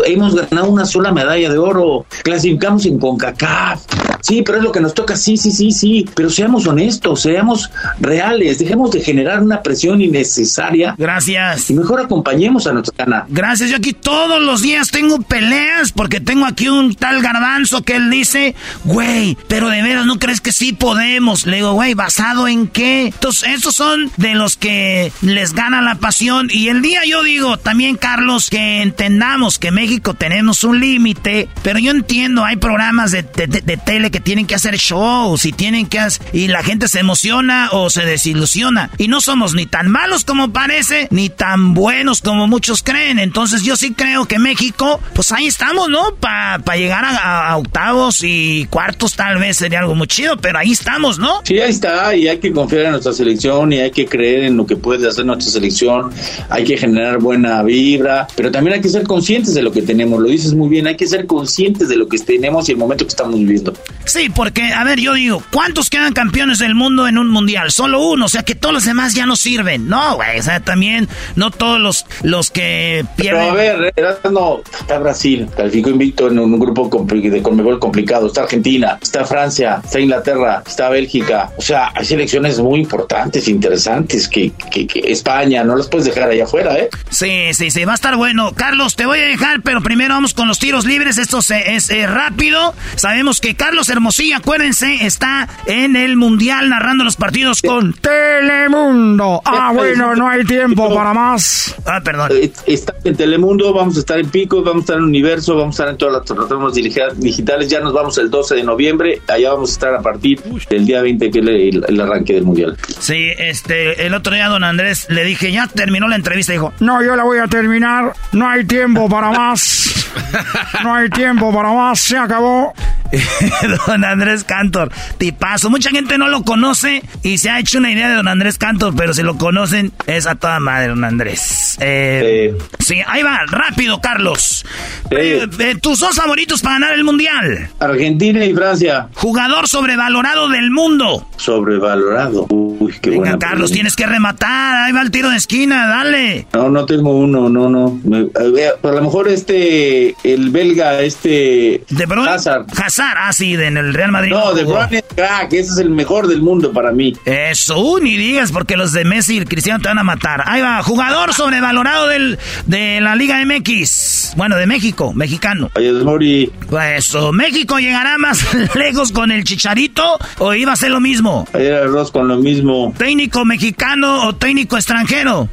hemos 0.06 0.34
ganado 0.34 0.70
una 0.70 0.86
sola 0.86 1.12
medalla 1.12 1.50
de 1.50 1.58
oro, 1.58 2.06
clasificamos 2.22 2.86
en 2.86 2.98
CONCACAF. 3.18 4.07
Sí, 4.20 4.42
pero 4.42 4.58
es 4.58 4.64
lo 4.64 4.72
que 4.72 4.80
nos 4.80 4.94
toca, 4.94 5.16
sí, 5.16 5.36
sí, 5.36 5.50
sí, 5.50 5.72
sí, 5.72 6.08
pero 6.14 6.30
seamos 6.30 6.66
honestos, 6.66 7.22
seamos 7.22 7.70
reales, 8.00 8.58
dejemos 8.58 8.90
de 8.90 9.00
generar 9.00 9.42
una 9.42 9.62
presión 9.62 10.00
innecesaria. 10.00 10.94
Gracias. 10.98 11.70
Y 11.70 11.74
mejor 11.74 12.00
acompañemos 12.00 12.66
a 12.66 12.72
nuestra 12.72 13.04
cana. 13.04 13.26
Gracias, 13.28 13.70
yo 13.70 13.76
aquí 13.76 13.92
todos 13.92 14.40
los 14.42 14.62
días 14.62 14.90
tengo 14.90 15.20
peleas 15.20 15.92
porque 15.92 16.20
tengo 16.20 16.46
aquí 16.46 16.68
un 16.68 16.94
tal 16.94 17.22
garbanzo 17.22 17.82
que 17.82 17.96
él 17.96 18.10
dice, 18.10 18.54
güey, 18.84 19.36
pero 19.48 19.68
de 19.68 19.82
veras 19.82 20.06
no 20.06 20.18
crees 20.18 20.40
que 20.40 20.52
sí 20.52 20.72
podemos. 20.72 21.46
Le 21.46 21.56
digo, 21.56 21.72
güey, 21.72 21.94
¿basado 21.94 22.48
en 22.48 22.68
qué? 22.68 23.06
Entonces, 23.06 23.50
esos 23.56 23.74
son 23.74 24.10
de 24.16 24.34
los 24.34 24.56
que 24.56 25.12
les 25.22 25.52
gana 25.52 25.82
la 25.82 25.96
pasión. 25.96 26.48
Y 26.52 26.68
el 26.68 26.82
día 26.82 27.00
yo 27.06 27.22
digo 27.22 27.56
también, 27.56 27.96
Carlos, 27.96 28.50
que 28.50 28.82
entendamos 28.82 29.58
que 29.58 29.70
México 29.70 30.14
tenemos 30.14 30.64
un 30.64 30.80
límite, 30.80 31.48
pero 31.62 31.78
yo 31.78 31.90
entiendo, 31.90 32.44
hay 32.44 32.56
programas 32.56 33.12
de, 33.12 33.22
de 33.22 33.76
tele 33.76 34.07
que 34.10 34.20
tienen 34.20 34.46
que 34.46 34.54
hacer 34.54 34.76
shows 34.76 35.44
y 35.44 35.52
tienen 35.52 35.86
que 35.86 35.98
y 36.32 36.48
la 36.48 36.62
gente 36.62 36.88
se 36.88 37.00
emociona 37.00 37.70
o 37.72 37.90
se 37.90 38.04
desilusiona. 38.04 38.90
Y 38.98 39.08
no 39.08 39.20
somos 39.20 39.54
ni 39.54 39.66
tan 39.66 39.90
malos 39.90 40.24
como 40.24 40.52
parece, 40.52 41.08
ni 41.10 41.28
tan 41.28 41.74
buenos 41.74 42.20
como 42.20 42.46
muchos 42.46 42.82
creen. 42.82 43.18
Entonces 43.18 43.62
yo 43.62 43.76
sí 43.76 43.92
creo 43.92 44.26
que 44.26 44.38
México, 44.38 45.00
pues 45.14 45.32
ahí 45.32 45.46
estamos, 45.46 45.88
¿no? 45.88 46.14
Para 46.20 46.76
llegar 46.76 47.04
a, 47.04 47.56
octavos 47.56 48.20
y 48.22 48.66
cuartos 48.66 49.14
tal 49.14 49.38
vez 49.38 49.56
sería 49.56 49.80
algo 49.80 49.94
muy 49.94 50.06
chido, 50.06 50.36
pero 50.36 50.58
ahí 50.58 50.72
estamos, 50.72 51.18
¿no? 51.18 51.40
Sí, 51.44 51.58
ahí 51.58 51.70
está, 51.70 52.14
y 52.14 52.28
hay 52.28 52.38
que 52.38 52.52
confiar 52.52 52.86
en 52.86 52.90
nuestra 52.92 53.12
selección 53.12 53.72
y 53.72 53.80
hay 53.80 53.90
que 53.90 54.06
creer 54.06 54.44
en 54.44 54.56
lo 54.56 54.66
que 54.66 54.76
puede 54.76 55.08
hacer 55.08 55.24
nuestra 55.24 55.50
selección, 55.50 56.12
hay 56.48 56.64
que 56.64 56.76
generar 56.76 57.18
buena 57.18 57.62
vibra, 57.62 58.28
pero 58.36 58.52
también 58.52 58.76
hay 58.76 58.80
que 58.80 58.88
ser 58.88 59.02
conscientes 59.04 59.54
de 59.54 59.62
lo 59.62 59.72
que 59.72 59.82
tenemos, 59.82 60.20
lo 60.20 60.28
dices 60.28 60.54
muy 60.54 60.68
bien, 60.68 60.86
hay 60.86 60.96
que 60.96 61.06
ser 61.06 61.26
conscientes 61.26 61.88
de 61.88 61.96
lo 61.96 62.08
que 62.08 62.18
tenemos 62.18 62.68
y 62.68 62.72
el 62.72 62.78
momento 62.78 63.04
que 63.04 63.10
estamos 63.10 63.38
viviendo. 63.38 63.72
Sí, 64.08 64.30
porque, 64.30 64.72
a 64.72 64.84
ver, 64.84 65.00
yo 65.00 65.12
digo, 65.14 65.42
¿cuántos 65.52 65.90
quedan 65.90 66.14
campeones 66.14 66.58
del 66.58 66.74
mundo 66.74 67.06
en 67.06 67.18
un 67.18 67.28
mundial? 67.28 67.70
Solo 67.70 68.00
uno, 68.00 68.24
o 68.24 68.28
sea 68.28 68.42
que 68.42 68.54
todos 68.54 68.74
los 68.74 68.84
demás 68.84 69.14
ya 69.14 69.26
no 69.26 69.36
sirven. 69.36 69.86
No, 69.88 70.16
güey, 70.16 70.38
o 70.38 70.42
sea, 70.42 70.60
también, 70.60 71.08
no 71.36 71.50
todos 71.50 71.78
los, 71.78 72.06
los 72.22 72.50
que 72.50 73.04
pierden. 73.16 73.42
Pero 73.42 73.52
a 73.52 73.54
ver, 73.54 73.94
no, 74.30 74.62
está 74.80 74.98
Brasil, 74.98 75.46
calificó 75.54 75.90
invicto 75.90 76.28
en 76.28 76.38
un 76.38 76.58
grupo 76.58 76.88
de 77.06 77.42
Conmebol 77.42 77.78
complicado, 77.78 78.28
está 78.28 78.42
Argentina, 78.42 78.98
está 79.00 79.24
Francia, 79.24 79.80
está 79.84 80.00
Inglaterra, 80.00 80.62
está 80.66 80.88
Bélgica, 80.88 81.50
o 81.56 81.62
sea, 81.62 81.92
hay 81.94 82.04
selecciones 82.04 82.58
muy 82.60 82.80
importantes, 82.80 83.46
interesantes, 83.48 84.28
que, 84.28 84.52
que, 84.70 84.88
España, 85.04 85.64
no 85.64 85.76
las 85.76 85.88
puedes 85.88 86.06
dejar 86.06 86.30
allá 86.30 86.44
afuera, 86.44 86.78
¿eh? 86.78 86.88
Sí, 87.10 87.52
sí, 87.52 87.70
sí, 87.70 87.84
va 87.84 87.92
a 87.92 87.94
estar 87.94 88.16
bueno. 88.16 88.52
Carlos, 88.54 88.96
te 88.96 89.06
voy 89.06 89.18
a 89.18 89.24
dejar, 89.24 89.62
pero 89.62 89.82
primero 89.82 90.14
vamos 90.14 90.34
con 90.34 90.48
los 90.48 90.58
tiros 90.58 90.84
libres, 90.84 91.18
esto 91.18 91.40
es 91.40 91.90
eh, 91.90 92.06
rápido. 92.06 92.74
Sabemos 92.96 93.40
que 93.40 93.54
Carlos 93.54 93.88
Hermosillo, 93.98 94.36
acuérdense, 94.36 95.04
está 95.04 95.48
en 95.66 95.96
el 95.96 96.16
Mundial 96.16 96.68
narrando 96.68 97.02
los 97.02 97.16
partidos 97.16 97.62
con 97.62 97.92
Telemundo. 97.94 99.42
Ah, 99.44 99.72
bueno, 99.74 100.14
no 100.14 100.28
hay 100.28 100.44
tiempo 100.44 100.94
para 100.94 101.12
más. 101.12 101.74
Ah, 101.84 102.00
perdón. 102.00 102.30
Eh, 102.32 102.52
está 102.68 102.94
en 103.02 103.16
Telemundo, 103.16 103.74
vamos 103.74 103.96
a 103.96 103.98
estar 103.98 104.20
en 104.20 104.30
Pico, 104.30 104.62
vamos 104.62 104.76
a 104.76 104.84
estar 104.84 104.98
en 104.98 105.02
Universo, 105.02 105.56
vamos 105.56 105.74
a 105.74 105.82
estar 105.82 105.88
en 105.88 105.98
todas 105.98 106.14
las 106.14 106.22
plataformas 106.22 106.74
digitales. 106.74 107.68
Ya 107.68 107.80
nos 107.80 107.92
vamos 107.92 108.16
el 108.18 108.30
12 108.30 108.54
de 108.54 108.62
noviembre. 108.62 109.20
Allá 109.26 109.50
vamos 109.50 109.70
a 109.70 109.72
estar 109.72 109.94
a 109.96 110.00
partir 110.00 110.40
del 110.70 110.86
día 110.86 111.02
20, 111.02 111.30
que 111.32 111.38
es 111.40 111.84
el, 111.88 112.00
arranque 112.00 112.34
del 112.34 112.44
Mundial. 112.44 112.76
Sí, 113.00 113.30
este, 113.36 114.06
el 114.06 114.14
otro 114.14 114.32
día, 114.32 114.46
don 114.46 114.62
Andrés, 114.62 115.08
le 115.10 115.24
dije, 115.24 115.50
ya 115.50 115.66
terminó 115.66 116.06
la 116.06 116.14
entrevista. 116.14 116.52
Dijo, 116.52 116.72
no, 116.78 117.02
yo 117.02 117.16
la 117.16 117.24
voy 117.24 117.38
a 117.38 117.48
terminar. 117.48 118.12
No 118.30 118.48
hay 118.48 118.64
tiempo 118.64 119.08
para 119.08 119.32
más. 119.32 119.86
No 120.82 120.94
hay 120.94 121.08
tiempo 121.10 121.52
para 121.52 121.72
más. 121.72 121.98
Se 121.98 122.16
acabó. 122.16 122.72
don 123.88 124.04
Andrés 124.04 124.44
Cantor, 124.44 124.90
tipazo. 125.16 125.70
Mucha 125.70 125.90
gente 125.90 126.18
no 126.18 126.28
lo 126.28 126.42
conoce 126.42 127.02
y 127.22 127.38
se 127.38 127.50
ha 127.50 127.58
hecho 127.58 127.78
una 127.78 127.90
idea 127.90 128.08
de 128.10 128.16
don 128.16 128.28
Andrés 128.28 128.58
Cantor, 128.58 128.94
pero 128.94 129.14
si 129.14 129.22
lo 129.22 129.38
conocen, 129.38 129.92
es 130.06 130.26
a 130.26 130.34
toda 130.34 130.60
madre, 130.60 130.88
don 130.88 131.04
Andrés. 131.04 131.78
Eh, 131.80 132.56
sí. 132.78 133.00
ahí 133.06 133.22
va, 133.22 133.40
rápido, 133.46 134.00
Carlos. 134.00 134.66
Eh, 135.10 135.46
eh, 135.58 135.76
tus 135.80 136.00
dos 136.00 136.14
favoritos 136.14 136.60
para 136.60 136.74
ganar 136.74 136.92
el 136.92 137.04
mundial: 137.04 137.70
Argentina 137.80 138.44
y 138.44 138.54
Francia. 138.54 139.08
Jugador 139.14 139.68
sobrevalorado 139.68 140.48
del 140.48 140.70
mundo. 140.70 141.26
Sobrevalorado. 141.36 142.46
Uy, 142.50 142.94
qué 143.00 143.10
Venga, 143.10 143.38
Carlos, 143.38 143.72
tienes 143.72 143.96
que 143.96 144.06
rematar. 144.06 144.84
Ahí 144.84 144.92
va 144.92 145.00
el 145.00 145.10
tiro 145.10 145.30
de 145.30 145.36
esquina, 145.36 145.86
dale. 145.86 146.46
No, 146.52 146.68
no 146.68 146.84
tengo 146.84 147.16
uno, 147.16 147.48
no, 147.48 147.70
no. 147.70 147.98
a, 148.34 148.86
lo 148.92 149.02
mejor 149.02 149.28
este, 149.28 150.14
el 150.24 150.50
belga, 150.50 151.00
este. 151.00 151.84
De. 151.88 152.18
Hazard. 152.28 152.66
Hazard, 152.76 153.18
ah, 153.18 153.32
sí, 153.32 153.56
en 153.68 153.76
el 153.76 153.94
Real 153.94 154.10
Madrid. 154.10 154.32
No, 154.32 154.54
De 154.54 154.64
Bruyne 154.64 155.02
crack, 155.14 155.52
ese 155.52 155.72
es 155.72 155.78
el 155.78 155.90
mejor 155.90 156.26
del 156.26 156.42
mundo 156.42 156.72
para 156.72 156.92
mí. 156.92 157.14
Eso, 157.24 157.98
ni 158.00 158.16
digas, 158.16 158.52
porque 158.52 158.76
los 158.76 158.92
de 158.92 159.04
Messi 159.04 159.38
y 159.38 159.44
Cristiano 159.44 159.80
te 159.80 159.88
van 159.88 159.98
a 159.98 160.04
matar. 160.04 160.42
Ahí 160.46 160.60
va, 160.60 160.82
jugador 160.82 161.32
sobrevalorado 161.34 162.08
del, 162.08 162.38
de 162.66 163.00
la 163.00 163.14
Liga 163.14 163.38
MX. 163.44 164.32
Bueno, 164.36 164.56
de 164.56 164.66
México, 164.66 165.12
mexicano. 165.14 165.70
Mori. 166.04 166.50
Eso, 166.96 167.32
¿México 167.32 167.78
llegará 167.78 168.18
más 168.18 168.44
lejos 168.74 169.12
con 169.12 169.30
el 169.30 169.44
Chicharito 169.44 170.18
o 170.38 170.54
iba 170.54 170.72
a 170.72 170.76
ser 170.76 170.90
lo 170.90 171.00
mismo? 171.00 171.46
Ayer 171.52 171.74
arroz 171.74 172.10
con 172.10 172.28
lo 172.28 172.36
mismo. 172.38 172.94
¿Técnico 172.96 173.44
mexicano 173.44 174.26
o 174.26 174.34
técnico 174.34 174.76
extranjero? 174.76 175.48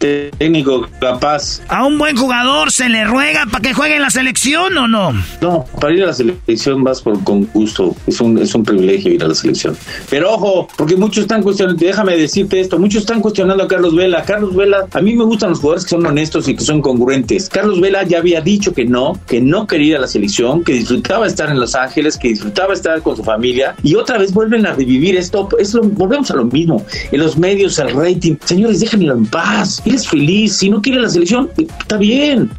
Técnico 0.00 0.86
capaz. 0.98 1.60
¿A 1.68 1.84
un 1.84 1.98
buen 1.98 2.16
jugador 2.16 2.72
se 2.72 2.88
le 2.88 3.04
ruega 3.04 3.44
para 3.46 3.60
que 3.60 3.74
juegue 3.74 3.96
en 3.96 4.02
la 4.02 4.10
selección 4.10 4.76
o 4.76 4.88
no? 4.88 5.12
No, 5.40 5.66
para 5.78 5.94
ir 5.94 6.02
a 6.02 6.06
la 6.06 6.12
selección 6.14 6.82
vas 6.82 7.02
por 7.02 7.22
con 7.22 7.44
gusto. 7.52 7.94
Es 8.06 8.20
un, 8.20 8.38
es 8.38 8.54
un 8.54 8.64
privilegio 8.64 9.12
ir 9.12 9.22
a 9.22 9.28
la 9.28 9.34
selección. 9.34 9.76
Pero 10.08 10.32
ojo, 10.32 10.68
porque 10.76 10.96
muchos 10.96 11.22
están 11.22 11.42
cuestionando, 11.42 11.84
déjame 11.84 12.16
decirte 12.16 12.60
esto, 12.60 12.78
muchos 12.78 13.02
están 13.02 13.20
cuestionando 13.20 13.62
a 13.62 13.68
Carlos 13.68 13.94
Vela. 13.94 14.24
Carlos 14.24 14.56
Vela, 14.56 14.86
a 14.90 15.00
mí 15.00 15.14
me 15.14 15.24
gustan 15.24 15.50
los 15.50 15.60
jugadores 15.60 15.84
que 15.84 15.90
son 15.90 16.06
honestos 16.06 16.48
y 16.48 16.56
que 16.56 16.64
son 16.64 16.80
congruentes. 16.80 17.48
Carlos 17.50 17.80
Vela 17.80 18.02
ya 18.04 18.18
había 18.18 18.40
dicho 18.40 18.72
que 18.72 18.86
no, 18.86 19.20
que 19.26 19.40
no 19.40 19.66
quería 19.66 19.88
ir 19.88 19.96
a 19.96 20.00
la 20.00 20.08
selección, 20.08 20.64
que 20.64 20.72
disfrutaba 20.72 21.26
estar 21.26 21.50
en 21.50 21.60
Los 21.60 21.74
Ángeles, 21.74 22.16
que 22.16 22.28
disfrutaba 22.28 22.72
estar 22.72 23.02
con 23.02 23.16
su 23.16 23.22
familia. 23.22 23.74
Y 23.82 23.94
otra 23.96 24.16
vez 24.16 24.32
vuelven 24.32 24.66
a 24.66 24.72
revivir 24.72 25.16
esto. 25.16 25.48
Es 25.58 25.74
volvemos 25.74 26.30
a 26.30 26.36
lo 26.36 26.46
mismo. 26.46 26.84
En 27.12 27.20
los 27.20 27.36
medios, 27.36 27.78
el 27.78 27.94
rating. 27.94 28.36
Señores, 28.44 28.80
déjenlo 28.80 29.12
en 29.12 29.26
paz 29.26 29.82
es 29.94 30.08
feliz. 30.08 30.56
Si 30.56 30.70
no 30.70 30.80
quiere 30.80 31.00
la 31.00 31.08
selección, 31.08 31.50
está 31.56 31.96
bien. 31.96 32.50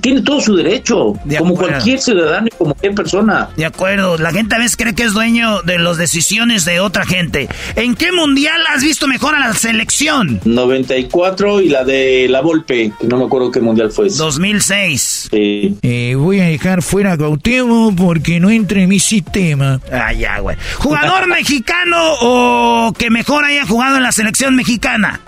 tiene 0.00 0.22
todo 0.22 0.40
su 0.40 0.56
derecho. 0.56 1.14
como 1.38 1.54
cualquier 1.54 2.00
ciudadano 2.00 2.46
y 2.46 2.50
como 2.50 2.70
cualquier 2.72 2.94
persona. 2.94 3.48
De 3.56 3.64
acuerdo. 3.66 4.18
La 4.18 4.32
gente 4.32 4.54
a 4.54 4.58
veces 4.58 4.76
cree 4.76 4.94
que 4.94 5.04
es 5.04 5.12
dueño 5.12 5.62
de 5.62 5.78
las 5.78 5.96
decisiones 5.96 6.64
de 6.64 6.80
otra 6.80 7.04
gente. 7.06 7.48
¿En 7.76 7.94
qué 7.94 8.12
mundial 8.12 8.60
has 8.74 8.82
visto 8.82 9.06
mejor 9.06 9.34
a 9.34 9.40
la 9.40 9.52
selección? 9.54 10.40
94 10.44 11.60
y 11.60 11.68
la 11.68 11.84
de 11.84 12.26
la 12.28 12.40
Volpe. 12.40 12.92
Que 13.00 13.06
no 13.06 13.18
me 13.18 13.24
acuerdo 13.24 13.50
qué 13.50 13.60
mundial 13.60 13.90
fue. 13.90 14.08
2006. 14.10 15.28
Eh, 15.32 16.14
voy 16.16 16.40
a 16.40 16.44
dejar 16.44 16.82
fuera 16.82 17.12
a 17.12 17.18
Cautemo 17.18 17.94
porque 17.96 18.40
no 18.40 18.50
entre 18.50 18.82
en 18.84 18.88
mi 18.88 18.98
sistema. 18.98 19.80
Ah, 19.92 20.12
ya, 20.12 20.38
güey. 20.40 20.56
¿Jugador 20.76 21.26
mexicano 21.28 21.96
o 22.20 22.92
que 22.96 23.10
mejor 23.10 23.44
haya 23.44 23.66
jugado 23.66 23.96
en 23.96 24.02
la 24.02 24.12
selección 24.12 24.56
mexicana? 24.56 25.20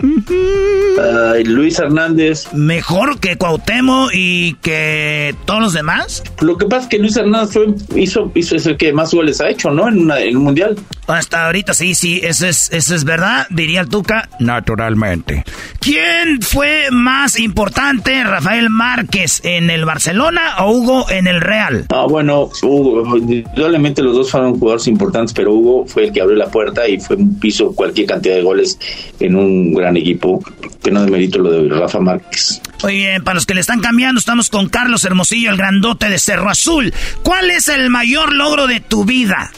Luis 1.53 1.79
Hernández. 1.79 2.47
¿Mejor 2.53 3.19
que 3.19 3.37
Cuauhtémoc 3.37 4.11
y 4.13 4.55
que 4.55 5.35
todos 5.45 5.61
los 5.61 5.73
demás? 5.73 6.23
Lo 6.41 6.57
que 6.57 6.65
pasa 6.65 6.83
es 6.83 6.89
que 6.89 6.99
Luis 6.99 7.15
Hernández 7.15 7.55
hizo, 7.95 8.31
hizo 8.35 8.55
es 8.55 8.65
el 8.65 8.77
que 8.77 8.91
más 8.91 9.13
goles 9.13 9.39
ha 9.39 9.49
hecho, 9.49 9.71
¿no? 9.71 9.87
En, 9.87 10.09
en 10.11 10.37
un 10.37 10.43
mundial. 10.43 10.75
Hasta 11.07 11.45
ahorita 11.45 11.73
sí, 11.73 11.95
sí, 11.95 12.21
eso 12.23 12.47
es, 12.47 12.71
eso 12.71 12.95
es 12.95 13.03
verdad, 13.03 13.47
diría 13.49 13.81
el 13.81 13.89
Tuca. 13.89 14.29
Naturalmente. 14.39 15.43
¿Quién 15.79 16.41
fue 16.41 16.85
más 16.91 17.39
importante, 17.39 18.23
Rafael 18.23 18.69
Márquez, 18.69 19.41
en 19.43 19.69
el 19.69 19.85
Barcelona 19.85 20.55
o 20.59 20.71
Hugo 20.71 21.09
en 21.09 21.27
el 21.27 21.41
Real? 21.41 21.85
Ah, 21.89 22.05
bueno, 22.07 22.49
Hugo, 22.61 23.17
indudablemente 23.17 24.01
los 24.01 24.15
dos 24.15 24.31
fueron 24.31 24.57
jugadores 24.57 24.87
importantes, 24.87 25.33
pero 25.33 25.53
Hugo 25.53 25.85
fue 25.85 26.05
el 26.05 26.13
que 26.13 26.21
abrió 26.21 26.37
la 26.37 26.47
puerta 26.47 26.87
y 26.87 26.99
fue 26.99 27.17
piso 27.39 27.73
cualquier 27.75 28.07
cantidad 28.07 28.35
de 28.35 28.41
goles 28.41 28.79
en 29.19 29.35
un 29.35 29.73
gran 29.73 29.97
equipo, 29.97 30.43
que 30.81 30.91
no 30.91 31.03
demerito 31.03 31.39
lo 31.39 31.51
de 31.51 31.69
Rafa 31.69 31.99
Márquez. 31.99 32.61
Oye, 32.83 33.21
para 33.21 33.35
los 33.35 33.45
que 33.45 33.53
le 33.53 33.61
están 33.61 33.79
cambiando, 33.79 34.19
estamos 34.19 34.49
con 34.49 34.67
Carlos 34.67 35.05
Hermosillo, 35.05 35.49
el 35.49 35.57
grandote 35.57 36.09
de 36.09 36.19
Cerro 36.19 36.49
Azul. 36.49 36.93
¿Cuál 37.23 37.49
es 37.49 37.69
el 37.69 37.89
mayor 37.89 38.33
logro 38.33 38.67
de 38.67 38.81
tu 38.81 39.05
vida? 39.05 39.51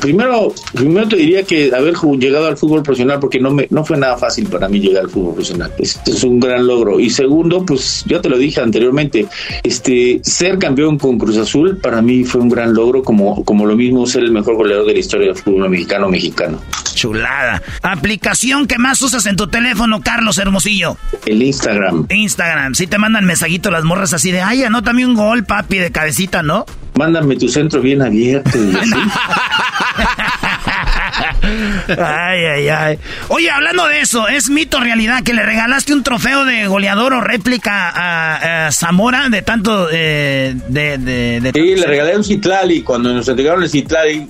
Primero, 0.00 0.54
primero 0.72 1.08
te 1.08 1.16
diría 1.16 1.42
que 1.42 1.74
haber 1.74 1.94
llegado 2.18 2.46
al 2.46 2.56
fútbol 2.56 2.82
profesional, 2.82 3.18
porque 3.20 3.38
no 3.38 3.50
me, 3.50 3.66
no 3.70 3.84
fue 3.84 3.96
nada 3.96 4.16
fácil 4.16 4.46
para 4.48 4.68
mí 4.68 4.80
llegar 4.80 5.04
al 5.04 5.10
fútbol 5.10 5.34
profesional. 5.34 5.72
Este 5.78 6.10
es 6.10 6.24
un 6.24 6.40
gran 6.40 6.66
logro. 6.66 6.98
Y 6.98 7.10
segundo, 7.10 7.64
pues 7.64 8.04
ya 8.06 8.20
te 8.20 8.28
lo 8.28 8.38
dije 8.38 8.60
anteriormente, 8.60 9.26
este 9.62 10.20
ser 10.22 10.58
campeón 10.58 10.98
con 10.98 11.18
Cruz 11.18 11.36
Azul 11.36 11.78
para 11.78 12.02
mí 12.02 12.24
fue 12.24 12.40
un 12.40 12.48
gran 12.48 12.74
logro, 12.74 13.02
como, 13.02 13.44
como 13.44 13.66
lo 13.66 13.76
mismo 13.76 14.06
ser 14.06 14.22
el 14.22 14.32
mejor 14.32 14.56
goleador 14.56 14.86
de 14.86 14.94
la 14.94 14.98
historia 14.98 15.26
del 15.28 15.36
fútbol 15.36 15.68
mexicano 15.68 16.08
mexicano. 16.08 16.60
Chulada. 16.94 17.62
Aplicación 17.82 18.66
que 18.66 18.78
más 18.78 19.00
usas 19.02 19.26
en 19.26 19.36
tu 19.36 19.48
teléfono, 19.48 20.00
Carlos 20.02 20.38
Hermosillo. 20.38 20.96
El 21.26 21.42
Instagram. 21.42 22.06
Instagram. 22.08 22.74
Si 22.74 22.86
te 22.86 22.98
mandan 22.98 23.24
mensajito 23.24 23.70
las 23.70 23.84
morras 23.84 24.12
así 24.12 24.30
de, 24.30 24.40
ay, 24.40 24.64
anótame 24.64 25.06
un 25.06 25.14
gol, 25.14 25.44
papi, 25.44 25.78
de 25.78 25.90
cabecita, 25.90 26.42
¿no? 26.42 26.66
Mándame 27.00 27.34
tu 27.34 27.48
centro 27.48 27.80
bien 27.80 28.02
abierto. 28.02 28.58
ay, 31.88 32.44
ay, 32.44 32.68
ay. 32.68 32.98
Oye, 33.28 33.50
hablando 33.50 33.86
de 33.86 34.00
eso, 34.00 34.28
¿es 34.28 34.50
mito 34.50 34.80
realidad 34.80 35.22
que 35.22 35.34
le 35.34 35.42
regalaste 35.42 35.92
un 35.92 36.02
trofeo 36.02 36.44
de 36.44 36.66
goleador 36.66 37.12
o 37.14 37.20
réplica 37.20 38.66
a, 38.66 38.70
Zamora 38.72 39.28
de 39.28 39.42
tanto 39.42 39.88
eh, 39.90 40.54
de, 40.68 41.50
Sí, 41.54 41.76
le 41.76 41.86
regalé 41.86 42.16
un 42.16 42.24
Citlali. 42.24 42.82
Cuando 42.82 43.12
nos 43.12 43.28
entregaron 43.28 43.62
el 43.62 43.70
Citlali, 43.70 44.28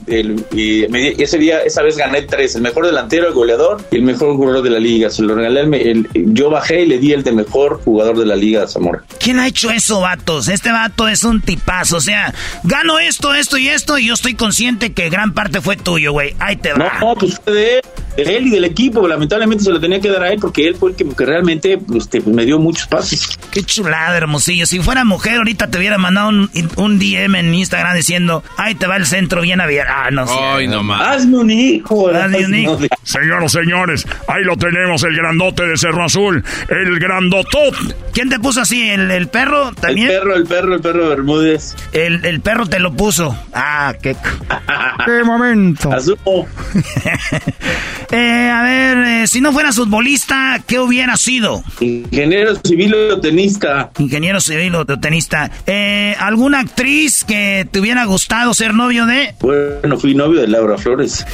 y 0.53 1.23
ese 1.23 1.39
día, 1.39 1.61
esa 1.61 1.83
vez 1.83 1.97
gané 1.97 2.23
tres: 2.23 2.55
el 2.57 2.63
mejor 2.63 2.87
delantero, 2.87 3.29
el 3.29 3.35
goleador 3.35 3.85
y 3.91 3.97
el 3.97 4.03
mejor 4.03 4.37
jugador 4.37 4.63
de 4.63 4.71
la 4.71 4.79
liga. 4.79 5.11
Se 5.11 5.23
lo 5.23 5.35
regalé. 5.35 5.61
El, 5.61 6.09
yo 6.15 6.51
bajé 6.51 6.83
y 6.83 6.87
le 6.87 6.99
di 6.99 7.13
el 7.13 7.23
de 7.23 7.33
mejor 7.33 7.81
jugador 7.85 8.19
de 8.19 8.27
la 8.27 8.37
liga 8.37 8.65
a 8.65 8.67
Zamora. 8.67 9.03
¿Quién 9.19 9.39
ha 9.39 9.47
hecho 9.47 9.71
eso, 9.71 10.01
vatos? 10.01 10.49
Este 10.49 10.73
vato 10.73 11.09
es 11.09 11.25
un 11.25 11.41
tipazo. 11.41 11.97
O 11.97 12.01
sea, 12.01 12.33
gano 12.63 12.99
esto, 12.99 13.35
esto 13.35 13.59
y 13.59 13.69
esto, 13.69 13.99
y 13.99 14.07
yo 14.07 14.15
estoy 14.15 14.35
consciente 14.35 14.93
que 14.93 15.11
gran 15.11 15.33
parte 15.33 15.61
fue 15.61 15.77
tuyo, 15.77 16.13
güey. 16.13 16.35
Ahí 16.39 16.57
te 16.57 16.73
va. 16.73 16.79
No, 16.81 17.15
pues 17.15 17.39
fue 17.45 17.83
de 18.17 18.37
él, 18.37 18.47
y 18.47 18.51
del 18.51 18.65
equipo. 18.65 19.07
Lamentablemente 19.07 19.65
se 19.65 19.71
lo 19.71 19.81
tenía 19.81 20.01
que 20.01 20.11
dar 20.11 20.23
a 20.23 20.33
él 20.33 20.39
porque 20.41 20.67
él 20.67 20.75
fue 20.75 20.91
el 20.91 20.97
que, 20.97 21.07
realmente 21.25 21.79
este, 21.95 22.21
me 22.21 22.45
dio 22.45 22.59
muchos 22.59 22.87
pases. 22.87 23.39
Qué 23.51 23.63
chulada, 23.63 24.17
hermosillo. 24.17 24.67
Si 24.67 24.81
fuera 24.81 25.05
mujer, 25.05 25.39
ahorita 25.39 25.71
te 25.71 25.79
hubiera 25.79 25.99
mandado 25.99 26.29
un, 26.29 26.51
un 26.77 26.99
DM 26.99 27.37
en 27.37 27.55
Instagram 27.55 27.97
diciendo, 27.97 28.43
ahí 28.57 28.75
te 28.75 28.87
va 28.87 28.97
el 28.97 29.07
centro 29.07 29.43
bien 29.43 29.61
abierto. 29.61 29.93
Ah, 29.95 30.11
no 30.11 30.27
sé. 30.27 30.35
Ay, 30.39 30.69
no 30.69 30.83
más. 30.83 31.17
Hazme 31.17 31.39
un 31.39 31.51
hijo. 31.51 32.09
Hazme 32.09 32.47
un 32.47 32.55
hijo. 32.55 32.79
Señoras, 33.03 33.53
señores, 33.53 34.07
ahí 34.29 34.45
lo 34.45 34.57
tenemos, 34.57 35.03
el 35.03 35.17
grandote 35.17 35.67
de 35.67 35.77
Cerro 35.77 36.05
Azul, 36.05 36.45
el 36.69 36.99
grandotot. 36.99 37.75
¿Quién 38.13 38.29
te 38.29 38.39
puso 38.39 38.61
así? 38.61 38.91
¿El, 38.91 39.29
perro 39.29 39.73
también? 39.73 40.11
El 40.11 40.19
perro, 40.19 40.37
el 40.37 40.45
perro, 40.45 40.75
el 40.75 40.81
perro 40.81 41.09
Bermúdez. 41.09 41.77
El, 41.93 42.25
el 42.25 42.41
perro 42.41 42.67
te 42.67 42.79
lo 42.79 42.93
puso. 42.93 43.37
Ah, 43.53 43.95
qué... 44.03 44.17
qué 45.05 45.25
momento. 45.25 45.91
eh, 48.11 48.51
a 48.51 48.63
ver, 48.63 48.99
eh, 48.99 49.27
si 49.27 49.41
no 49.41 49.53
fueras 49.53 49.77
futbolista, 49.77 50.63
¿qué 50.67 50.79
hubiera 50.79 51.17
sido? 51.17 51.63
Ingeniero 51.81 52.55
civil 52.65 52.95
o 52.95 53.21
tenista. 53.21 53.91
Ingeniero 53.99 54.41
civil 54.41 54.75
o 54.75 54.85
tenista. 54.85 55.51
Eh, 55.67 56.17
¿Alguna 56.19 56.61
actriz 56.61 57.25
que 57.25 57.69
te 57.71 57.81
hubiera 57.81 58.05
gustado 58.05 58.53
ser 58.55 58.75
novio 58.75 59.07
de? 59.07 59.35
Bueno, 59.81 59.99
fui 59.99 60.15
novio 60.15 60.41
de 60.41 60.49
Laura 60.49 60.79
Flores. 60.79 61.27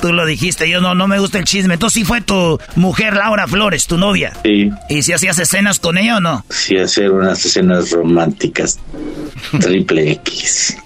Tú 0.00 0.12
lo 0.12 0.24
dijiste, 0.24 0.68
yo 0.68 0.80
no, 0.80 0.94
no 0.94 1.06
me 1.08 1.18
gusta 1.18 1.38
el 1.38 1.44
chisme. 1.44 1.74
Entonces 1.74 2.00
sí 2.00 2.04
fue 2.04 2.20
tu 2.20 2.58
mujer 2.76 3.14
Laura 3.14 3.46
Flores, 3.46 3.86
tu 3.86 3.98
novia. 3.98 4.32
Sí. 4.42 4.70
¿Y 4.88 5.02
si 5.02 5.12
hacías 5.12 5.38
escenas 5.38 5.78
con 5.78 5.98
ella 5.98 6.16
o 6.16 6.20
no? 6.20 6.44
Sí, 6.48 6.78
hacer 6.78 7.10
unas 7.10 7.44
escenas 7.44 7.90
románticas. 7.90 8.78
Triple 9.60 10.12
X. 10.12 10.76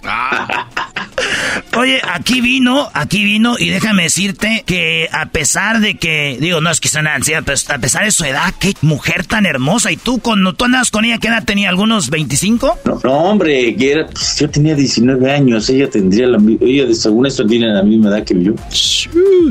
Oye, 1.77 2.01
aquí 2.13 2.41
vino, 2.41 2.89
aquí 2.95 3.25
vino 3.25 3.57
y 3.59 3.71
déjame 3.71 4.05
decirte 4.05 4.63
que 4.67 5.09
a 5.13 5.27
pesar 5.27 5.81
de 5.81 5.97
que, 5.97 6.37
digo, 6.41 6.61
no 6.61 6.71
es 6.71 6.81
que 6.81 6.89
sea 6.89 7.01
una 7.01 7.15
anciana, 7.15 7.45
pero 7.45 7.59
a 7.69 7.79
pesar 7.79 8.05
de 8.05 8.13
su 8.13 8.25
edad, 8.25 8.55
qué 8.59 8.75
mujer 8.83 9.27
tan 9.27 9.47
hermosa. 9.47 9.91
¿Y 9.91 9.97
tú 9.97 10.21
cuando 10.21 10.53
tú 10.55 10.65
andabas 10.65 10.91
con 10.91 11.05
ella, 11.05 11.19
qué 11.19 11.29
edad 11.29 11.45
tenía? 11.45 11.69
¿Algunos 11.69 12.11
25? 12.11 12.79
No, 12.85 13.01
no 13.03 13.13
hombre, 13.13 13.75
que 13.77 13.93
era, 13.93 14.07
pues, 14.07 14.39
yo 14.39 14.49
tenía 14.51 14.75
19 14.75 15.31
años, 15.31 15.69
ella 15.69 15.91
tendría 15.91 16.27
la 16.27 16.39
ella 16.61 16.95
según 16.95 17.27
esto 17.27 17.47
tiene 17.47 17.69
la 17.69 17.83
misma 17.83 18.11
edad 18.11 18.25
que 18.25 18.43
yo. 18.43 18.53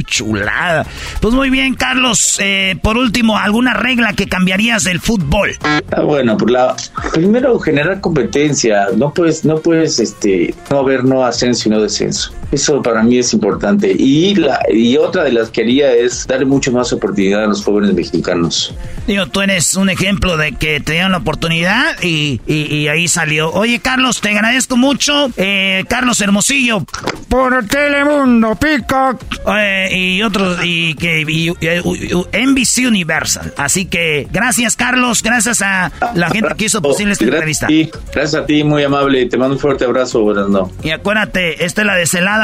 chulada. 0.05 0.85
Pues 1.19 1.33
muy 1.33 1.49
bien, 1.49 1.75
Carlos, 1.75 2.37
eh, 2.39 2.75
por 2.81 2.97
último, 2.97 3.37
¿alguna 3.37 3.73
regla 3.73 4.13
que 4.13 4.27
cambiarías 4.27 4.83
del 4.83 4.99
fútbol? 4.99 5.55
Ah, 5.61 6.01
bueno, 6.01 6.37
por 6.37 6.49
la, 6.49 6.75
primero 7.13 7.59
generar 7.59 8.01
competencia, 8.01 8.87
no 8.95 9.13
puedes, 9.13 9.45
no 9.45 9.59
puedes, 9.59 9.99
este, 9.99 10.53
no 10.69 10.79
haber 10.79 11.03
no 11.03 11.23
ascenso 11.23 11.62
y 11.65 11.69
no 11.69 11.81
descenso. 11.81 12.31
Eso 12.53 12.84
para 12.84 13.01
mí 13.01 13.17
es 13.17 13.34
importante. 13.34 13.95
Y, 13.97 14.35
la, 14.35 14.59
y 14.71 14.95
otra 14.97 15.23
de 15.23 15.31
las 15.31 15.49
que 15.49 15.61
haría 15.61 15.91
es 15.91 16.27
darle 16.27 16.45
mucho 16.45 16.71
más 16.71 16.93
oportunidad 16.93 17.45
a 17.45 17.47
los 17.47 17.63
jóvenes 17.63 17.95
mexicanos. 17.95 18.75
Digo, 19.07 19.25
tú 19.25 19.41
eres 19.41 19.73
un 19.73 19.89
ejemplo 19.89 20.38
de 20.38 20.51
que 20.51 20.80
te 20.80 20.93
dieron 20.93 21.13
la 21.13 21.17
oportunidad 21.17 21.95
y, 22.03 22.41
y, 22.45 22.88
ahí 22.89 23.07
salió. 23.07 23.51
Oye, 23.51 23.80
Carlos, 23.80 24.21
te 24.21 24.30
agradezco 24.30 24.77
mucho. 24.77 25.30
Eh, 25.35 25.84
Carlos 25.89 26.21
Hermosillo. 26.21 26.85
Por 27.27 27.65
Telemundo, 27.65 28.55
Peacock. 28.55 29.19
Eh, 29.57 29.89
y 29.91 30.21
otros, 30.21 30.59
y 30.63 30.93
que 30.93 31.25
NBC 31.25 32.88
Universal. 32.88 33.51
Así 33.57 33.85
que 33.85 34.27
gracias, 34.31 34.75
Carlos. 34.75 35.23
Gracias 35.23 35.63
a 35.63 35.91
la 36.13 36.30
gente 36.30 36.53
que 36.55 36.65
hizo 36.65 36.81
posible 36.84 37.13
esta 37.13 37.25
entrevista. 37.25 37.67
Gracias 38.13 38.35
a 38.35 38.45
ti, 38.45 38.63
muy 38.63 38.84
amable. 38.84 39.25
Te 39.25 39.38
mando 39.38 39.55
un 39.55 39.59
fuerte 39.59 39.85
abrazo, 39.85 40.23
no. 40.49 40.71
Y 40.84 40.91
acuérdate, 40.91 41.65
esta 41.65 41.81
es 41.81 41.88
la 41.88 41.95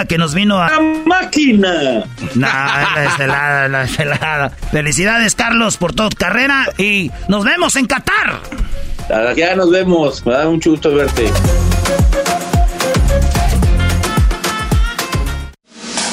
que 0.05 0.17
nos 0.17 0.33
vino 0.33 0.61
a... 0.61 0.69
¡La 0.69 0.79
máquina! 1.05 2.03
No, 2.35 2.47
la 2.47 3.01
deshelada, 3.01 3.67
la 3.67 3.79
deshelada. 3.81 4.49
Felicidades, 4.71 5.35
Carlos, 5.35 5.77
por 5.77 5.93
tu 5.93 6.07
carrera 6.09 6.67
y 6.77 7.11
nos 7.27 7.43
vemos 7.45 7.75
en 7.75 7.85
Qatar. 7.85 8.41
Ya 9.35 9.55
nos 9.55 9.71
vemos, 9.71 10.25
me 10.25 10.33
da 10.33 10.45
mucho 10.45 10.71
gusto 10.71 10.93
verte. 10.93 11.31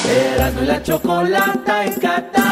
Erasmo 0.09 0.61
la 0.61 0.81
chocolata 0.83 1.85
en 1.85 1.93
Qatar. 1.93 2.43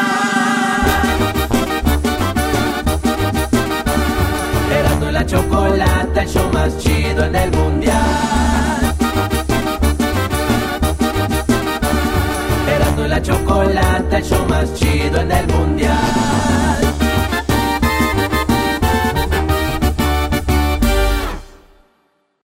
Erasmo 4.78 5.10
la 5.10 5.26
chocolata, 5.26 6.22
el 6.22 6.28
show 6.28 6.52
más 6.52 6.78
chido 6.78 7.24
en 7.24 7.34
el 7.34 7.50
mundial. 7.50 8.65
El 13.70 14.22
show 14.22 14.46
más 14.48 14.72
chido 14.74 15.20
en 15.20 15.32
el 15.32 15.46
mundial. 15.48 15.96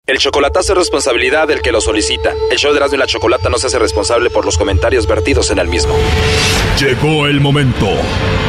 El 0.05 0.19
chocolatazo 0.19 0.73
es 0.73 0.79
responsabilidad 0.79 1.49
del 1.49 1.63
que 1.63 1.73
lo 1.73 1.81
solicita. 1.81 2.33
El 2.51 2.59
show 2.59 2.73
de 2.73 2.79
Erasmo 2.79 2.97
y 2.97 2.99
la 2.99 3.07
Chocolata 3.07 3.49
no 3.49 3.57
se 3.57 3.69
hace 3.69 3.79
responsable 3.79 4.31
por 4.31 4.45
los 4.45 4.59
comentarios 4.59 5.07
vertidos 5.07 5.51
en 5.51 5.59
el 5.59 5.69
mismo. 5.69 5.95
Llegó 6.79 7.27
el 7.27 7.41
momento 7.41 7.89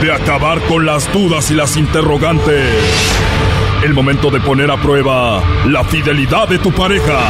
de 0.01 0.11
acabar 0.11 0.59
con 0.63 0.85
las 0.85 1.11
dudas 1.13 1.51
y 1.51 1.53
las 1.53 1.77
interrogantes. 1.77 2.69
El 3.83 3.93
momento 3.93 4.29
de 4.29 4.41
poner 4.41 4.71
a 4.71 4.81
prueba 4.81 5.43
la 5.67 5.83
fidelidad 5.85 6.49
de 6.49 6.57
tu 6.57 6.71
pareja. 6.71 7.29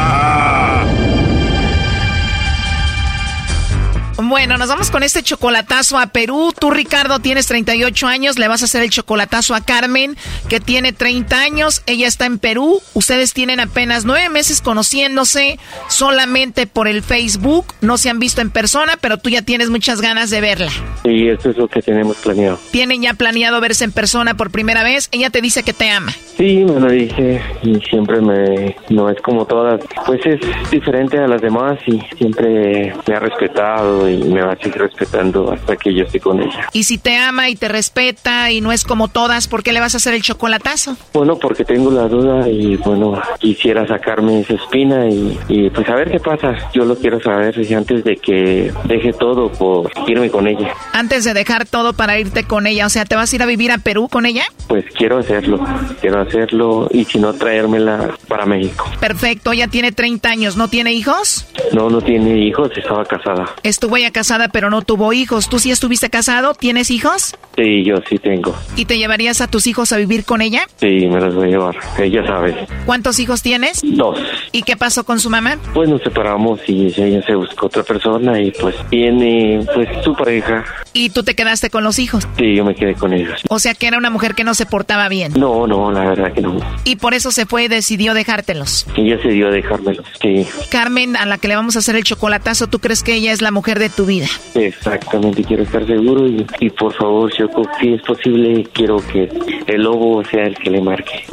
Bueno, 4.31 4.57
nos 4.57 4.69
vamos 4.69 4.91
con 4.91 5.03
este 5.03 5.23
chocolatazo 5.23 5.99
a 5.99 6.07
Perú. 6.07 6.53
Tú, 6.57 6.71
Ricardo, 6.71 7.19
tienes 7.19 7.47
38 7.47 8.07
años. 8.07 8.39
Le 8.39 8.47
vas 8.47 8.61
a 8.61 8.65
hacer 8.65 8.81
el 8.81 8.89
chocolatazo 8.89 9.55
a 9.55 9.59
Carmen, 9.59 10.15
que 10.47 10.61
tiene 10.61 10.93
30 10.93 11.37
años. 11.37 11.83
Ella 11.85 12.07
está 12.07 12.27
en 12.27 12.39
Perú. 12.39 12.79
Ustedes 12.93 13.33
tienen 13.33 13.59
apenas 13.59 14.05
nueve 14.05 14.29
meses 14.29 14.61
conociéndose 14.61 15.59
solamente 15.89 16.65
por 16.65 16.87
el 16.87 17.03
Facebook. 17.03 17.73
No 17.81 17.97
se 17.97 18.09
han 18.09 18.19
visto 18.19 18.39
en 18.39 18.51
persona, 18.51 18.97
pero 19.01 19.17
tú 19.17 19.29
ya 19.29 19.41
tienes 19.41 19.69
muchas 19.69 19.99
ganas 19.99 20.29
de 20.29 20.39
verla. 20.39 20.71
Sí, 21.03 21.27
eso 21.27 21.49
es 21.49 21.57
lo 21.57 21.67
que 21.67 21.81
tenemos 21.81 22.15
planeado. 22.15 22.57
¿Tienen 22.71 23.01
ya 23.01 23.13
planeado 23.15 23.59
verse 23.59 23.83
en 23.83 23.91
persona 23.91 24.37
por 24.37 24.49
primera 24.49 24.81
vez? 24.81 25.09
Ella 25.11 25.29
te 25.29 25.41
dice 25.41 25.63
que 25.63 25.73
te 25.73 25.89
ama. 25.89 26.13
Sí, 26.37 26.63
me 26.63 26.79
lo 26.79 26.89
dije 26.89 27.41
y 27.63 27.81
siempre 27.81 28.21
me... 28.21 28.77
No 28.87 29.09
es 29.09 29.21
como 29.21 29.45
todas. 29.45 29.81
Pues 30.05 30.25
es 30.25 30.39
diferente 30.71 31.17
a 31.17 31.27
las 31.27 31.41
demás 31.41 31.77
y 31.85 31.99
siempre 32.17 32.95
me 33.05 33.13
ha 33.13 33.19
respetado 33.19 34.09
y 34.09 34.20
me 34.23 34.41
va 34.41 34.53
a 34.53 34.55
seguir 34.55 34.77
respetando 34.77 35.51
hasta 35.51 35.75
que 35.75 35.93
yo 35.93 36.03
esté 36.03 36.19
con 36.19 36.41
ella. 36.41 36.67
Y 36.73 36.83
si 36.83 36.97
te 36.97 37.17
ama 37.17 37.49
y 37.49 37.55
te 37.55 37.67
respeta 37.67 38.51
y 38.51 38.61
no 38.61 38.71
es 38.71 38.83
como 38.83 39.07
todas, 39.07 39.47
¿por 39.47 39.63
qué 39.63 39.73
le 39.73 39.79
vas 39.79 39.93
a 39.93 39.97
hacer 39.97 40.13
el 40.13 40.21
chocolatazo? 40.21 40.95
Bueno, 41.13 41.37
porque 41.37 41.65
tengo 41.65 41.91
la 41.91 42.07
duda 42.07 42.47
y 42.47 42.77
bueno, 42.77 43.21
quisiera 43.39 43.87
sacarme 43.87 44.41
esa 44.41 44.53
espina 44.53 45.07
y, 45.07 45.69
pues 45.69 45.87
a 45.89 45.95
ver 45.95 46.11
qué 46.11 46.19
pasa. 46.19 46.55
Yo 46.73 46.85
lo 46.85 46.95
quiero 46.95 47.19
saber 47.21 47.55
antes 47.75 48.03
de 48.03 48.17
que 48.17 48.71
deje 48.85 49.13
todo 49.13 49.51
por 49.51 49.91
irme 50.07 50.29
con 50.29 50.47
ella. 50.47 50.73
Antes 50.93 51.23
de 51.23 51.33
dejar 51.33 51.65
todo 51.65 51.93
para 51.93 52.19
irte 52.19 52.43
con 52.43 52.67
ella, 52.67 52.85
o 52.85 52.89
sea, 52.89 53.05
¿te 53.05 53.15
vas 53.15 53.31
a 53.31 53.35
ir 53.35 53.43
a 53.43 53.45
vivir 53.45 53.71
a 53.71 53.77
Perú 53.77 54.07
con 54.09 54.25
ella? 54.25 54.43
Pues 54.67 54.85
quiero 54.95 55.17
hacerlo, 55.17 55.59
quiero 55.99 56.21
hacerlo 56.21 56.87
y 56.91 57.05
si 57.05 57.19
no 57.19 57.33
traérmela 57.33 58.15
para 58.27 58.45
México. 58.45 58.85
Perfecto, 58.99 59.51
ella 59.51 59.67
tiene 59.67 59.91
30 59.91 60.29
años, 60.29 60.57
¿no 60.57 60.67
tiene 60.67 60.93
hijos? 60.93 61.45
No, 61.73 61.89
no 61.89 62.01
tiene 62.01 62.37
hijos, 62.45 62.69
estaba 62.75 63.05
casada. 63.05 63.45
Estuvo 63.63 63.97
ya 63.97 64.10
casada 64.11 64.49
pero 64.49 64.69
no 64.69 64.81
tuvo 64.81 65.13
hijos. 65.13 65.49
¿Tú 65.49 65.59
sí 65.59 65.71
estuviste 65.71 66.09
casado? 66.09 66.53
¿Tienes 66.53 66.91
hijos? 66.91 67.35
Sí, 67.55 67.83
yo 67.83 67.97
sí 68.09 68.17
tengo. 68.17 68.55
¿Y 68.75 68.85
te 68.85 68.97
llevarías 68.97 69.41
a 69.41 69.47
tus 69.47 69.67
hijos 69.67 69.91
a 69.91 69.97
vivir 69.97 70.23
con 70.25 70.41
ella? 70.41 70.67
Sí, 70.79 71.07
me 71.07 71.19
los 71.19 71.35
voy 71.35 71.47
a 71.47 71.51
llevar. 71.51 71.75
Ella 71.99 72.25
sabe. 72.25 72.67
¿Cuántos 72.85 73.19
hijos 73.19 73.41
tienes? 73.41 73.81
Dos. 73.83 74.19
¿Y 74.51 74.63
qué 74.63 74.77
pasó 74.77 75.03
con 75.03 75.19
su 75.19 75.29
mamá? 75.29 75.57
Pues 75.73 75.89
nos 75.89 76.01
separamos 76.01 76.59
y 76.67 76.87
ella 76.87 77.21
se 77.25 77.35
buscó 77.35 77.67
otra 77.67 77.83
persona 77.83 78.39
y 78.39 78.51
pues 78.51 78.75
tiene 78.89 79.65
pues 79.73 79.89
su 80.03 80.13
pareja. 80.15 80.65
¿Y 80.93 81.09
tú 81.09 81.23
te 81.23 81.35
quedaste 81.35 81.69
con 81.69 81.83
los 81.83 81.99
hijos? 81.99 82.27
Sí, 82.37 82.55
yo 82.55 82.65
me 82.65 82.75
quedé 82.75 82.95
con 82.95 83.13
ellos. 83.13 83.41
O 83.49 83.59
sea 83.59 83.73
que 83.73 83.87
era 83.87 83.97
una 83.97 84.09
mujer 84.09 84.35
que 84.35 84.43
no 84.43 84.53
se 84.53 84.65
portaba 84.65 85.07
bien. 85.09 85.33
No, 85.37 85.67
no, 85.67 85.91
la 85.91 86.01
verdad 86.09 86.33
que 86.33 86.41
no. 86.41 86.59
Y 86.83 86.97
por 86.97 87.13
eso 87.13 87.31
se 87.31 87.45
fue 87.45 87.65
y 87.65 87.67
decidió 87.67 88.13
dejártelos. 88.13 88.85
Ella 88.95 89.21
se 89.21 89.29
dio 89.29 89.47
a 89.47 89.51
dejármelos, 89.51 90.05
sí. 90.21 90.45
Carmen, 90.69 91.15
a 91.15 91.25
la 91.25 91.37
que 91.37 91.47
le 91.47 91.55
vamos 91.55 91.75
a 91.75 91.79
hacer 91.79 91.95
el 91.95 92.03
chocolatazo, 92.03 92.67
¿tú 92.67 92.79
crees 92.79 93.03
que 93.03 93.13
ella 93.13 93.31
es 93.31 93.41
la 93.41 93.51
mujer 93.51 93.79
de 93.79 93.89
tu 93.89 94.00
vida? 94.05 94.27
Exactamente, 94.55 95.43
quiero 95.43 95.63
estar 95.63 95.85
seguro 95.85 96.27
y, 96.27 96.45
y 96.59 96.69
por 96.69 96.93
favor, 96.93 97.31
Choco, 97.31 97.63
si 97.79 97.93
es 97.93 98.01
posible, 98.01 98.67
quiero 98.73 98.97
que 98.97 99.29
el 99.67 99.81
lobo 99.83 100.23
sea 100.25 100.45
el 100.45 100.55
que 100.55 100.69
le 100.69 100.81
marque. 100.81 101.25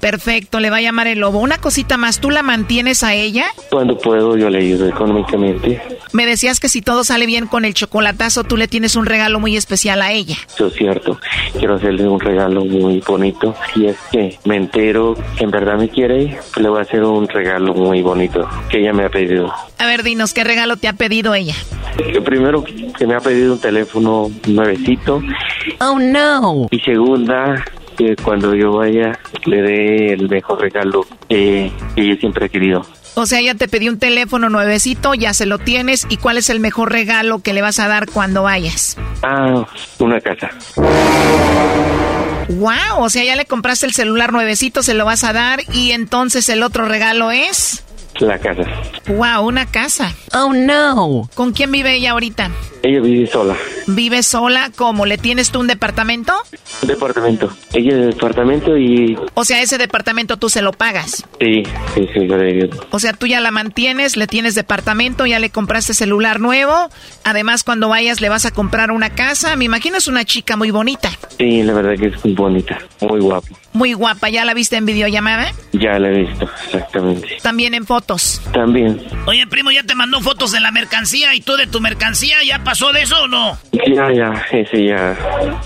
Perfecto, 0.00 0.60
le 0.60 0.70
va 0.70 0.78
a 0.78 0.80
llamar 0.80 1.06
el 1.08 1.18
lobo. 1.20 1.40
Una 1.40 1.58
cosita 1.58 1.98
más, 1.98 2.20
¿tú 2.20 2.30
la 2.30 2.42
mantienes 2.42 3.02
a 3.02 3.14
ella? 3.14 3.46
Cuando 3.70 3.98
puedo, 3.98 4.36
yo 4.36 4.48
le 4.48 4.58
ayudo 4.58 4.88
económicamente. 4.88 5.82
Me 6.12 6.26
decías 6.26 6.58
que 6.60 6.68
si 6.68 6.82
todo 6.82 7.04
sale 7.04 7.26
bien 7.26 7.46
con 7.46 7.64
el 7.64 7.74
chocolatazo, 7.74 8.44
tú 8.44 8.56
le 8.56 8.68
tienes 8.68 8.96
un 8.96 9.06
regalo 9.06 9.38
muy 9.38 9.56
especial 9.56 10.02
a 10.02 10.12
ella. 10.12 10.36
Eso 10.52 10.66
es 10.66 10.74
cierto. 10.74 11.20
Quiero 11.58 11.76
hacerle 11.76 12.08
un 12.08 12.18
regalo 12.18 12.64
muy 12.64 13.00
bonito. 13.00 13.54
Si 13.72 13.86
es 13.86 13.96
que 14.10 14.38
me 14.44 14.56
entero 14.56 15.16
que 15.36 15.44
en 15.44 15.50
verdad 15.50 15.76
me 15.76 15.88
quiere, 15.88 16.38
le 16.56 16.68
voy 16.68 16.78
a 16.78 16.82
hacer 16.82 17.04
un 17.04 17.28
regalo 17.28 17.74
muy 17.74 18.02
bonito 18.02 18.48
que 18.68 18.80
ella 18.80 18.92
me 18.92 19.04
ha 19.04 19.08
pedido. 19.08 19.52
A 19.78 19.86
ver, 19.86 20.02
dinos, 20.02 20.34
¿qué 20.34 20.44
regalo 20.44 20.76
te 20.76 20.88
ha 20.88 20.92
pedido 20.94 21.34
ella? 21.34 21.54
Primero, 22.24 22.64
que 22.64 23.06
me 23.06 23.14
ha 23.14 23.20
pedido 23.20 23.54
un 23.54 23.60
teléfono 23.60 24.30
nuevecito. 24.46 25.22
Oh, 25.80 25.98
no. 25.98 26.66
Y 26.70 26.80
segunda, 26.80 27.64
que 27.96 28.16
cuando 28.16 28.54
yo 28.54 28.72
vaya 28.72 29.18
le 29.44 29.62
dé 29.62 30.12
el 30.14 30.28
mejor 30.28 30.60
regalo 30.60 31.06
que 31.28 31.70
ella 31.96 32.16
siempre 32.18 32.46
ha 32.46 32.48
querido. 32.48 32.86
O 33.14 33.26
sea, 33.26 33.40
ya 33.40 33.54
te 33.54 33.68
pedí 33.68 33.88
un 33.88 33.98
teléfono 33.98 34.48
nuevecito, 34.48 35.14
ya 35.14 35.34
se 35.34 35.46
lo 35.46 35.58
tienes. 35.58 36.06
¿Y 36.08 36.16
cuál 36.16 36.38
es 36.38 36.50
el 36.50 36.60
mejor 36.60 36.92
regalo 36.92 37.40
que 37.40 37.52
le 37.52 37.62
vas 37.62 37.78
a 37.78 37.88
dar 37.88 38.08
cuando 38.08 38.44
vayas? 38.44 38.96
Ah, 39.22 39.66
una 39.98 40.20
casa. 40.20 40.50
Wow, 42.48 42.98
o 42.98 43.10
sea, 43.10 43.24
ya 43.24 43.36
le 43.36 43.44
compraste 43.46 43.86
el 43.86 43.92
celular 43.92 44.32
nuevecito, 44.32 44.82
se 44.82 44.94
lo 44.94 45.04
vas 45.04 45.22
a 45.22 45.32
dar 45.32 45.60
y 45.72 45.92
entonces 45.92 46.48
el 46.48 46.62
otro 46.62 46.86
regalo 46.86 47.30
es... 47.30 47.84
La 48.18 48.38
casa. 48.38 48.62
Wow, 49.06 49.46
una 49.46 49.66
casa. 49.66 50.14
Oh 50.34 50.52
no. 50.52 51.28
¿Con 51.34 51.52
quién 51.52 51.72
vive 51.72 51.94
ella 51.94 52.10
ahorita? 52.10 52.50
Ella 52.82 53.00
vive 53.00 53.26
sola. 53.26 53.56
¿Vives 53.86 54.26
sola? 54.26 54.70
¿Cómo? 54.74 55.06
¿Le 55.06 55.18
tienes 55.18 55.50
tú 55.50 55.60
un 55.60 55.66
departamento? 55.66 56.32
Departamento. 56.82 57.50
Ella 57.72 57.98
es 57.98 58.06
departamento 58.14 58.76
y... 58.76 59.18
O 59.34 59.44
sea, 59.44 59.62
ese 59.62 59.78
departamento 59.78 60.36
tú 60.36 60.48
se 60.48 60.62
lo 60.62 60.72
pagas. 60.72 61.24
Sí, 61.40 61.62
sí, 61.94 62.08
sí, 62.12 62.28
O 62.90 62.98
sea, 62.98 63.12
tú 63.12 63.26
ya 63.26 63.40
la 63.40 63.50
mantienes, 63.50 64.16
le 64.16 64.26
tienes 64.26 64.54
departamento, 64.54 65.26
ya 65.26 65.38
le 65.38 65.50
compraste 65.50 65.94
celular 65.94 66.40
nuevo. 66.40 66.90
Además, 67.24 67.64
cuando 67.64 67.88
vayas 67.88 68.20
le 68.20 68.28
vas 68.28 68.46
a 68.46 68.50
comprar 68.50 68.90
una 68.90 69.10
casa. 69.10 69.56
Me 69.56 69.64
imagino 69.64 69.96
es 69.96 70.08
una 70.08 70.24
chica 70.24 70.56
muy 70.56 70.70
bonita. 70.70 71.10
Sí, 71.38 71.62
la 71.62 71.72
verdad 71.72 71.96
que 71.98 72.08
es 72.08 72.24
muy 72.24 72.34
bonita, 72.34 72.78
muy 73.00 73.20
guapa. 73.20 73.48
Muy 73.72 73.92
guapa, 73.92 74.28
¿ya 74.30 74.44
la 74.44 74.52
viste 74.52 74.76
en 74.76 74.86
videollamada? 74.86 75.52
Ya 75.72 75.98
la 75.98 76.08
he 76.08 76.24
visto, 76.24 76.48
exactamente. 76.66 77.38
También 77.42 77.74
en 77.74 77.86
fotos. 78.00 78.40
También. 78.52 79.00
Oye, 79.26 79.46
primo, 79.46 79.70
ya 79.70 79.82
te 79.82 79.94
mandó 79.94 80.20
fotos 80.20 80.52
de 80.52 80.60
la 80.60 80.70
mercancía 80.70 81.34
y 81.34 81.40
tú 81.40 81.56
de 81.56 81.66
tu 81.66 81.80
mercancía, 81.80 82.42
¿ya 82.44 82.62
pasó 82.64 82.92
de 82.92 83.02
eso 83.02 83.22
o 83.22 83.28
no? 83.28 83.58
Ya, 83.72 84.12
ya, 84.12 84.46
ese 84.52 84.86
ya, 84.86 85.16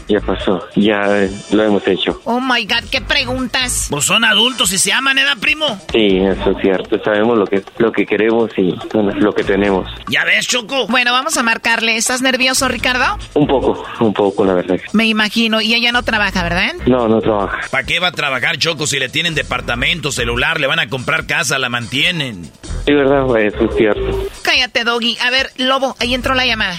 ya 0.08 0.20
pasó, 0.20 0.66
ya 0.74 1.28
lo 1.50 1.62
hemos 1.62 1.86
hecho. 1.86 2.20
Oh 2.24 2.40
my 2.40 2.64
God, 2.66 2.88
¿qué 2.90 3.00
preguntas? 3.00 3.88
Pues 3.90 4.04
son 4.04 4.24
adultos 4.24 4.72
y 4.72 4.78
se 4.78 4.92
aman, 4.92 5.18
¿eh, 5.18 5.24
primo? 5.40 5.66
Sí, 5.92 6.18
eso 6.18 6.50
es 6.50 6.56
cierto, 6.60 7.02
sabemos 7.04 7.38
lo 7.38 7.46
que, 7.46 7.62
lo 7.78 7.92
que 7.92 8.06
queremos 8.06 8.50
y 8.56 8.74
lo 8.92 9.32
que 9.32 9.44
tenemos. 9.44 9.88
¿Ya 10.08 10.24
ves, 10.24 10.46
Choco? 10.46 10.86
Bueno, 10.88 11.12
vamos 11.12 11.36
a 11.36 11.42
marcarle. 11.42 11.96
¿Estás 11.96 12.22
nervioso, 12.22 12.68
Ricardo? 12.68 13.18
Un 13.34 13.46
poco, 13.46 13.84
un 14.00 14.12
poco, 14.12 14.44
la 14.44 14.54
verdad. 14.54 14.78
Me 14.92 15.06
imagino, 15.06 15.60
y 15.60 15.74
ella 15.74 15.92
no 15.92 16.02
trabaja, 16.02 16.42
¿verdad? 16.42 16.74
No, 16.86 17.08
no 17.08 17.20
trabaja. 17.20 17.60
¿Para 17.70 17.84
qué 17.84 18.00
va 18.00 18.08
a 18.08 18.12
trabajar, 18.12 18.58
Choco, 18.58 18.86
si 18.86 18.98
le 18.98 19.08
tienen 19.08 19.34
departamento, 19.34 20.12
celular, 20.12 20.60
le 20.60 20.66
van 20.66 20.80
a 20.80 20.88
comprar 20.88 21.26
casa, 21.26 21.58
la 21.58 21.68
Sí, 22.86 22.92
verdad, 22.92 23.38
eso 23.40 23.64
es 23.64 23.76
cierto. 23.76 24.26
Cállate, 24.42 24.84
Doggy. 24.84 25.16
A 25.20 25.30
ver, 25.30 25.50
Lobo, 25.56 25.96
ahí 26.00 26.14
entró 26.14 26.34
la 26.34 26.46
llamada. 26.46 26.76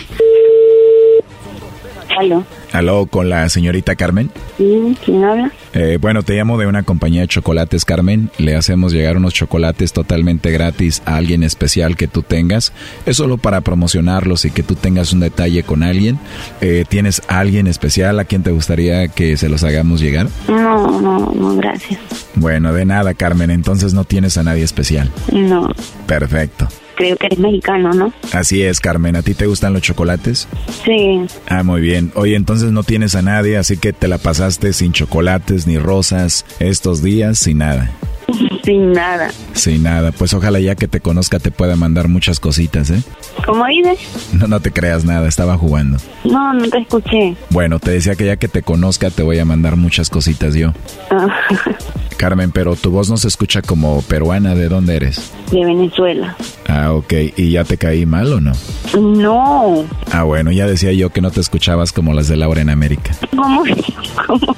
Aló. 2.18 2.44
Aló, 2.72 3.06
con 3.08 3.30
la 3.30 3.48
señorita 3.50 3.96
Carmen. 3.96 4.32
Sí, 4.58 4.98
¿quién 5.04 5.24
habla? 5.24 5.52
Eh, 5.74 5.98
bueno, 6.00 6.24
te 6.24 6.34
llamo 6.34 6.58
de 6.58 6.68
una 6.68 6.84
compañía 6.84 7.22
de 7.22 7.28
chocolates, 7.28 7.86
Carmen. 7.86 8.30
Le 8.38 8.56
hacemos 8.56 8.94
llegar 8.94 9.18
unos 9.18 9.34
chocolates 9.34 9.94
totalmente 9.94 10.52
gratis 10.52 11.02
a 11.06 11.18
alguien 11.18 11.44
especial 11.44 11.96
que 11.98 12.08
tú 12.08 12.22
tengas. 12.22 12.74
Es 13.06 13.18
solo 13.18 13.38
para 13.38 13.62
promocionarlos 13.62 14.46
y 14.46 14.52
que 14.52 14.64
tú 14.64 14.76
tengas 14.76 15.14
un 15.14 15.20
detalle 15.20 15.64
con 15.64 15.84
alguien. 15.84 16.20
Eh, 16.62 16.86
¿Tienes 16.88 17.22
alguien 17.28 17.68
especial 17.68 18.20
a 18.20 18.26
quien 18.26 18.44
te 18.44 18.52
gustaría 18.52 19.08
que 19.08 19.38
se 19.38 19.50
los 19.50 19.64
hagamos 19.64 20.00
llegar? 20.00 20.28
No, 20.48 21.02
no, 21.02 21.34
no, 21.34 21.56
gracias. 21.56 22.00
Bueno, 22.36 22.74
de 22.74 22.86
nada, 22.86 23.14
Carmen. 23.14 23.52
Entonces 23.52 23.94
no 23.94 24.04
tienes 24.06 24.38
a 24.38 24.44
nadie 24.44 24.64
especial. 24.64 25.12
No. 25.32 25.70
Perfecto 26.08 26.68
creo 26.96 27.16
que 27.18 27.28
eres 27.28 27.40
mexicano, 27.40 27.94
¿no? 27.94 28.14
Así 28.32 28.64
es, 28.64 28.80
Carmen. 28.80 29.16
¿A 29.16 29.22
ti 29.22 29.34
te 29.34 29.46
gustan 29.46 29.74
los 29.74 29.82
chocolates? 29.82 30.48
Sí. 30.84 31.22
Ah, 31.48 31.64
muy 31.64 31.82
bien. 31.82 32.12
Oye, 32.16 32.36
entonces 32.36 32.72
no 32.72 32.84
tienes 32.84 33.16
a 33.16 33.22
nadie, 33.22 33.58
así 33.58 33.78
que 33.78 33.94
te 33.94 34.08
la 34.08 34.18
pasaste 34.18 34.74
sin 34.74 34.92
chocolates 34.94 35.68
ni 35.68 35.78
rosas 35.78 36.46
estos 36.60 37.02
días, 37.04 37.40
sin 37.40 37.60
nada. 37.60 37.92
Sin 38.64 38.94
nada. 38.94 39.30
Sin 39.54 39.84
nada. 39.84 40.12
Pues 40.12 40.34
ojalá 40.34 40.60
ya 40.60 40.76
que 40.76 40.88
te 40.88 41.00
conozca 41.00 41.40
te 41.40 41.52
pueda 41.52 41.76
mandar 41.76 42.08
muchas 42.08 42.40
cositas, 42.40 42.90
¿eh? 42.90 43.02
¿Cómo 43.46 43.66
dices? 43.66 44.00
No, 44.34 44.48
no 44.48 44.60
te 44.60 44.72
creas 44.72 45.06
nada, 45.06 45.28
estaba 45.28 45.58
jugando. 45.58 45.98
No, 46.24 46.54
no 46.54 46.68
te 46.68 46.80
escuché. 46.80 47.36
Bueno, 47.50 47.80
te 47.80 47.92
decía 47.92 48.16
que 48.16 48.26
ya 48.26 48.38
que 48.38 48.48
te 48.48 48.64
conozca 48.64 49.10
te 49.10 49.24
voy 49.24 49.40
a 49.40 49.46
mandar 49.46 49.76
muchas 49.76 50.10
cositas 50.10 50.56
yo. 50.56 50.74
Ah. 51.12 51.28
Carmen, 52.18 52.52
pero 52.52 52.76
tu 52.76 52.92
voz 52.92 53.10
no 53.10 53.18
se 53.18 53.28
escucha 53.28 53.62
como 53.62 54.02
peruana. 54.04 54.56
¿De 54.56 54.70
dónde 54.70 54.96
eres? 54.96 55.32
De 55.52 55.66
Venezuela. 55.66 56.36
Ah, 56.68 56.94
ok. 56.94 57.14
¿Y 57.36 57.52
ya 57.52 57.66
te 57.66 57.78
caí 57.78 58.06
mal 58.06 58.32
o 58.32 58.40
no? 58.40 58.54
No. 58.98 59.86
Ah, 60.12 60.24
bueno, 60.24 60.52
ya 60.52 60.66
decía 60.66 60.94
yo 60.94 61.10
que 61.10 61.22
no 61.22 61.32
te 61.32 61.42
escuchabas 61.42 61.92
como 61.92 62.14
las 62.14 62.28
de 62.28 62.38
Laura 62.38 62.62
en 62.62 62.70
América. 62.70 63.12
¿Cómo? 63.36 63.64
¿Cómo? 64.28 64.56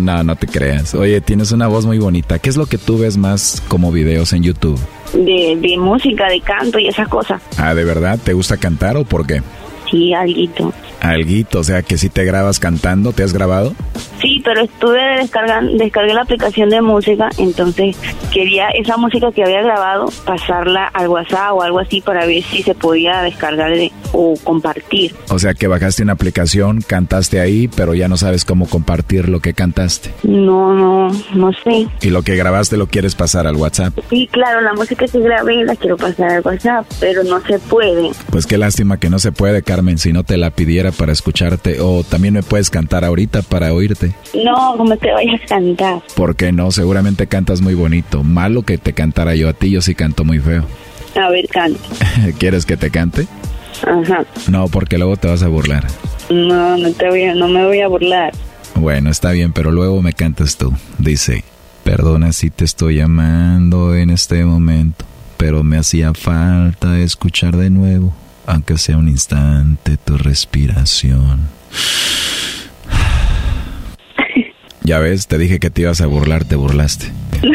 no, 0.00 0.22
no 0.22 0.36
te 0.36 0.46
creas. 0.46 0.94
Oye, 0.94 1.20
tienes 1.20 1.52
una 1.52 1.66
voz 1.66 1.86
muy 1.86 1.98
bonita. 1.98 2.38
¿Qué 2.44 2.50
es 2.50 2.58
lo 2.58 2.66
que 2.66 2.76
tú 2.76 2.98
ves 2.98 3.16
más 3.16 3.62
como 3.68 3.90
videos 3.90 4.34
en 4.34 4.42
YouTube? 4.42 4.78
De, 5.14 5.56
de 5.58 5.78
música, 5.78 6.28
de 6.28 6.42
canto 6.42 6.78
y 6.78 6.88
esas 6.88 7.08
cosas. 7.08 7.40
Ah, 7.56 7.74
¿de 7.74 7.84
verdad? 7.84 8.18
¿Te 8.22 8.34
gusta 8.34 8.58
cantar 8.58 8.98
o 8.98 9.04
por 9.06 9.26
qué? 9.26 9.40
Sí, 9.90 10.14
alguito. 10.14 10.72
Alguito, 11.00 11.60
o 11.60 11.64
sea 11.64 11.82
que 11.82 11.98
si 11.98 12.08
te 12.08 12.24
grabas 12.24 12.58
cantando, 12.58 13.12
¿te 13.12 13.22
has 13.22 13.32
grabado? 13.32 13.74
Sí, 14.20 14.40
pero 14.42 14.62
estuve 14.62 15.00
descargando, 15.18 15.76
descargué 15.76 16.14
la 16.14 16.22
aplicación 16.22 16.70
de 16.70 16.80
música, 16.80 17.28
entonces 17.36 17.96
quería 18.32 18.68
esa 18.68 18.96
música 18.96 19.30
que 19.32 19.44
había 19.44 19.60
grabado 19.60 20.06
pasarla 20.24 20.86
al 20.86 21.08
WhatsApp 21.08 21.52
o 21.52 21.62
algo 21.62 21.78
así 21.78 22.00
para 22.00 22.24
ver 22.24 22.42
si 22.42 22.62
se 22.62 22.74
podía 22.74 23.20
descargar 23.20 23.72
o 24.12 24.34
compartir. 24.42 25.14
O 25.28 25.38
sea 25.38 25.52
que 25.52 25.66
bajaste 25.66 26.02
una 26.02 26.14
aplicación, 26.14 26.80
cantaste 26.80 27.40
ahí, 27.40 27.68
pero 27.68 27.92
ya 27.94 28.08
no 28.08 28.16
sabes 28.16 28.46
cómo 28.46 28.66
compartir 28.66 29.28
lo 29.28 29.40
que 29.40 29.52
cantaste. 29.52 30.10
No, 30.22 30.72
no, 30.72 31.10
no 31.34 31.52
sé. 31.62 31.86
¿Y 32.00 32.08
lo 32.08 32.22
que 32.22 32.36
grabaste 32.36 32.78
lo 32.78 32.86
quieres 32.86 33.14
pasar 33.14 33.46
al 33.46 33.56
WhatsApp? 33.56 33.98
Sí, 34.08 34.26
claro, 34.32 34.62
la 34.62 34.72
música 34.72 35.06
que 35.06 35.20
grabé 35.20 35.64
la 35.64 35.76
quiero 35.76 35.98
pasar 35.98 36.30
al 36.30 36.42
WhatsApp, 36.42 36.86
pero 36.98 37.24
no 37.24 37.40
se 37.42 37.58
puede. 37.58 38.10
Pues 38.30 38.46
qué 38.46 38.56
lástima 38.56 38.98
que 38.98 39.10
no 39.10 39.18
se 39.18 39.32
puede, 39.32 39.62
Carmen, 39.62 39.83
si 39.98 40.12
no 40.12 40.24
te 40.24 40.36
la 40.36 40.50
pidiera 40.50 40.92
para 40.92 41.12
escucharte 41.12 41.80
o 41.80 42.02
también 42.02 42.34
me 42.34 42.42
puedes 42.42 42.70
cantar 42.70 43.04
ahorita 43.04 43.42
para 43.42 43.72
oírte. 43.72 44.14
No, 44.44 44.76
como 44.76 44.96
te 44.96 45.12
vayas 45.12 45.40
a 45.42 45.46
cantar. 45.46 46.02
¿Por 46.16 46.36
qué 46.36 46.52
no? 46.52 46.70
Seguramente 46.70 47.26
cantas 47.26 47.60
muy 47.60 47.74
bonito. 47.74 48.24
Malo 48.24 48.62
que 48.62 48.78
te 48.78 48.92
cantara 48.92 49.34
yo 49.34 49.48
a 49.48 49.52
ti, 49.52 49.70
yo 49.70 49.82
sí 49.82 49.94
canto 49.94 50.24
muy 50.24 50.38
feo. 50.38 50.64
A 51.20 51.28
ver, 51.28 51.46
canta. 51.48 51.80
¿Quieres 52.38 52.66
que 52.66 52.76
te 52.76 52.90
cante? 52.90 53.26
Ajá. 53.86 54.24
No, 54.48 54.68
porque 54.68 54.98
luego 54.98 55.16
te 55.16 55.28
vas 55.28 55.42
a 55.42 55.48
burlar. 55.48 55.86
No, 56.30 56.76
no 56.76 56.90
te 56.92 57.08
voy 57.08 57.24
a, 57.24 57.34
no 57.34 57.48
me 57.48 57.64
voy 57.66 57.80
a 57.80 57.88
burlar. 57.88 58.32
Bueno, 58.74 59.10
está 59.10 59.30
bien, 59.30 59.52
pero 59.52 59.70
luego 59.70 60.02
me 60.02 60.14
cantas 60.14 60.56
tú. 60.56 60.72
Dice, 60.98 61.44
perdona 61.84 62.32
si 62.32 62.50
te 62.50 62.64
estoy 62.64 62.96
llamando 62.96 63.94
en 63.94 64.10
este 64.10 64.44
momento, 64.44 65.04
pero 65.36 65.62
me 65.62 65.76
hacía 65.76 66.14
falta 66.14 66.98
escuchar 66.98 67.56
de 67.56 67.70
nuevo 67.70 68.14
aunque 68.46 68.78
sea 68.78 68.96
un 68.96 69.08
instante, 69.08 69.96
tu 69.96 70.16
respiración. 70.16 71.48
Ya 74.82 74.98
ves, 74.98 75.26
te 75.28 75.38
dije 75.38 75.58
que 75.58 75.70
te 75.70 75.82
ibas 75.82 76.00
a 76.02 76.06
burlar, 76.06 76.44
te 76.44 76.56
burlaste. 76.56 77.06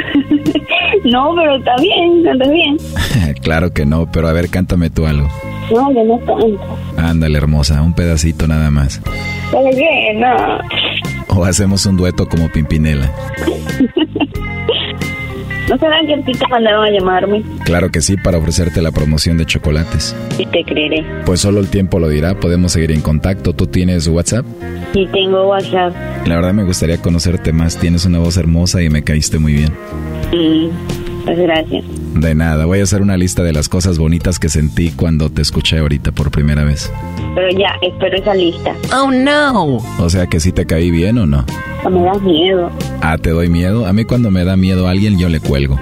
no, 1.06 1.36
pero 1.36 1.58
está 1.58 1.76
bien, 1.80 2.26
está 2.26 2.50
bien. 2.50 2.78
claro 3.42 3.72
que 3.72 3.86
no, 3.86 4.12
pero 4.12 4.28
a 4.28 4.34
ver, 4.34 4.50
cántame 4.50 4.90
tú 4.90 5.06
algo. 5.06 5.28
No, 5.72 5.94
yo 5.94 6.04
no 6.04 6.18
canto. 6.26 6.78
Ándale, 6.98 7.38
hermosa, 7.38 7.82
un 7.84 7.94
pedacito 7.94 8.48
nada 8.48 8.72
más. 8.72 9.00
Pero 9.52 9.70
bien, 9.76 10.20
no. 10.20 10.60
O 11.28 11.46
hacemos 11.46 11.86
un 11.86 11.98
dueto 11.98 12.28
como 12.28 12.50
Pimpinela. 12.50 13.12
¿No 15.70 15.78
será 15.78 16.02
que 16.02 16.18
ti 16.24 16.32
te 16.32 16.48
mandaron 16.48 16.84
a 16.84 16.90
llamarme? 16.90 17.44
Claro 17.64 17.92
que 17.92 18.02
sí, 18.02 18.18
para 18.18 18.40
ofrecerte 18.40 18.82
la 18.82 18.92
promoción 18.92 19.38
de 19.38 19.46
chocolates. 19.46 20.16
Y 20.40 20.46
te 20.48 20.64
creeré. 20.64 21.06
Pues 21.26 21.42
solo 21.42 21.60
el 21.60 21.68
tiempo 21.70 22.00
lo 22.00 22.10
dirá, 22.10 22.34
podemos 22.40 22.72
seguir 22.72 22.92
en 22.92 23.02
contacto. 23.02 23.54
¿Tú 23.54 23.68
tienes 23.68 24.08
WhatsApp? 24.08 24.46
Sí, 24.94 25.08
tengo 25.14 25.48
WhatsApp. 25.48 25.94
La 26.26 26.38
verdad 26.38 26.54
me 26.54 26.64
gustaría 26.64 26.98
conocerte 26.98 27.54
más, 27.54 27.78
tienes 27.78 28.06
una 28.06 28.18
voz 28.18 28.38
hermosa 28.38 28.82
y 28.82 28.90
me 28.90 29.04
caíste 29.04 29.38
muy 29.38 29.54
bien. 29.54 29.72
Mm, 30.34 30.70
gracias. 31.38 31.86
De 32.16 32.36
nada, 32.36 32.66
voy 32.66 32.80
a 32.80 32.84
hacer 32.84 33.02
una 33.02 33.18
lista 33.18 33.44
de 33.44 33.54
las 33.54 33.70
cosas 33.70 33.98
bonitas 33.98 34.40
que 34.40 34.50
sentí 34.50 34.92
cuando 34.92 35.30
te 35.30 35.42
escuché 35.42 35.80
ahorita 35.80 36.12
por 36.12 36.32
primera 36.32 36.64
vez. 36.64 36.92
Pero 37.36 37.50
ya, 37.58 37.76
espero 37.82 38.18
esa 38.18 38.34
lista. 38.34 38.74
Oh 38.96 39.12
no. 39.12 39.78
O 40.00 40.10
sea 40.10 40.28
que 40.28 40.40
sí 40.40 40.52
te 40.52 40.66
caí 40.66 40.92
bien 40.92 41.18
o 41.18 41.26
no? 41.26 41.46
me 41.90 42.04
das 42.04 42.22
miedo. 42.22 42.70
Ah, 43.02 43.18
¿te 43.18 43.30
doy 43.30 43.50
miedo? 43.50 43.86
A 43.86 43.94
mí 43.94 44.04
cuando 44.04 44.32
me 44.32 44.44
da 44.44 44.58
miedo 44.58 44.88
a 44.88 44.92
alguien 44.92 45.18
yo 45.18 45.30
le 45.30 45.40
cuelgo. 45.40 45.80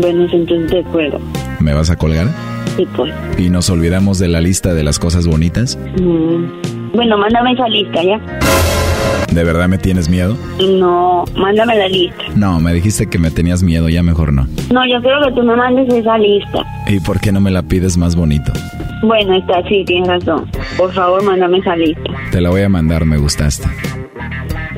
Bueno, 0.00 0.26
entonces 0.32 0.70
te 0.70 0.82
cuelgo. 0.84 1.20
¿Me 1.60 1.74
vas 1.74 1.90
a 1.90 1.96
colgar? 1.96 2.28
Sí, 2.76 2.86
pues. 2.96 3.12
¿Y 3.38 3.50
nos 3.50 3.70
olvidamos 3.70 4.18
de 4.18 4.28
la 4.28 4.40
lista 4.40 4.74
de 4.74 4.82
las 4.82 4.98
cosas 4.98 5.26
bonitas? 5.26 5.78
Mm. 6.00 6.94
Bueno, 6.94 7.18
mándame 7.18 7.52
esa 7.52 7.68
lista, 7.68 8.02
¿ya? 8.02 8.20
¿De 9.34 9.42
verdad 9.42 9.68
me 9.68 9.78
tienes 9.78 10.08
miedo? 10.08 10.36
No, 10.60 11.24
mándame 11.36 11.76
la 11.76 11.88
lista. 11.88 12.22
No, 12.36 12.60
me 12.60 12.72
dijiste 12.72 13.08
que 13.08 13.18
me 13.18 13.32
tenías 13.32 13.64
miedo, 13.64 13.88
ya 13.88 14.00
mejor 14.00 14.32
no. 14.32 14.46
No, 14.72 14.86
yo 14.86 15.02
quiero 15.02 15.26
que 15.26 15.32
tú 15.32 15.42
me 15.42 15.56
mandes 15.56 15.92
esa 15.92 16.16
lista. 16.18 16.64
¿Y 16.86 17.00
por 17.00 17.18
qué 17.18 17.32
no 17.32 17.40
me 17.40 17.50
la 17.50 17.62
pides 17.62 17.96
más 17.96 18.14
bonito? 18.14 18.52
Bueno, 19.02 19.34
está, 19.34 19.60
sí, 19.68 19.82
tienes 19.86 20.06
razón. 20.08 20.48
Por 20.76 20.92
favor, 20.92 21.24
mándame 21.24 21.58
esa 21.58 21.74
lista. 21.74 22.12
Te 22.30 22.40
la 22.40 22.50
voy 22.50 22.62
a 22.62 22.68
mandar, 22.68 23.04
me 23.06 23.16
gustaste. 23.16 23.66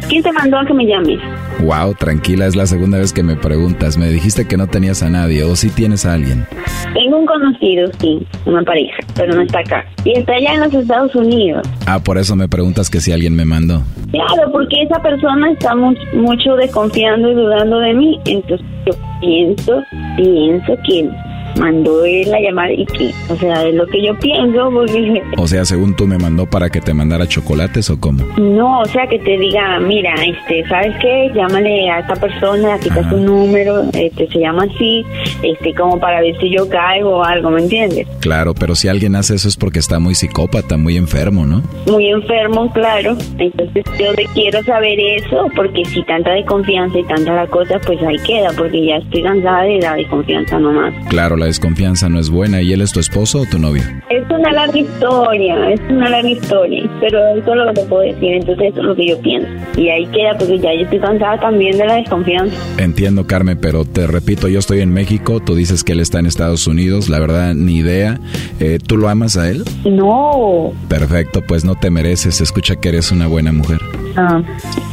¿Quién 0.08 0.22
te 0.22 0.32
mandó 0.32 0.58
a 0.58 0.64
que 0.64 0.72
me 0.72 0.86
llames? 0.86 1.18
Wow, 1.60 1.94
tranquila, 1.94 2.46
es 2.46 2.54
la 2.54 2.66
segunda 2.66 2.98
vez 2.98 3.12
que 3.12 3.24
me 3.24 3.34
preguntas. 3.34 3.98
Me 3.98 4.08
dijiste 4.08 4.46
que 4.46 4.56
no 4.56 4.68
tenías 4.68 5.02
a 5.02 5.10
nadie, 5.10 5.42
o 5.42 5.56
si 5.56 5.68
tienes 5.70 6.06
a 6.06 6.14
alguien. 6.14 6.46
Tengo 6.94 7.18
un 7.18 7.26
conocido, 7.26 7.90
sí, 7.98 8.24
una 8.44 8.62
pareja, 8.62 8.98
pero 9.16 9.34
no 9.34 9.42
está 9.42 9.60
acá. 9.60 9.84
Y 10.04 10.16
está 10.16 10.34
allá 10.34 10.54
en 10.54 10.60
los 10.60 10.74
Estados 10.74 11.14
Unidos. 11.16 11.66
Ah, 11.86 11.98
por 11.98 12.18
eso 12.18 12.36
me 12.36 12.48
preguntas 12.48 12.88
que 12.88 13.00
si 13.00 13.10
alguien 13.10 13.34
me 13.34 13.44
mandó. 13.44 13.82
Claro, 14.12 14.52
porque 14.52 14.82
esa 14.82 15.00
persona 15.02 15.50
está 15.50 15.74
mucho 15.74 16.54
desconfiando 16.56 17.30
y 17.30 17.34
dudando 17.34 17.80
de 17.80 17.94
mí. 17.94 18.20
Entonces 18.26 18.64
yo 18.86 18.92
pienso, 19.20 19.82
pienso 20.16 20.72
que 20.86 21.10
mandó 21.58 22.04
él 22.04 22.30
la 22.30 22.40
llamada 22.40 22.72
y 22.72 22.86
que, 22.86 23.12
o 23.28 23.36
sea, 23.36 23.66
es 23.66 23.74
lo 23.74 23.86
que 23.86 24.04
yo 24.04 24.18
pienso, 24.18 24.70
porque... 24.70 25.22
O 25.38 25.46
sea, 25.46 25.64
según 25.64 25.94
tú 25.94 26.06
me 26.06 26.18
mandó 26.18 26.46
para 26.46 26.70
que 26.70 26.80
te 26.80 26.94
mandara 26.94 27.26
chocolates 27.26 27.90
o 27.90 28.00
cómo? 28.00 28.24
No, 28.38 28.80
o 28.80 28.86
sea, 28.86 29.06
que 29.06 29.18
te 29.18 29.38
diga, 29.38 29.78
mira, 29.80 30.14
este, 30.24 30.66
¿sabes 30.68 30.94
qué? 31.00 31.30
Llámale 31.34 31.90
a 31.90 32.00
esta 32.00 32.16
persona, 32.16 32.74
aquí 32.74 32.88
está 32.88 33.08
su 33.08 33.16
número, 33.18 33.82
este, 33.92 34.28
se 34.28 34.38
llama 34.38 34.64
así, 34.64 35.04
este, 35.42 35.74
como 35.74 35.98
para 36.00 36.20
ver 36.20 36.38
si 36.40 36.50
yo 36.50 36.68
caigo 36.68 37.18
o 37.18 37.24
algo, 37.24 37.50
¿me 37.50 37.62
entiendes? 37.62 38.06
Claro, 38.20 38.54
pero 38.54 38.74
si 38.74 38.88
alguien 38.88 39.14
hace 39.16 39.34
eso 39.34 39.48
es 39.48 39.56
porque 39.56 39.78
está 39.78 39.98
muy 39.98 40.14
psicópata, 40.14 40.76
muy 40.76 40.96
enfermo, 40.96 41.46
¿no? 41.46 41.62
Muy 41.86 42.08
enfermo, 42.08 42.72
claro. 42.72 43.16
Entonces 43.38 43.84
yo 43.98 44.06
quiero 44.34 44.62
saber 44.64 44.98
eso, 44.98 45.48
porque 45.54 45.84
si 45.84 46.02
tanta 46.04 46.32
desconfianza 46.32 46.98
y 46.98 47.04
tanta 47.04 47.34
la 47.34 47.46
cosa, 47.46 47.78
pues 47.84 48.02
ahí 48.02 48.18
queda, 48.20 48.50
porque 48.56 48.86
ya 48.86 48.96
estoy 48.96 49.22
cansada 49.22 49.62
de 49.62 49.78
la 49.80 49.94
desconfianza 49.94 50.58
nomás. 50.58 50.94
Claro, 51.08 51.36
la 51.36 51.45
desconfianza 51.46 52.08
no 52.08 52.18
es 52.18 52.30
buena. 52.30 52.62
¿Y 52.62 52.72
él 52.72 52.80
es 52.80 52.92
tu 52.92 53.00
esposo 53.00 53.40
o 53.40 53.46
tu 53.46 53.58
novio? 53.58 53.82
Es 54.10 54.24
una 54.30 54.52
larga 54.52 54.78
historia, 54.78 55.70
es 55.70 55.80
una 55.88 56.08
larga 56.08 56.28
historia, 56.28 56.90
pero 57.00 57.18
eso 57.36 57.50
es 57.50 57.56
lo 57.56 57.66
que 57.68 57.80
te 57.80 57.86
puedo 57.86 58.02
decir, 58.02 58.34
entonces 58.34 58.68
eso 58.72 58.80
es 58.80 58.86
lo 58.86 58.94
que 58.94 59.08
yo 59.08 59.20
pienso. 59.20 59.48
Y 59.76 59.88
ahí 59.88 60.06
queda, 60.06 60.36
porque 60.38 60.58
ya 60.58 60.74
yo 60.74 60.80
estoy 60.82 61.00
cansada 61.00 61.40
también 61.40 61.76
de 61.76 61.86
la 61.86 61.94
desconfianza. 61.94 62.56
Entiendo, 62.78 63.26
Carmen, 63.26 63.58
pero 63.60 63.84
te 63.84 64.06
repito, 64.06 64.48
yo 64.48 64.58
estoy 64.58 64.80
en 64.80 64.92
México, 64.92 65.40
tú 65.40 65.54
dices 65.54 65.84
que 65.84 65.92
él 65.92 66.00
está 66.00 66.18
en 66.18 66.26
Estados 66.26 66.66
Unidos, 66.66 67.08
la 67.08 67.18
verdad, 67.18 67.54
ni 67.54 67.76
idea. 67.76 68.20
Eh, 68.60 68.78
¿Tú 68.84 68.96
lo 68.96 69.08
amas 69.08 69.36
a 69.36 69.50
él? 69.50 69.64
No. 69.84 70.72
Perfecto, 70.88 71.42
pues 71.46 71.64
no 71.64 71.74
te 71.74 71.90
mereces, 71.90 72.40
escucha 72.40 72.76
que 72.76 72.88
eres 72.90 73.10
una 73.10 73.26
buena 73.26 73.52
mujer. 73.52 73.80
Ah, 74.16 74.42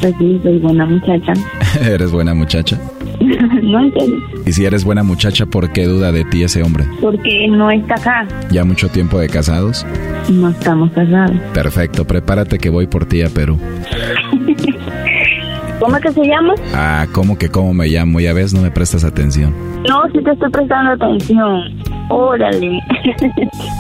pues 0.02 0.14
sí, 0.20 0.40
soy 0.44 0.60
buena 0.60 0.86
muchacha. 0.86 1.34
¿Eres 1.82 2.12
buena 2.12 2.34
muchacha? 2.34 2.80
no 3.64 3.80
entiendo. 3.80 4.18
Y 4.46 4.52
si 4.54 4.66
eres 4.66 4.84
buena 4.84 5.04
muchacha, 5.04 5.46
¿por 5.46 5.72
qué 5.72 5.86
duda 5.86 6.12
de 6.12 6.26
ti 6.26 6.44
ese 6.44 6.64
hombre? 6.64 6.86
Porque 7.02 7.48
no 7.50 7.72
está 7.72 7.96
acá. 7.96 8.28
¿Ya 8.52 8.64
mucho 8.66 8.90
tiempo 8.90 9.20
de 9.20 9.30
casados? 9.30 9.86
No 10.30 10.50
estamos 10.50 10.92
casados. 10.92 11.36
Perfecto, 11.54 12.06
prepárate 12.06 12.58
que 12.58 12.70
voy 12.70 12.88
por 12.88 13.06
ti 13.06 13.22
a 13.22 13.30
Perú. 13.30 13.58
¿Cómo 15.80 16.00
que 16.00 16.12
se 16.14 16.24
llama? 16.26 16.54
Ah, 16.74 17.08
¿cómo 17.12 17.38
que 17.38 17.50
cómo 17.50 17.74
me 17.74 17.88
llamo? 17.88 18.22
Ya 18.22 18.32
ves, 18.32 18.54
no 18.54 18.62
me 18.62 18.72
prestas 18.72 19.04
atención. 19.04 19.54
No, 19.90 20.04
sí 20.14 20.24
te 20.24 20.32
estoy 20.32 20.50
prestando 20.50 20.92
atención. 20.92 21.62
Órale. 22.10 22.80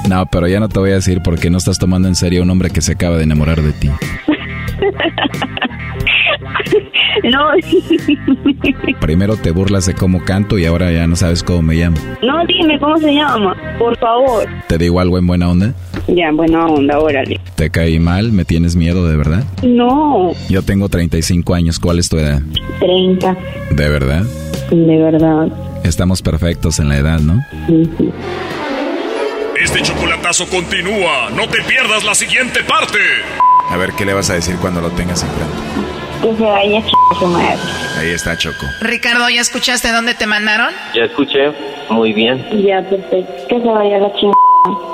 No, 0.09 0.25
pero 0.25 0.47
ya 0.49 0.59
no 0.59 0.67
te 0.67 0.79
voy 0.79 0.91
a 0.91 0.95
decir 0.95 1.21
porque 1.23 1.49
no 1.49 1.57
estás 1.57 1.79
tomando 1.79 2.09
en 2.09 2.15
serio 2.15 2.41
a 2.41 2.43
un 2.43 2.49
hombre 2.49 2.69
que 2.69 2.81
se 2.81 2.91
acaba 2.91 3.15
de 3.15 3.23
enamorar 3.23 3.61
de 3.61 3.71
ti. 3.71 3.89
No. 7.23 7.51
Primero 8.99 9.37
te 9.37 9.51
burlas 9.51 9.85
de 9.85 9.93
cómo 9.93 10.23
canto 10.23 10.57
y 10.57 10.65
ahora 10.65 10.91
ya 10.91 11.07
no 11.07 11.15
sabes 11.15 11.43
cómo 11.43 11.61
me 11.61 11.75
llamo. 11.75 11.97
No, 12.21 12.45
dime 12.45 12.79
cómo 12.79 12.97
se 12.97 13.13
llama, 13.13 13.55
por 13.77 13.97
favor. 13.97 14.47
¿Te 14.67 14.77
digo 14.77 14.99
algo 14.99 15.17
en 15.17 15.27
buena 15.27 15.49
onda? 15.49 15.73
Ya, 16.07 16.31
buena 16.31 16.65
onda, 16.65 16.99
órale. 16.99 17.39
¿Te 17.55 17.69
caí 17.69 17.99
mal? 17.99 18.31
¿Me 18.31 18.45
tienes 18.45 18.75
miedo 18.75 19.07
de 19.07 19.15
verdad? 19.15 19.43
No. 19.63 20.31
Yo 20.49 20.61
tengo 20.63 20.89
35 20.89 21.53
años. 21.53 21.79
¿Cuál 21.79 21.99
es 21.99 22.09
tu 22.09 22.17
edad? 22.17 22.41
30. 22.79 23.37
¿De 23.71 23.89
verdad? 23.89 24.23
De 24.69 24.97
verdad. 24.97 25.47
Estamos 25.83 26.21
perfectos 26.21 26.79
en 26.79 26.89
la 26.89 26.97
edad, 26.97 27.19
¿no? 27.19 27.41
Sí, 27.67 27.89
sí. 27.97 28.09
Este 29.61 29.81
chocolatazo 29.81 30.47
continúa. 30.47 31.29
No 31.35 31.47
te 31.47 31.61
pierdas 31.63 32.03
la 32.03 32.15
siguiente 32.15 32.61
parte. 32.67 32.99
A 33.69 33.77
ver, 33.77 33.93
¿qué 33.93 34.05
le 34.05 34.13
vas 34.13 34.29
a 34.29 34.33
decir 34.33 34.55
cuando 34.57 34.81
lo 34.81 34.89
tengas 34.91 35.23
enfrente? 35.23 36.02
Que 36.23 36.33
se 36.35 36.43
vaya 36.43 36.81
ch... 36.81 36.91
su 37.19 37.27
madre. 37.27 37.57
Ahí 37.99 38.09
está 38.11 38.37
Choco. 38.37 38.65
Ricardo, 38.79 39.29
¿ya 39.29 39.41
escuchaste 39.41 39.91
dónde 39.91 40.15
te 40.15 40.25
mandaron? 40.25 40.69
Ya 40.95 41.03
escuché, 41.03 41.51
muy 41.89 42.13
bien. 42.13 42.43
Ya, 42.65 42.81
perfecto. 42.81 43.47
Que 43.49 43.59
se 43.59 43.67
vaya 43.67 43.99
la 43.99 44.13
chingada. 44.13 44.33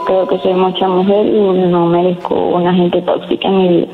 Creo 0.08 0.28
que 0.28 0.40
soy 0.40 0.54
mucha 0.54 0.88
mujer 0.88 1.28
y 1.28 1.40
no 1.70 1.86
merezco 1.86 2.34
una 2.34 2.74
gente 2.74 3.00
tóxica 3.04 3.48
en 3.48 3.58
mi 3.58 3.68
vida. 3.78 3.94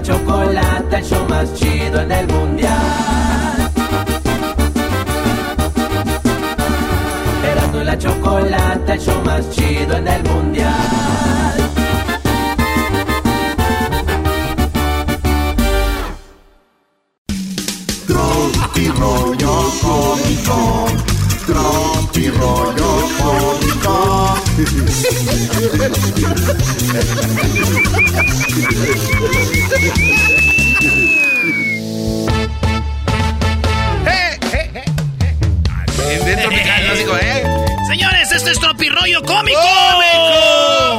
La 0.00 0.06
chocolata, 0.06 0.98
el 0.98 1.04
show 1.04 1.28
más 1.28 1.52
chido 1.54 2.00
en 2.00 2.10
el 2.10 2.26
mundial. 2.28 3.70
Erasmo 7.44 7.80
y 7.80 7.84
la 7.84 7.98
chocolata, 7.98 8.94
el 8.94 9.00
show 9.00 9.22
más 9.24 9.50
chido 9.50 9.96
en 9.96 10.08
el 10.08 10.22
mundial. 10.24 10.74
Tropi 18.06 18.88
rollo 18.88 19.70
cómico. 19.82 20.86
Tropi 21.46 22.30
rollo 22.30 23.08
cómico. 23.18 24.29
Señores, 37.88 38.32
esto 38.32 38.50
es 38.50 38.60
Tropirollo 38.60 39.22
Cómico. 39.22 39.60
¿Ustedes 39.60 40.16
se 40.16 40.89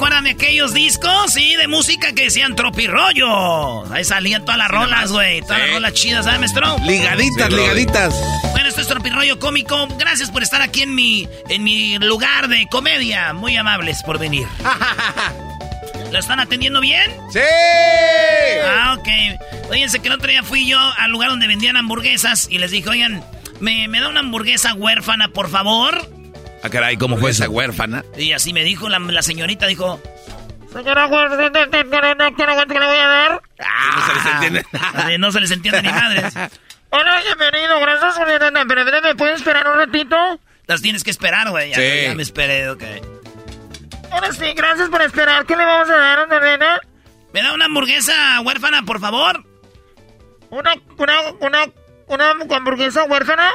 acuerdan 0.00 0.24
de 0.24 0.30
aquellos 0.30 0.72
discos? 0.72 1.30
Sí, 1.34 1.56
de 1.56 1.68
música 1.68 2.14
que 2.14 2.22
decían 2.24 2.56
Tropirollo. 2.56 3.92
Ahí 3.92 4.02
salían 4.02 4.46
todas 4.46 4.56
las 4.56 4.68
rolas, 4.68 5.12
güey. 5.12 5.42
Todas 5.42 5.58
las 5.58 5.70
rolas 5.72 5.92
chidas, 5.92 6.24
¿sabes, 6.24 6.40
maestro? 6.40 6.78
Ligaditas, 6.86 7.52
ligaditas. 7.52 8.14
Bueno, 8.52 8.70
esto 8.70 8.80
es 8.80 8.86
Tropirollo 8.86 9.38
Cómico. 9.38 9.88
Gracias 9.98 10.30
por 10.30 10.42
estar 10.42 10.62
aquí 10.62 10.80
en 10.80 10.94
mi, 10.94 11.28
en 11.50 11.64
mi 11.64 11.98
lugar 11.98 12.48
de 12.48 12.66
comedia. 12.70 13.34
Muy 13.34 13.54
amables 13.58 14.02
por 14.02 14.18
venir. 14.18 14.46
¿Lo 16.10 16.18
están 16.18 16.40
atendiendo 16.40 16.80
bien? 16.80 17.10
¡Sí! 17.30 17.40
Ah, 18.66 18.96
ok. 18.98 19.68
Oiganse 19.70 19.98
que 19.98 20.08
el 20.08 20.14
otro 20.14 20.30
día 20.30 20.42
fui 20.42 20.66
yo 20.66 20.78
al 20.96 21.10
lugar 21.10 21.28
donde 21.28 21.46
vendían 21.46 21.76
hamburguesas 21.76 22.48
y 22.50 22.56
les 22.56 22.70
dije, 22.70 22.88
oigan, 22.88 23.22
¿me, 23.60 23.86
me 23.86 24.00
da 24.00 24.08
una 24.08 24.20
hamburguesa 24.20 24.72
huérfana, 24.72 25.28
por 25.28 25.50
favor? 25.50 26.19
Ah, 26.62 26.68
caray, 26.70 26.96
¿cómo 26.96 27.16
fue 27.16 27.30
esa 27.30 27.48
huérfana? 27.48 28.04
Y 28.16 28.32
así 28.32 28.52
me 28.52 28.62
dijo 28.64 28.88
la, 28.88 28.98
la 28.98 29.22
señorita, 29.22 29.66
dijo... 29.66 30.00
Señora, 30.72 31.08
¿qué 31.08 32.78
le 32.78 32.86
voy 32.86 32.96
a 32.96 33.06
dar? 33.08 33.42
no 33.58 34.06
se 34.06 34.14
les 34.14 34.26
entiende 34.34 34.64
nada. 34.72 35.18
No 35.18 35.32
se 35.32 35.40
les 35.40 35.50
entiende 35.50 35.82
ni 35.82 35.88
madres. 35.88 36.34
Hola, 36.90 37.20
bienvenido, 37.24 37.80
gracias. 37.80 38.14
Pero 38.24 39.02
¿me 39.02 39.14
puedes 39.16 39.36
esperar 39.36 39.66
un 39.68 39.74
ratito? 39.78 40.16
Las 40.66 40.82
tienes 40.82 41.02
que 41.02 41.10
esperar, 41.10 41.50
güey. 41.50 41.70
Ya, 41.70 41.76
Sí. 41.76 41.82
ya 42.04 42.14
me 42.14 42.22
esperé, 42.22 42.68
ok. 42.70 42.82
Ahora 44.12 44.32
sí, 44.32 44.44
gracias 44.54 44.88
por 44.90 45.02
esperar. 45.02 45.46
¿Qué 45.46 45.56
le 45.56 45.64
vamos 45.64 45.88
a 45.90 45.96
dar, 45.96 46.26
una 46.26 46.40
nena? 46.40 46.78
¿Me 47.32 47.42
da 47.42 47.52
una 47.52 47.64
hamburguesa 47.64 48.40
huérfana, 48.42 48.82
por 48.84 49.00
favor? 49.00 49.44
¿Una, 50.50 50.74
una, 50.98 51.14
una, 51.40 51.64
una 52.06 52.56
hamburguesa 52.56 53.04
huérfana? 53.04 53.50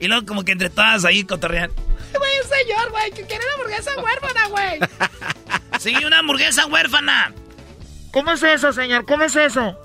Y 0.00 0.08
luego 0.08 0.26
como 0.26 0.44
que 0.44 0.52
entre 0.52 0.70
todas 0.70 1.04
ahí 1.04 1.24
cotorrean. 1.24 1.70
Güey, 2.16 2.32
señor, 2.62 2.90
güey, 2.90 3.10
que 3.12 3.22
quiere 3.26 3.44
una 3.44 3.54
hamburguesa 3.54 3.90
huérfana, 4.00 4.46
güey. 4.48 4.78
Sí, 5.80 5.94
una 6.04 6.18
hamburguesa 6.18 6.66
huérfana. 6.66 7.32
¿Cómo 8.10 8.32
es 8.32 8.42
eso, 8.42 8.72
señor? 8.72 9.04
¿Cómo 9.06 9.22
es 9.24 9.36
eso? 9.36 9.78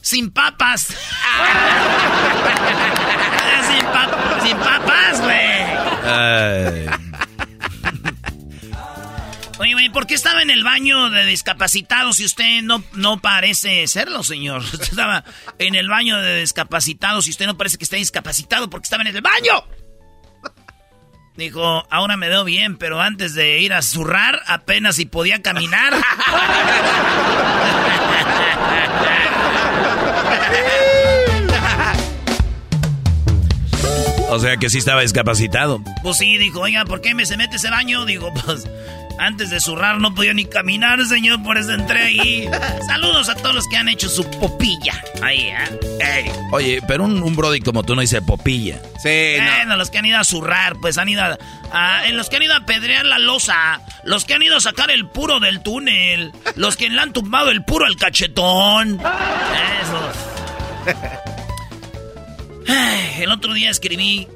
Sin 0.00 0.30
papas. 0.30 0.82
sin, 3.66 3.84
pa- 3.86 4.40
sin 4.44 4.56
papas, 4.58 5.20
güey. 5.20 5.50
Oye, 9.58 9.72
güey, 9.74 9.88
¿por 9.90 10.06
qué 10.06 10.14
estaba 10.14 10.40
en 10.40 10.48
el 10.50 10.64
baño 10.64 11.10
de 11.10 11.26
discapacitados 11.26 12.16
si 12.16 12.24
usted 12.24 12.62
no, 12.62 12.82
no 12.92 13.20
parece 13.20 13.86
serlo, 13.88 14.22
señor? 14.22 14.60
Usted 14.72 14.82
estaba 14.82 15.22
en 15.58 15.74
el 15.74 15.88
baño 15.88 16.16
de 16.20 16.40
discapacitados 16.40 17.26
y 17.26 17.30
usted 17.30 17.46
no 17.46 17.58
parece 17.58 17.76
que 17.76 17.84
esté 17.84 17.96
discapacitado 17.96 18.70
porque 18.70 18.84
estaba 18.84 19.02
en 19.02 19.08
el 19.14 19.20
baño. 19.20 19.64
Dijo, 21.36 21.86
ahora 21.90 22.16
me 22.16 22.28
veo 22.28 22.44
bien, 22.44 22.76
pero 22.76 23.00
antes 23.00 23.34
de 23.34 23.60
ir 23.60 23.72
a 23.72 23.82
zurrar, 23.82 24.42
apenas 24.46 24.96
si 24.96 25.06
podía 25.06 25.42
caminar. 25.42 25.94
O 34.30 34.38
sea 34.38 34.56
que 34.56 34.70
sí 34.70 34.78
estaba 34.78 35.02
discapacitado. 35.02 35.82
Pues 36.02 36.18
sí, 36.18 36.38
dijo, 36.38 36.60
oiga, 36.60 36.84
¿por 36.84 37.00
qué 37.00 37.14
me 37.14 37.26
se 37.26 37.36
mete 37.36 37.56
ese 37.56 37.68
baño? 37.68 38.04
Digo, 38.04 38.32
pues 38.32 38.64
antes 39.18 39.50
de 39.50 39.60
zurrar 39.60 39.98
no 39.98 40.14
podía 40.14 40.32
ni 40.32 40.44
caminar, 40.44 41.04
señor, 41.04 41.42
por 41.42 41.58
eso 41.58 41.72
entré 41.72 42.00
ahí. 42.00 42.48
Saludos 42.86 43.28
a 43.28 43.34
todos 43.34 43.54
los 43.54 43.68
que 43.68 43.76
han 43.76 43.88
hecho 43.88 44.08
su 44.08 44.24
popilla. 44.24 45.02
Ahí, 45.20 45.48
¿eh? 45.48 46.32
Oye, 46.52 46.80
pero 46.86 47.04
un, 47.04 47.22
un, 47.22 47.36
brody 47.36 47.60
como 47.60 47.82
tú 47.82 47.94
no 47.94 48.00
dice 48.00 48.22
popilla. 48.22 48.80
Sí, 49.02 49.34
bueno, 49.36 49.76
los 49.76 49.90
que 49.90 49.98
han 49.98 50.06
ido 50.06 50.18
a 50.18 50.24
zurrar, 50.24 50.76
pues 50.80 50.96
han 50.96 51.08
ido 51.08 51.22
a, 51.72 52.06
En 52.06 52.16
los 52.16 52.30
que 52.30 52.36
han 52.36 52.44
ido 52.44 52.54
a 52.54 52.64
pedrear 52.64 53.04
la 53.04 53.18
losa, 53.18 53.82
los 54.04 54.24
que 54.24 54.34
han 54.34 54.42
ido 54.42 54.56
a 54.56 54.60
sacar 54.60 54.90
el 54.90 55.08
puro 55.08 55.40
del 55.40 55.60
túnel, 55.60 56.32
los 56.56 56.76
que 56.76 56.88
le 56.88 57.00
han 57.00 57.12
tumbado 57.12 57.50
el 57.50 57.64
puro 57.64 57.84
al 57.84 57.96
cachetón. 57.96 59.00
El 63.18 63.30
otro 63.30 63.52
día 63.54 63.70
escribí 63.70 64.28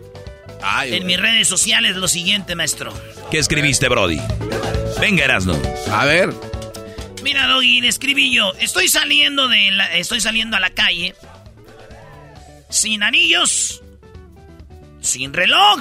en 0.85 1.07
mis 1.07 1.19
redes 1.19 1.49
sociales 1.49 1.97
lo 1.97 2.09
siguiente, 2.09 2.55
maestro. 2.55 2.93
¿Qué 3.31 3.39
escribiste, 3.39 3.89
Brody? 3.89 4.21
Venga, 5.01 5.25
Erasno. 5.25 5.61
A 5.91 6.05
ver. 6.05 6.33
Mira, 7.23 7.47
Doggy, 7.47 7.81
le 7.81 7.89
escribí 7.89 8.35
yo. 8.35 8.53
Estoy 8.61 8.89
saliendo 8.89 9.49
de 9.49 9.71
la, 9.71 9.95
estoy 9.97 10.21
saliendo 10.21 10.57
a 10.57 10.61
la 10.61 10.71
calle 10.71 11.15
sin 12.69 13.03
anillos, 13.03 13.83
sin 15.01 15.33
reloj 15.33 15.81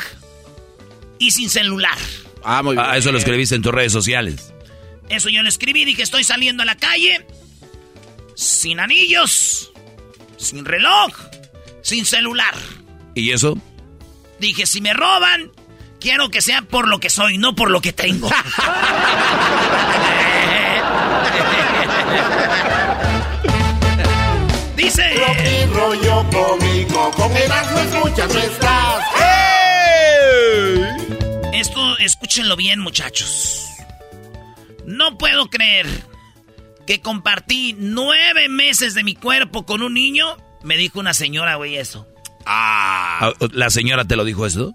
y 1.20 1.32
sin 1.32 1.50
celular. 1.50 1.98
Ah, 2.44 2.62
muy 2.64 2.76
bien. 2.76 2.86
Ah, 2.88 2.98
eso 2.98 3.12
lo 3.12 3.18
escribiste 3.18 3.56
en 3.56 3.62
tus 3.62 3.74
redes 3.74 3.92
sociales. 3.92 4.54
Eso 5.10 5.30
yo 5.30 5.42
lo 5.44 5.50
escribí, 5.50 5.86
dije, 5.86 6.04
estoy 6.04 6.24
saliendo 6.24 6.64
a 6.64 6.66
la 6.66 6.76
calle 6.76 7.26
sin 8.36 8.80
anillos, 8.80 9.72
sin 10.38 10.66
reloj, 10.66 11.14
sin 11.84 12.05
celular. 12.07 12.55
¿Y 13.14 13.31
eso? 13.31 13.55
Dije, 14.39 14.65
si 14.65 14.81
me 14.81 14.93
roban, 14.93 15.51
quiero 15.99 16.30
que 16.30 16.41
sea 16.41 16.64
por 16.64 16.88
lo 16.88 16.99
que 16.99 17.11
soy, 17.11 17.38
no 17.38 17.53
por 17.55 17.69
lo 17.69 17.80
que 17.81 17.93
tengo. 17.93 18.27
Dice. 24.76 25.03
Rollo 25.72 26.26
cómico, 26.31 27.11
con 27.11 27.31
escuchas 27.31 28.34
nuestras. 28.34 29.03
Esto, 31.53 31.97
escúchenlo 31.99 32.55
bien, 32.55 32.80
muchachos. 32.80 33.68
No 34.85 35.18
puedo 35.18 35.49
creer 35.49 35.88
que 36.85 36.99
compartí 36.99 37.76
nueve 37.77 38.49
meses 38.49 38.93
de 38.93 39.03
mi 39.03 39.15
cuerpo 39.15 39.65
con 39.65 39.81
un 39.81 39.93
niño. 39.93 40.38
Me 40.64 40.77
dijo 40.77 40.99
una 40.99 41.14
señora, 41.14 41.56
güey, 41.56 41.77
eso. 41.77 42.07
Ah. 42.45 43.34
¿La 43.52 43.69
señora 43.69 44.06
te 44.06 44.15
lo 44.15 44.26
dijo 44.26 44.45
eso? 44.45 44.73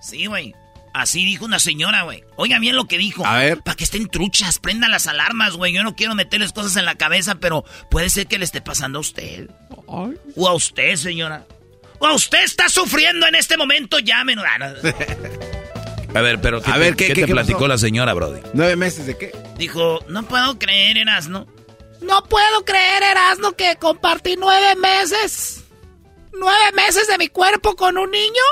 Sí, 0.00 0.26
güey. 0.26 0.54
Así 0.92 1.24
dijo 1.24 1.44
una 1.44 1.58
señora, 1.58 2.02
güey. 2.02 2.24
Oiga 2.36 2.58
bien 2.58 2.74
lo 2.74 2.86
que 2.86 2.98
dijo. 2.98 3.24
A 3.24 3.38
ver. 3.38 3.62
Para 3.62 3.76
que 3.76 3.84
estén 3.84 4.08
truchas, 4.08 4.58
prendan 4.58 4.90
las 4.90 5.06
alarmas, 5.06 5.54
güey. 5.54 5.72
Yo 5.72 5.82
no 5.82 5.94
quiero 5.94 6.14
meterles 6.14 6.52
cosas 6.52 6.76
en 6.76 6.84
la 6.84 6.96
cabeza, 6.96 7.36
pero 7.36 7.64
puede 7.90 8.10
ser 8.10 8.26
que 8.26 8.38
le 8.38 8.44
esté 8.44 8.60
pasando 8.60 8.98
a 8.98 9.00
usted. 9.00 9.50
O 9.86 10.48
a 10.48 10.54
usted, 10.54 10.96
señora. 10.96 11.46
O 12.00 12.06
a 12.06 12.14
usted 12.14 12.42
está 12.44 12.68
sufriendo 12.68 13.26
en 13.26 13.34
este 13.34 13.56
momento, 13.56 13.98
llámenos. 13.98 14.44
A 16.14 16.20
ver, 16.22 16.40
pero 16.40 16.60
¿qué, 16.60 16.70
a 16.72 16.76
ver, 16.76 16.96
¿qué, 16.96 17.14
te 17.14 17.24
platicó 17.26 17.68
la 17.68 17.78
señora, 17.78 18.14
Brody? 18.14 18.40
¿Nueve 18.52 18.74
meses 18.74 19.06
de 19.06 19.16
qué? 19.16 19.32
Dijo, 19.56 20.00
no 20.08 20.24
puedo 20.24 20.58
creer, 20.58 20.98
Erasno. 20.98 21.46
No 21.46 21.59
puedo 22.28 22.64
creer, 22.64 23.02
Erasno, 23.02 23.52
que 23.52 23.76
compartí 23.76 24.36
nueve 24.36 24.74
meses. 24.76 25.64
Nueve 26.32 26.72
meses 26.72 27.06
de 27.08 27.18
mi 27.18 27.28
cuerpo 27.28 27.76
con 27.76 27.98
un 27.98 28.10
niño. 28.10 28.42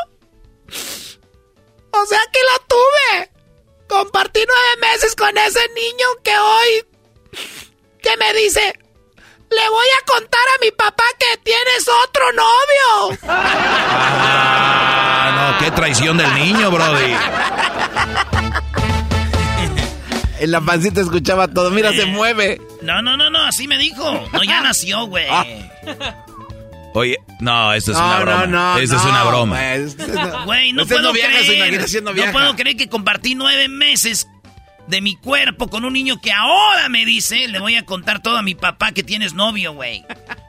O 1.91 2.07
sea 2.07 2.21
que 2.33 2.41
la 2.43 2.59
tuve. 2.69 3.31
Compartí 3.89 4.41
nueve 4.47 4.77
meses 4.93 5.15
con 5.17 5.37
ese 5.39 5.67
niño 5.75 6.07
que 6.23 6.39
hoy... 6.39 6.87
que 8.03 8.17
me 8.17 8.33
dice... 8.35 8.79
Le 9.51 9.69
voy 9.71 9.87
a 9.99 10.05
contar 10.05 10.43
a 10.43 10.59
mi 10.63 10.71
papá 10.73 11.05
que 11.19 11.39
tienes 11.39 11.89
otro 12.05 12.33
novio. 12.33 13.19
Ah, 13.27 14.51
no, 15.35 15.59
qué 15.65 15.71
traición 15.71 16.19
del 16.19 16.35
niño, 16.35 16.71
Brody. 16.71 17.17
En 20.41 20.51
la 20.51 20.61
pancita 20.61 21.01
escuchaba 21.01 21.49
todo. 21.49 21.71
Mira, 21.71 21.93
se 21.93 22.07
mueve. 22.07 22.61
No, 22.83 23.03
no, 23.03 23.17
no, 23.17 23.31
no, 23.31 23.39
así 23.45 23.67
me 23.67 23.79
dijo. 23.79 24.29
No, 24.33 24.45
ya 24.45 24.61
nació, 24.63 25.07
güey. 25.07 25.27
Ah. 25.31 25.45
Oye, 26.95 27.17
no, 27.41 27.73
esto 27.75 27.93
es 27.93 27.99
una 27.99 28.21
broma. 28.21 28.47
No, 28.47 28.75
no, 28.75 28.79
esto 28.79 28.97
es 28.97 29.05
una 29.05 29.25
broma. 29.25 29.61
Güey, 30.45 30.73
no 30.73 30.87
puedo 30.87 31.13
creer. 31.13 32.03
No 32.03 32.33
puedo 32.33 32.57
creer 32.57 32.77
que 32.77 32.89
compartí 32.89 33.35
nueve 33.35 33.69
meses 33.69 34.27
de 34.89 35.01
mi 35.01 35.17
cuerpo 35.17 35.69
con 35.69 35.85
un 35.85 35.93
niño 35.93 36.21
que 36.21 36.33
ahora 36.33 36.89
me 36.89 37.05
dice, 37.05 37.47
le 37.49 37.59
voy 37.61 37.77
a 37.77 37.85
contar 37.85 38.23
todo 38.23 38.37
a 38.37 38.43
mi 38.43 38.55
papá 38.55 38.93
que 38.93 39.03
tienes 39.03 39.35
novio, 39.35 39.75
güey. 39.75 40.05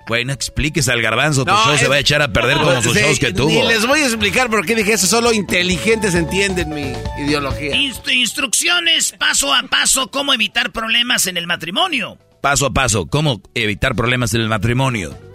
Güey, 0.07 0.25
no 0.25 0.33
expliques 0.33 0.89
al 0.89 1.01
garbanzo, 1.01 1.45
tu 1.45 1.51
show 1.51 1.77
se 1.77 1.87
va 1.87 1.95
a 1.95 1.99
echar 1.99 2.21
a 2.21 2.33
perder 2.33 2.57
como 2.57 2.81
sus 2.81 2.95
shows 2.95 3.19
que 3.19 3.31
tuvo. 3.31 3.51
Y 3.51 3.67
les 3.67 3.85
voy 3.85 3.99
a 3.99 4.05
explicar 4.05 4.49
por 4.49 4.65
qué 4.65 4.73
dije 4.73 4.93
eso, 4.93 5.05
solo 5.05 5.33
inteligentes 5.33 6.15
entienden 6.15 6.69
mi 6.69 6.93
ideología. 7.23 7.75
instrucciones 7.75 9.13
paso 9.19 9.53
a 9.53 9.63
paso, 9.63 10.09
cómo 10.09 10.33
evitar 10.33 10.71
problemas 10.71 11.27
en 11.27 11.37
el 11.37 11.45
matrimonio. 11.45 12.17
Paso 12.41 12.65
a 12.65 12.73
paso, 12.73 13.05
cómo 13.05 13.41
evitar 13.53 13.95
problemas 13.95 14.33
en 14.33 14.41
el 14.41 14.47
matrimonio. 14.47 15.28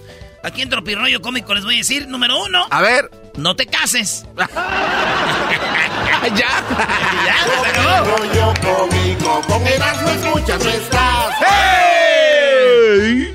Aquí 0.45 0.61
en 0.61 0.69
Tropirroyo 0.69 1.23
Cómico 1.23 1.55
les 1.55 1.65
voy 1.65 1.77
a 1.77 1.79
decir, 1.79 2.07
número 2.07 2.45
uno. 2.45 2.67
A 2.71 2.83
ver. 2.83 3.11
No 3.37 3.57
te 3.57 3.67
cases. 3.67 4.27
ya. 4.37 4.47
ya, 6.37 6.51
Rollo 8.05 8.53
cómico, 8.61 9.41
con 9.49 9.67
Erasmo 9.67 10.11
escuchas 10.11 10.63
nuestras. 10.63 11.35
¡Hey! 11.41 13.35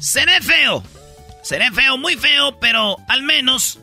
Seré 0.00 0.40
feo. 0.42 0.82
Seré 1.42 1.70
feo, 1.70 1.96
muy 1.96 2.16
feo, 2.16 2.58
pero 2.58 2.96
al 3.08 3.22
menos... 3.22 3.78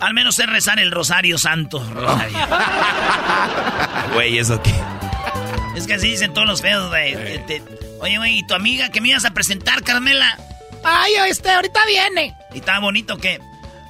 Al 0.00 0.12
menos 0.12 0.34
sé 0.34 0.46
rezar 0.46 0.80
el 0.80 0.90
Rosario 0.90 1.38
Santo. 1.38 1.78
Rosario. 1.94 2.36
Güey, 4.14 4.38
¿eso 4.38 4.60
qué? 4.60 4.74
Es 5.76 5.86
que 5.86 5.94
así 5.94 6.10
dicen 6.10 6.34
todos 6.34 6.46
los 6.46 6.60
feos, 6.60 6.88
güey. 6.88 7.14
Oye, 8.00 8.18
güey, 8.18 8.38
¿y 8.38 8.46
tu 8.46 8.54
amiga 8.54 8.90
que 8.90 9.00
me 9.00 9.08
ibas 9.08 9.24
a 9.24 9.30
presentar, 9.30 9.82
Carmela? 9.82 10.38
Ay, 10.82 11.12
este, 11.28 11.50
ahorita 11.50 11.80
viene. 11.86 12.34
¿Y 12.52 12.58
está 12.58 12.78
bonito 12.78 13.16
qué? 13.16 13.40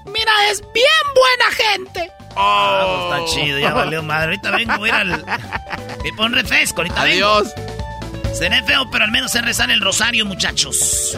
Mira, 0.06 0.32
es 0.50 0.60
bien 0.72 0.86
buena 1.14 1.50
gente. 1.56 2.12
Oh, 2.36 3.08
pues 3.10 3.34
está 3.34 3.42
chido, 3.42 3.58
ya 3.58 3.72
valió 3.72 4.02
madre. 4.02 4.26
Ahorita 4.26 4.50
vengo, 4.50 4.78
voy 4.78 4.90
a 4.90 5.04
ir 5.04 5.12
al. 5.12 5.24
Me 6.04 6.12
pon 6.12 6.32
refresco, 6.32 6.78
ahorita 6.82 7.02
Adiós. 7.02 7.48
Seré 8.34 8.62
feo, 8.64 8.90
pero 8.90 9.04
al 9.04 9.12
menos 9.12 9.30
se 9.32 9.40
rezar 9.40 9.70
el 9.70 9.80
rosario, 9.80 10.26
muchachos. 10.26 11.16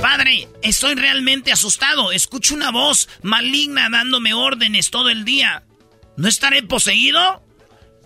Padre, 0.00 0.48
estoy 0.62 0.94
realmente 0.94 1.52
asustado. 1.52 2.12
Escucho 2.12 2.54
una 2.54 2.70
voz 2.70 3.08
maligna 3.22 3.88
dándome 3.90 4.34
órdenes 4.34 4.90
todo 4.90 5.08
el 5.08 5.24
día. 5.24 5.64
¿No 6.16 6.28
estaré 6.28 6.62
poseído? 6.62 7.44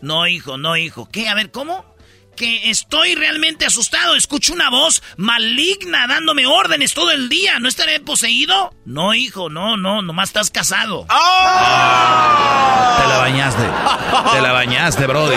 No, 0.02 0.26
hijo, 0.26 0.58
no, 0.58 0.76
hijo. 0.76 1.08
¿Qué? 1.10 1.28
A 1.28 1.34
ver, 1.34 1.50
¿cómo? 1.50 1.91
Que 2.36 2.70
estoy 2.70 3.14
realmente 3.14 3.66
asustado. 3.66 4.14
Escucho 4.14 4.52
una 4.52 4.70
voz 4.70 5.02
maligna 5.16 6.06
dándome 6.06 6.46
órdenes 6.46 6.94
todo 6.94 7.10
el 7.10 7.28
día. 7.28 7.58
¿No 7.58 7.68
estaré 7.68 8.00
poseído? 8.00 8.74
No, 8.84 9.14
hijo, 9.14 9.50
no, 9.50 9.76
no, 9.76 10.02
nomás 10.02 10.30
estás 10.30 10.50
casado. 10.50 11.06
¡Oh! 11.10 12.96
Te 13.02 13.08
la 13.08 13.18
bañaste. 13.18 13.62
Te 14.32 14.40
la 14.40 14.52
bañaste, 14.52 15.06
Brody. 15.06 15.36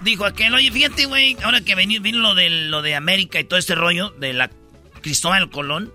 Dijo 0.00 0.24
aquel, 0.24 0.54
oye, 0.54 0.72
fíjate, 0.72 1.04
güey, 1.04 1.36
ahora 1.42 1.60
que 1.60 1.74
vino, 1.74 2.02
vino 2.02 2.18
lo, 2.20 2.34
de, 2.34 2.48
lo 2.48 2.80
de 2.80 2.94
América 2.94 3.38
y 3.38 3.44
todo 3.44 3.58
este 3.58 3.74
rollo 3.74 4.10
de 4.18 4.32
la 4.32 4.50
Cristóbal 5.02 5.50
Colón. 5.50 5.92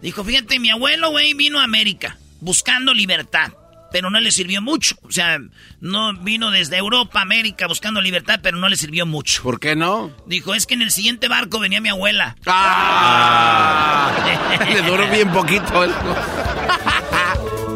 Dijo, 0.00 0.22
fíjate, 0.22 0.60
mi 0.60 0.70
abuelo, 0.70 1.10
güey, 1.10 1.34
vino 1.34 1.58
a 1.58 1.64
América 1.64 2.16
buscando 2.40 2.94
libertad, 2.94 3.52
pero 3.90 4.10
no 4.10 4.20
le 4.20 4.30
sirvió 4.30 4.60
mucho. 4.60 4.96
O 5.02 5.10
sea, 5.10 5.38
no 5.80 6.14
vino 6.14 6.50
desde 6.50 6.76
Europa, 6.76 7.20
América, 7.20 7.66
buscando 7.66 8.00
libertad, 8.00 8.40
pero 8.42 8.58
no 8.58 8.68
le 8.68 8.76
sirvió 8.76 9.06
mucho. 9.06 9.42
¿Por 9.42 9.60
qué 9.60 9.76
no? 9.76 10.12
Dijo, 10.26 10.54
es 10.54 10.66
que 10.66 10.74
en 10.74 10.82
el 10.82 10.90
siguiente 10.90 11.28
barco 11.28 11.58
venía 11.58 11.80
mi 11.80 11.88
abuela. 11.88 12.36
¡Ah! 12.46 14.12
le 14.72 14.82
duró 14.82 15.08
bien 15.10 15.30
poquito 15.32 15.64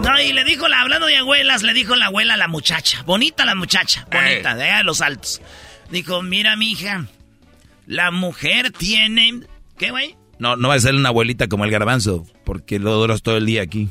No, 0.02 0.20
y 0.20 0.32
le 0.32 0.44
dijo, 0.44 0.66
hablando 0.66 1.06
de 1.06 1.18
abuelas, 1.18 1.62
le 1.62 1.74
dijo 1.74 1.94
la 1.94 2.06
abuela 2.06 2.34
a 2.34 2.36
la 2.36 2.48
muchacha. 2.48 3.02
Bonita 3.04 3.44
la 3.44 3.54
muchacha, 3.54 4.06
bonita, 4.10 4.56
de 4.56 4.64
allá 4.64 4.78
de 4.78 4.84
los 4.84 5.00
altos. 5.00 5.40
Dijo, 5.90 6.22
mira, 6.22 6.56
mi 6.56 6.72
hija, 6.72 7.06
la 7.86 8.10
mujer 8.10 8.72
tiene... 8.72 9.42
¿Qué, 9.78 9.90
güey? 9.90 10.16
No, 10.38 10.56
no 10.56 10.68
va 10.68 10.74
a 10.74 10.80
ser 10.80 10.96
una 10.96 11.10
abuelita 11.10 11.46
como 11.46 11.64
el 11.64 11.70
garbanzo, 11.70 12.26
porque 12.44 12.80
lo 12.80 12.94
duras 12.94 13.22
todo 13.22 13.36
el 13.36 13.46
día 13.46 13.62
aquí. 13.62 13.90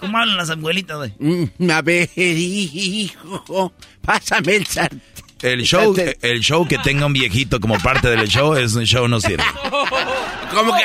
¿Cómo 0.00 0.18
hablan 0.18 0.36
las 0.36 0.50
abuelitas, 0.50 0.96
güey? 0.96 1.12
Mm, 1.18 1.70
a 1.70 1.82
ver, 1.82 2.08
hijo, 2.16 3.72
pásame 4.04 4.56
el 4.56 4.66
sartén. 4.66 5.02
El 5.42 5.62
show, 5.64 5.94
el 6.22 6.40
show 6.40 6.68
que 6.68 6.78
tenga 6.78 7.04
un 7.04 7.12
viejito 7.12 7.58
como 7.58 7.76
parte 7.80 8.08
del 8.08 8.28
show 8.28 8.54
es 8.54 8.74
un 8.74 8.84
show 8.84 9.08
no 9.08 9.20
sirve. 9.20 9.42
¿Cómo 10.54 10.72
que? 10.76 10.84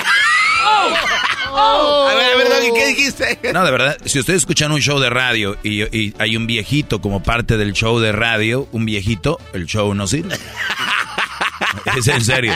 A 1.60 2.14
ver, 2.15 2.34
a 2.34 2.60
ver, 2.60 2.74
¿qué 2.74 2.88
dijiste? 2.88 3.40
No, 3.53 3.64
de 3.64 3.72
verdad, 3.72 3.98
si 4.06 4.19
ustedes 4.19 4.41
escuchan 4.41 4.72
un 4.72 4.82
show 4.82 4.99
de 4.99 5.10
radio 5.10 5.57
y, 5.64 5.84
y, 5.84 6.14
hay 6.18 6.36
un 6.36 6.48
viejito 6.48 7.02
como 7.02 7.22
parte 7.22 7.57
del 7.57 7.74
show 7.74 7.99
de 7.99 8.11
radio, 8.11 8.68
un 8.72 8.86
viejito, 8.86 9.40
el 9.53 9.65
show 9.65 9.94
no 9.94 10.07
sirve. 10.07 10.36
es 11.95 12.07
en 12.07 12.24
serio. 12.24 12.53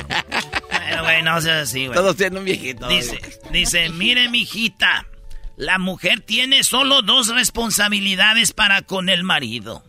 Bueno, 0.72 1.04
güey, 1.04 1.24
no 1.24 1.40
seas 1.42 1.70
así, 1.70 1.86
güey. 1.86 1.96
Todos 1.96 2.16
tienen 2.16 2.40
un 2.40 2.46
viejito. 2.46 2.88
Dice, 2.88 3.20
dice, 3.52 3.90
mire, 3.90 4.28
mijita, 4.30 5.06
la 5.62 5.78
mujer 5.78 6.22
tiene 6.22 6.64
solo 6.64 7.04
dos 7.04 7.28
responsabilidades 7.28 8.52
para 8.52 8.82
con 8.82 9.10
el 9.10 9.24
marido. 9.24 9.84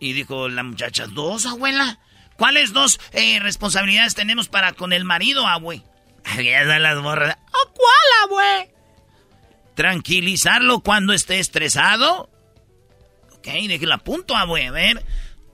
Y 0.00 0.14
dijo 0.14 0.48
la 0.48 0.62
muchacha, 0.62 1.06
¿dos, 1.06 1.44
abuela? 1.44 1.98
¿Cuáles 2.38 2.72
dos 2.72 2.98
eh, 3.12 3.40
responsabilidades 3.40 4.14
tenemos 4.14 4.48
para 4.48 4.72
con 4.72 4.94
el 4.94 5.04
marido, 5.04 5.46
abue? 5.46 5.82
Las 6.34 7.02
borras. 7.02 7.36
¿A 7.36 7.72
cuál, 7.74 8.24
abue? 8.24 8.74
Tranquilizarlo 9.74 10.80
cuando 10.80 11.12
esté 11.12 11.40
estresado. 11.40 12.30
Ok, 13.36 13.48
déjela 13.68 13.96
la 13.96 13.98
punto, 13.98 14.34
abue. 14.34 14.68
A 14.68 14.72
ver. 14.72 15.04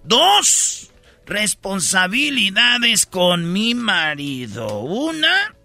Dos 0.05 0.93
responsabilidades 1.27 3.07
con 3.07 3.53
mi 3.53 3.75
marido. 3.75 4.83
Una, 4.83 5.57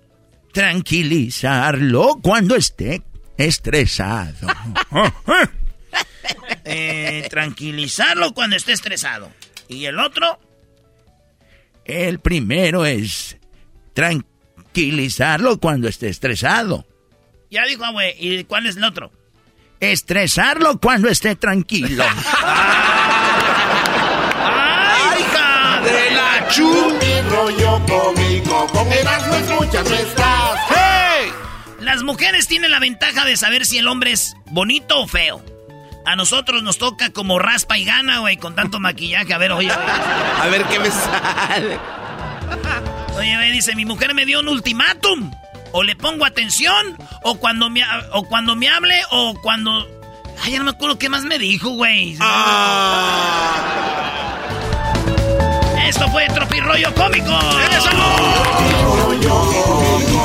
tranquilizarlo 0.51 2.15
cuando 2.23 2.55
esté 2.55 3.03
estresado. 3.37 4.47
Eh, 6.63 7.27
tranquilizarlo 7.29 8.33
cuando 8.33 8.55
esté 8.55 8.71
estresado. 8.71 9.31
Y 9.67 9.85
el 9.85 9.99
otro, 9.99 10.39
el 11.85 12.19
primero 12.19 12.85
es 12.85 13.37
tranquilizarlo 13.93 15.59
cuando 15.59 15.87
esté 15.87 16.09
estresado. 16.09 16.85
Ya 17.49 17.65
dijo, 17.65 17.83
güey, 17.91 18.15
¿y 18.17 18.43
cuál 18.43 18.67
es 18.67 18.77
el 18.77 18.83
otro? 18.83 19.11
Estresarlo 19.79 20.79
cuando 20.79 21.09
esté 21.09 21.35
tranquilo. 21.35 22.05
¡Ay, 24.37 25.21
hija 25.21 25.81
de 25.83 26.11
la 26.11 26.47
chu! 26.49 26.99
rollo 27.29 27.81
cómico, 27.87 28.67
con 28.67 28.87
muchas 29.57 29.87
¡Hey! 29.89 30.30
Las 31.91 32.03
mujeres 32.03 32.47
tienen 32.47 32.71
la 32.71 32.79
ventaja 32.79 33.25
de 33.25 33.35
saber 33.35 33.65
si 33.65 33.77
el 33.77 33.89
hombre 33.89 34.13
es 34.13 34.37
bonito 34.45 35.01
o 35.01 35.07
feo. 35.09 35.43
A 36.05 36.15
nosotros 36.15 36.63
nos 36.63 36.77
toca 36.77 37.09
como 37.09 37.37
raspa 37.37 37.77
y 37.77 37.83
gana, 37.83 38.19
güey, 38.19 38.37
con 38.37 38.55
tanto 38.55 38.79
maquillaje. 38.79 39.33
A 39.33 39.37
ver, 39.37 39.51
oye. 39.51 39.69
A 39.69 40.47
ver 40.49 40.63
qué 40.67 40.79
me 40.79 40.89
sale. 40.89 41.77
Oye, 43.17 43.35
güey, 43.35 43.51
dice, 43.51 43.75
mi 43.75 43.83
mujer 43.83 44.13
me 44.13 44.25
dio 44.25 44.39
un 44.39 44.47
ultimátum. 44.47 45.33
O 45.73 45.83
le 45.83 45.97
pongo 45.97 46.23
atención, 46.23 46.97
o 47.23 47.35
cuando 47.35 47.69
me, 47.69 47.83
o 48.13 48.23
cuando 48.23 48.55
me 48.55 48.69
hable, 48.69 48.97
o 49.09 49.33
cuando... 49.41 49.85
Ay, 50.41 50.53
ya 50.53 50.59
no 50.59 50.63
me 50.63 50.71
acuerdo 50.71 50.97
qué 50.97 51.09
más 51.09 51.25
me 51.25 51.39
dijo, 51.39 51.71
güey. 51.71 52.15
Ah. 52.21 53.51
Esto 55.85 56.07
fue 56.07 56.25
Tropirollo 56.27 56.95
Cómico. 56.95 57.37
Tropirollo 57.37 57.91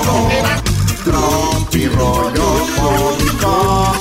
Cómico. 0.04 1.55
Tropirollo 1.76 2.66
Cómico. 2.74 3.92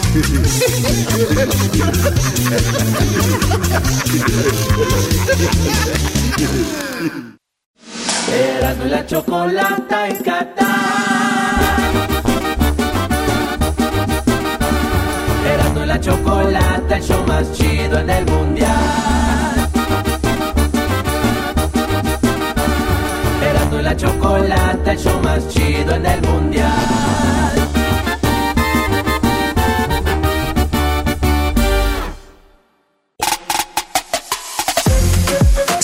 Erasmo 8.32 8.86
la 8.86 9.06
chocolata 9.06 10.08
en 10.08 10.24
Qatar. 10.24 10.66
Erasmo 15.46 15.86
la 15.86 16.00
chocolata, 16.00 16.96
el 16.96 17.04
show 17.04 17.28
más 17.28 17.52
chido 17.52 18.00
en 18.00 18.10
el 18.10 18.26
mundial. 18.26 19.70
Erasmo 23.44 23.82
la 23.82 23.98
chocolata, 23.98 24.92
el 24.94 24.98
show 24.98 25.22
más 25.22 25.46
chido 25.50 25.96
en 25.96 26.06
el 26.06 26.22
mundial. 26.22 27.35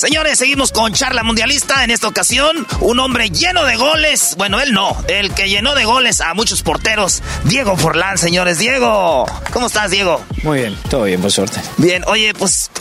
Señores, 0.01 0.39
seguimos 0.39 0.71
con 0.71 0.93
Charla 0.93 1.21
Mundialista. 1.21 1.83
En 1.83 1.91
esta 1.91 2.07
ocasión, 2.07 2.65
un 2.79 2.99
hombre 2.99 3.29
lleno 3.29 3.63
de 3.65 3.75
goles. 3.75 4.33
Bueno, 4.35 4.59
él 4.59 4.73
no. 4.73 4.97
El 5.07 5.31
que 5.35 5.47
llenó 5.47 5.75
de 5.75 5.85
goles 5.85 6.21
a 6.21 6.33
muchos 6.33 6.63
porteros. 6.63 7.21
Diego 7.43 7.77
Forlán, 7.77 8.17
señores. 8.17 8.57
Diego, 8.57 9.27
¿cómo 9.53 9.67
estás, 9.67 9.91
Diego? 9.91 10.19
Muy 10.41 10.61
bien, 10.61 10.75
todo 10.89 11.03
bien, 11.03 11.21
por 11.21 11.31
suerte. 11.31 11.61
Bien, 11.77 12.03
oye, 12.07 12.33
pues 12.33 12.71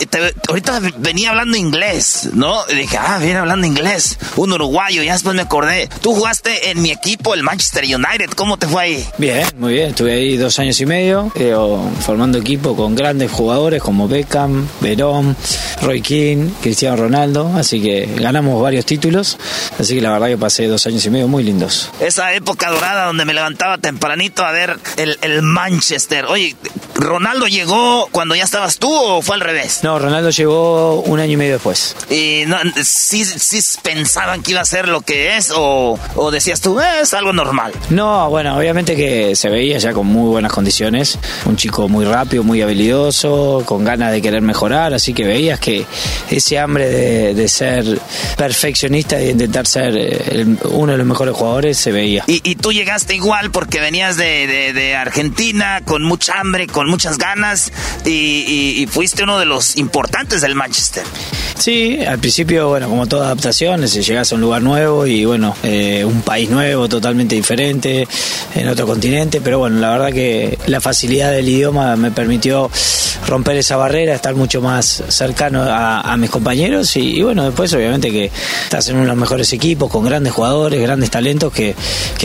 ahorita 0.49 0.79
venía 0.97 1.29
hablando 1.29 1.57
inglés, 1.57 2.29
¿no? 2.33 2.57
Y 2.71 2.73
dije, 2.73 2.97
ah, 2.97 3.19
viene 3.19 3.37
hablando 3.37 3.67
inglés. 3.67 4.17
Un 4.35 4.53
uruguayo, 4.53 5.03
ya 5.03 5.13
después 5.13 5.35
me 5.35 5.43
acordé. 5.43 5.89
Tú 6.01 6.15
jugaste 6.15 6.71
en 6.71 6.81
mi 6.81 6.89
equipo, 6.89 7.35
el 7.35 7.43
Manchester 7.43 7.83
United. 7.83 8.31
¿Cómo 8.35 8.57
te 8.57 8.65
fue 8.65 8.81
ahí? 8.81 9.07
Bien, 9.19 9.45
muy 9.59 9.73
bien. 9.73 9.89
Estuve 9.89 10.13
ahí 10.13 10.37
dos 10.37 10.57
años 10.57 10.81
y 10.81 10.87
medio, 10.87 11.31
eh, 11.35 11.53
formando 12.03 12.39
equipo 12.39 12.75
con 12.75 12.95
grandes 12.95 13.31
jugadores 13.31 13.79
como 13.79 14.07
Beckham, 14.07 14.67
Verón, 14.79 15.37
Roy 15.83 16.01
King, 16.01 16.49
Cristiano 16.63 16.95
Ronaldo 16.95 17.10
Ronaldo, 17.11 17.51
así 17.57 17.81
que 17.81 18.07
ganamos 18.19 18.61
varios 18.61 18.85
títulos, 18.85 19.37
así 19.77 19.95
que 19.95 20.01
la 20.01 20.11
verdad 20.13 20.27
que 20.27 20.37
pasé 20.37 20.67
dos 20.67 20.87
años 20.87 21.03
y 21.05 21.09
medio 21.09 21.27
muy 21.27 21.43
lindos. 21.43 21.89
Esa 21.99 22.33
época 22.33 22.69
dorada 22.71 23.07
donde 23.07 23.25
me 23.25 23.33
levantaba 23.33 23.77
tempranito 23.77 24.45
a 24.45 24.51
ver 24.53 24.77
el, 24.95 25.17
el 25.21 25.41
Manchester. 25.41 26.23
Oye, 26.27 26.55
¿Ronaldo 26.95 27.47
llegó 27.47 28.07
cuando 28.11 28.35
ya 28.35 28.43
estabas 28.43 28.77
tú 28.77 28.89
o 28.93 29.21
fue 29.21 29.35
al 29.35 29.41
revés? 29.41 29.79
No, 29.83 29.99
Ronaldo 29.99 30.29
llegó 30.29 31.01
un 31.01 31.19
año 31.19 31.33
y 31.33 31.37
medio 31.37 31.53
después. 31.53 31.95
¿Y 32.09 32.43
no, 32.47 32.57
sí, 32.83 33.25
sí 33.25 33.59
pensaban 33.81 34.41
que 34.41 34.51
iba 34.51 34.61
a 34.61 34.65
ser 34.65 34.87
lo 34.87 35.01
que 35.01 35.35
es 35.35 35.51
o, 35.53 35.99
o 36.15 36.31
decías 36.31 36.61
tú, 36.61 36.79
eh, 36.79 37.01
es 37.01 37.13
algo 37.13 37.33
normal? 37.33 37.73
No, 37.89 38.29
bueno, 38.29 38.55
obviamente 38.55 38.95
que 38.95 39.35
se 39.35 39.49
veía 39.49 39.79
ya 39.79 39.91
con 39.91 40.07
muy 40.07 40.29
buenas 40.29 40.53
condiciones, 40.53 41.19
un 41.45 41.57
chico 41.57 41.89
muy 41.89 42.05
rápido, 42.05 42.43
muy 42.43 42.61
habilidoso, 42.61 43.63
con 43.65 43.83
ganas 43.83 44.11
de 44.11 44.21
querer 44.21 44.41
mejorar, 44.41 44.93
así 44.93 45.13
que 45.13 45.25
veías 45.25 45.59
que 45.59 45.85
ese 46.29 46.59
hambre 46.59 46.87
de 46.87 47.00
de, 47.01 47.47
ser 47.47 47.99
perfeccionista 48.37 49.21
y 49.21 49.29
intentar 49.29 49.67
ser 49.67 49.93
eh, 49.97 50.45
uno 50.69 50.91
de 50.91 50.97
los 50.97 51.07
mejores 51.07 51.35
jugadores 51.35 51.77
se 51.77 51.91
veía. 51.91 52.23
Y, 52.27 52.55
tú 52.55 52.71
llegaste 52.71 53.15
igual 53.15 53.51
porque 53.51 53.79
venías 53.79 54.17
de, 54.17 54.95
Argentina 54.95 55.81
con 55.83 56.03
mucha 56.03 56.39
hambre, 56.39 56.67
con 56.67 56.87
muchas 56.87 57.17
ganas 57.17 57.71
y, 58.05 58.87
fuiste 58.91 59.23
uno 59.23 59.39
de 59.39 59.45
los 59.45 59.77
importantes 59.77 60.41
del 60.41 60.55
Manchester. 60.55 61.03
Sí, 61.57 61.99
al 62.03 62.19
principio, 62.19 62.69
bueno, 62.69 62.89
como 62.89 63.07
toda 63.07 63.27
adaptación, 63.27 63.87
si 63.87 64.01
llegas 64.01 64.31
a 64.31 64.35
un 64.35 64.41
lugar 64.41 64.61
nuevo 64.61 65.05
y 65.05 65.25
bueno, 65.25 65.55
eh, 65.63 66.03
un 66.03 66.21
país 66.21 66.49
nuevo, 66.49 66.89
totalmente 66.89 67.35
diferente, 67.35 68.07
en 68.55 68.67
otro 68.67 68.87
continente, 68.87 69.41
pero 69.41 69.59
bueno, 69.59 69.79
la 69.79 69.91
verdad 69.91 70.11
que 70.11 70.57
la 70.65 70.81
facilidad 70.81 71.31
del 71.31 71.47
idioma 71.47 71.95
me 71.95 72.11
permitió 72.11 72.69
romper 73.27 73.57
esa 73.57 73.75
barrera, 73.77 74.15
estar 74.15 74.33
mucho 74.35 74.61
más 74.61 75.03
cercano 75.09 75.63
a 75.63 76.17
mis 76.17 76.29
compañeros 76.29 76.90
y, 76.95 77.21
bueno, 77.21 77.43
después 77.43 77.73
obviamente 77.73 78.11
que 78.11 78.31
estás 78.63 78.87
en 78.89 78.95
uno 78.95 79.03
de 79.03 79.09
los 79.09 79.17
mejores 79.17 79.51
equipos, 79.53 79.89
con 79.89 80.03
grandes 80.03 80.33
jugadores, 80.33 80.81
grandes 80.81 81.09
talentos 81.09 81.53
que, 81.53 81.75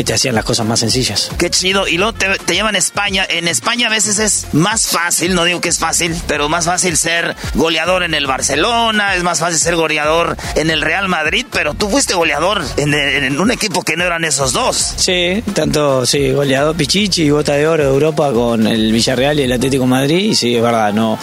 te 0.05 0.15
hacían 0.15 0.35
las 0.35 0.45
cosas 0.45 0.67
más 0.67 0.81
sencillas. 0.81 1.31
Qué 1.37 1.51
chido. 1.51 1.89
Y 1.89 1.97
luego 1.97 2.13
te, 2.13 2.55
llevan 2.55 2.77
a 2.77 2.79
España. 2.79 3.27
En 3.29 3.49
España 3.49 3.89
a 3.89 3.91
veces 3.91 4.19
es 4.19 4.47
más 4.53 4.87
fácil, 4.87 5.35
no 5.35 5.45
digo 5.45 5.61
que 5.61 5.69
es 5.69 5.79
fácil, 5.79 6.15
pero 6.29 6.49
más 6.49 6.67
fácil 6.67 6.97
ser 6.97 7.35
goleador 7.55 8.05
en 8.05 8.15
el 8.15 8.27
Barcelona, 8.27 9.17
es 9.17 9.23
más 9.23 9.41
fácil 9.41 9.59
ser 9.59 9.75
goleador 9.75 10.37
en 10.55 10.71
el 10.71 10.81
Real 10.81 11.09
Madrid, 11.09 11.47
pero 11.51 11.75
tú 11.75 11.89
fuiste 11.89 12.15
goleador 12.15 12.63
en, 12.77 13.41
un 13.41 13.51
equipo 13.51 13.83
que 13.83 13.97
no 13.97 14.05
eran 14.05 14.25
esos 14.25 14.53
dos. 14.53 14.95
Sí, 14.97 15.43
tanto, 15.55 16.07
sí, 16.07 16.31
goleador 16.33 16.77
Pichichi 16.77 17.25
y 17.25 17.31
Bota 17.31 17.55
de 17.55 17.67
Oro 17.67 17.85
de 17.85 17.91
Europa 17.91 18.33
con 18.33 18.67
el 18.67 18.93
Villarreal 18.93 19.41
y 19.41 19.43
el 19.43 19.53
Atlético 19.53 19.87
Madrid. 19.87 20.31
Y 20.31 20.35
sí, 20.35 20.55
es 20.55 20.63
verdad, 20.63 20.93
no, 20.93 21.19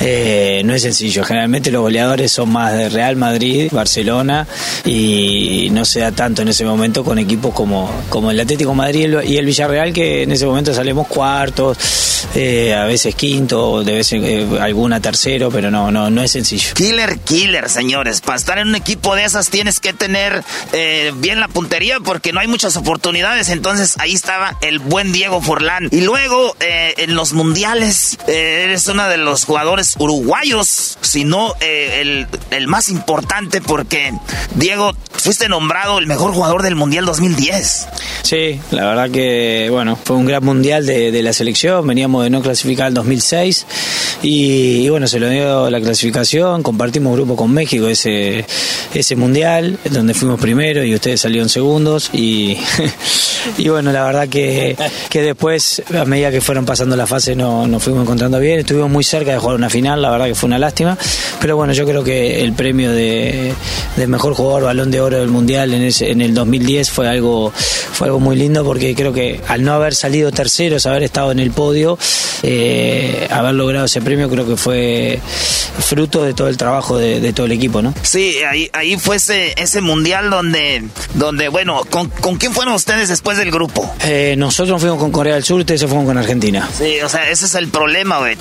eh, 0.00 0.62
no 0.64 0.74
es 0.74 0.82
sencillo. 0.82 1.24
Generalmente 1.24 1.70
los 1.70 1.82
goleadores 1.82 2.32
son 2.32 2.50
más 2.50 2.67
de 2.72 2.88
Real 2.88 3.16
Madrid, 3.16 3.70
Barcelona 3.72 4.46
y 4.84 5.68
no 5.72 5.84
se 5.84 6.00
da 6.00 6.12
tanto 6.12 6.42
en 6.42 6.48
ese 6.48 6.64
momento 6.64 7.04
con 7.04 7.18
equipos 7.18 7.54
como, 7.54 7.90
como 8.08 8.30
el 8.30 8.40
Atlético 8.40 8.74
Madrid 8.74 9.08
y 9.24 9.36
el 9.36 9.46
Villarreal 9.46 9.92
que 9.92 10.22
en 10.24 10.32
ese 10.32 10.46
momento 10.46 10.74
salimos 10.74 11.06
cuartos, 11.06 11.78
eh, 12.34 12.58
eh, 12.58 12.74
a 12.74 12.84
veces 12.84 13.14
quinto, 13.14 13.84
de 13.84 13.92
vez 13.92 14.12
en 14.12 14.24
eh, 14.24 14.46
alguna 14.60 15.00
tercero, 15.00 15.50
pero 15.50 15.70
no, 15.70 15.90
no, 15.90 16.10
no 16.10 16.22
es 16.22 16.32
sencillo. 16.32 16.74
Killer, 16.74 17.18
killer, 17.20 17.68
señores. 17.68 18.20
Para 18.20 18.36
estar 18.36 18.58
en 18.58 18.68
un 18.68 18.74
equipo 18.74 19.14
de 19.14 19.24
esas 19.24 19.48
tienes 19.50 19.80
que 19.80 19.92
tener 19.92 20.42
eh, 20.72 21.12
bien 21.16 21.40
la 21.40 21.48
puntería 21.48 22.00
porque 22.00 22.32
no 22.32 22.40
hay 22.40 22.48
muchas 22.48 22.76
oportunidades. 22.76 23.48
Entonces 23.48 23.94
ahí 23.98 24.14
estaba 24.14 24.56
el 24.60 24.78
buen 24.78 25.12
Diego 25.12 25.40
Forlán. 25.40 25.88
Y 25.92 26.00
luego 26.00 26.56
en 26.60 27.14
los 27.14 27.32
mundiales 27.32 28.18
eres 28.26 28.86
uno 28.88 29.08
de 29.08 29.16
los 29.16 29.44
jugadores 29.44 29.94
uruguayos, 29.98 30.98
si 31.00 31.24
no 31.24 31.54
el 31.60 32.57
más 32.66 32.88
importante 32.88 33.60
porque 33.60 34.12
Diego 34.54 34.92
fuiste 35.12 35.48
nombrado 35.48 35.98
el 35.98 36.06
mejor 36.06 36.32
jugador 36.32 36.62
del 36.62 36.74
mundial 36.74 37.04
2010. 37.04 37.88
Sí, 38.22 38.60
la 38.70 38.86
verdad 38.86 39.10
que 39.10 39.68
bueno, 39.70 39.96
fue 40.02 40.16
un 40.16 40.26
gran 40.26 40.44
mundial 40.44 40.86
de, 40.86 41.22
la 41.22 41.32
selección. 41.32 41.86
Veníamos 41.86 42.24
de 42.24 42.30
no 42.30 42.42
clasificar 42.42 42.88
en 42.88 42.94
2006 42.94 43.66
y, 44.22 44.88
bueno, 44.88 45.06
se 45.06 45.18
lo 45.18 45.28
dio 45.28 45.70
la 45.70 45.80
clasificación. 45.80 46.62
Compartimos 46.62 47.14
grupo 47.14 47.36
con 47.36 47.52
México 47.52 47.88
ese, 47.88 48.44
ese 48.94 49.16
mundial, 49.16 49.78
donde 49.90 50.14
fuimos 50.14 50.40
primero 50.40 50.84
y 50.84 50.94
ustedes 50.94 51.20
salieron 51.20 51.48
segundos. 51.48 52.10
Y, 52.12 52.58
y 53.58 53.68
bueno, 53.68 53.92
la 53.92 54.04
verdad 54.04 54.28
que, 54.28 54.76
que 55.08 55.22
después, 55.22 55.82
a 55.98 56.04
medida 56.04 56.30
que 56.30 56.40
fueron 56.40 56.64
pasando 56.64 56.96
la 56.96 57.06
fase, 57.06 57.34
no, 57.34 57.66
nos 57.66 57.82
fuimos 57.82 58.02
encontrando 58.02 58.38
bien. 58.38 58.60
Estuvimos 58.60 58.90
muy 58.90 59.04
cerca 59.04 59.32
de 59.32 59.38
jugar 59.38 59.56
una 59.56 59.70
final, 59.70 60.02
la 60.02 60.10
verdad 60.10 60.26
que 60.26 60.34
fue 60.34 60.48
una 60.48 60.58
lástima. 60.58 60.96
Pero 61.40 61.56
bueno, 61.56 61.72
yo 61.72 61.86
creo 61.86 62.04
que 62.04 62.42
el 62.42 62.47
premio 62.52 62.92
de, 62.92 63.52
de 63.96 64.06
mejor 64.06 64.34
jugador 64.34 64.64
balón 64.64 64.90
de 64.90 65.00
oro 65.00 65.18
del 65.18 65.28
mundial 65.28 65.74
en, 65.74 65.82
ese, 65.82 66.10
en 66.10 66.20
el 66.20 66.34
2010 66.34 66.90
fue 66.90 67.08
algo, 67.08 67.52
fue 67.52 68.08
algo 68.08 68.20
muy 68.20 68.36
lindo 68.36 68.64
porque 68.64 68.94
creo 68.94 69.12
que 69.12 69.40
al 69.48 69.62
no 69.62 69.72
haber 69.72 69.94
salido 69.94 70.30
terceros, 70.32 70.86
haber 70.86 71.02
estado 71.02 71.32
en 71.32 71.38
el 71.38 71.50
podio, 71.50 71.98
eh, 72.42 73.26
haber 73.30 73.54
logrado 73.54 73.86
ese 73.86 74.00
premio 74.00 74.28
creo 74.28 74.46
que 74.46 74.56
fue 74.56 75.20
fruto 75.80 76.22
de 76.22 76.34
todo 76.34 76.48
el 76.48 76.56
trabajo 76.56 76.98
de, 76.98 77.32
todo 77.32 77.46
el 77.46 77.52
equipo, 77.52 77.82
¿no? 77.82 77.94
Sí, 78.02 78.38
ahí, 78.48 78.70
ahí 78.72 78.96
fue 78.96 79.16
ese, 79.16 79.54
ese 79.56 79.80
mundial 79.80 80.30
donde, 80.30 80.82
donde 81.14 81.48
bueno, 81.48 81.82
¿con, 81.90 82.08
quién 82.36 82.52
fueron 82.52 82.74
ustedes 82.74 83.08
después 83.08 83.38
del 83.38 83.50
grupo? 83.50 83.92
Eh, 84.04 84.34
nosotros 84.36 84.80
fuimos 84.80 84.98
con 84.98 85.12
Corea 85.12 85.34
del 85.34 85.44
Sur, 85.44 85.60
ustedes 85.60 85.80
se 85.80 85.88
fueron 85.88 86.06
con 86.06 86.18
Argentina. 86.18 86.68
Sí, 86.76 87.00
o 87.00 87.08
sea, 87.08 87.30
ese 87.30 87.46
es 87.46 87.54
el 87.54 87.68
problema, 87.68 88.18
güey. 88.18 88.36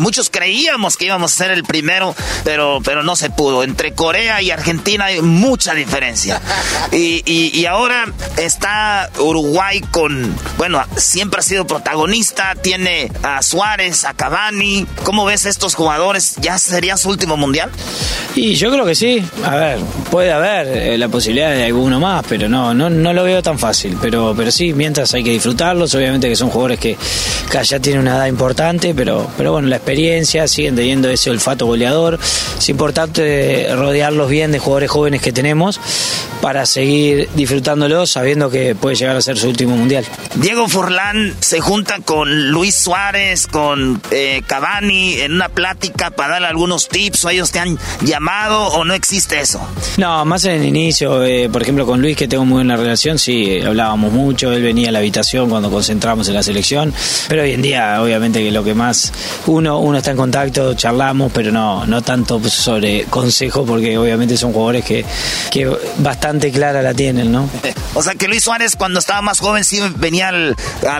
Muchos 0.00 0.30
creíamos 0.30 0.96
que 0.96 1.06
íbamos 1.06 1.32
a 1.32 1.36
ser 1.36 1.50
el 1.50 1.64
primero, 1.64 2.14
pero, 2.44 2.80
pero 2.84 3.02
no 3.02 3.16
se 3.16 3.30
pudo. 3.30 3.51
Entre 3.62 3.92
Corea 3.92 4.40
y 4.40 4.50
Argentina 4.50 5.06
hay 5.06 5.20
mucha 5.20 5.74
diferencia. 5.74 6.40
Y, 6.92 7.22
y 7.58 7.66
ahora 7.66 8.06
está 8.36 9.10
Uruguay 9.18 9.80
con, 9.90 10.34
bueno, 10.58 10.82
siempre 10.96 11.40
ha 11.40 11.42
sido 11.42 11.66
protagonista, 11.66 12.54
tiene 12.54 13.10
a 13.22 13.42
Suárez, 13.42 14.04
a 14.04 14.14
Cavani. 14.14 14.86
¿Cómo 15.04 15.24
ves 15.24 15.46
estos 15.46 15.74
jugadores? 15.74 16.36
¿Ya 16.40 16.58
sería 16.58 16.96
su 16.96 17.08
último 17.08 17.36
mundial? 17.36 17.70
Y 18.34 18.54
yo 18.54 18.70
creo 18.70 18.84
que 18.84 18.94
sí. 18.94 19.22
A 19.44 19.56
ver, 19.56 19.78
puede 20.10 20.32
haber 20.32 20.66
eh, 20.68 20.98
la 20.98 21.08
posibilidad 21.08 21.50
de 21.50 21.64
alguno 21.64 22.00
más, 22.00 22.24
pero 22.28 22.48
no, 22.48 22.72
no, 22.72 22.88
no 22.88 23.12
lo 23.12 23.24
veo 23.24 23.42
tan 23.42 23.58
fácil. 23.58 23.96
Pero, 24.00 24.34
pero 24.36 24.50
sí, 24.50 24.72
mientras 24.72 25.12
hay 25.14 25.22
que 25.22 25.30
disfrutarlos. 25.30 25.94
Obviamente 25.94 26.28
que 26.28 26.36
son 26.36 26.48
jugadores 26.48 26.78
que, 26.78 26.96
ya 27.62 27.78
tienen 27.80 28.02
una 28.02 28.16
edad 28.16 28.26
importante, 28.26 28.94
pero, 28.94 29.30
pero 29.36 29.52
bueno, 29.52 29.68
la 29.68 29.76
experiencia, 29.76 30.48
siguen 30.48 30.74
teniendo 30.74 31.10
ese 31.10 31.30
olfato 31.30 31.66
goleador. 31.66 32.18
Es 32.58 32.68
importante 32.68 33.41
rodearlos 33.74 34.28
bien 34.28 34.52
de 34.52 34.58
jugadores 34.58 34.90
jóvenes 34.90 35.22
que 35.22 35.32
tenemos 35.32 35.80
para 36.42 36.66
seguir 36.66 37.28
disfrutándolos 37.36 38.10
sabiendo 38.10 38.50
que 38.50 38.74
puede 38.74 38.96
llegar 38.96 39.16
a 39.16 39.22
ser 39.22 39.38
su 39.38 39.48
último 39.48 39.76
mundial. 39.76 40.04
Diego 40.34 40.68
Forlán 40.68 41.34
se 41.38 41.60
junta 41.60 42.00
con 42.00 42.50
Luis 42.50 42.74
Suárez, 42.74 43.46
con 43.46 44.02
eh, 44.10 44.42
Cavani 44.44 45.20
en 45.20 45.34
una 45.34 45.48
plática 45.48 46.10
para 46.10 46.32
darle 46.32 46.48
algunos 46.48 46.88
tips 46.88 47.24
o 47.24 47.30
ellos 47.30 47.52
te 47.52 47.60
han 47.60 47.78
llamado 48.00 48.66
o 48.66 48.84
no 48.84 48.92
existe 48.92 49.40
eso? 49.40 49.60
No, 49.98 50.24
más 50.24 50.44
en 50.44 50.60
el 50.60 50.66
inicio, 50.66 51.24
eh, 51.24 51.48
por 51.48 51.62
ejemplo 51.62 51.86
con 51.86 52.02
Luis 52.02 52.16
que 52.16 52.26
tengo 52.26 52.44
muy 52.44 52.56
buena 52.56 52.76
relación, 52.76 53.20
sí, 53.20 53.60
hablábamos 53.60 54.12
mucho, 54.12 54.52
él 54.52 54.64
venía 54.64 54.88
a 54.88 54.92
la 54.92 54.98
habitación 54.98 55.48
cuando 55.48 55.70
concentramos 55.70 56.26
en 56.26 56.34
la 56.34 56.42
selección, 56.42 56.92
pero 57.28 57.42
hoy 57.42 57.52
en 57.52 57.62
día 57.62 58.02
obviamente 58.02 58.42
que 58.42 58.50
lo 58.50 58.64
que 58.64 58.74
más 58.74 59.12
uno, 59.46 59.78
uno 59.78 59.98
está 59.98 60.10
en 60.10 60.16
contacto, 60.16 60.74
charlamos, 60.74 61.30
pero 61.32 61.52
no, 61.52 61.86
no 61.86 62.02
tanto 62.02 62.40
sobre 62.48 63.04
consejos 63.04 63.64
porque 63.64 63.96
obviamente 63.96 64.36
son 64.36 64.52
jugadores 64.52 64.84
que, 64.84 65.04
que 65.48 65.70
bastante 65.98 66.31
clara 66.40 66.82
la 66.82 66.94
tienen, 66.94 67.32
¿no? 67.32 67.48
o 67.94 68.02
sea 68.02 68.14
que 68.14 68.28
Luis 68.28 68.44
Suárez 68.44 68.76
cuando 68.76 68.98
estaba 68.98 69.22
más 69.22 69.40
joven 69.40 69.64
sí 69.64 69.80
venía 69.96 70.28
al, 70.28 70.56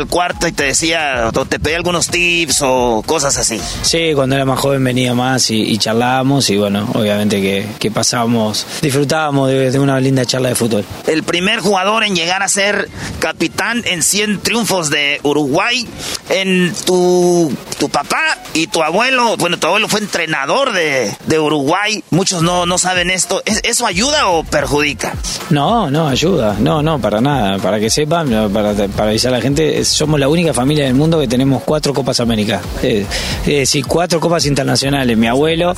cuarto 0.08 0.48
y 0.48 0.52
te 0.52 0.64
decía, 0.64 1.30
o 1.34 1.44
te 1.44 1.58
pedía 1.58 1.76
algunos 1.76 2.08
tips 2.08 2.60
o 2.62 3.02
cosas 3.06 3.38
así. 3.38 3.60
Sí, 3.82 4.12
cuando 4.14 4.36
era 4.36 4.44
más 4.44 4.58
joven 4.58 4.82
venía 4.84 5.14
más 5.14 5.50
y, 5.50 5.76
charlábamos 5.78 6.48
y 6.50 6.56
bueno, 6.56 6.88
obviamente 6.94 7.40
que, 7.40 7.66
que 7.78 7.90
pasábamos, 7.90 8.66
disfrutábamos 8.82 9.50
de, 9.50 9.78
una 9.78 9.98
linda 10.00 10.24
charla 10.24 10.50
de 10.50 10.54
fútbol. 10.54 10.84
El 11.06 11.22
primer 11.22 11.60
jugador 11.60 12.04
en 12.04 12.14
llegar 12.14 12.42
a 12.42 12.48
ser 12.48 12.88
capitán 13.20 13.82
en 13.86 14.02
100 14.02 14.40
triunfos 14.40 14.90
de 14.90 15.20
Uruguay, 15.22 15.88
en 16.28 16.72
tu, 16.86 17.52
tu 17.78 17.88
papá 17.88 18.38
y 18.54 18.66
tu 18.66 18.82
abuelo, 18.82 19.36
bueno, 19.36 19.58
tu 19.58 19.66
abuelo 19.66 19.88
fue 19.88 20.00
entrenador 20.00 20.72
de, 20.72 21.14
de 21.26 21.38
Uruguay, 21.38 22.02
muchos 22.10 22.42
no, 22.42 22.66
no 22.66 22.78
saben 22.78 23.10
esto, 23.10 23.42
¿eso 23.44 23.86
ayuda 23.86 24.28
o 24.28 24.44
perjudica? 24.44 25.14
No, 25.50 25.90
no, 25.90 26.08
ayuda, 26.08 26.56
no, 26.58 26.82
no, 26.82 27.00
para 27.00 27.20
nada, 27.20 27.58
para 27.58 27.80
que 27.80 27.90
sepan, 27.90 28.50
para, 28.52 28.74
para 28.74 29.10
avisar 29.10 29.32
a 29.34 29.36
la 29.38 29.42
gente, 29.42 29.84
somos 29.84 30.18
la 30.20 30.28
única 30.28 30.54
familia 30.54 30.84
del 30.84 30.94
mundo 30.94 31.18
que 31.18 31.28
tenemos 31.28 31.62
cuatro 31.64 31.92
Copas 31.92 32.20
América, 32.20 32.60
eh, 32.82 33.04
es 33.42 33.46
decir, 33.46 33.84
cuatro 33.86 34.20
Copas 34.20 34.46
Internacionales, 34.46 35.16
mi 35.16 35.26
abuelo, 35.26 35.74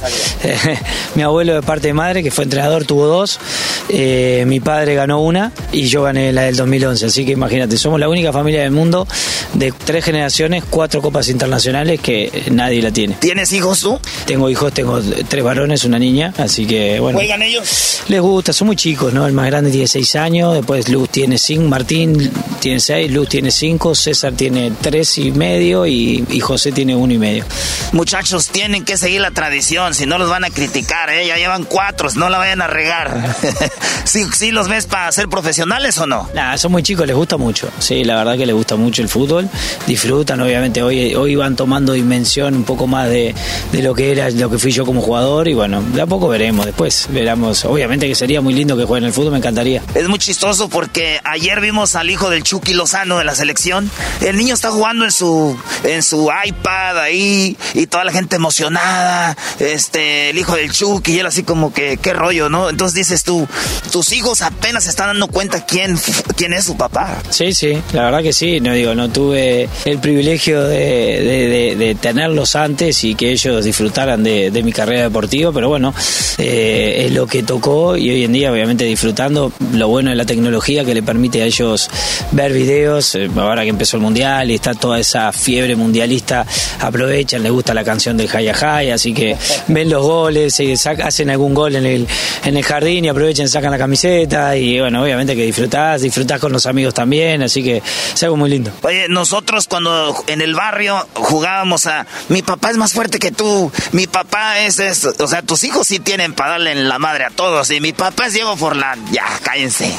mi 1.14 1.22
abuelo 1.22 1.54
de 1.54 1.62
parte 1.62 1.88
de 1.88 1.94
madre, 1.94 2.22
que 2.22 2.30
fue 2.30 2.44
entrenador, 2.44 2.84
tuvo 2.84 3.06
dos, 3.06 3.40
eh, 3.88 4.44
mi 4.46 4.60
padre 4.60 4.94
ganó 4.94 5.20
una 5.20 5.52
y 5.72 5.86
yo 5.86 6.02
gané 6.02 6.32
la 6.32 6.42
del 6.42 6.56
2011, 6.56 7.06
así 7.06 7.24
que 7.24 7.32
imagínate, 7.32 7.76
somos 7.76 7.98
la 7.98 8.08
única 8.08 8.32
familia 8.32 8.62
del 8.62 8.72
mundo 8.72 9.06
de 9.54 9.72
tres 9.72 10.04
generaciones, 10.04 10.33
cuatro 10.70 11.00
Copas 11.00 11.28
Internacionales 11.28 12.00
que 12.00 12.44
nadie 12.50 12.82
la 12.82 12.90
tiene. 12.90 13.16
¿Tienes 13.20 13.52
hijos 13.52 13.80
tú? 13.80 13.98
Tengo 14.26 14.50
hijos, 14.50 14.72
tengo 14.72 15.00
tres 15.28 15.44
varones, 15.44 15.84
una 15.84 15.98
niña, 15.98 16.32
así 16.38 16.66
que 16.66 17.00
bueno. 17.00 17.18
¿Juegan 17.18 17.42
ellos? 17.42 18.02
Les 18.08 18.20
gusta, 18.20 18.52
son 18.52 18.66
muy 18.66 18.76
chicos, 18.76 19.12
¿no? 19.12 19.26
El 19.26 19.32
más 19.32 19.46
grande 19.46 19.70
tiene 19.70 19.86
seis 19.86 20.16
años, 20.16 20.54
después 20.54 20.88
Luz 20.88 21.08
tiene 21.10 21.38
cinco, 21.38 21.68
Martín 21.68 22.30
tiene 22.60 22.80
seis, 22.80 23.10
Luz 23.10 23.28
tiene 23.28 23.50
cinco, 23.50 23.94
César 23.94 24.32
tiene 24.32 24.72
tres 24.80 25.18
y 25.18 25.30
medio 25.30 25.86
y, 25.86 26.24
y 26.30 26.40
José 26.40 26.72
tiene 26.72 26.94
uno 26.96 27.12
y 27.12 27.18
medio. 27.18 27.44
Muchachos, 27.92 28.48
tienen 28.48 28.84
que 28.84 28.96
seguir 28.96 29.20
la 29.20 29.30
tradición, 29.30 29.94
si 29.94 30.06
no 30.06 30.18
los 30.18 30.28
van 30.28 30.44
a 30.44 30.50
criticar, 30.50 31.10
¿eh? 31.10 31.26
Ya 31.26 31.36
llevan 31.36 31.64
cuatro, 31.64 32.08
no 32.16 32.28
la 32.28 32.38
vayan 32.38 32.60
a 32.60 32.66
regar. 32.66 33.36
¿Sí, 34.04 34.24
¿Sí, 34.34 34.50
los 34.50 34.68
ves 34.68 34.86
para 34.86 35.10
ser 35.12 35.28
profesionales 35.28 35.98
o 35.98 36.06
no? 36.06 36.28
Nah, 36.34 36.56
son 36.56 36.72
muy 36.72 36.82
chicos, 36.82 37.06
les 37.06 37.16
gusta 37.16 37.36
mucho. 37.36 37.68
Sí, 37.78 38.04
la 38.04 38.16
verdad 38.16 38.36
que 38.36 38.46
les 38.46 38.54
gusta 38.54 38.76
mucho 38.76 39.02
el 39.02 39.08
fútbol. 39.08 39.48
Disfrutan, 39.86 40.23
obviamente, 40.30 40.82
hoy, 40.82 41.14
hoy 41.14 41.34
van 41.36 41.56
tomando 41.56 41.92
dimensión 41.92 42.54
un 42.54 42.64
poco 42.64 42.86
más 42.86 43.08
de, 43.08 43.34
de 43.72 43.82
lo 43.82 43.94
que 43.94 44.12
era, 44.12 44.30
lo 44.30 44.50
que 44.50 44.58
fui 44.58 44.72
yo 44.72 44.84
como 44.84 45.00
jugador 45.00 45.48
y 45.48 45.54
bueno, 45.54 45.82
de 45.82 46.02
a 46.02 46.06
poco 46.06 46.28
veremos 46.28 46.66
después. 46.66 47.06
Veremos, 47.10 47.64
obviamente 47.64 48.08
que 48.08 48.14
sería 48.14 48.40
muy 48.40 48.54
lindo 48.54 48.76
que 48.76 48.84
jueguen 48.84 49.06
el 49.06 49.12
fútbol, 49.12 49.32
me 49.32 49.38
encantaría. 49.38 49.82
Es 49.94 50.08
muy 50.08 50.18
chistoso 50.18 50.68
porque 50.68 51.20
ayer 51.24 51.60
vimos 51.60 51.94
al 51.96 52.10
hijo 52.10 52.30
del 52.30 52.42
Chucky 52.42 52.74
Lozano 52.74 53.18
de 53.18 53.24
la 53.24 53.34
selección. 53.34 53.90
El 54.20 54.36
niño 54.36 54.54
está 54.54 54.70
jugando 54.70 55.04
en 55.04 55.12
su, 55.12 55.56
en 55.84 56.02
su 56.02 56.30
iPad 56.44 56.98
ahí 56.98 57.56
y 57.74 57.86
toda 57.86 58.04
la 58.04 58.12
gente 58.12 58.36
emocionada. 58.36 59.36
Este, 59.58 60.30
el 60.30 60.38
hijo 60.38 60.56
del 60.56 60.72
Chucky 60.72 61.14
y 61.14 61.18
él 61.20 61.26
así 61.26 61.42
como 61.42 61.72
que, 61.72 61.98
qué 61.98 62.12
rollo, 62.12 62.48
¿no? 62.48 62.70
Entonces 62.70 62.94
dices 62.94 63.22
tú, 63.24 63.46
tus 63.92 64.12
hijos 64.12 64.42
apenas 64.42 64.84
se 64.84 64.90
están 64.90 65.08
dando 65.08 65.28
cuenta 65.28 65.64
quién, 65.66 65.98
quién 66.36 66.52
es 66.52 66.64
su 66.64 66.76
papá. 66.76 67.22
Sí, 67.30 67.52
sí, 67.52 67.78
la 67.92 68.04
verdad 68.04 68.22
que 68.22 68.32
sí. 68.32 68.60
No 68.60 68.72
digo, 68.72 68.94
no 68.94 69.10
tuve 69.10 69.68
el 69.84 69.98
privilegio 69.98 70.13
de, 70.22 71.96
tenerlos 72.00 72.56
antes 72.56 73.04
y 73.04 73.14
que 73.14 73.32
ellos 73.32 73.64
disfrutaran 73.64 74.22
de, 74.22 74.62
mi 74.64 74.72
carrera 74.72 75.02
deportiva, 75.02 75.52
pero 75.52 75.68
bueno, 75.68 75.94
eh, 76.38 77.04
es 77.06 77.12
lo 77.12 77.26
que 77.26 77.42
tocó 77.42 77.96
y 77.96 78.10
hoy 78.10 78.24
en 78.24 78.32
día 78.32 78.50
obviamente 78.50 78.84
disfrutando 78.84 79.52
lo 79.72 79.88
bueno 79.88 80.10
de 80.10 80.16
la 80.16 80.24
tecnología 80.24 80.84
que 80.84 80.94
le 80.94 81.02
permite 81.02 81.42
a 81.42 81.44
ellos 81.44 81.90
ver 82.32 82.52
videos. 82.52 83.14
Eh, 83.14 83.30
ahora 83.36 83.62
que 83.62 83.68
empezó 83.68 83.96
el 83.96 84.02
mundial 84.02 84.50
y 84.50 84.54
está 84.54 84.74
toda 84.74 84.98
esa 84.98 85.32
fiebre 85.32 85.76
mundialista, 85.76 86.46
aprovechan, 86.80 87.42
les 87.42 87.52
gusta 87.52 87.74
la 87.74 87.84
canción 87.84 88.16
del 88.16 88.28
Jaya 88.28 88.54
Jaya, 88.54 88.94
así 88.94 89.12
que 89.12 89.36
ven 89.68 89.90
los 89.90 90.02
goles, 90.02 90.60
hacen 91.02 91.30
algún 91.30 91.54
gol 91.54 91.76
en 91.76 91.86
el, 91.86 92.64
jardín 92.64 93.04
y 93.04 93.08
aprovechen, 93.08 93.48
sacan 93.48 93.70
la 93.70 93.78
camiseta 93.78 94.56
y 94.56 94.80
bueno, 94.80 95.02
obviamente 95.02 95.36
que 95.36 95.44
disfrutás, 95.44 96.02
disfrutás 96.02 96.40
con 96.40 96.52
los 96.52 96.66
amigos 96.66 96.94
también, 96.94 97.42
así 97.42 97.62
que 97.62 97.78
es 97.78 98.22
algo 98.22 98.36
muy 98.36 98.50
lindo. 98.50 98.70
Oye, 98.82 99.08
nosotros 99.08 99.66
cuando 99.68 100.03
en 100.26 100.40
el 100.40 100.54
barrio 100.54 101.06
jugábamos 101.14 101.86
a 101.86 102.06
mi 102.28 102.42
papá 102.42 102.70
es 102.70 102.76
más 102.76 102.92
fuerte 102.92 103.18
que 103.18 103.30
tú, 103.30 103.70
mi 103.92 104.06
papá 104.06 104.60
es, 104.60 104.78
es 104.78 105.04
o 105.04 105.26
sea, 105.26 105.42
tus 105.42 105.64
hijos 105.64 105.86
sí 105.86 106.00
tienen 106.00 106.34
para 106.34 106.52
darle 106.52 106.72
en 106.72 106.88
la 106.88 106.98
madre 106.98 107.24
a 107.24 107.30
todos 107.30 107.70
y 107.70 107.80
mi 107.80 107.92
papá 107.92 108.26
es 108.26 108.34
Diego 108.34 108.56
Forlán, 108.56 109.04
ya, 109.12 109.24
cállense. 109.42 109.92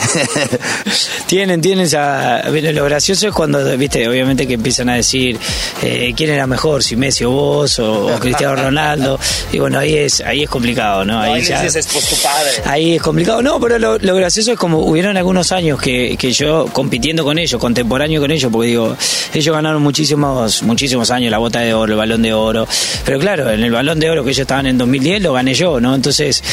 tienen, 1.28 1.62
tienen 1.62 1.86
esa 1.86 2.44
lo 2.50 2.86
gracioso 2.86 3.28
es 3.28 3.34
cuando, 3.34 3.78
viste, 3.78 4.08
obviamente 4.08 4.48
que 4.48 4.54
empiezan 4.54 4.90
a 4.90 4.96
decir 4.96 5.38
eh, 5.82 6.14
quién 6.16 6.30
era 6.30 6.48
mejor, 6.48 6.84
si 6.84 6.96
Messi 6.96 7.24
o 7.24 7.32
vos 7.32 7.80
o, 7.80 8.18
Cristiano 8.20 8.56
Ronaldo. 8.56 9.20
Y 9.52 9.60
bueno, 9.60 9.80
ahí 9.80 9.96
es 9.96 10.22
ahí 10.22 10.44
es 10.44 10.50
complicado, 10.50 11.06
¿no? 11.06 11.20
Ahí, 11.20 11.44
ya, 11.44 11.64
es 11.64 11.88
tu 11.88 12.00
padre. 12.22 12.52
Ahí 12.66 12.96
es 12.96 13.02
complicado. 13.02 13.42
No, 13.42 13.60
pero 13.60 13.80
lo, 13.80 14.16
gracioso 14.16 14.52
es 14.52 14.58
como 14.58 14.80
hubieron 14.80 15.18
algunos 15.18 15.52
años 15.52 15.82
que, 15.82 16.16
que 16.18 16.32
yo 16.32 16.66
compitiendo 16.72 17.24
con 17.24 17.38
ellos, 17.38 17.60
contemporáneo 17.60 18.22
con 18.22 18.32
ellos, 18.32 18.52
porque 18.52 18.70
digo, 18.70 18.96
ellos 19.34 19.56
ganaron 19.56 19.82
muchísimos, 19.96 20.62
muchísimos 20.64 21.10
años 21.10 21.32
la 21.32 21.38
bota 21.38 21.62
de 21.62 21.74
oro, 21.74 21.94
el 21.94 21.98
balón 21.98 22.22
de 22.22 22.34
oro. 22.34 22.68
Pero 23.06 23.18
claro, 23.18 23.50
en 23.50 23.64
el 23.64 23.72
balón 23.72 23.98
de 23.98 24.10
oro 24.10 24.26
que 24.26 24.32
ellos 24.32 24.42
estaban 24.42 24.66
en 24.66 24.78
2010 24.78 25.22
lo 25.22 25.32
gané 25.32 25.54
yo, 25.54 25.80
¿no? 25.80 25.96
Entonces 25.96 26.44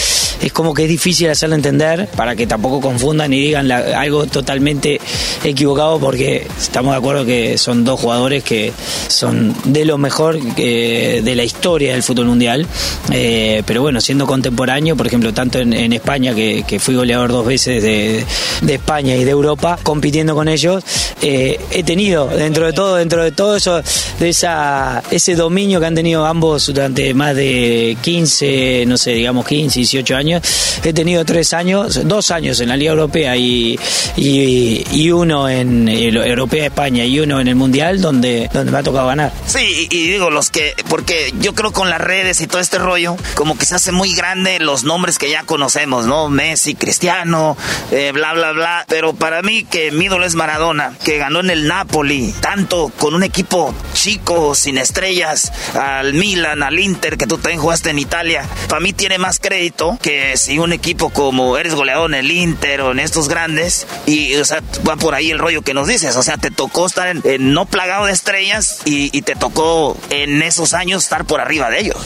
es 0.41 0.53
como 0.53 0.73
que 0.73 0.85
es 0.85 0.89
difícil 0.89 1.29
hacerlo 1.29 1.57
entender 1.57 2.09
para 2.17 2.37
que 2.37 2.47
tampoco 2.47 2.81
confundan 2.81 3.33
y 3.33 3.41
digan 3.41 3.69
algo 3.73 4.27
totalmente 4.27 5.01
equivocado 5.43 5.99
porque 5.99 6.47
estamos 6.57 6.93
de 6.93 6.99
acuerdo 6.99 7.25
que 7.25 7.59
son 7.59 7.85
dos 7.85 7.99
jugadores 7.99 8.45
que 8.45 8.73
son 9.09 9.53
de 9.65 9.87
lo 9.87 9.99
mejor 9.99 10.41
de 10.41 11.33
la 11.35 11.43
historia 11.43 11.95
del 11.95 12.05
fútbol 12.05 12.27
mundial. 12.27 12.65
Eh, 13.11 13.63
pero 13.67 13.83
bueno, 13.83 14.01
siendo 14.01 14.27
contemporáneo, 14.27 14.97
por 14.97 15.07
ejemplo, 15.07 15.35
tanto 15.35 15.59
en, 15.59 15.93
España, 15.93 16.35
que, 16.35 16.79
fui 16.79 16.95
goleador 16.95 17.33
dos 17.33 17.47
veces 17.47 17.83
de, 17.83 18.25
España 18.73 19.17
y 19.17 19.25
de 19.25 19.31
Europa, 19.31 19.79
compitiendo 19.83 20.35
con 20.35 20.49
ellos, 20.49 20.85
eh, 21.21 21.59
he 21.71 21.83
tenido 21.83 22.29
dentro 22.29 22.67
de 22.67 22.73
todo, 22.73 22.97
dentro 22.97 23.25
de 23.25 23.32
todo 23.33 23.57
eso, 23.57 23.83
de 24.19 24.29
esa, 24.29 25.03
ese 25.11 25.35
dominio 25.35 25.81
que 25.81 25.87
han 25.87 25.95
tenido 25.95 26.27
ambos 26.27 26.67
durante 26.67 27.15
más 27.15 27.35
de 27.35 27.97
15, 28.03 28.85
no 28.87 28.97
sé, 28.97 29.13
digamos 29.13 29.47
15, 29.47 29.79
18 29.81 30.17
años, 30.17 30.43
he 30.85 30.93
tenido 30.93 31.25
tres 31.25 31.53
años, 31.53 32.01
dos 32.05 32.31
años 32.31 32.61
en 32.61 32.69
la 32.69 32.77
Liga 32.77 32.93
Europea 32.93 33.37
y, 33.37 33.79
y, 34.17 35.11
uno 35.11 35.49
en 35.49 35.89
Europea 35.89 36.67
España 36.67 37.05
y 37.05 37.21
uno 37.21 37.41
en 37.41 37.49
el 37.49 37.55
Mundial 37.55 38.01
donde, 38.01 38.49
donde 38.53 38.73
me 38.73 38.79
ha 38.79 38.83
tocado 38.83 39.07
ganar. 39.07 39.33
Sí, 39.47 39.89
y, 39.91 40.09
digo, 40.09 40.31
los 40.31 40.51
que, 40.51 40.75
porque 40.89 41.33
yo 41.41 41.55
creo 41.55 41.73
con 41.73 41.91
las 41.91 42.01
redes 42.01 42.41
y 42.41 42.47
todo 42.47 42.61
este 42.61 42.79
rollo, 42.79 43.17
como 43.35 43.57
que 43.57 43.67
se 43.67 43.75
hace 43.75 43.93
muy 43.93 44.15
grande 44.15 44.59
los 44.59 44.85
nombres 44.85 45.19
que 45.19 45.31
ya 45.31 45.45
conocemos, 45.45 46.07
¿no? 46.07 46.29
Messi, 46.29 46.75
Cristiano, 46.75 47.57
eh, 47.91 48.13
bla, 48.13 48.33
bla, 48.33 48.53
bla. 48.53 48.85
Pero 48.89 49.15
para 49.15 49.43
mí 49.43 49.65
que 49.65 49.91
mi 49.91 50.07
ídolo 50.07 50.25
es 50.25 50.35
Maradona, 50.35 50.97
que 51.05 51.19
ganó 51.19 51.41
en 51.41 51.51
el 51.51 51.67
Napoli, 51.67 52.35
tanto 52.41 52.91
con 52.99 53.15
un 53.15 53.22
equipo 53.25 53.75
chico, 53.95 54.55
sin 54.55 54.79
estrellas, 54.79 55.53
al 55.75 56.15
Milan, 56.15 56.63
al 56.63 56.79
Inter, 56.79 57.17
que 57.17 57.27
tú 57.27 57.39
también 57.39 57.61
jugaste 57.61 57.91
en 57.91 57.99
Italia. 57.99 58.47
Para 58.69 58.81
mí 58.81 58.93
tiene 58.93 59.19
más 59.19 59.39
crédito 59.39 59.99
que 60.03 60.37
si 60.37 60.59
un 60.59 60.73
equipo 60.73 61.11
como 61.11 61.57
eres 61.57 61.75
goleador 61.75 62.11
en 62.11 62.21
el 62.21 62.31
Inter 62.31 62.81
o 62.83 62.93
en 62.93 62.99
estos 62.99 63.29
grandes, 63.29 63.87
y 64.07 64.35
o 64.37 64.45
sea, 64.45 64.63
va 64.89 64.97
por 64.97 65.15
ahí 65.15 65.31
el 65.31 65.39
rollo 65.39 65.63
que 65.63 65.75
nos 65.75 65.89
dices, 65.89 66.17
o 66.17 66.23
sea, 66.23 66.37
te 66.37 66.51
tocó 66.51 66.87
estar 66.87 67.15
no 67.41 67.67
plagado 67.67 68.07
de 68.07 68.13
estrellas 68.13 68.81
y, 68.85 69.23
te 69.23 69.37
tocó 69.37 69.97
en 70.11 70.43
esos 70.43 70.75
años 70.75 71.05
estar 71.05 71.25
por 71.25 71.41
arriba 71.41 71.71
de 71.71 71.81
ellos. 71.81 71.97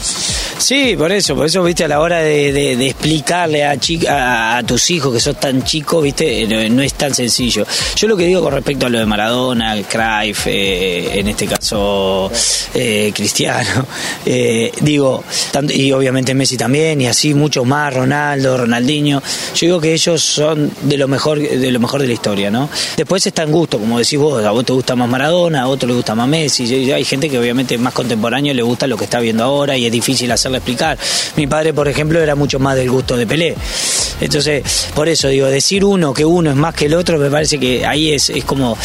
Sí, 0.59 0.95
por 0.97 1.13
eso, 1.13 1.35
por 1.35 1.47
eso, 1.47 1.63
viste, 1.63 1.85
a 1.85 1.89
la 1.89 2.01
hora 2.01 2.19
de, 2.19 2.73
explicarle 2.87 3.65
a, 3.65 3.79
a, 4.57 4.63
tus 4.65 4.91
hijos 4.91 5.15
que 5.15 5.21
sos 5.21 5.39
tan 5.39 5.63
chicos, 5.65 6.03
viste, 6.03 6.47
no, 6.71 6.83
es 6.83 6.95
tan 6.95 7.15
sencillo. 7.15 7.67
Yo 7.95 8.09
lo 8.09 8.17
que 8.17 8.25
digo 8.25 8.43
con 8.43 8.53
respecto 8.53 8.87
a 8.87 8.89
lo 8.89 8.99
de 8.99 9.07
Maradona, 9.07 9.77
Cruyff, 9.83 10.47
eh, 10.47 11.06
en 11.13 11.29
este 11.29 11.47
caso 11.47 12.31
eh, 12.75 13.13
Cristiano, 13.15 13.87
eh, 14.27 14.73
digo, 14.81 15.25
y 15.69 15.93
obviamente 15.93 16.35
Messi 16.35 16.57
también, 16.57 17.01
y 17.01 17.07
así 17.07 17.35
muchos 17.35 17.67
más, 17.67 17.93
Ronaldo, 17.95 18.59
Ronaldinho, 18.59 19.23
yo 19.55 19.67
digo 19.67 19.81
que 19.81 19.93
ellos 19.93 20.23
son 20.23 20.71
de 20.83 20.97
lo 20.97 21.09
mejor 21.09 21.41
de 21.41 21.71
lo 21.71 21.81
mejor 21.81 22.01
de 22.01 22.09
la 22.09 22.15
historia, 22.15 22.51
¿no? 22.51 22.69
Después 22.97 23.27
está 23.27 23.43
en 23.43 23.53
gusto, 23.53 23.79
como 23.79 23.99
decís 23.99 24.19
vos, 24.19 24.45
a 24.45 24.51
vos 24.51 24.65
te 24.65 24.73
gusta 24.73 24.97
más 24.97 25.09
Maradona, 25.09 25.63
a 25.63 25.69
otro 25.69 25.89
le 25.89 25.95
gusta 25.95 26.15
más 26.15 26.29
Messi, 26.29 26.93
hay 26.93 27.05
gente 27.05 27.29
que 27.29 27.39
obviamente 27.39 27.79
más 27.79 27.93
contemporáneo 27.93 28.55
le 28.55 28.63
gusta 28.63 28.87
lo 28.87 28.97
que 28.97 29.05
está 29.05 29.21
viendo 29.21 29.45
ahora 29.45 29.77
y 29.77 29.87
es 29.87 29.93
difícil 29.93 30.31
hacerle 30.31 30.59
explicar. 30.59 30.99
Mi 31.37 31.47
padre, 31.47 31.73
por 31.73 31.89
ejemplo, 31.89 32.21
era 32.21 32.35
mucho 32.35 32.59
más 32.59 32.77
del 32.77 32.91
gusto 32.91 33.17
de 33.17 33.27
Pelé. 33.27 33.55
Entonces, 34.21 34.89
por 34.95 35.09
eso 35.09 35.29
digo, 35.29 35.47
decir 35.47 35.85
uno 35.85 36.15
que 36.15 36.25
uno 36.25 36.51
es 36.51 36.57
más 36.57 36.75
que 36.75 36.87
el 36.87 36.95
otro, 36.95 37.19
me 37.19 37.31
parece 37.31 37.59
que 37.59 37.85
ahí 37.85 38.13
es, 38.13 38.31
es 38.31 38.45
como 38.45 38.77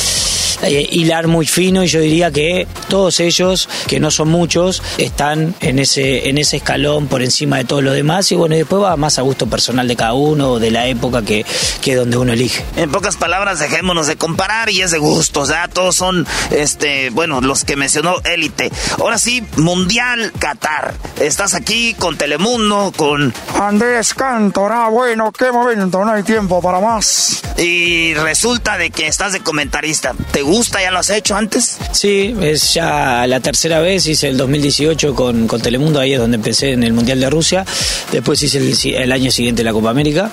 eh, 0.63 0.87
hilar 0.91 1.27
muy 1.27 1.45
fino 1.47 1.83
y 1.83 1.87
yo 1.87 2.00
diría 2.01 2.31
que 2.31 2.67
todos 2.89 3.19
ellos, 3.19 3.69
que 3.87 3.99
no 3.99 4.11
son 4.11 4.29
muchos, 4.29 4.83
están 4.97 5.55
en 5.59 5.79
ese, 5.79 6.29
en 6.29 6.37
ese 6.37 6.57
escalón 6.57 7.07
por 7.07 7.21
encima 7.21 7.57
de 7.57 7.65
todos 7.65 7.83
los 7.83 7.93
demás 7.93 8.31
y 8.31 8.35
bueno, 8.35 8.55
después 8.55 8.81
va 8.81 8.95
más 8.97 9.19
a 9.19 9.21
gusto 9.21 9.47
personal 9.47 9.87
de 9.87 9.95
cada 9.95 10.13
uno, 10.13 10.59
de 10.59 10.71
la 10.71 10.87
época 10.87 11.21
que, 11.23 11.45
que 11.81 11.95
donde 11.95 12.17
uno 12.17 12.33
elige. 12.33 12.63
En 12.75 12.91
pocas 12.91 13.17
palabras, 13.17 13.59
dejémonos 13.59 14.07
de 14.07 14.15
comparar 14.15 14.69
y 14.69 14.81
es 14.81 14.91
de 14.91 14.97
gusto, 14.97 15.41
o 15.41 15.45
sea, 15.45 15.67
todos 15.67 15.95
son, 15.95 16.25
este, 16.51 17.09
bueno, 17.11 17.41
los 17.41 17.63
que 17.63 17.75
mencionó 17.75 18.15
élite. 18.23 18.71
Ahora 18.99 19.17
sí, 19.17 19.43
Mundial 19.57 20.31
Qatar. 20.39 20.93
Estás 21.19 21.53
aquí 21.53 21.93
con 21.93 22.17
Telemundo, 22.17 22.93
con 22.95 23.33
Andrés 23.59 24.13
Cantora, 24.13 24.89
bueno, 24.89 25.31
qué 25.31 25.51
momento, 25.51 26.03
no 26.03 26.11
hay 26.11 26.23
tiempo 26.23 26.61
para 26.61 26.79
más. 26.79 27.41
Y 27.57 28.13
resulta 28.15 28.77
de 28.77 28.89
que 28.89 29.07
estás 29.07 29.33
de 29.33 29.41
comentarista. 29.41 30.13
¿Te 30.31 30.41
gusta? 30.41 30.81
¿Ya 30.81 30.91
lo 30.91 30.99
has 30.99 31.09
hecho 31.09 31.35
antes? 31.35 31.77
Sí, 31.91 32.35
es 32.41 32.73
ya 32.73 33.25
la 33.27 33.39
tercera 33.39 33.79
vez, 33.79 34.07
hice 34.07 34.29
el 34.29 34.37
2018 34.37 35.13
con, 35.13 35.47
con 35.47 35.61
Telemundo, 35.61 35.99
ahí 35.99 36.13
es 36.13 36.19
donde 36.19 36.35
empecé 36.35 36.71
en 36.71 36.83
el 36.83 36.93
Mundial 36.93 37.19
de 37.19 37.29
Rusia, 37.29 37.65
después 38.11 38.41
hice 38.41 38.59
el, 38.97 39.11
año 39.11 39.29
siguiente 39.29 39.63
la 39.63 39.73
Copa 39.73 39.89
América 39.89 40.31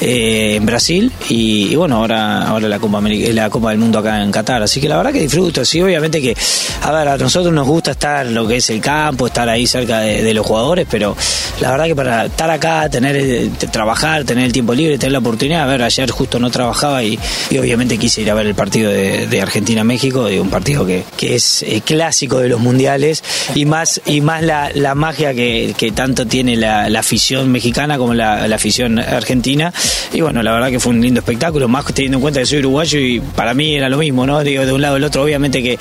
eh, 0.00 0.54
en 0.56 0.66
Brasil 0.66 1.12
y, 1.28 1.74
bueno, 1.74 1.96
ahora, 1.96 2.48
ahora 2.48 2.68
la, 2.68 2.78
Copa 2.78 2.98
América, 2.98 3.32
la 3.32 3.50
Copa 3.50 3.70
del 3.70 3.78
Mundo 3.78 3.98
acá 3.98 4.22
en 4.22 4.30
Qatar, 4.30 4.62
así 4.62 4.80
que 4.80 4.88
la 4.88 4.96
verdad 4.96 5.12
que 5.12 5.20
disfruto, 5.20 5.64
sí, 5.64 5.82
obviamente 5.82 6.20
que, 6.20 6.36
a 6.82 6.92
ver, 6.92 7.08
a 7.08 7.16
nosotros 7.16 7.52
nos 7.52 7.66
gusta 7.66 7.92
estar 7.92 8.26
lo 8.26 8.46
que 8.46 8.56
es 8.56 8.70
el 8.70 8.80
campo, 8.80 9.26
estar 9.26 9.48
ahí 9.48 9.66
cerca 9.66 10.00
de, 10.00 10.32
los 10.32 10.46
jugadores, 10.46 10.86
pero 10.88 11.16
la 11.60 11.72
verdad 11.72 11.86
que 11.86 11.96
para 11.96 12.26
estar 12.26 12.50
acá, 12.50 12.88
tener, 12.88 13.16
eh, 13.16 13.50
trabajar, 13.72 14.24
tener 14.24 14.44
el 14.44 14.52
tiempo 14.52 14.74
libre, 14.74 14.96
tener 14.96 15.12
la 15.12 15.18
oportunidad, 15.18 15.62
a 15.62 15.66
ver, 15.66 15.82
ayer 15.82 16.08
justo 16.10 16.38
no 16.38 16.50
trabajaba 16.50 17.02
y, 17.02 17.18
obviamente 17.58 17.98
quise 17.98 18.22
ir 18.22 18.30
a 18.30 18.34
ver 18.34 18.46
el 18.46 18.54
partido 18.54 18.90
de, 18.90 19.26
de 19.26 19.42
Argentina 19.42 19.60
Argentina-México, 19.60 20.28
un 20.40 20.50
partido 20.50 20.86
que, 20.86 20.99
que 21.16 21.34
es 21.34 21.62
eh, 21.62 21.82
clásico 21.84 22.38
de 22.38 22.48
los 22.48 22.60
mundiales 22.60 23.22
y 23.54 23.64
más, 23.64 24.00
y 24.06 24.20
más 24.20 24.42
la, 24.42 24.70
la 24.74 24.94
magia 24.94 25.34
que, 25.34 25.74
que, 25.76 25.92
tanto 25.92 26.26
tiene 26.26 26.56
la, 26.56 26.88
la, 26.88 27.00
afición 27.00 27.50
mexicana 27.50 27.98
como 27.98 28.14
la, 28.14 28.46
la, 28.48 28.56
afición 28.56 28.98
argentina. 28.98 29.72
Y 30.12 30.20
bueno, 30.20 30.42
la 30.42 30.52
verdad 30.52 30.70
que 30.70 30.80
fue 30.80 30.92
un 30.92 31.00
lindo 31.00 31.20
espectáculo, 31.20 31.68
más 31.68 31.84
teniendo 31.86 32.18
en 32.18 32.22
cuenta 32.22 32.40
que 32.40 32.46
soy 32.46 32.58
uruguayo 32.60 32.98
y 32.98 33.20
para 33.20 33.54
mí 33.54 33.74
era 33.74 33.88
lo 33.88 33.98
mismo, 33.98 34.26
¿no? 34.26 34.42
Digo, 34.42 34.64
de 34.64 34.72
un 34.72 34.80
lado 34.80 34.96
al 34.96 35.04
otro, 35.04 35.22
obviamente 35.22 35.62
que 35.62 35.78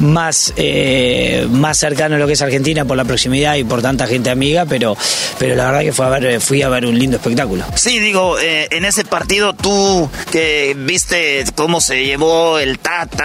más, 0.00 0.52
eh, 0.56 1.46
más 1.50 1.78
cercano 1.78 2.16
a 2.16 2.18
lo 2.18 2.26
que 2.26 2.34
es 2.34 2.42
Argentina 2.42 2.84
por 2.84 2.96
la 2.96 3.04
proximidad 3.04 3.56
y 3.56 3.64
por 3.64 3.82
tanta 3.82 4.06
gente 4.06 4.30
amiga, 4.30 4.66
pero, 4.66 4.96
pero 5.38 5.54
la 5.54 5.66
verdad 5.66 5.80
que 5.80 5.92
fue 5.92 6.06
a 6.06 6.10
ver, 6.10 6.40
fui 6.40 6.62
a 6.62 6.68
ver 6.68 6.86
un 6.86 6.98
lindo 6.98 7.16
espectáculo. 7.16 7.64
Sí, 7.74 7.98
digo, 7.98 8.38
eh, 8.38 8.68
en 8.70 8.84
ese 8.84 9.04
partido 9.04 9.54
tú 9.54 10.10
que 10.30 10.74
viste 10.76 11.44
cómo 11.54 11.80
se 11.80 12.04
llevó 12.04 12.58
el 12.58 12.78
TAT 12.78 13.16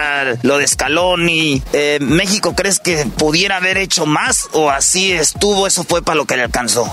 lo 0.42 0.58
de 0.58 0.66
Scaloni. 0.66 1.31
Eh, 1.72 1.98
¿México 2.00 2.54
crees 2.54 2.80
que 2.80 3.06
pudiera 3.16 3.56
haber 3.56 3.78
hecho 3.78 4.06
más 4.06 4.48
o 4.52 4.70
así 4.70 5.12
estuvo? 5.12 5.66
Eso 5.66 5.84
fue 5.84 6.02
para 6.02 6.16
lo 6.16 6.24
que 6.24 6.36
le 6.36 6.42
alcanzó. 6.42 6.90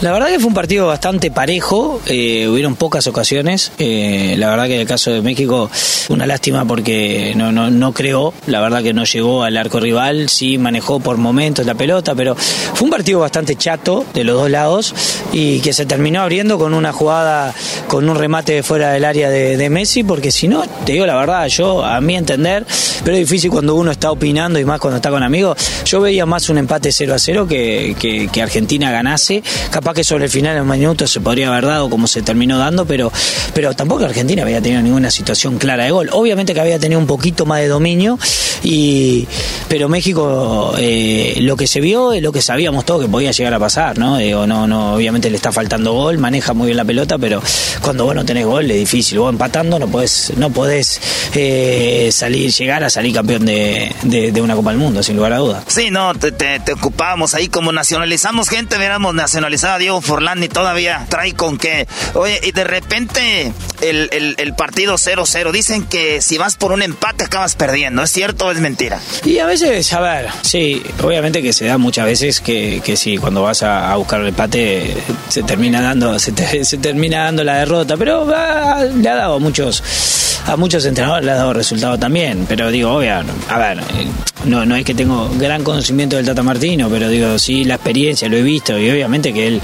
La 0.00 0.12
verdad 0.12 0.28
que 0.28 0.38
fue 0.38 0.48
un 0.48 0.54
partido 0.54 0.86
bastante 0.86 1.30
parejo. 1.30 2.00
Eh, 2.06 2.48
hubieron 2.48 2.76
pocas 2.76 3.06
ocasiones. 3.06 3.72
Eh, 3.78 4.36
la 4.38 4.50
verdad 4.50 4.66
que 4.66 4.74
en 4.74 4.80
el 4.80 4.86
caso 4.86 5.10
de 5.10 5.22
México, 5.22 5.70
una 6.08 6.26
lástima 6.26 6.64
porque 6.64 7.32
no, 7.36 7.52
no, 7.52 7.70
no 7.70 7.92
creó. 7.92 8.32
La 8.46 8.60
verdad 8.60 8.82
que 8.82 8.92
no 8.92 9.04
llegó 9.04 9.42
al 9.42 9.56
arco 9.56 9.80
rival. 9.80 10.28
Sí 10.28 10.58
manejó 10.58 11.00
por 11.00 11.16
momentos 11.16 11.66
la 11.66 11.74
pelota, 11.74 12.14
pero 12.14 12.34
fue 12.34 12.84
un 12.84 12.90
partido 12.90 13.20
bastante 13.20 13.56
chato 13.56 14.04
de 14.14 14.24
los 14.24 14.36
dos 14.36 14.50
lados 14.50 14.94
y 15.32 15.60
que 15.60 15.72
se 15.72 15.86
terminó 15.86 16.22
abriendo 16.22 16.58
con 16.58 16.74
una 16.74 16.92
jugada, 16.92 17.54
con 17.88 18.08
un 18.08 18.16
remate 18.16 18.62
fuera 18.62 18.92
del 18.92 19.04
área 19.04 19.28
de, 19.30 19.68
Messi, 19.68 20.02
porque 20.02 20.32
si 20.32 20.48
no, 20.48 20.64
te 20.86 20.92
digo 20.92 21.04
la 21.04 21.14
verdad, 21.14 21.46
yo 21.48 21.84
a 21.84 22.00
mí 22.00 22.16
entender 22.16 22.64
pero 23.04 23.16
es 23.16 23.28
difícil 23.28 23.50
cuando 23.50 23.74
uno 23.78 23.90
está 23.90 24.10
opinando 24.10 24.58
y 24.58 24.64
más 24.64 24.80
cuando 24.80 24.96
está 24.96 25.10
con 25.10 25.22
amigos. 25.22 25.56
Yo 25.84 26.00
veía 26.00 26.26
más 26.26 26.48
un 26.48 26.58
empate 26.58 26.92
0 26.92 27.14
a 27.14 27.18
0 27.18 27.46
que, 27.48 28.28
Argentina 28.42 28.90
ganase. 28.90 29.42
Capaz 29.70 29.94
que 29.94 30.04
sobre 30.04 30.24
el 30.24 30.30
final 30.30 30.54
de 30.54 30.62
un 30.62 30.68
minuto 30.68 31.06
se 31.06 31.20
podría 31.20 31.48
haber 31.48 31.66
dado 31.66 31.90
como 31.90 32.06
se 32.06 32.22
terminó 32.22 32.58
dando, 32.58 32.86
pero, 32.86 33.10
pero 33.54 33.74
tampoco 33.74 34.04
Argentina 34.04 34.42
había 34.42 34.60
tenido 34.60 34.82
ninguna 34.82 35.10
situación 35.10 35.58
clara 35.58 35.84
de 35.84 35.90
gol. 35.90 36.10
Obviamente 36.12 36.54
que 36.54 36.60
había 36.60 36.78
tenido 36.78 37.00
un 37.00 37.06
poquito 37.06 37.46
más 37.46 37.60
de 37.60 37.68
dominio, 37.68 38.18
y, 38.62 39.26
pero 39.68 39.88
México 39.88 40.74
eh, 40.78 41.38
lo 41.40 41.56
que 41.56 41.66
se 41.66 41.80
vio 41.80 42.12
es 42.12 42.22
lo 42.22 42.32
que 42.32 42.42
sabíamos 42.42 42.84
todos 42.84 43.02
que 43.02 43.08
podía 43.08 43.30
llegar 43.30 43.54
a 43.54 43.58
pasar, 43.58 43.98
¿no? 43.98 44.18
Digo, 44.18 44.46
no, 44.46 44.66
no, 44.66 44.94
obviamente 44.94 45.30
le 45.30 45.36
está 45.36 45.52
faltando 45.52 45.92
gol, 45.92 46.18
maneja 46.18 46.52
muy 46.52 46.66
bien 46.66 46.76
la 46.76 46.84
pelota, 46.84 47.18
pero 47.18 47.42
cuando 47.80 48.04
vos 48.04 48.14
no 48.14 48.24
tenés 48.24 48.46
gol 48.46 48.70
es 48.70 48.78
difícil. 48.78 49.18
Vos 49.18 49.32
empatando 49.32 49.78
no 49.78 49.88
podés, 49.88 50.32
no 50.36 50.50
podés 50.50 51.00
eh, 51.34 52.10
salir 52.12 52.50
llegar 52.52 52.84
a 52.84 52.90
salir 52.90 53.14
campeón 53.14 53.46
de, 53.46 53.67
de, 54.02 54.40
una 54.40 54.54
Copa 54.54 54.70
del 54.70 54.78
Mundo, 54.78 55.02
sin 55.02 55.16
lugar 55.16 55.32
a 55.32 55.38
dudas. 55.38 55.64
Sí, 55.66 55.90
no, 55.90 56.14
te, 56.14 56.32
te, 56.32 56.72
ocupábamos 56.72 57.34
ahí 57.34 57.48
como 57.48 57.72
nacionalizamos 57.72 58.48
gente, 58.48 58.76
hubiéramos 58.76 59.14
nacionalizado 59.14 59.74
a 59.74 59.78
Diego 59.78 60.00
Forlán 60.00 60.42
y 60.42 60.48
todavía 60.48 61.06
trae 61.08 61.34
con 61.34 61.58
qué. 61.58 61.86
Oye, 62.14 62.40
y 62.42 62.52
de 62.52 62.64
repente 62.64 63.52
el, 63.80 64.34
el, 64.38 64.54
partido 64.54 64.94
0-0. 64.94 65.52
Dicen 65.52 65.84
que 65.84 66.20
si 66.20 66.38
vas 66.38 66.56
por 66.56 66.72
un 66.72 66.82
empate 66.82 67.24
acabas 67.24 67.54
perdiendo. 67.54 68.02
¿Es 68.02 68.10
cierto 68.10 68.46
o 68.46 68.50
es 68.50 68.58
mentira? 68.58 69.00
Y 69.24 69.38
a 69.38 69.46
veces, 69.46 69.92
a 69.92 70.00
ver, 70.00 70.28
sí, 70.42 70.82
obviamente 71.02 71.42
que 71.42 71.52
se 71.52 71.66
da 71.66 71.78
muchas 71.78 72.06
veces 72.06 72.40
que, 72.40 72.80
que 72.84 72.96
sí, 72.96 73.16
cuando 73.18 73.42
vas 73.42 73.62
a, 73.62 73.94
buscar 73.96 74.20
el 74.20 74.28
empate 74.28 74.96
se 75.28 75.42
termina 75.42 75.80
dando, 75.80 76.18
se, 76.18 76.32
termina 76.80 77.24
dando 77.24 77.44
la 77.44 77.58
derrota, 77.58 77.96
pero 77.96 78.26
le 78.26 79.08
ha 79.08 79.14
dado 79.14 79.34
a 79.34 79.38
muchos 79.38 79.82
a 80.46 80.56
muchos 80.56 80.84
entrenadores 80.86 81.26
le 81.26 81.32
ha 81.32 81.34
dado 81.34 81.52
resultado 81.52 81.98
también, 81.98 82.46
pero 82.48 82.70
digo, 82.70 82.92
obviamente, 82.92 83.32
a 83.48 83.57
ver, 83.58 83.82
no, 84.44 84.64
no 84.64 84.76
es 84.76 84.84
que 84.84 84.94
tengo 84.94 85.28
gran 85.38 85.64
conocimiento 85.64 86.16
del 86.16 86.26
Tata 86.26 86.42
Martino, 86.42 86.88
pero 86.88 87.08
digo, 87.08 87.38
sí, 87.38 87.64
la 87.64 87.74
experiencia, 87.74 88.28
lo 88.28 88.36
he 88.36 88.42
visto 88.42 88.78
y 88.78 88.90
obviamente 88.90 89.32
que 89.32 89.46
él 89.46 89.62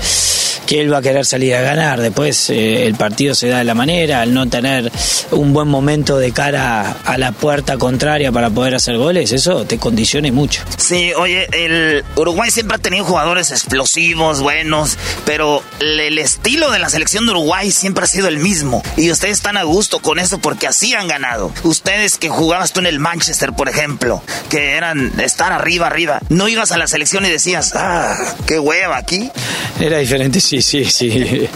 que 0.67 0.81
él 0.81 0.93
va 0.93 0.99
a 0.99 1.03
querer 1.03 1.25
salir 1.27 1.55
a 1.55 1.61
ganar. 1.61 2.01
Después 2.01 2.51
eh, 2.51 2.87
el 2.87 2.95
partido 2.95 3.35
se 3.35 3.49
da 3.49 3.59
de 3.59 3.65
la 3.65 3.75
manera, 3.75 4.23
al 4.23 4.35
no 4.35 4.49
tener 4.49 4.91
un 5.31 5.53
buen 5.53 5.69
momento 5.69 6.19
de 6.19 6.33
cara 6.33 6.97
a 7.05 7.19
la 7.19 7.33
puerta 7.33 7.77
contraria 7.77 8.33
para 8.33 8.51
poder 8.51 8.75
hacer 8.75 8.97
goles, 8.97 9.33
eso 9.33 9.65
te 9.65 9.79
condiciona 9.79 10.31
mucho. 10.33 10.63
Sí, 10.77 11.13
oye, 11.15 11.49
el 11.53 12.05
Uruguay 12.17 12.51
siempre 12.51 12.77
ha 12.77 12.79
tenido 12.79 13.05
jugadores 13.05 13.51
explosivos, 13.51 14.41
buenos, 14.41 14.97
pero 15.27 15.63
el 15.81 16.19
estilo 16.19 16.71
de 16.71 16.79
la 16.79 16.89
selección 16.89 17.27
de 17.27 17.33
Uruguay 17.33 17.71
siempre 17.71 18.05
ha 18.05 18.07
sido 18.07 18.29
el 18.29 18.39
mismo. 18.39 18.83
Y 18.97 19.11
ustedes 19.11 19.35
están 19.35 19.57
a 19.57 19.65
gusto 19.65 19.99
con 20.01 20.19
eso 20.19 20.39
porque 20.39 20.67
así 20.67 20.95
han 20.95 21.09
ganado. 21.09 21.53
Ustedes 21.63 22.17
que 22.17 22.29
jugabas 22.29 22.73
tú 22.73 22.81
en 22.81 22.87
el 22.87 22.99
Manchester, 22.99 23.53
por 23.53 23.69
ejemplo, 23.69 23.84
que 24.49 24.73
eran 24.73 25.13
estar 25.21 25.53
arriba, 25.53 25.87
arriba, 25.87 26.21
no 26.29 26.49
ibas 26.49 26.73
a 26.73 26.79
la 26.79 26.87
selección 26.87 27.25
y 27.27 27.31
decías, 27.31 27.73
ah, 27.75 28.15
qué 28.47 28.59
hueva 28.59 28.97
aquí. 28.97 29.31
Era 29.81 29.99
diferente, 29.99 30.41
sí 30.41 30.63
sí, 30.63 30.85
sí. 30.85 31.49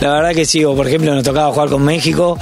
La 0.00 0.12
verdad 0.12 0.34
que 0.34 0.44
sí. 0.44 0.62
por 0.64 0.86
ejemplo, 0.86 1.14
nos 1.14 1.24
tocaba 1.24 1.52
jugar 1.52 1.68
con 1.68 1.84
México, 1.84 2.38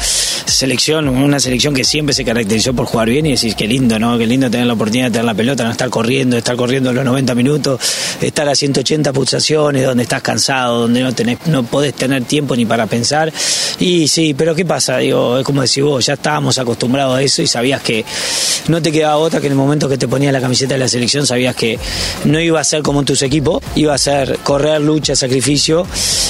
selección, 0.46 1.08
una 1.08 1.38
selección 1.38 1.74
que 1.74 1.84
siempre 1.84 2.14
se 2.14 2.24
caracterizó 2.24 2.74
por 2.74 2.86
jugar 2.86 3.08
bien 3.08 3.26
y 3.26 3.32
decir, 3.32 3.54
qué 3.54 3.66
lindo, 3.66 3.98
¿no? 3.98 4.16
Qué 4.18 4.26
lindo 4.26 4.50
tener 4.50 4.66
la 4.66 4.72
oportunidad 4.72 5.06
de 5.06 5.12
tener 5.12 5.24
la 5.24 5.34
pelota, 5.34 5.64
no 5.64 5.70
estar 5.70 5.90
corriendo, 5.90 6.36
estar 6.36 6.56
corriendo 6.56 6.92
los 6.92 7.04
90 7.04 7.34
minutos, 7.34 7.80
estar 8.20 8.48
a 8.48 8.54
180 8.54 9.12
pulsaciones, 9.12 9.84
donde 9.84 10.02
estás 10.02 10.22
cansado, 10.22 10.80
donde 10.82 11.02
no 11.02 11.14
tenés, 11.14 11.38
no 11.46 11.62
podés 11.62 11.94
tener 11.94 12.24
tiempo 12.24 12.56
ni 12.56 12.66
para 12.66 12.86
pensar. 12.86 13.32
Y 13.78 14.08
sí, 14.08 14.34
pero 14.34 14.54
¿qué 14.54 14.64
pasa? 14.64 14.98
Digo, 14.98 15.38
es 15.38 15.44
como 15.44 15.62
decís 15.62 15.82
vos, 15.82 16.04
ya 16.04 16.14
estábamos 16.14 16.58
acostumbrados 16.58 17.16
a 17.16 17.22
eso 17.22 17.42
y 17.42 17.46
sabías 17.46 17.82
que 17.82 18.04
no 18.68 18.82
te 18.82 18.90
quedaba 18.90 19.16
que 19.30 19.46
en 19.46 19.52
el 19.52 19.58
momento 19.58 19.88
que 19.88 19.98
te 19.98 20.08
ponías 20.08 20.32
la 20.32 20.40
camiseta 20.40 20.74
de 20.74 20.80
la 20.80 20.88
selección 20.88 21.26
sabías 21.26 21.54
que 21.54 21.78
no 22.24 22.40
iba 22.40 22.60
a 22.60 22.64
ser 22.64 22.82
como 22.82 23.00
en 23.00 23.06
tus 23.06 23.22
equipos, 23.22 23.62
iba 23.76 23.94
a 23.94 23.98
ser 23.98 24.38
correr, 24.42 24.80
lucha, 24.80 25.14
sacrificio 25.14 25.86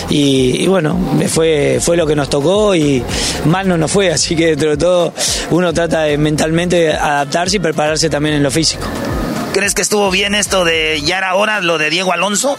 y, 0.08 0.66
bueno, 0.66 0.98
fue, 1.28 1.78
fue 1.80 1.96
lo 1.96 2.06
que 2.06 2.16
nos 2.16 2.28
tocó 2.28 2.74
y 2.74 3.02
mal 3.44 3.68
no 3.68 3.76
nos 3.76 3.90
fue, 3.90 4.12
así 4.12 4.34
que 4.36 4.48
dentro 4.48 4.70
de 4.70 4.76
todo 4.76 5.14
uno 5.50 5.72
trata 5.72 6.02
de 6.02 6.18
mentalmente 6.18 6.92
adaptarse 6.92 7.56
y 7.56 7.60
prepararse 7.60 8.10
también 8.10 8.34
en 8.34 8.42
lo 8.42 8.50
físico. 8.50 8.86
¿Crees 9.52 9.74
que 9.74 9.82
estuvo 9.82 10.10
bien 10.10 10.34
esto 10.34 10.64
de 10.64 11.00
ya 11.04 11.18
era 11.18 11.34
hora 11.34 11.60
lo 11.60 11.78
de 11.78 11.90
Diego 11.90 12.12
Alonso? 12.12 12.58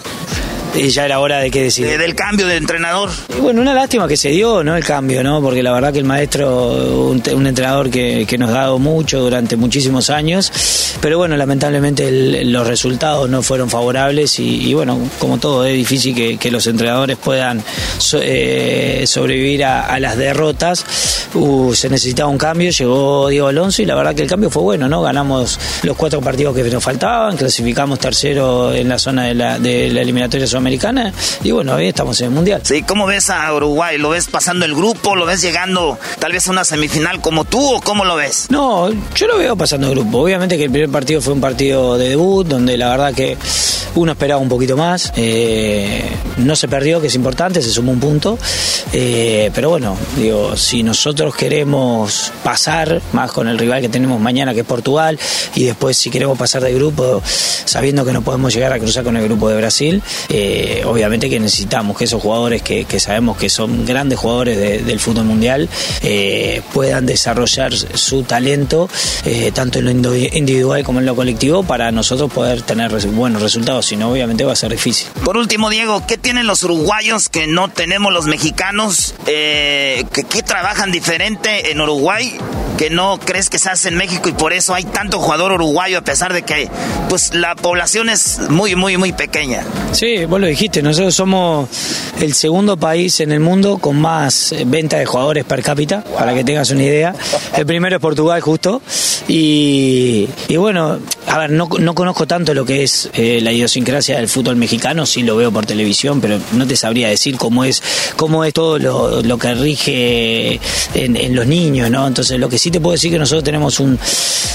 Y 0.76 0.90
ya 0.90 1.06
era 1.06 1.20
hora 1.20 1.40
de 1.40 1.52
que 1.52 1.64
decir. 1.64 1.98
del 1.98 2.16
cambio 2.16 2.48
de 2.48 2.58
entrenador. 2.58 3.10
Y 3.36 3.40
bueno, 3.40 3.62
una 3.62 3.74
lástima 3.74 4.08
que 4.08 4.18
se 4.18 4.30
dio, 4.30 4.64
¿no? 4.64 4.76
El 4.76 4.84
cambio, 4.84 5.24
¿no? 5.24 5.42
Porque 5.42 5.64
la 5.64 5.72
verdad 5.72 5.92
que 5.92 6.00
el 6.00 6.06
maestro, 6.06 7.10
un, 7.10 7.48
entrenador 7.48 7.90
que, 7.90 8.28
nos 8.40 8.52
ha 8.52 8.54
dado 8.54 8.80
mucho 8.80 9.20
durante 9.20 9.56
muchísimos 9.56 10.10
años, 10.10 10.52
pero 11.02 11.18
bueno, 11.18 11.36
lamentablemente 11.36 12.44
los 12.46 12.68
resultados 12.68 13.30
no 13.30 13.42
fueron 13.42 13.70
favorables 13.70 14.40
y, 14.40 14.74
bueno, 14.74 15.00
como 15.20 15.38
todo, 15.38 15.66
es 15.66 15.76
difícil 15.76 16.38
que, 16.38 16.50
los 16.50 16.66
entrenadores 16.66 17.18
puedan 17.18 17.64
eh, 18.22 19.04
sobrevivir 19.06 19.64
a, 19.66 20.00
las 20.00 20.18
derrotas. 20.18 20.86
Uh, 21.34 21.74
se 21.76 21.90
necesitaba 21.90 22.30
un 22.30 22.38
cambio, 22.38 22.72
llegó 22.72 23.28
Diego 23.28 23.48
Alonso 23.48 23.82
y 23.82 23.86
la 23.86 23.94
verdad 23.96 24.16
que 24.16 24.24
el 24.24 24.30
cambio 24.30 24.50
fue 24.50 24.64
bueno, 24.64 24.90
¿no? 24.90 25.02
Ganamos 25.02 25.60
los 25.84 25.96
cuatro 25.96 26.22
partidos 26.22 26.56
que 26.56 26.64
nos 26.64 26.84
faltaban, 26.84 27.38
clasificamos 27.38 28.00
tercero 28.00 28.74
en 28.74 28.90
la 28.90 28.98
zona 28.98 29.26
de 29.26 29.36
la, 29.36 29.60
de 29.60 29.90
la 29.92 30.02
eliminatoria 30.02 30.48
Americana 30.60 31.14
y 31.44 31.52
bueno, 31.52 31.76
hoy 31.76 31.88
estamos 31.88 32.20
en 32.22 32.28
el 32.28 32.34
Mundial. 32.34 32.62
Sí, 32.64 32.84
¿cómo 32.84 33.06
ves 33.06 33.30
a 33.30 33.54
Uruguay? 33.54 33.98
¿Lo 33.98 34.10
ves 34.10 34.28
pasando 34.28 34.66
el 34.66 34.76
grupo? 34.76 35.16
¿Lo 35.16 35.26
ves 35.26 35.42
llegando 35.42 35.98
tal 36.20 36.32
vez 36.32 36.48
a 36.48 36.52
una 36.52 36.64
semifinal 36.64 37.22
como 37.22 37.46
tú 37.46 37.76
o 37.76 37.82
cómo 37.82 38.06
lo 38.06 38.16
ves? 38.16 38.48
No, 38.50 38.90
yo 39.16 39.28
lo 39.28 39.38
veo 39.38 39.56
pasando 39.56 39.88
el 39.88 39.96
grupo. 39.96 40.20
Obviamente 40.20 40.58
que 40.58 40.66
el 40.66 40.72
primer 40.72 40.90
partido 40.90 41.22
fue 41.22 41.34
un 41.34 41.42
partido 41.42 41.98
de 41.98 42.10
debut 42.10 42.48
donde 42.48 42.78
la 42.78 42.90
verdad 42.90 43.14
que 43.14 43.38
uno 43.96 44.12
esperaba 44.12 44.42
un 44.42 44.50
poquito 44.50 44.78
más. 44.78 45.12
Eh, 45.16 46.02
no 46.38 46.56
se 46.56 46.68
perdió, 46.68 47.02
que 47.02 47.08
es 47.08 47.16
importante, 47.16 47.62
se 47.62 47.70
sumó 47.70 47.92
un 47.92 48.00
punto. 48.00 48.38
Eh, 48.94 49.52
pero 49.54 49.70
bueno, 49.70 49.98
digo, 50.16 50.56
si 50.56 50.84
nosotros 50.84 51.36
queremos 51.36 52.32
pasar 52.44 53.02
más 53.14 53.32
con 53.32 53.48
el 53.48 53.58
rival 53.58 53.82
que 53.82 53.90
tenemos 53.90 54.20
mañana, 54.20 54.54
que 54.54 54.62
es 54.62 54.66
Portugal, 54.66 55.20
y 55.56 55.66
después 55.66 55.98
si 55.98 56.10
queremos 56.10 56.38
pasar 56.38 56.64
de 56.64 56.74
grupo, 56.74 57.22
sabiendo 57.66 58.06
que 58.06 58.14
no 58.14 58.22
podemos 58.22 58.54
llegar 58.54 58.74
a 58.74 58.80
cruzar 58.80 59.04
con 59.04 59.18
el 59.18 59.24
grupo 59.24 59.50
de 59.50 59.58
Brasil, 59.58 60.02
eh, 60.30 60.49
obviamente 60.86 61.30
que 61.30 61.40
necesitamos 61.40 61.98
que 61.98 62.06
esos 62.06 62.22
jugadores 62.22 62.62
que, 62.62 62.86
sabemos 63.00 63.38
que 63.38 63.50
son 63.50 63.86
grandes 63.86 64.20
jugadores 64.20 64.86
del 64.86 65.00
fútbol 65.00 65.26
mundial 65.26 65.70
puedan 66.74 67.06
desarrollar 67.06 67.74
su 67.74 68.24
talento, 68.24 68.90
tanto 69.54 69.80
en 69.80 70.02
lo 70.02 70.16
individual 70.16 70.84
como 70.84 71.00
en 71.00 71.06
lo 71.06 71.16
colectivo, 71.16 71.64
para 71.64 71.92
nosotros 71.92 72.32
poder 72.32 72.62
tener 72.62 72.92
buenos 73.08 73.42
resultados 73.42 73.86
si 73.86 73.96
no, 73.96 74.12
obviamente 74.12 74.44
va 74.44 74.54
a 74.54 74.56
ser 74.56 74.72
difícil. 74.72 75.08
Por 75.24 75.38
último, 75.38 75.70
Diego, 75.70 76.06
¿qué 76.08 76.18
tienen 76.18 76.48
los 76.48 76.64
uruguayos 76.64 77.30
que 77.30 77.48
no 77.48 77.70
tenemos 77.70 78.14
los 78.14 78.26
mexicanos? 78.26 79.16
Eh, 79.28 80.06
que, 80.12 80.44
trabajan 80.44 80.92
diferente 80.92 81.72
en 81.72 81.82
Uruguay? 81.82 82.38
que 82.78 82.90
no 82.90 83.20
crees 83.20 83.50
que 83.50 83.60
se 83.60 83.70
hace 83.70 83.90
en 83.90 83.96
México 83.96 84.30
y 84.30 84.32
por 84.32 84.54
eso 84.54 84.74
hay 84.74 84.86
tanto 84.86 85.20
jugador 85.20 85.52
uruguayo 85.52 85.98
a 85.98 86.02
pesar 86.02 86.32
de 86.32 86.44
que 86.44 86.70
pues 87.10 87.36
la 87.36 87.54
población 87.56 88.08
es 88.08 88.40
muy 88.50 88.74
muy 88.78 88.96
muy 88.96 89.12
pequeña. 89.12 89.66
Sí, 89.92 90.26
lo 90.40 90.48
dijiste, 90.48 90.82
nosotros 90.82 91.14
somos 91.14 91.70
el 92.20 92.34
segundo 92.34 92.78
país 92.78 93.20
en 93.20 93.32
el 93.32 93.40
mundo 93.40 93.78
con 93.78 94.00
más 94.00 94.52
eh, 94.52 94.64
venta 94.66 94.98
de 94.98 95.06
jugadores 95.06 95.44
per 95.46 95.62
cápita, 95.62 96.04
para 96.04 96.34
que 96.34 96.44
tengas 96.44 96.70
una 96.72 96.84
idea. 96.84 97.14
El 97.56 97.66
primero 97.66 97.96
es 97.96 98.02
Portugal 98.02 98.42
justo 98.42 98.82
y 99.28 100.28
bueno, 100.58 101.00
a 101.30 101.38
ver, 101.38 101.52
no, 101.52 101.70
no, 101.80 101.94
conozco 101.94 102.26
tanto 102.26 102.56
lo 102.56 102.66
que 102.66 102.84
es 102.84 103.10
eh, 103.14 103.40
la 103.42 103.52
idiosincrasia 103.52 104.18
del 104.18 104.28
fútbol 104.28 104.56
mexicano, 104.56 105.06
sí 105.06 105.22
lo 105.22 105.36
veo 105.36 105.52
por 105.52 105.64
televisión, 105.64 106.22
pero 106.22 106.40
no 106.54 106.66
te 106.66 106.76
sabría 106.76 107.08
decir 107.08 107.38
cómo 107.38 107.64
es, 107.64 107.84
cómo 108.16 108.44
es 108.44 108.54
todo 108.54 108.80
lo, 108.80 109.22
lo 109.22 109.38
que 109.38 109.54
rige 109.54 110.60
en, 110.96 111.16
en 111.16 111.36
los 111.36 111.46
niños, 111.46 111.92
¿no? 111.92 112.08
Entonces 112.08 112.40
lo 112.40 112.50
que 112.50 112.58
sí 112.58 112.72
te 112.72 112.80
puedo 112.80 112.94
decir 112.94 113.12
que 113.12 113.20
nosotros 113.20 113.44
tenemos 113.44 113.80
un, 113.80 114.00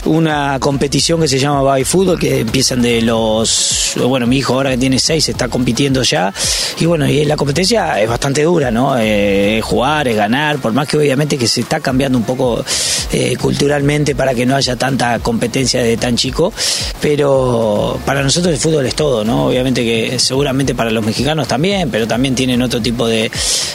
una 0.07 0.59
competición 0.61 1.21
que 1.21 1.29
se 1.29 1.39
llama 1.39 1.63
Baby 1.63 1.85
Fútbol, 1.85 2.19
que 2.19 2.41
empiezan 2.41 2.83
de 2.83 3.03
los. 3.03 3.93
Bueno, 3.97 4.27
mi 4.27 4.39
hijo 4.39 4.55
ahora 4.55 4.71
que 4.71 4.79
tiene 4.79 4.99
seis 4.99 5.29
está 5.29 5.49
compitiendo 5.49 6.03
ya. 6.03 6.33
Y 6.81 6.87
bueno, 6.87 7.09
y 7.09 7.25
la 7.25 7.37
competencia 7.37 8.01
es 8.01 8.09
bastante 8.09 8.43
dura, 8.43 8.71
¿no? 8.71 8.99
Eh, 8.99 9.59
es 9.59 9.65
jugar, 9.65 10.09
es 10.09 10.17
ganar, 10.17 10.59
por 10.59 10.73
más 10.73 10.89
que 10.89 10.97
obviamente 10.97 11.39
que 11.39 11.47
se 11.47 11.61
está 11.61 11.81
cambiando 11.81 12.19
un 12.19 12.25
poco 12.25 12.65
eh, 13.13 13.37
culturalmente 13.41 14.15
para 14.15 14.35
que 14.35 14.45
no 14.45 14.57
haya 14.57 14.77
tanta 14.77 15.19
competencia 15.21 15.83
de 15.83 15.97
tan 15.97 16.17
chico. 16.17 16.53
Pero 17.01 17.99
para 18.07 18.23
nosotros 18.23 18.53
el 18.53 18.61
fútbol 18.61 18.87
es 18.87 18.95
todo, 18.95 19.25
¿no? 19.25 19.47
Obviamente 19.47 19.83
que 19.85 20.19
seguramente 20.19 20.75
para 20.75 20.91
los 20.91 21.05
mexicanos 21.05 21.47
también, 21.47 21.91
pero 21.91 22.07
también 22.07 22.35
tienen 22.35 22.63
otro 22.63 22.81
tipo 22.81 23.07
de, 23.07 23.31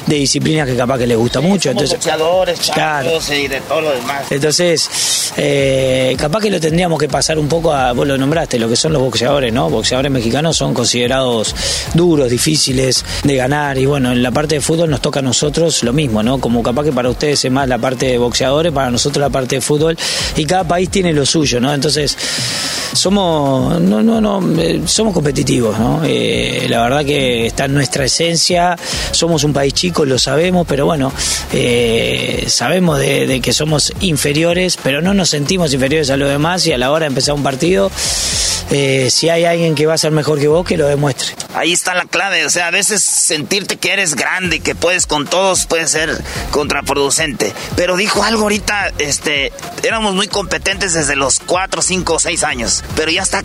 de 0.07 0.15
disciplinas 0.15 0.67
que 0.67 0.75
capaz 0.75 0.97
que 0.97 1.07
les 1.07 1.17
gusta 1.17 1.39
mucho. 1.41 1.69
Entonces, 1.69 1.97
boxeadores, 1.97 2.59
claro. 2.73 3.11
y 3.31 3.47
de 3.47 3.61
todo 3.61 3.81
lo 3.81 3.91
demás. 3.91 4.31
Entonces, 4.31 4.89
eh, 5.37 6.15
capaz 6.17 6.41
que 6.41 6.49
lo 6.49 6.59
tendríamos 6.59 6.99
que 6.99 7.07
pasar 7.07 7.37
un 7.37 7.47
poco 7.47 7.71
a, 7.71 7.93
vos 7.93 8.07
lo 8.07 8.17
nombraste, 8.17 8.57
lo 8.59 8.67
que 8.67 8.75
son 8.75 8.93
los 8.93 9.01
boxeadores, 9.01 9.53
¿no? 9.53 9.69
Boxeadores 9.69 10.11
mexicanos 10.11 10.57
son 10.57 10.73
considerados 10.73 11.55
duros, 11.93 12.29
difíciles 12.29 13.05
de 13.23 13.35
ganar 13.35 13.77
y 13.77 13.85
bueno, 13.85 14.11
en 14.11 14.23
la 14.23 14.31
parte 14.31 14.55
de 14.55 14.61
fútbol 14.61 14.89
nos 14.89 15.01
toca 15.01 15.19
a 15.19 15.23
nosotros 15.23 15.83
lo 15.83 15.93
mismo, 15.93 16.23
¿no? 16.23 16.39
Como 16.39 16.63
capaz 16.63 16.85
que 16.85 16.91
para 16.91 17.09
ustedes 17.09 17.43
es 17.45 17.51
más 17.51 17.67
la 17.67 17.77
parte 17.77 18.07
de 18.07 18.17
boxeadores, 18.17 18.71
para 18.71 18.91
nosotros 18.91 19.21
la 19.21 19.29
parte 19.29 19.55
de 19.55 19.61
fútbol 19.61 19.97
y 20.35 20.45
cada 20.45 20.63
país 20.63 20.89
tiene 20.89 21.13
lo 21.13 21.25
suyo, 21.25 21.59
¿no? 21.59 21.73
Entonces, 21.73 22.17
somos 22.93 23.79
no 23.81 24.01
no 24.01 24.21
no 24.21 24.61
eh, 24.61 24.81
somos 24.85 25.13
competitivos 25.13 25.77
no 25.79 26.01
eh, 26.03 26.67
la 26.69 26.81
verdad 26.81 27.05
que 27.05 27.47
está 27.47 27.65
en 27.65 27.73
nuestra 27.73 28.05
esencia 28.05 28.75
somos 29.11 29.43
un 29.43 29.53
país 29.53 29.73
chico 29.73 30.05
lo 30.05 30.17
sabemos 30.17 30.65
pero 30.67 30.85
bueno 30.85 31.11
sabemos 32.47 32.99
de, 32.99 33.39
que 33.41 33.53
somos 33.53 33.93
inferiores, 34.01 34.77
pero 34.81 35.01
no 35.01 35.13
nos 35.13 35.29
sentimos 35.29 35.73
inferiores 35.73 36.09
a 36.09 36.17
los 36.17 36.29
demás 36.29 36.65
y 36.67 36.73
a 36.73 36.77
la 36.77 36.91
hora 36.91 37.05
de 37.05 37.07
empezar 37.07 37.33
un 37.33 37.43
partido, 37.43 37.91
eh, 38.71 39.09
si 39.09 39.29
hay 39.29 39.45
alguien 39.45 39.75
que 39.75 39.85
va 39.85 39.95
a 39.95 39.97
ser 39.97 40.11
mejor 40.11 40.39
que 40.39 40.47
vos, 40.47 40.65
que 40.65 40.77
lo 40.77 40.87
demuestre. 40.87 41.35
Ahí 41.55 41.73
está 41.73 41.95
la 41.95 42.05
clave, 42.05 42.45
o 42.45 42.49
sea, 42.49 42.67
a 42.67 42.71
veces 42.71 43.03
sentirte 43.03 43.77
que 43.77 43.91
eres 43.91 44.15
grande, 44.15 44.59
que 44.59 44.75
puedes 44.75 45.07
con 45.07 45.25
todos, 45.25 45.65
puede 45.65 45.87
ser 45.87 46.15
contraproducente. 46.51 47.53
Pero 47.75 47.97
dijo 47.97 48.23
algo 48.23 48.43
ahorita, 48.43 48.91
este, 48.99 49.51
éramos 49.83 50.13
muy 50.13 50.27
competentes 50.27 50.93
desde 50.93 51.15
los 51.15 51.39
4, 51.39 51.81
5, 51.81 52.19
6 52.19 52.43
años. 52.43 52.58
Niños, 52.59 52.83
pero 52.95 53.11
ya 53.11 53.21
está 53.21 53.41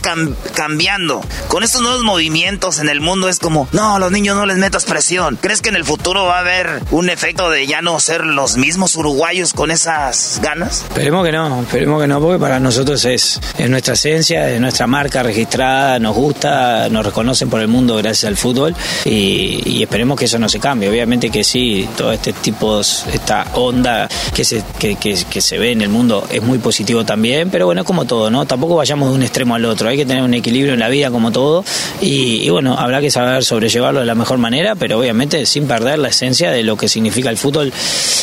cambiando. 0.54 1.20
Con 1.48 1.62
estos 1.62 1.82
nuevos 1.82 2.02
movimientos 2.02 2.78
en 2.78 2.88
el 2.88 3.00
mundo 3.00 3.28
es 3.28 3.38
como, 3.38 3.68
no, 3.72 3.98
los 3.98 4.10
niños 4.10 4.36
no 4.36 4.46
les 4.46 4.56
metas 4.56 4.84
presión. 4.84 5.38
¿Crees 5.40 5.62
que 5.62 5.68
en 5.68 5.76
el 5.76 5.84
futuro 5.84 6.24
va 6.24 6.38
a 6.38 6.40
haber 6.40 6.82
un 6.90 7.10
efecto 7.10 7.48
de 7.50 7.66
ya 7.66 7.80
no 7.80 8.00
ser 8.00 8.24
los 8.24 8.56
mismos 8.56 8.96
uruguayos 8.96 9.52
con 9.52 9.70
esas 9.70 10.40
ganas? 10.42 10.82
Esperemos 10.82 11.24
que 11.24 11.32
no, 11.32 11.62
esperemos 11.62 12.00
que 12.00 12.08
no, 12.08 12.20
porque 12.20 12.38
para 12.38 12.58
nosotros 12.58 13.04
es, 13.04 13.40
es 13.56 13.70
nuestra 13.70 13.94
esencia, 13.94 14.50
es 14.50 14.60
nuestra 14.60 14.86
marca 14.86 15.22
registrada, 15.22 15.98
nos 15.98 16.14
gusta, 16.14 16.88
nos 16.88 17.04
reconocen 17.04 17.48
por 17.48 17.60
el 17.60 17.68
mundo 17.68 17.96
gracias 17.96 18.24
al 18.24 18.36
fútbol 18.36 18.74
y, 19.04 19.82
esperemos 19.84 20.18
que 20.18 20.24
eso 20.24 20.38
no 20.38 20.48
se 20.48 20.58
cambie. 20.58 20.88
Obviamente 20.88 21.30
que 21.30 21.44
sí, 21.44 21.88
todo 21.96 22.10
este 22.10 22.32
tipo, 22.32 22.80
esta 22.80 23.46
onda 23.54 24.08
que 24.34 24.44
se, 24.44 24.64
que, 24.78 24.96
que, 24.96 25.40
se 25.40 25.58
ve 25.58 25.72
en 25.72 25.82
el 25.82 25.90
mundo 25.90 26.26
es 26.30 26.42
muy 26.42 26.58
positivo 26.58 27.04
también, 27.04 27.50
pero 27.50 27.66
bueno, 27.66 27.82
es 27.82 27.86
como 27.86 28.06
todo, 28.06 28.30
¿no? 28.30 28.46
Tampoco 28.46 28.76
vayamos 28.76 29.03
de 29.08 29.14
un 29.14 29.22
extremo 29.22 29.54
al 29.54 29.64
otro, 29.64 29.88
hay 29.88 29.96
que 29.96 30.06
tener 30.06 30.22
un 30.22 30.34
equilibrio 30.34 30.74
en 30.74 30.80
la 30.80 30.88
vida 30.88 31.10
como 31.10 31.32
todo 31.32 31.64
y, 32.00 32.48
bueno, 32.50 32.78
habrá 32.78 33.00
que 33.00 33.10
saber 33.10 33.44
sobrellevarlo 33.44 34.00
de 34.00 34.06
la 34.06 34.14
mejor 34.14 34.38
manera, 34.38 34.74
pero 34.74 34.98
obviamente 34.98 35.46
sin 35.46 35.66
perder 35.66 35.98
la 35.98 36.08
esencia 36.08 36.50
de 36.50 36.62
lo 36.62 36.76
que 36.76 36.88
significa 36.88 37.30
el 37.30 37.38
fútbol 37.38 37.72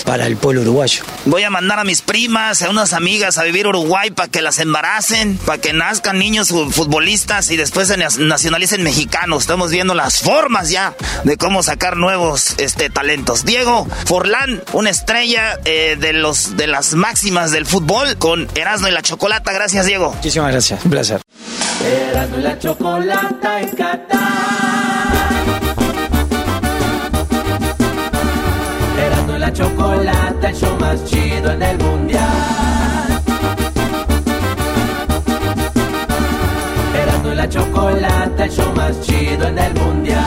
para 0.06 0.28
el 0.28 0.38
pueblo 0.38 0.62
uruguayo. 0.62 1.04
Voy 1.26 1.44
a 1.44 1.50
mandar 1.50 1.80
a 1.80 1.84
mis 1.84 2.02
primas, 2.02 2.62
a 2.62 2.70
unas 2.70 2.94
amigas 2.94 3.38
a 3.38 3.44
vivir 3.44 3.68
Uruguay 3.68 4.12
para 4.12 4.30
que 4.30 4.42
las 4.42 4.60
embaracen, 4.60 5.38
para 5.46 5.60
que 5.60 5.74
nazcan 5.74 6.20
niños 6.20 6.50
futbolistas 6.50 7.52
y 7.52 7.58
después 7.58 7.88
se 7.88 7.98
nacionalicen 7.98 8.84
mexicanos. 8.84 9.44
Estamos 9.44 9.72
viendo 9.72 9.94
las 9.94 10.22
formas 10.22 10.70
ya 10.70 10.94
de 11.24 11.38
cómo 11.38 11.64
sacar 11.64 11.98
nuevos 11.98 12.56
este, 12.58 12.90
talentos. 12.90 13.46
Diego 13.46 13.88
Forlán, 14.06 14.64
una 14.74 14.90
estrella 14.90 15.60
eh, 15.66 15.98
de, 16.00 16.14
los, 16.14 16.58
de 16.58 16.68
las 16.68 16.94
máximas 16.94 17.52
del 17.52 17.66
fútbol 17.66 18.18
con 18.18 18.48
Erasmo 18.56 18.88
y 18.88 18.92
la 18.92 19.02
Chocolata. 19.02 19.52
Gracias, 19.52 19.86
Diego. 19.86 20.14
Muchísimas 20.14 20.52
gracias. 20.52 20.71
Un 20.72 20.90
placer. 20.90 21.22
La 22.42 22.58
Chocolata 22.58 23.62
en 23.62 23.70
Qatar. 23.72 24.22
La 29.38 29.52
Chocolata, 29.52 30.50
el 30.50 30.56
show 30.56 30.78
más 30.80 31.04
chido 31.04 31.52
en 31.52 31.62
el 31.64 31.78
mundial. 31.80 33.22
Erasmo 36.96 37.34
la 37.34 37.50
Chocolata, 37.50 38.46
el 38.46 38.52
show 38.52 38.72
más 38.76 39.02
chido 39.02 39.48
en 39.48 39.58
el 39.58 39.74
mundial. 39.74 40.24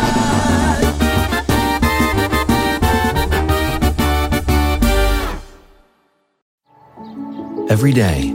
Every 7.71 7.93
day, 7.93 8.35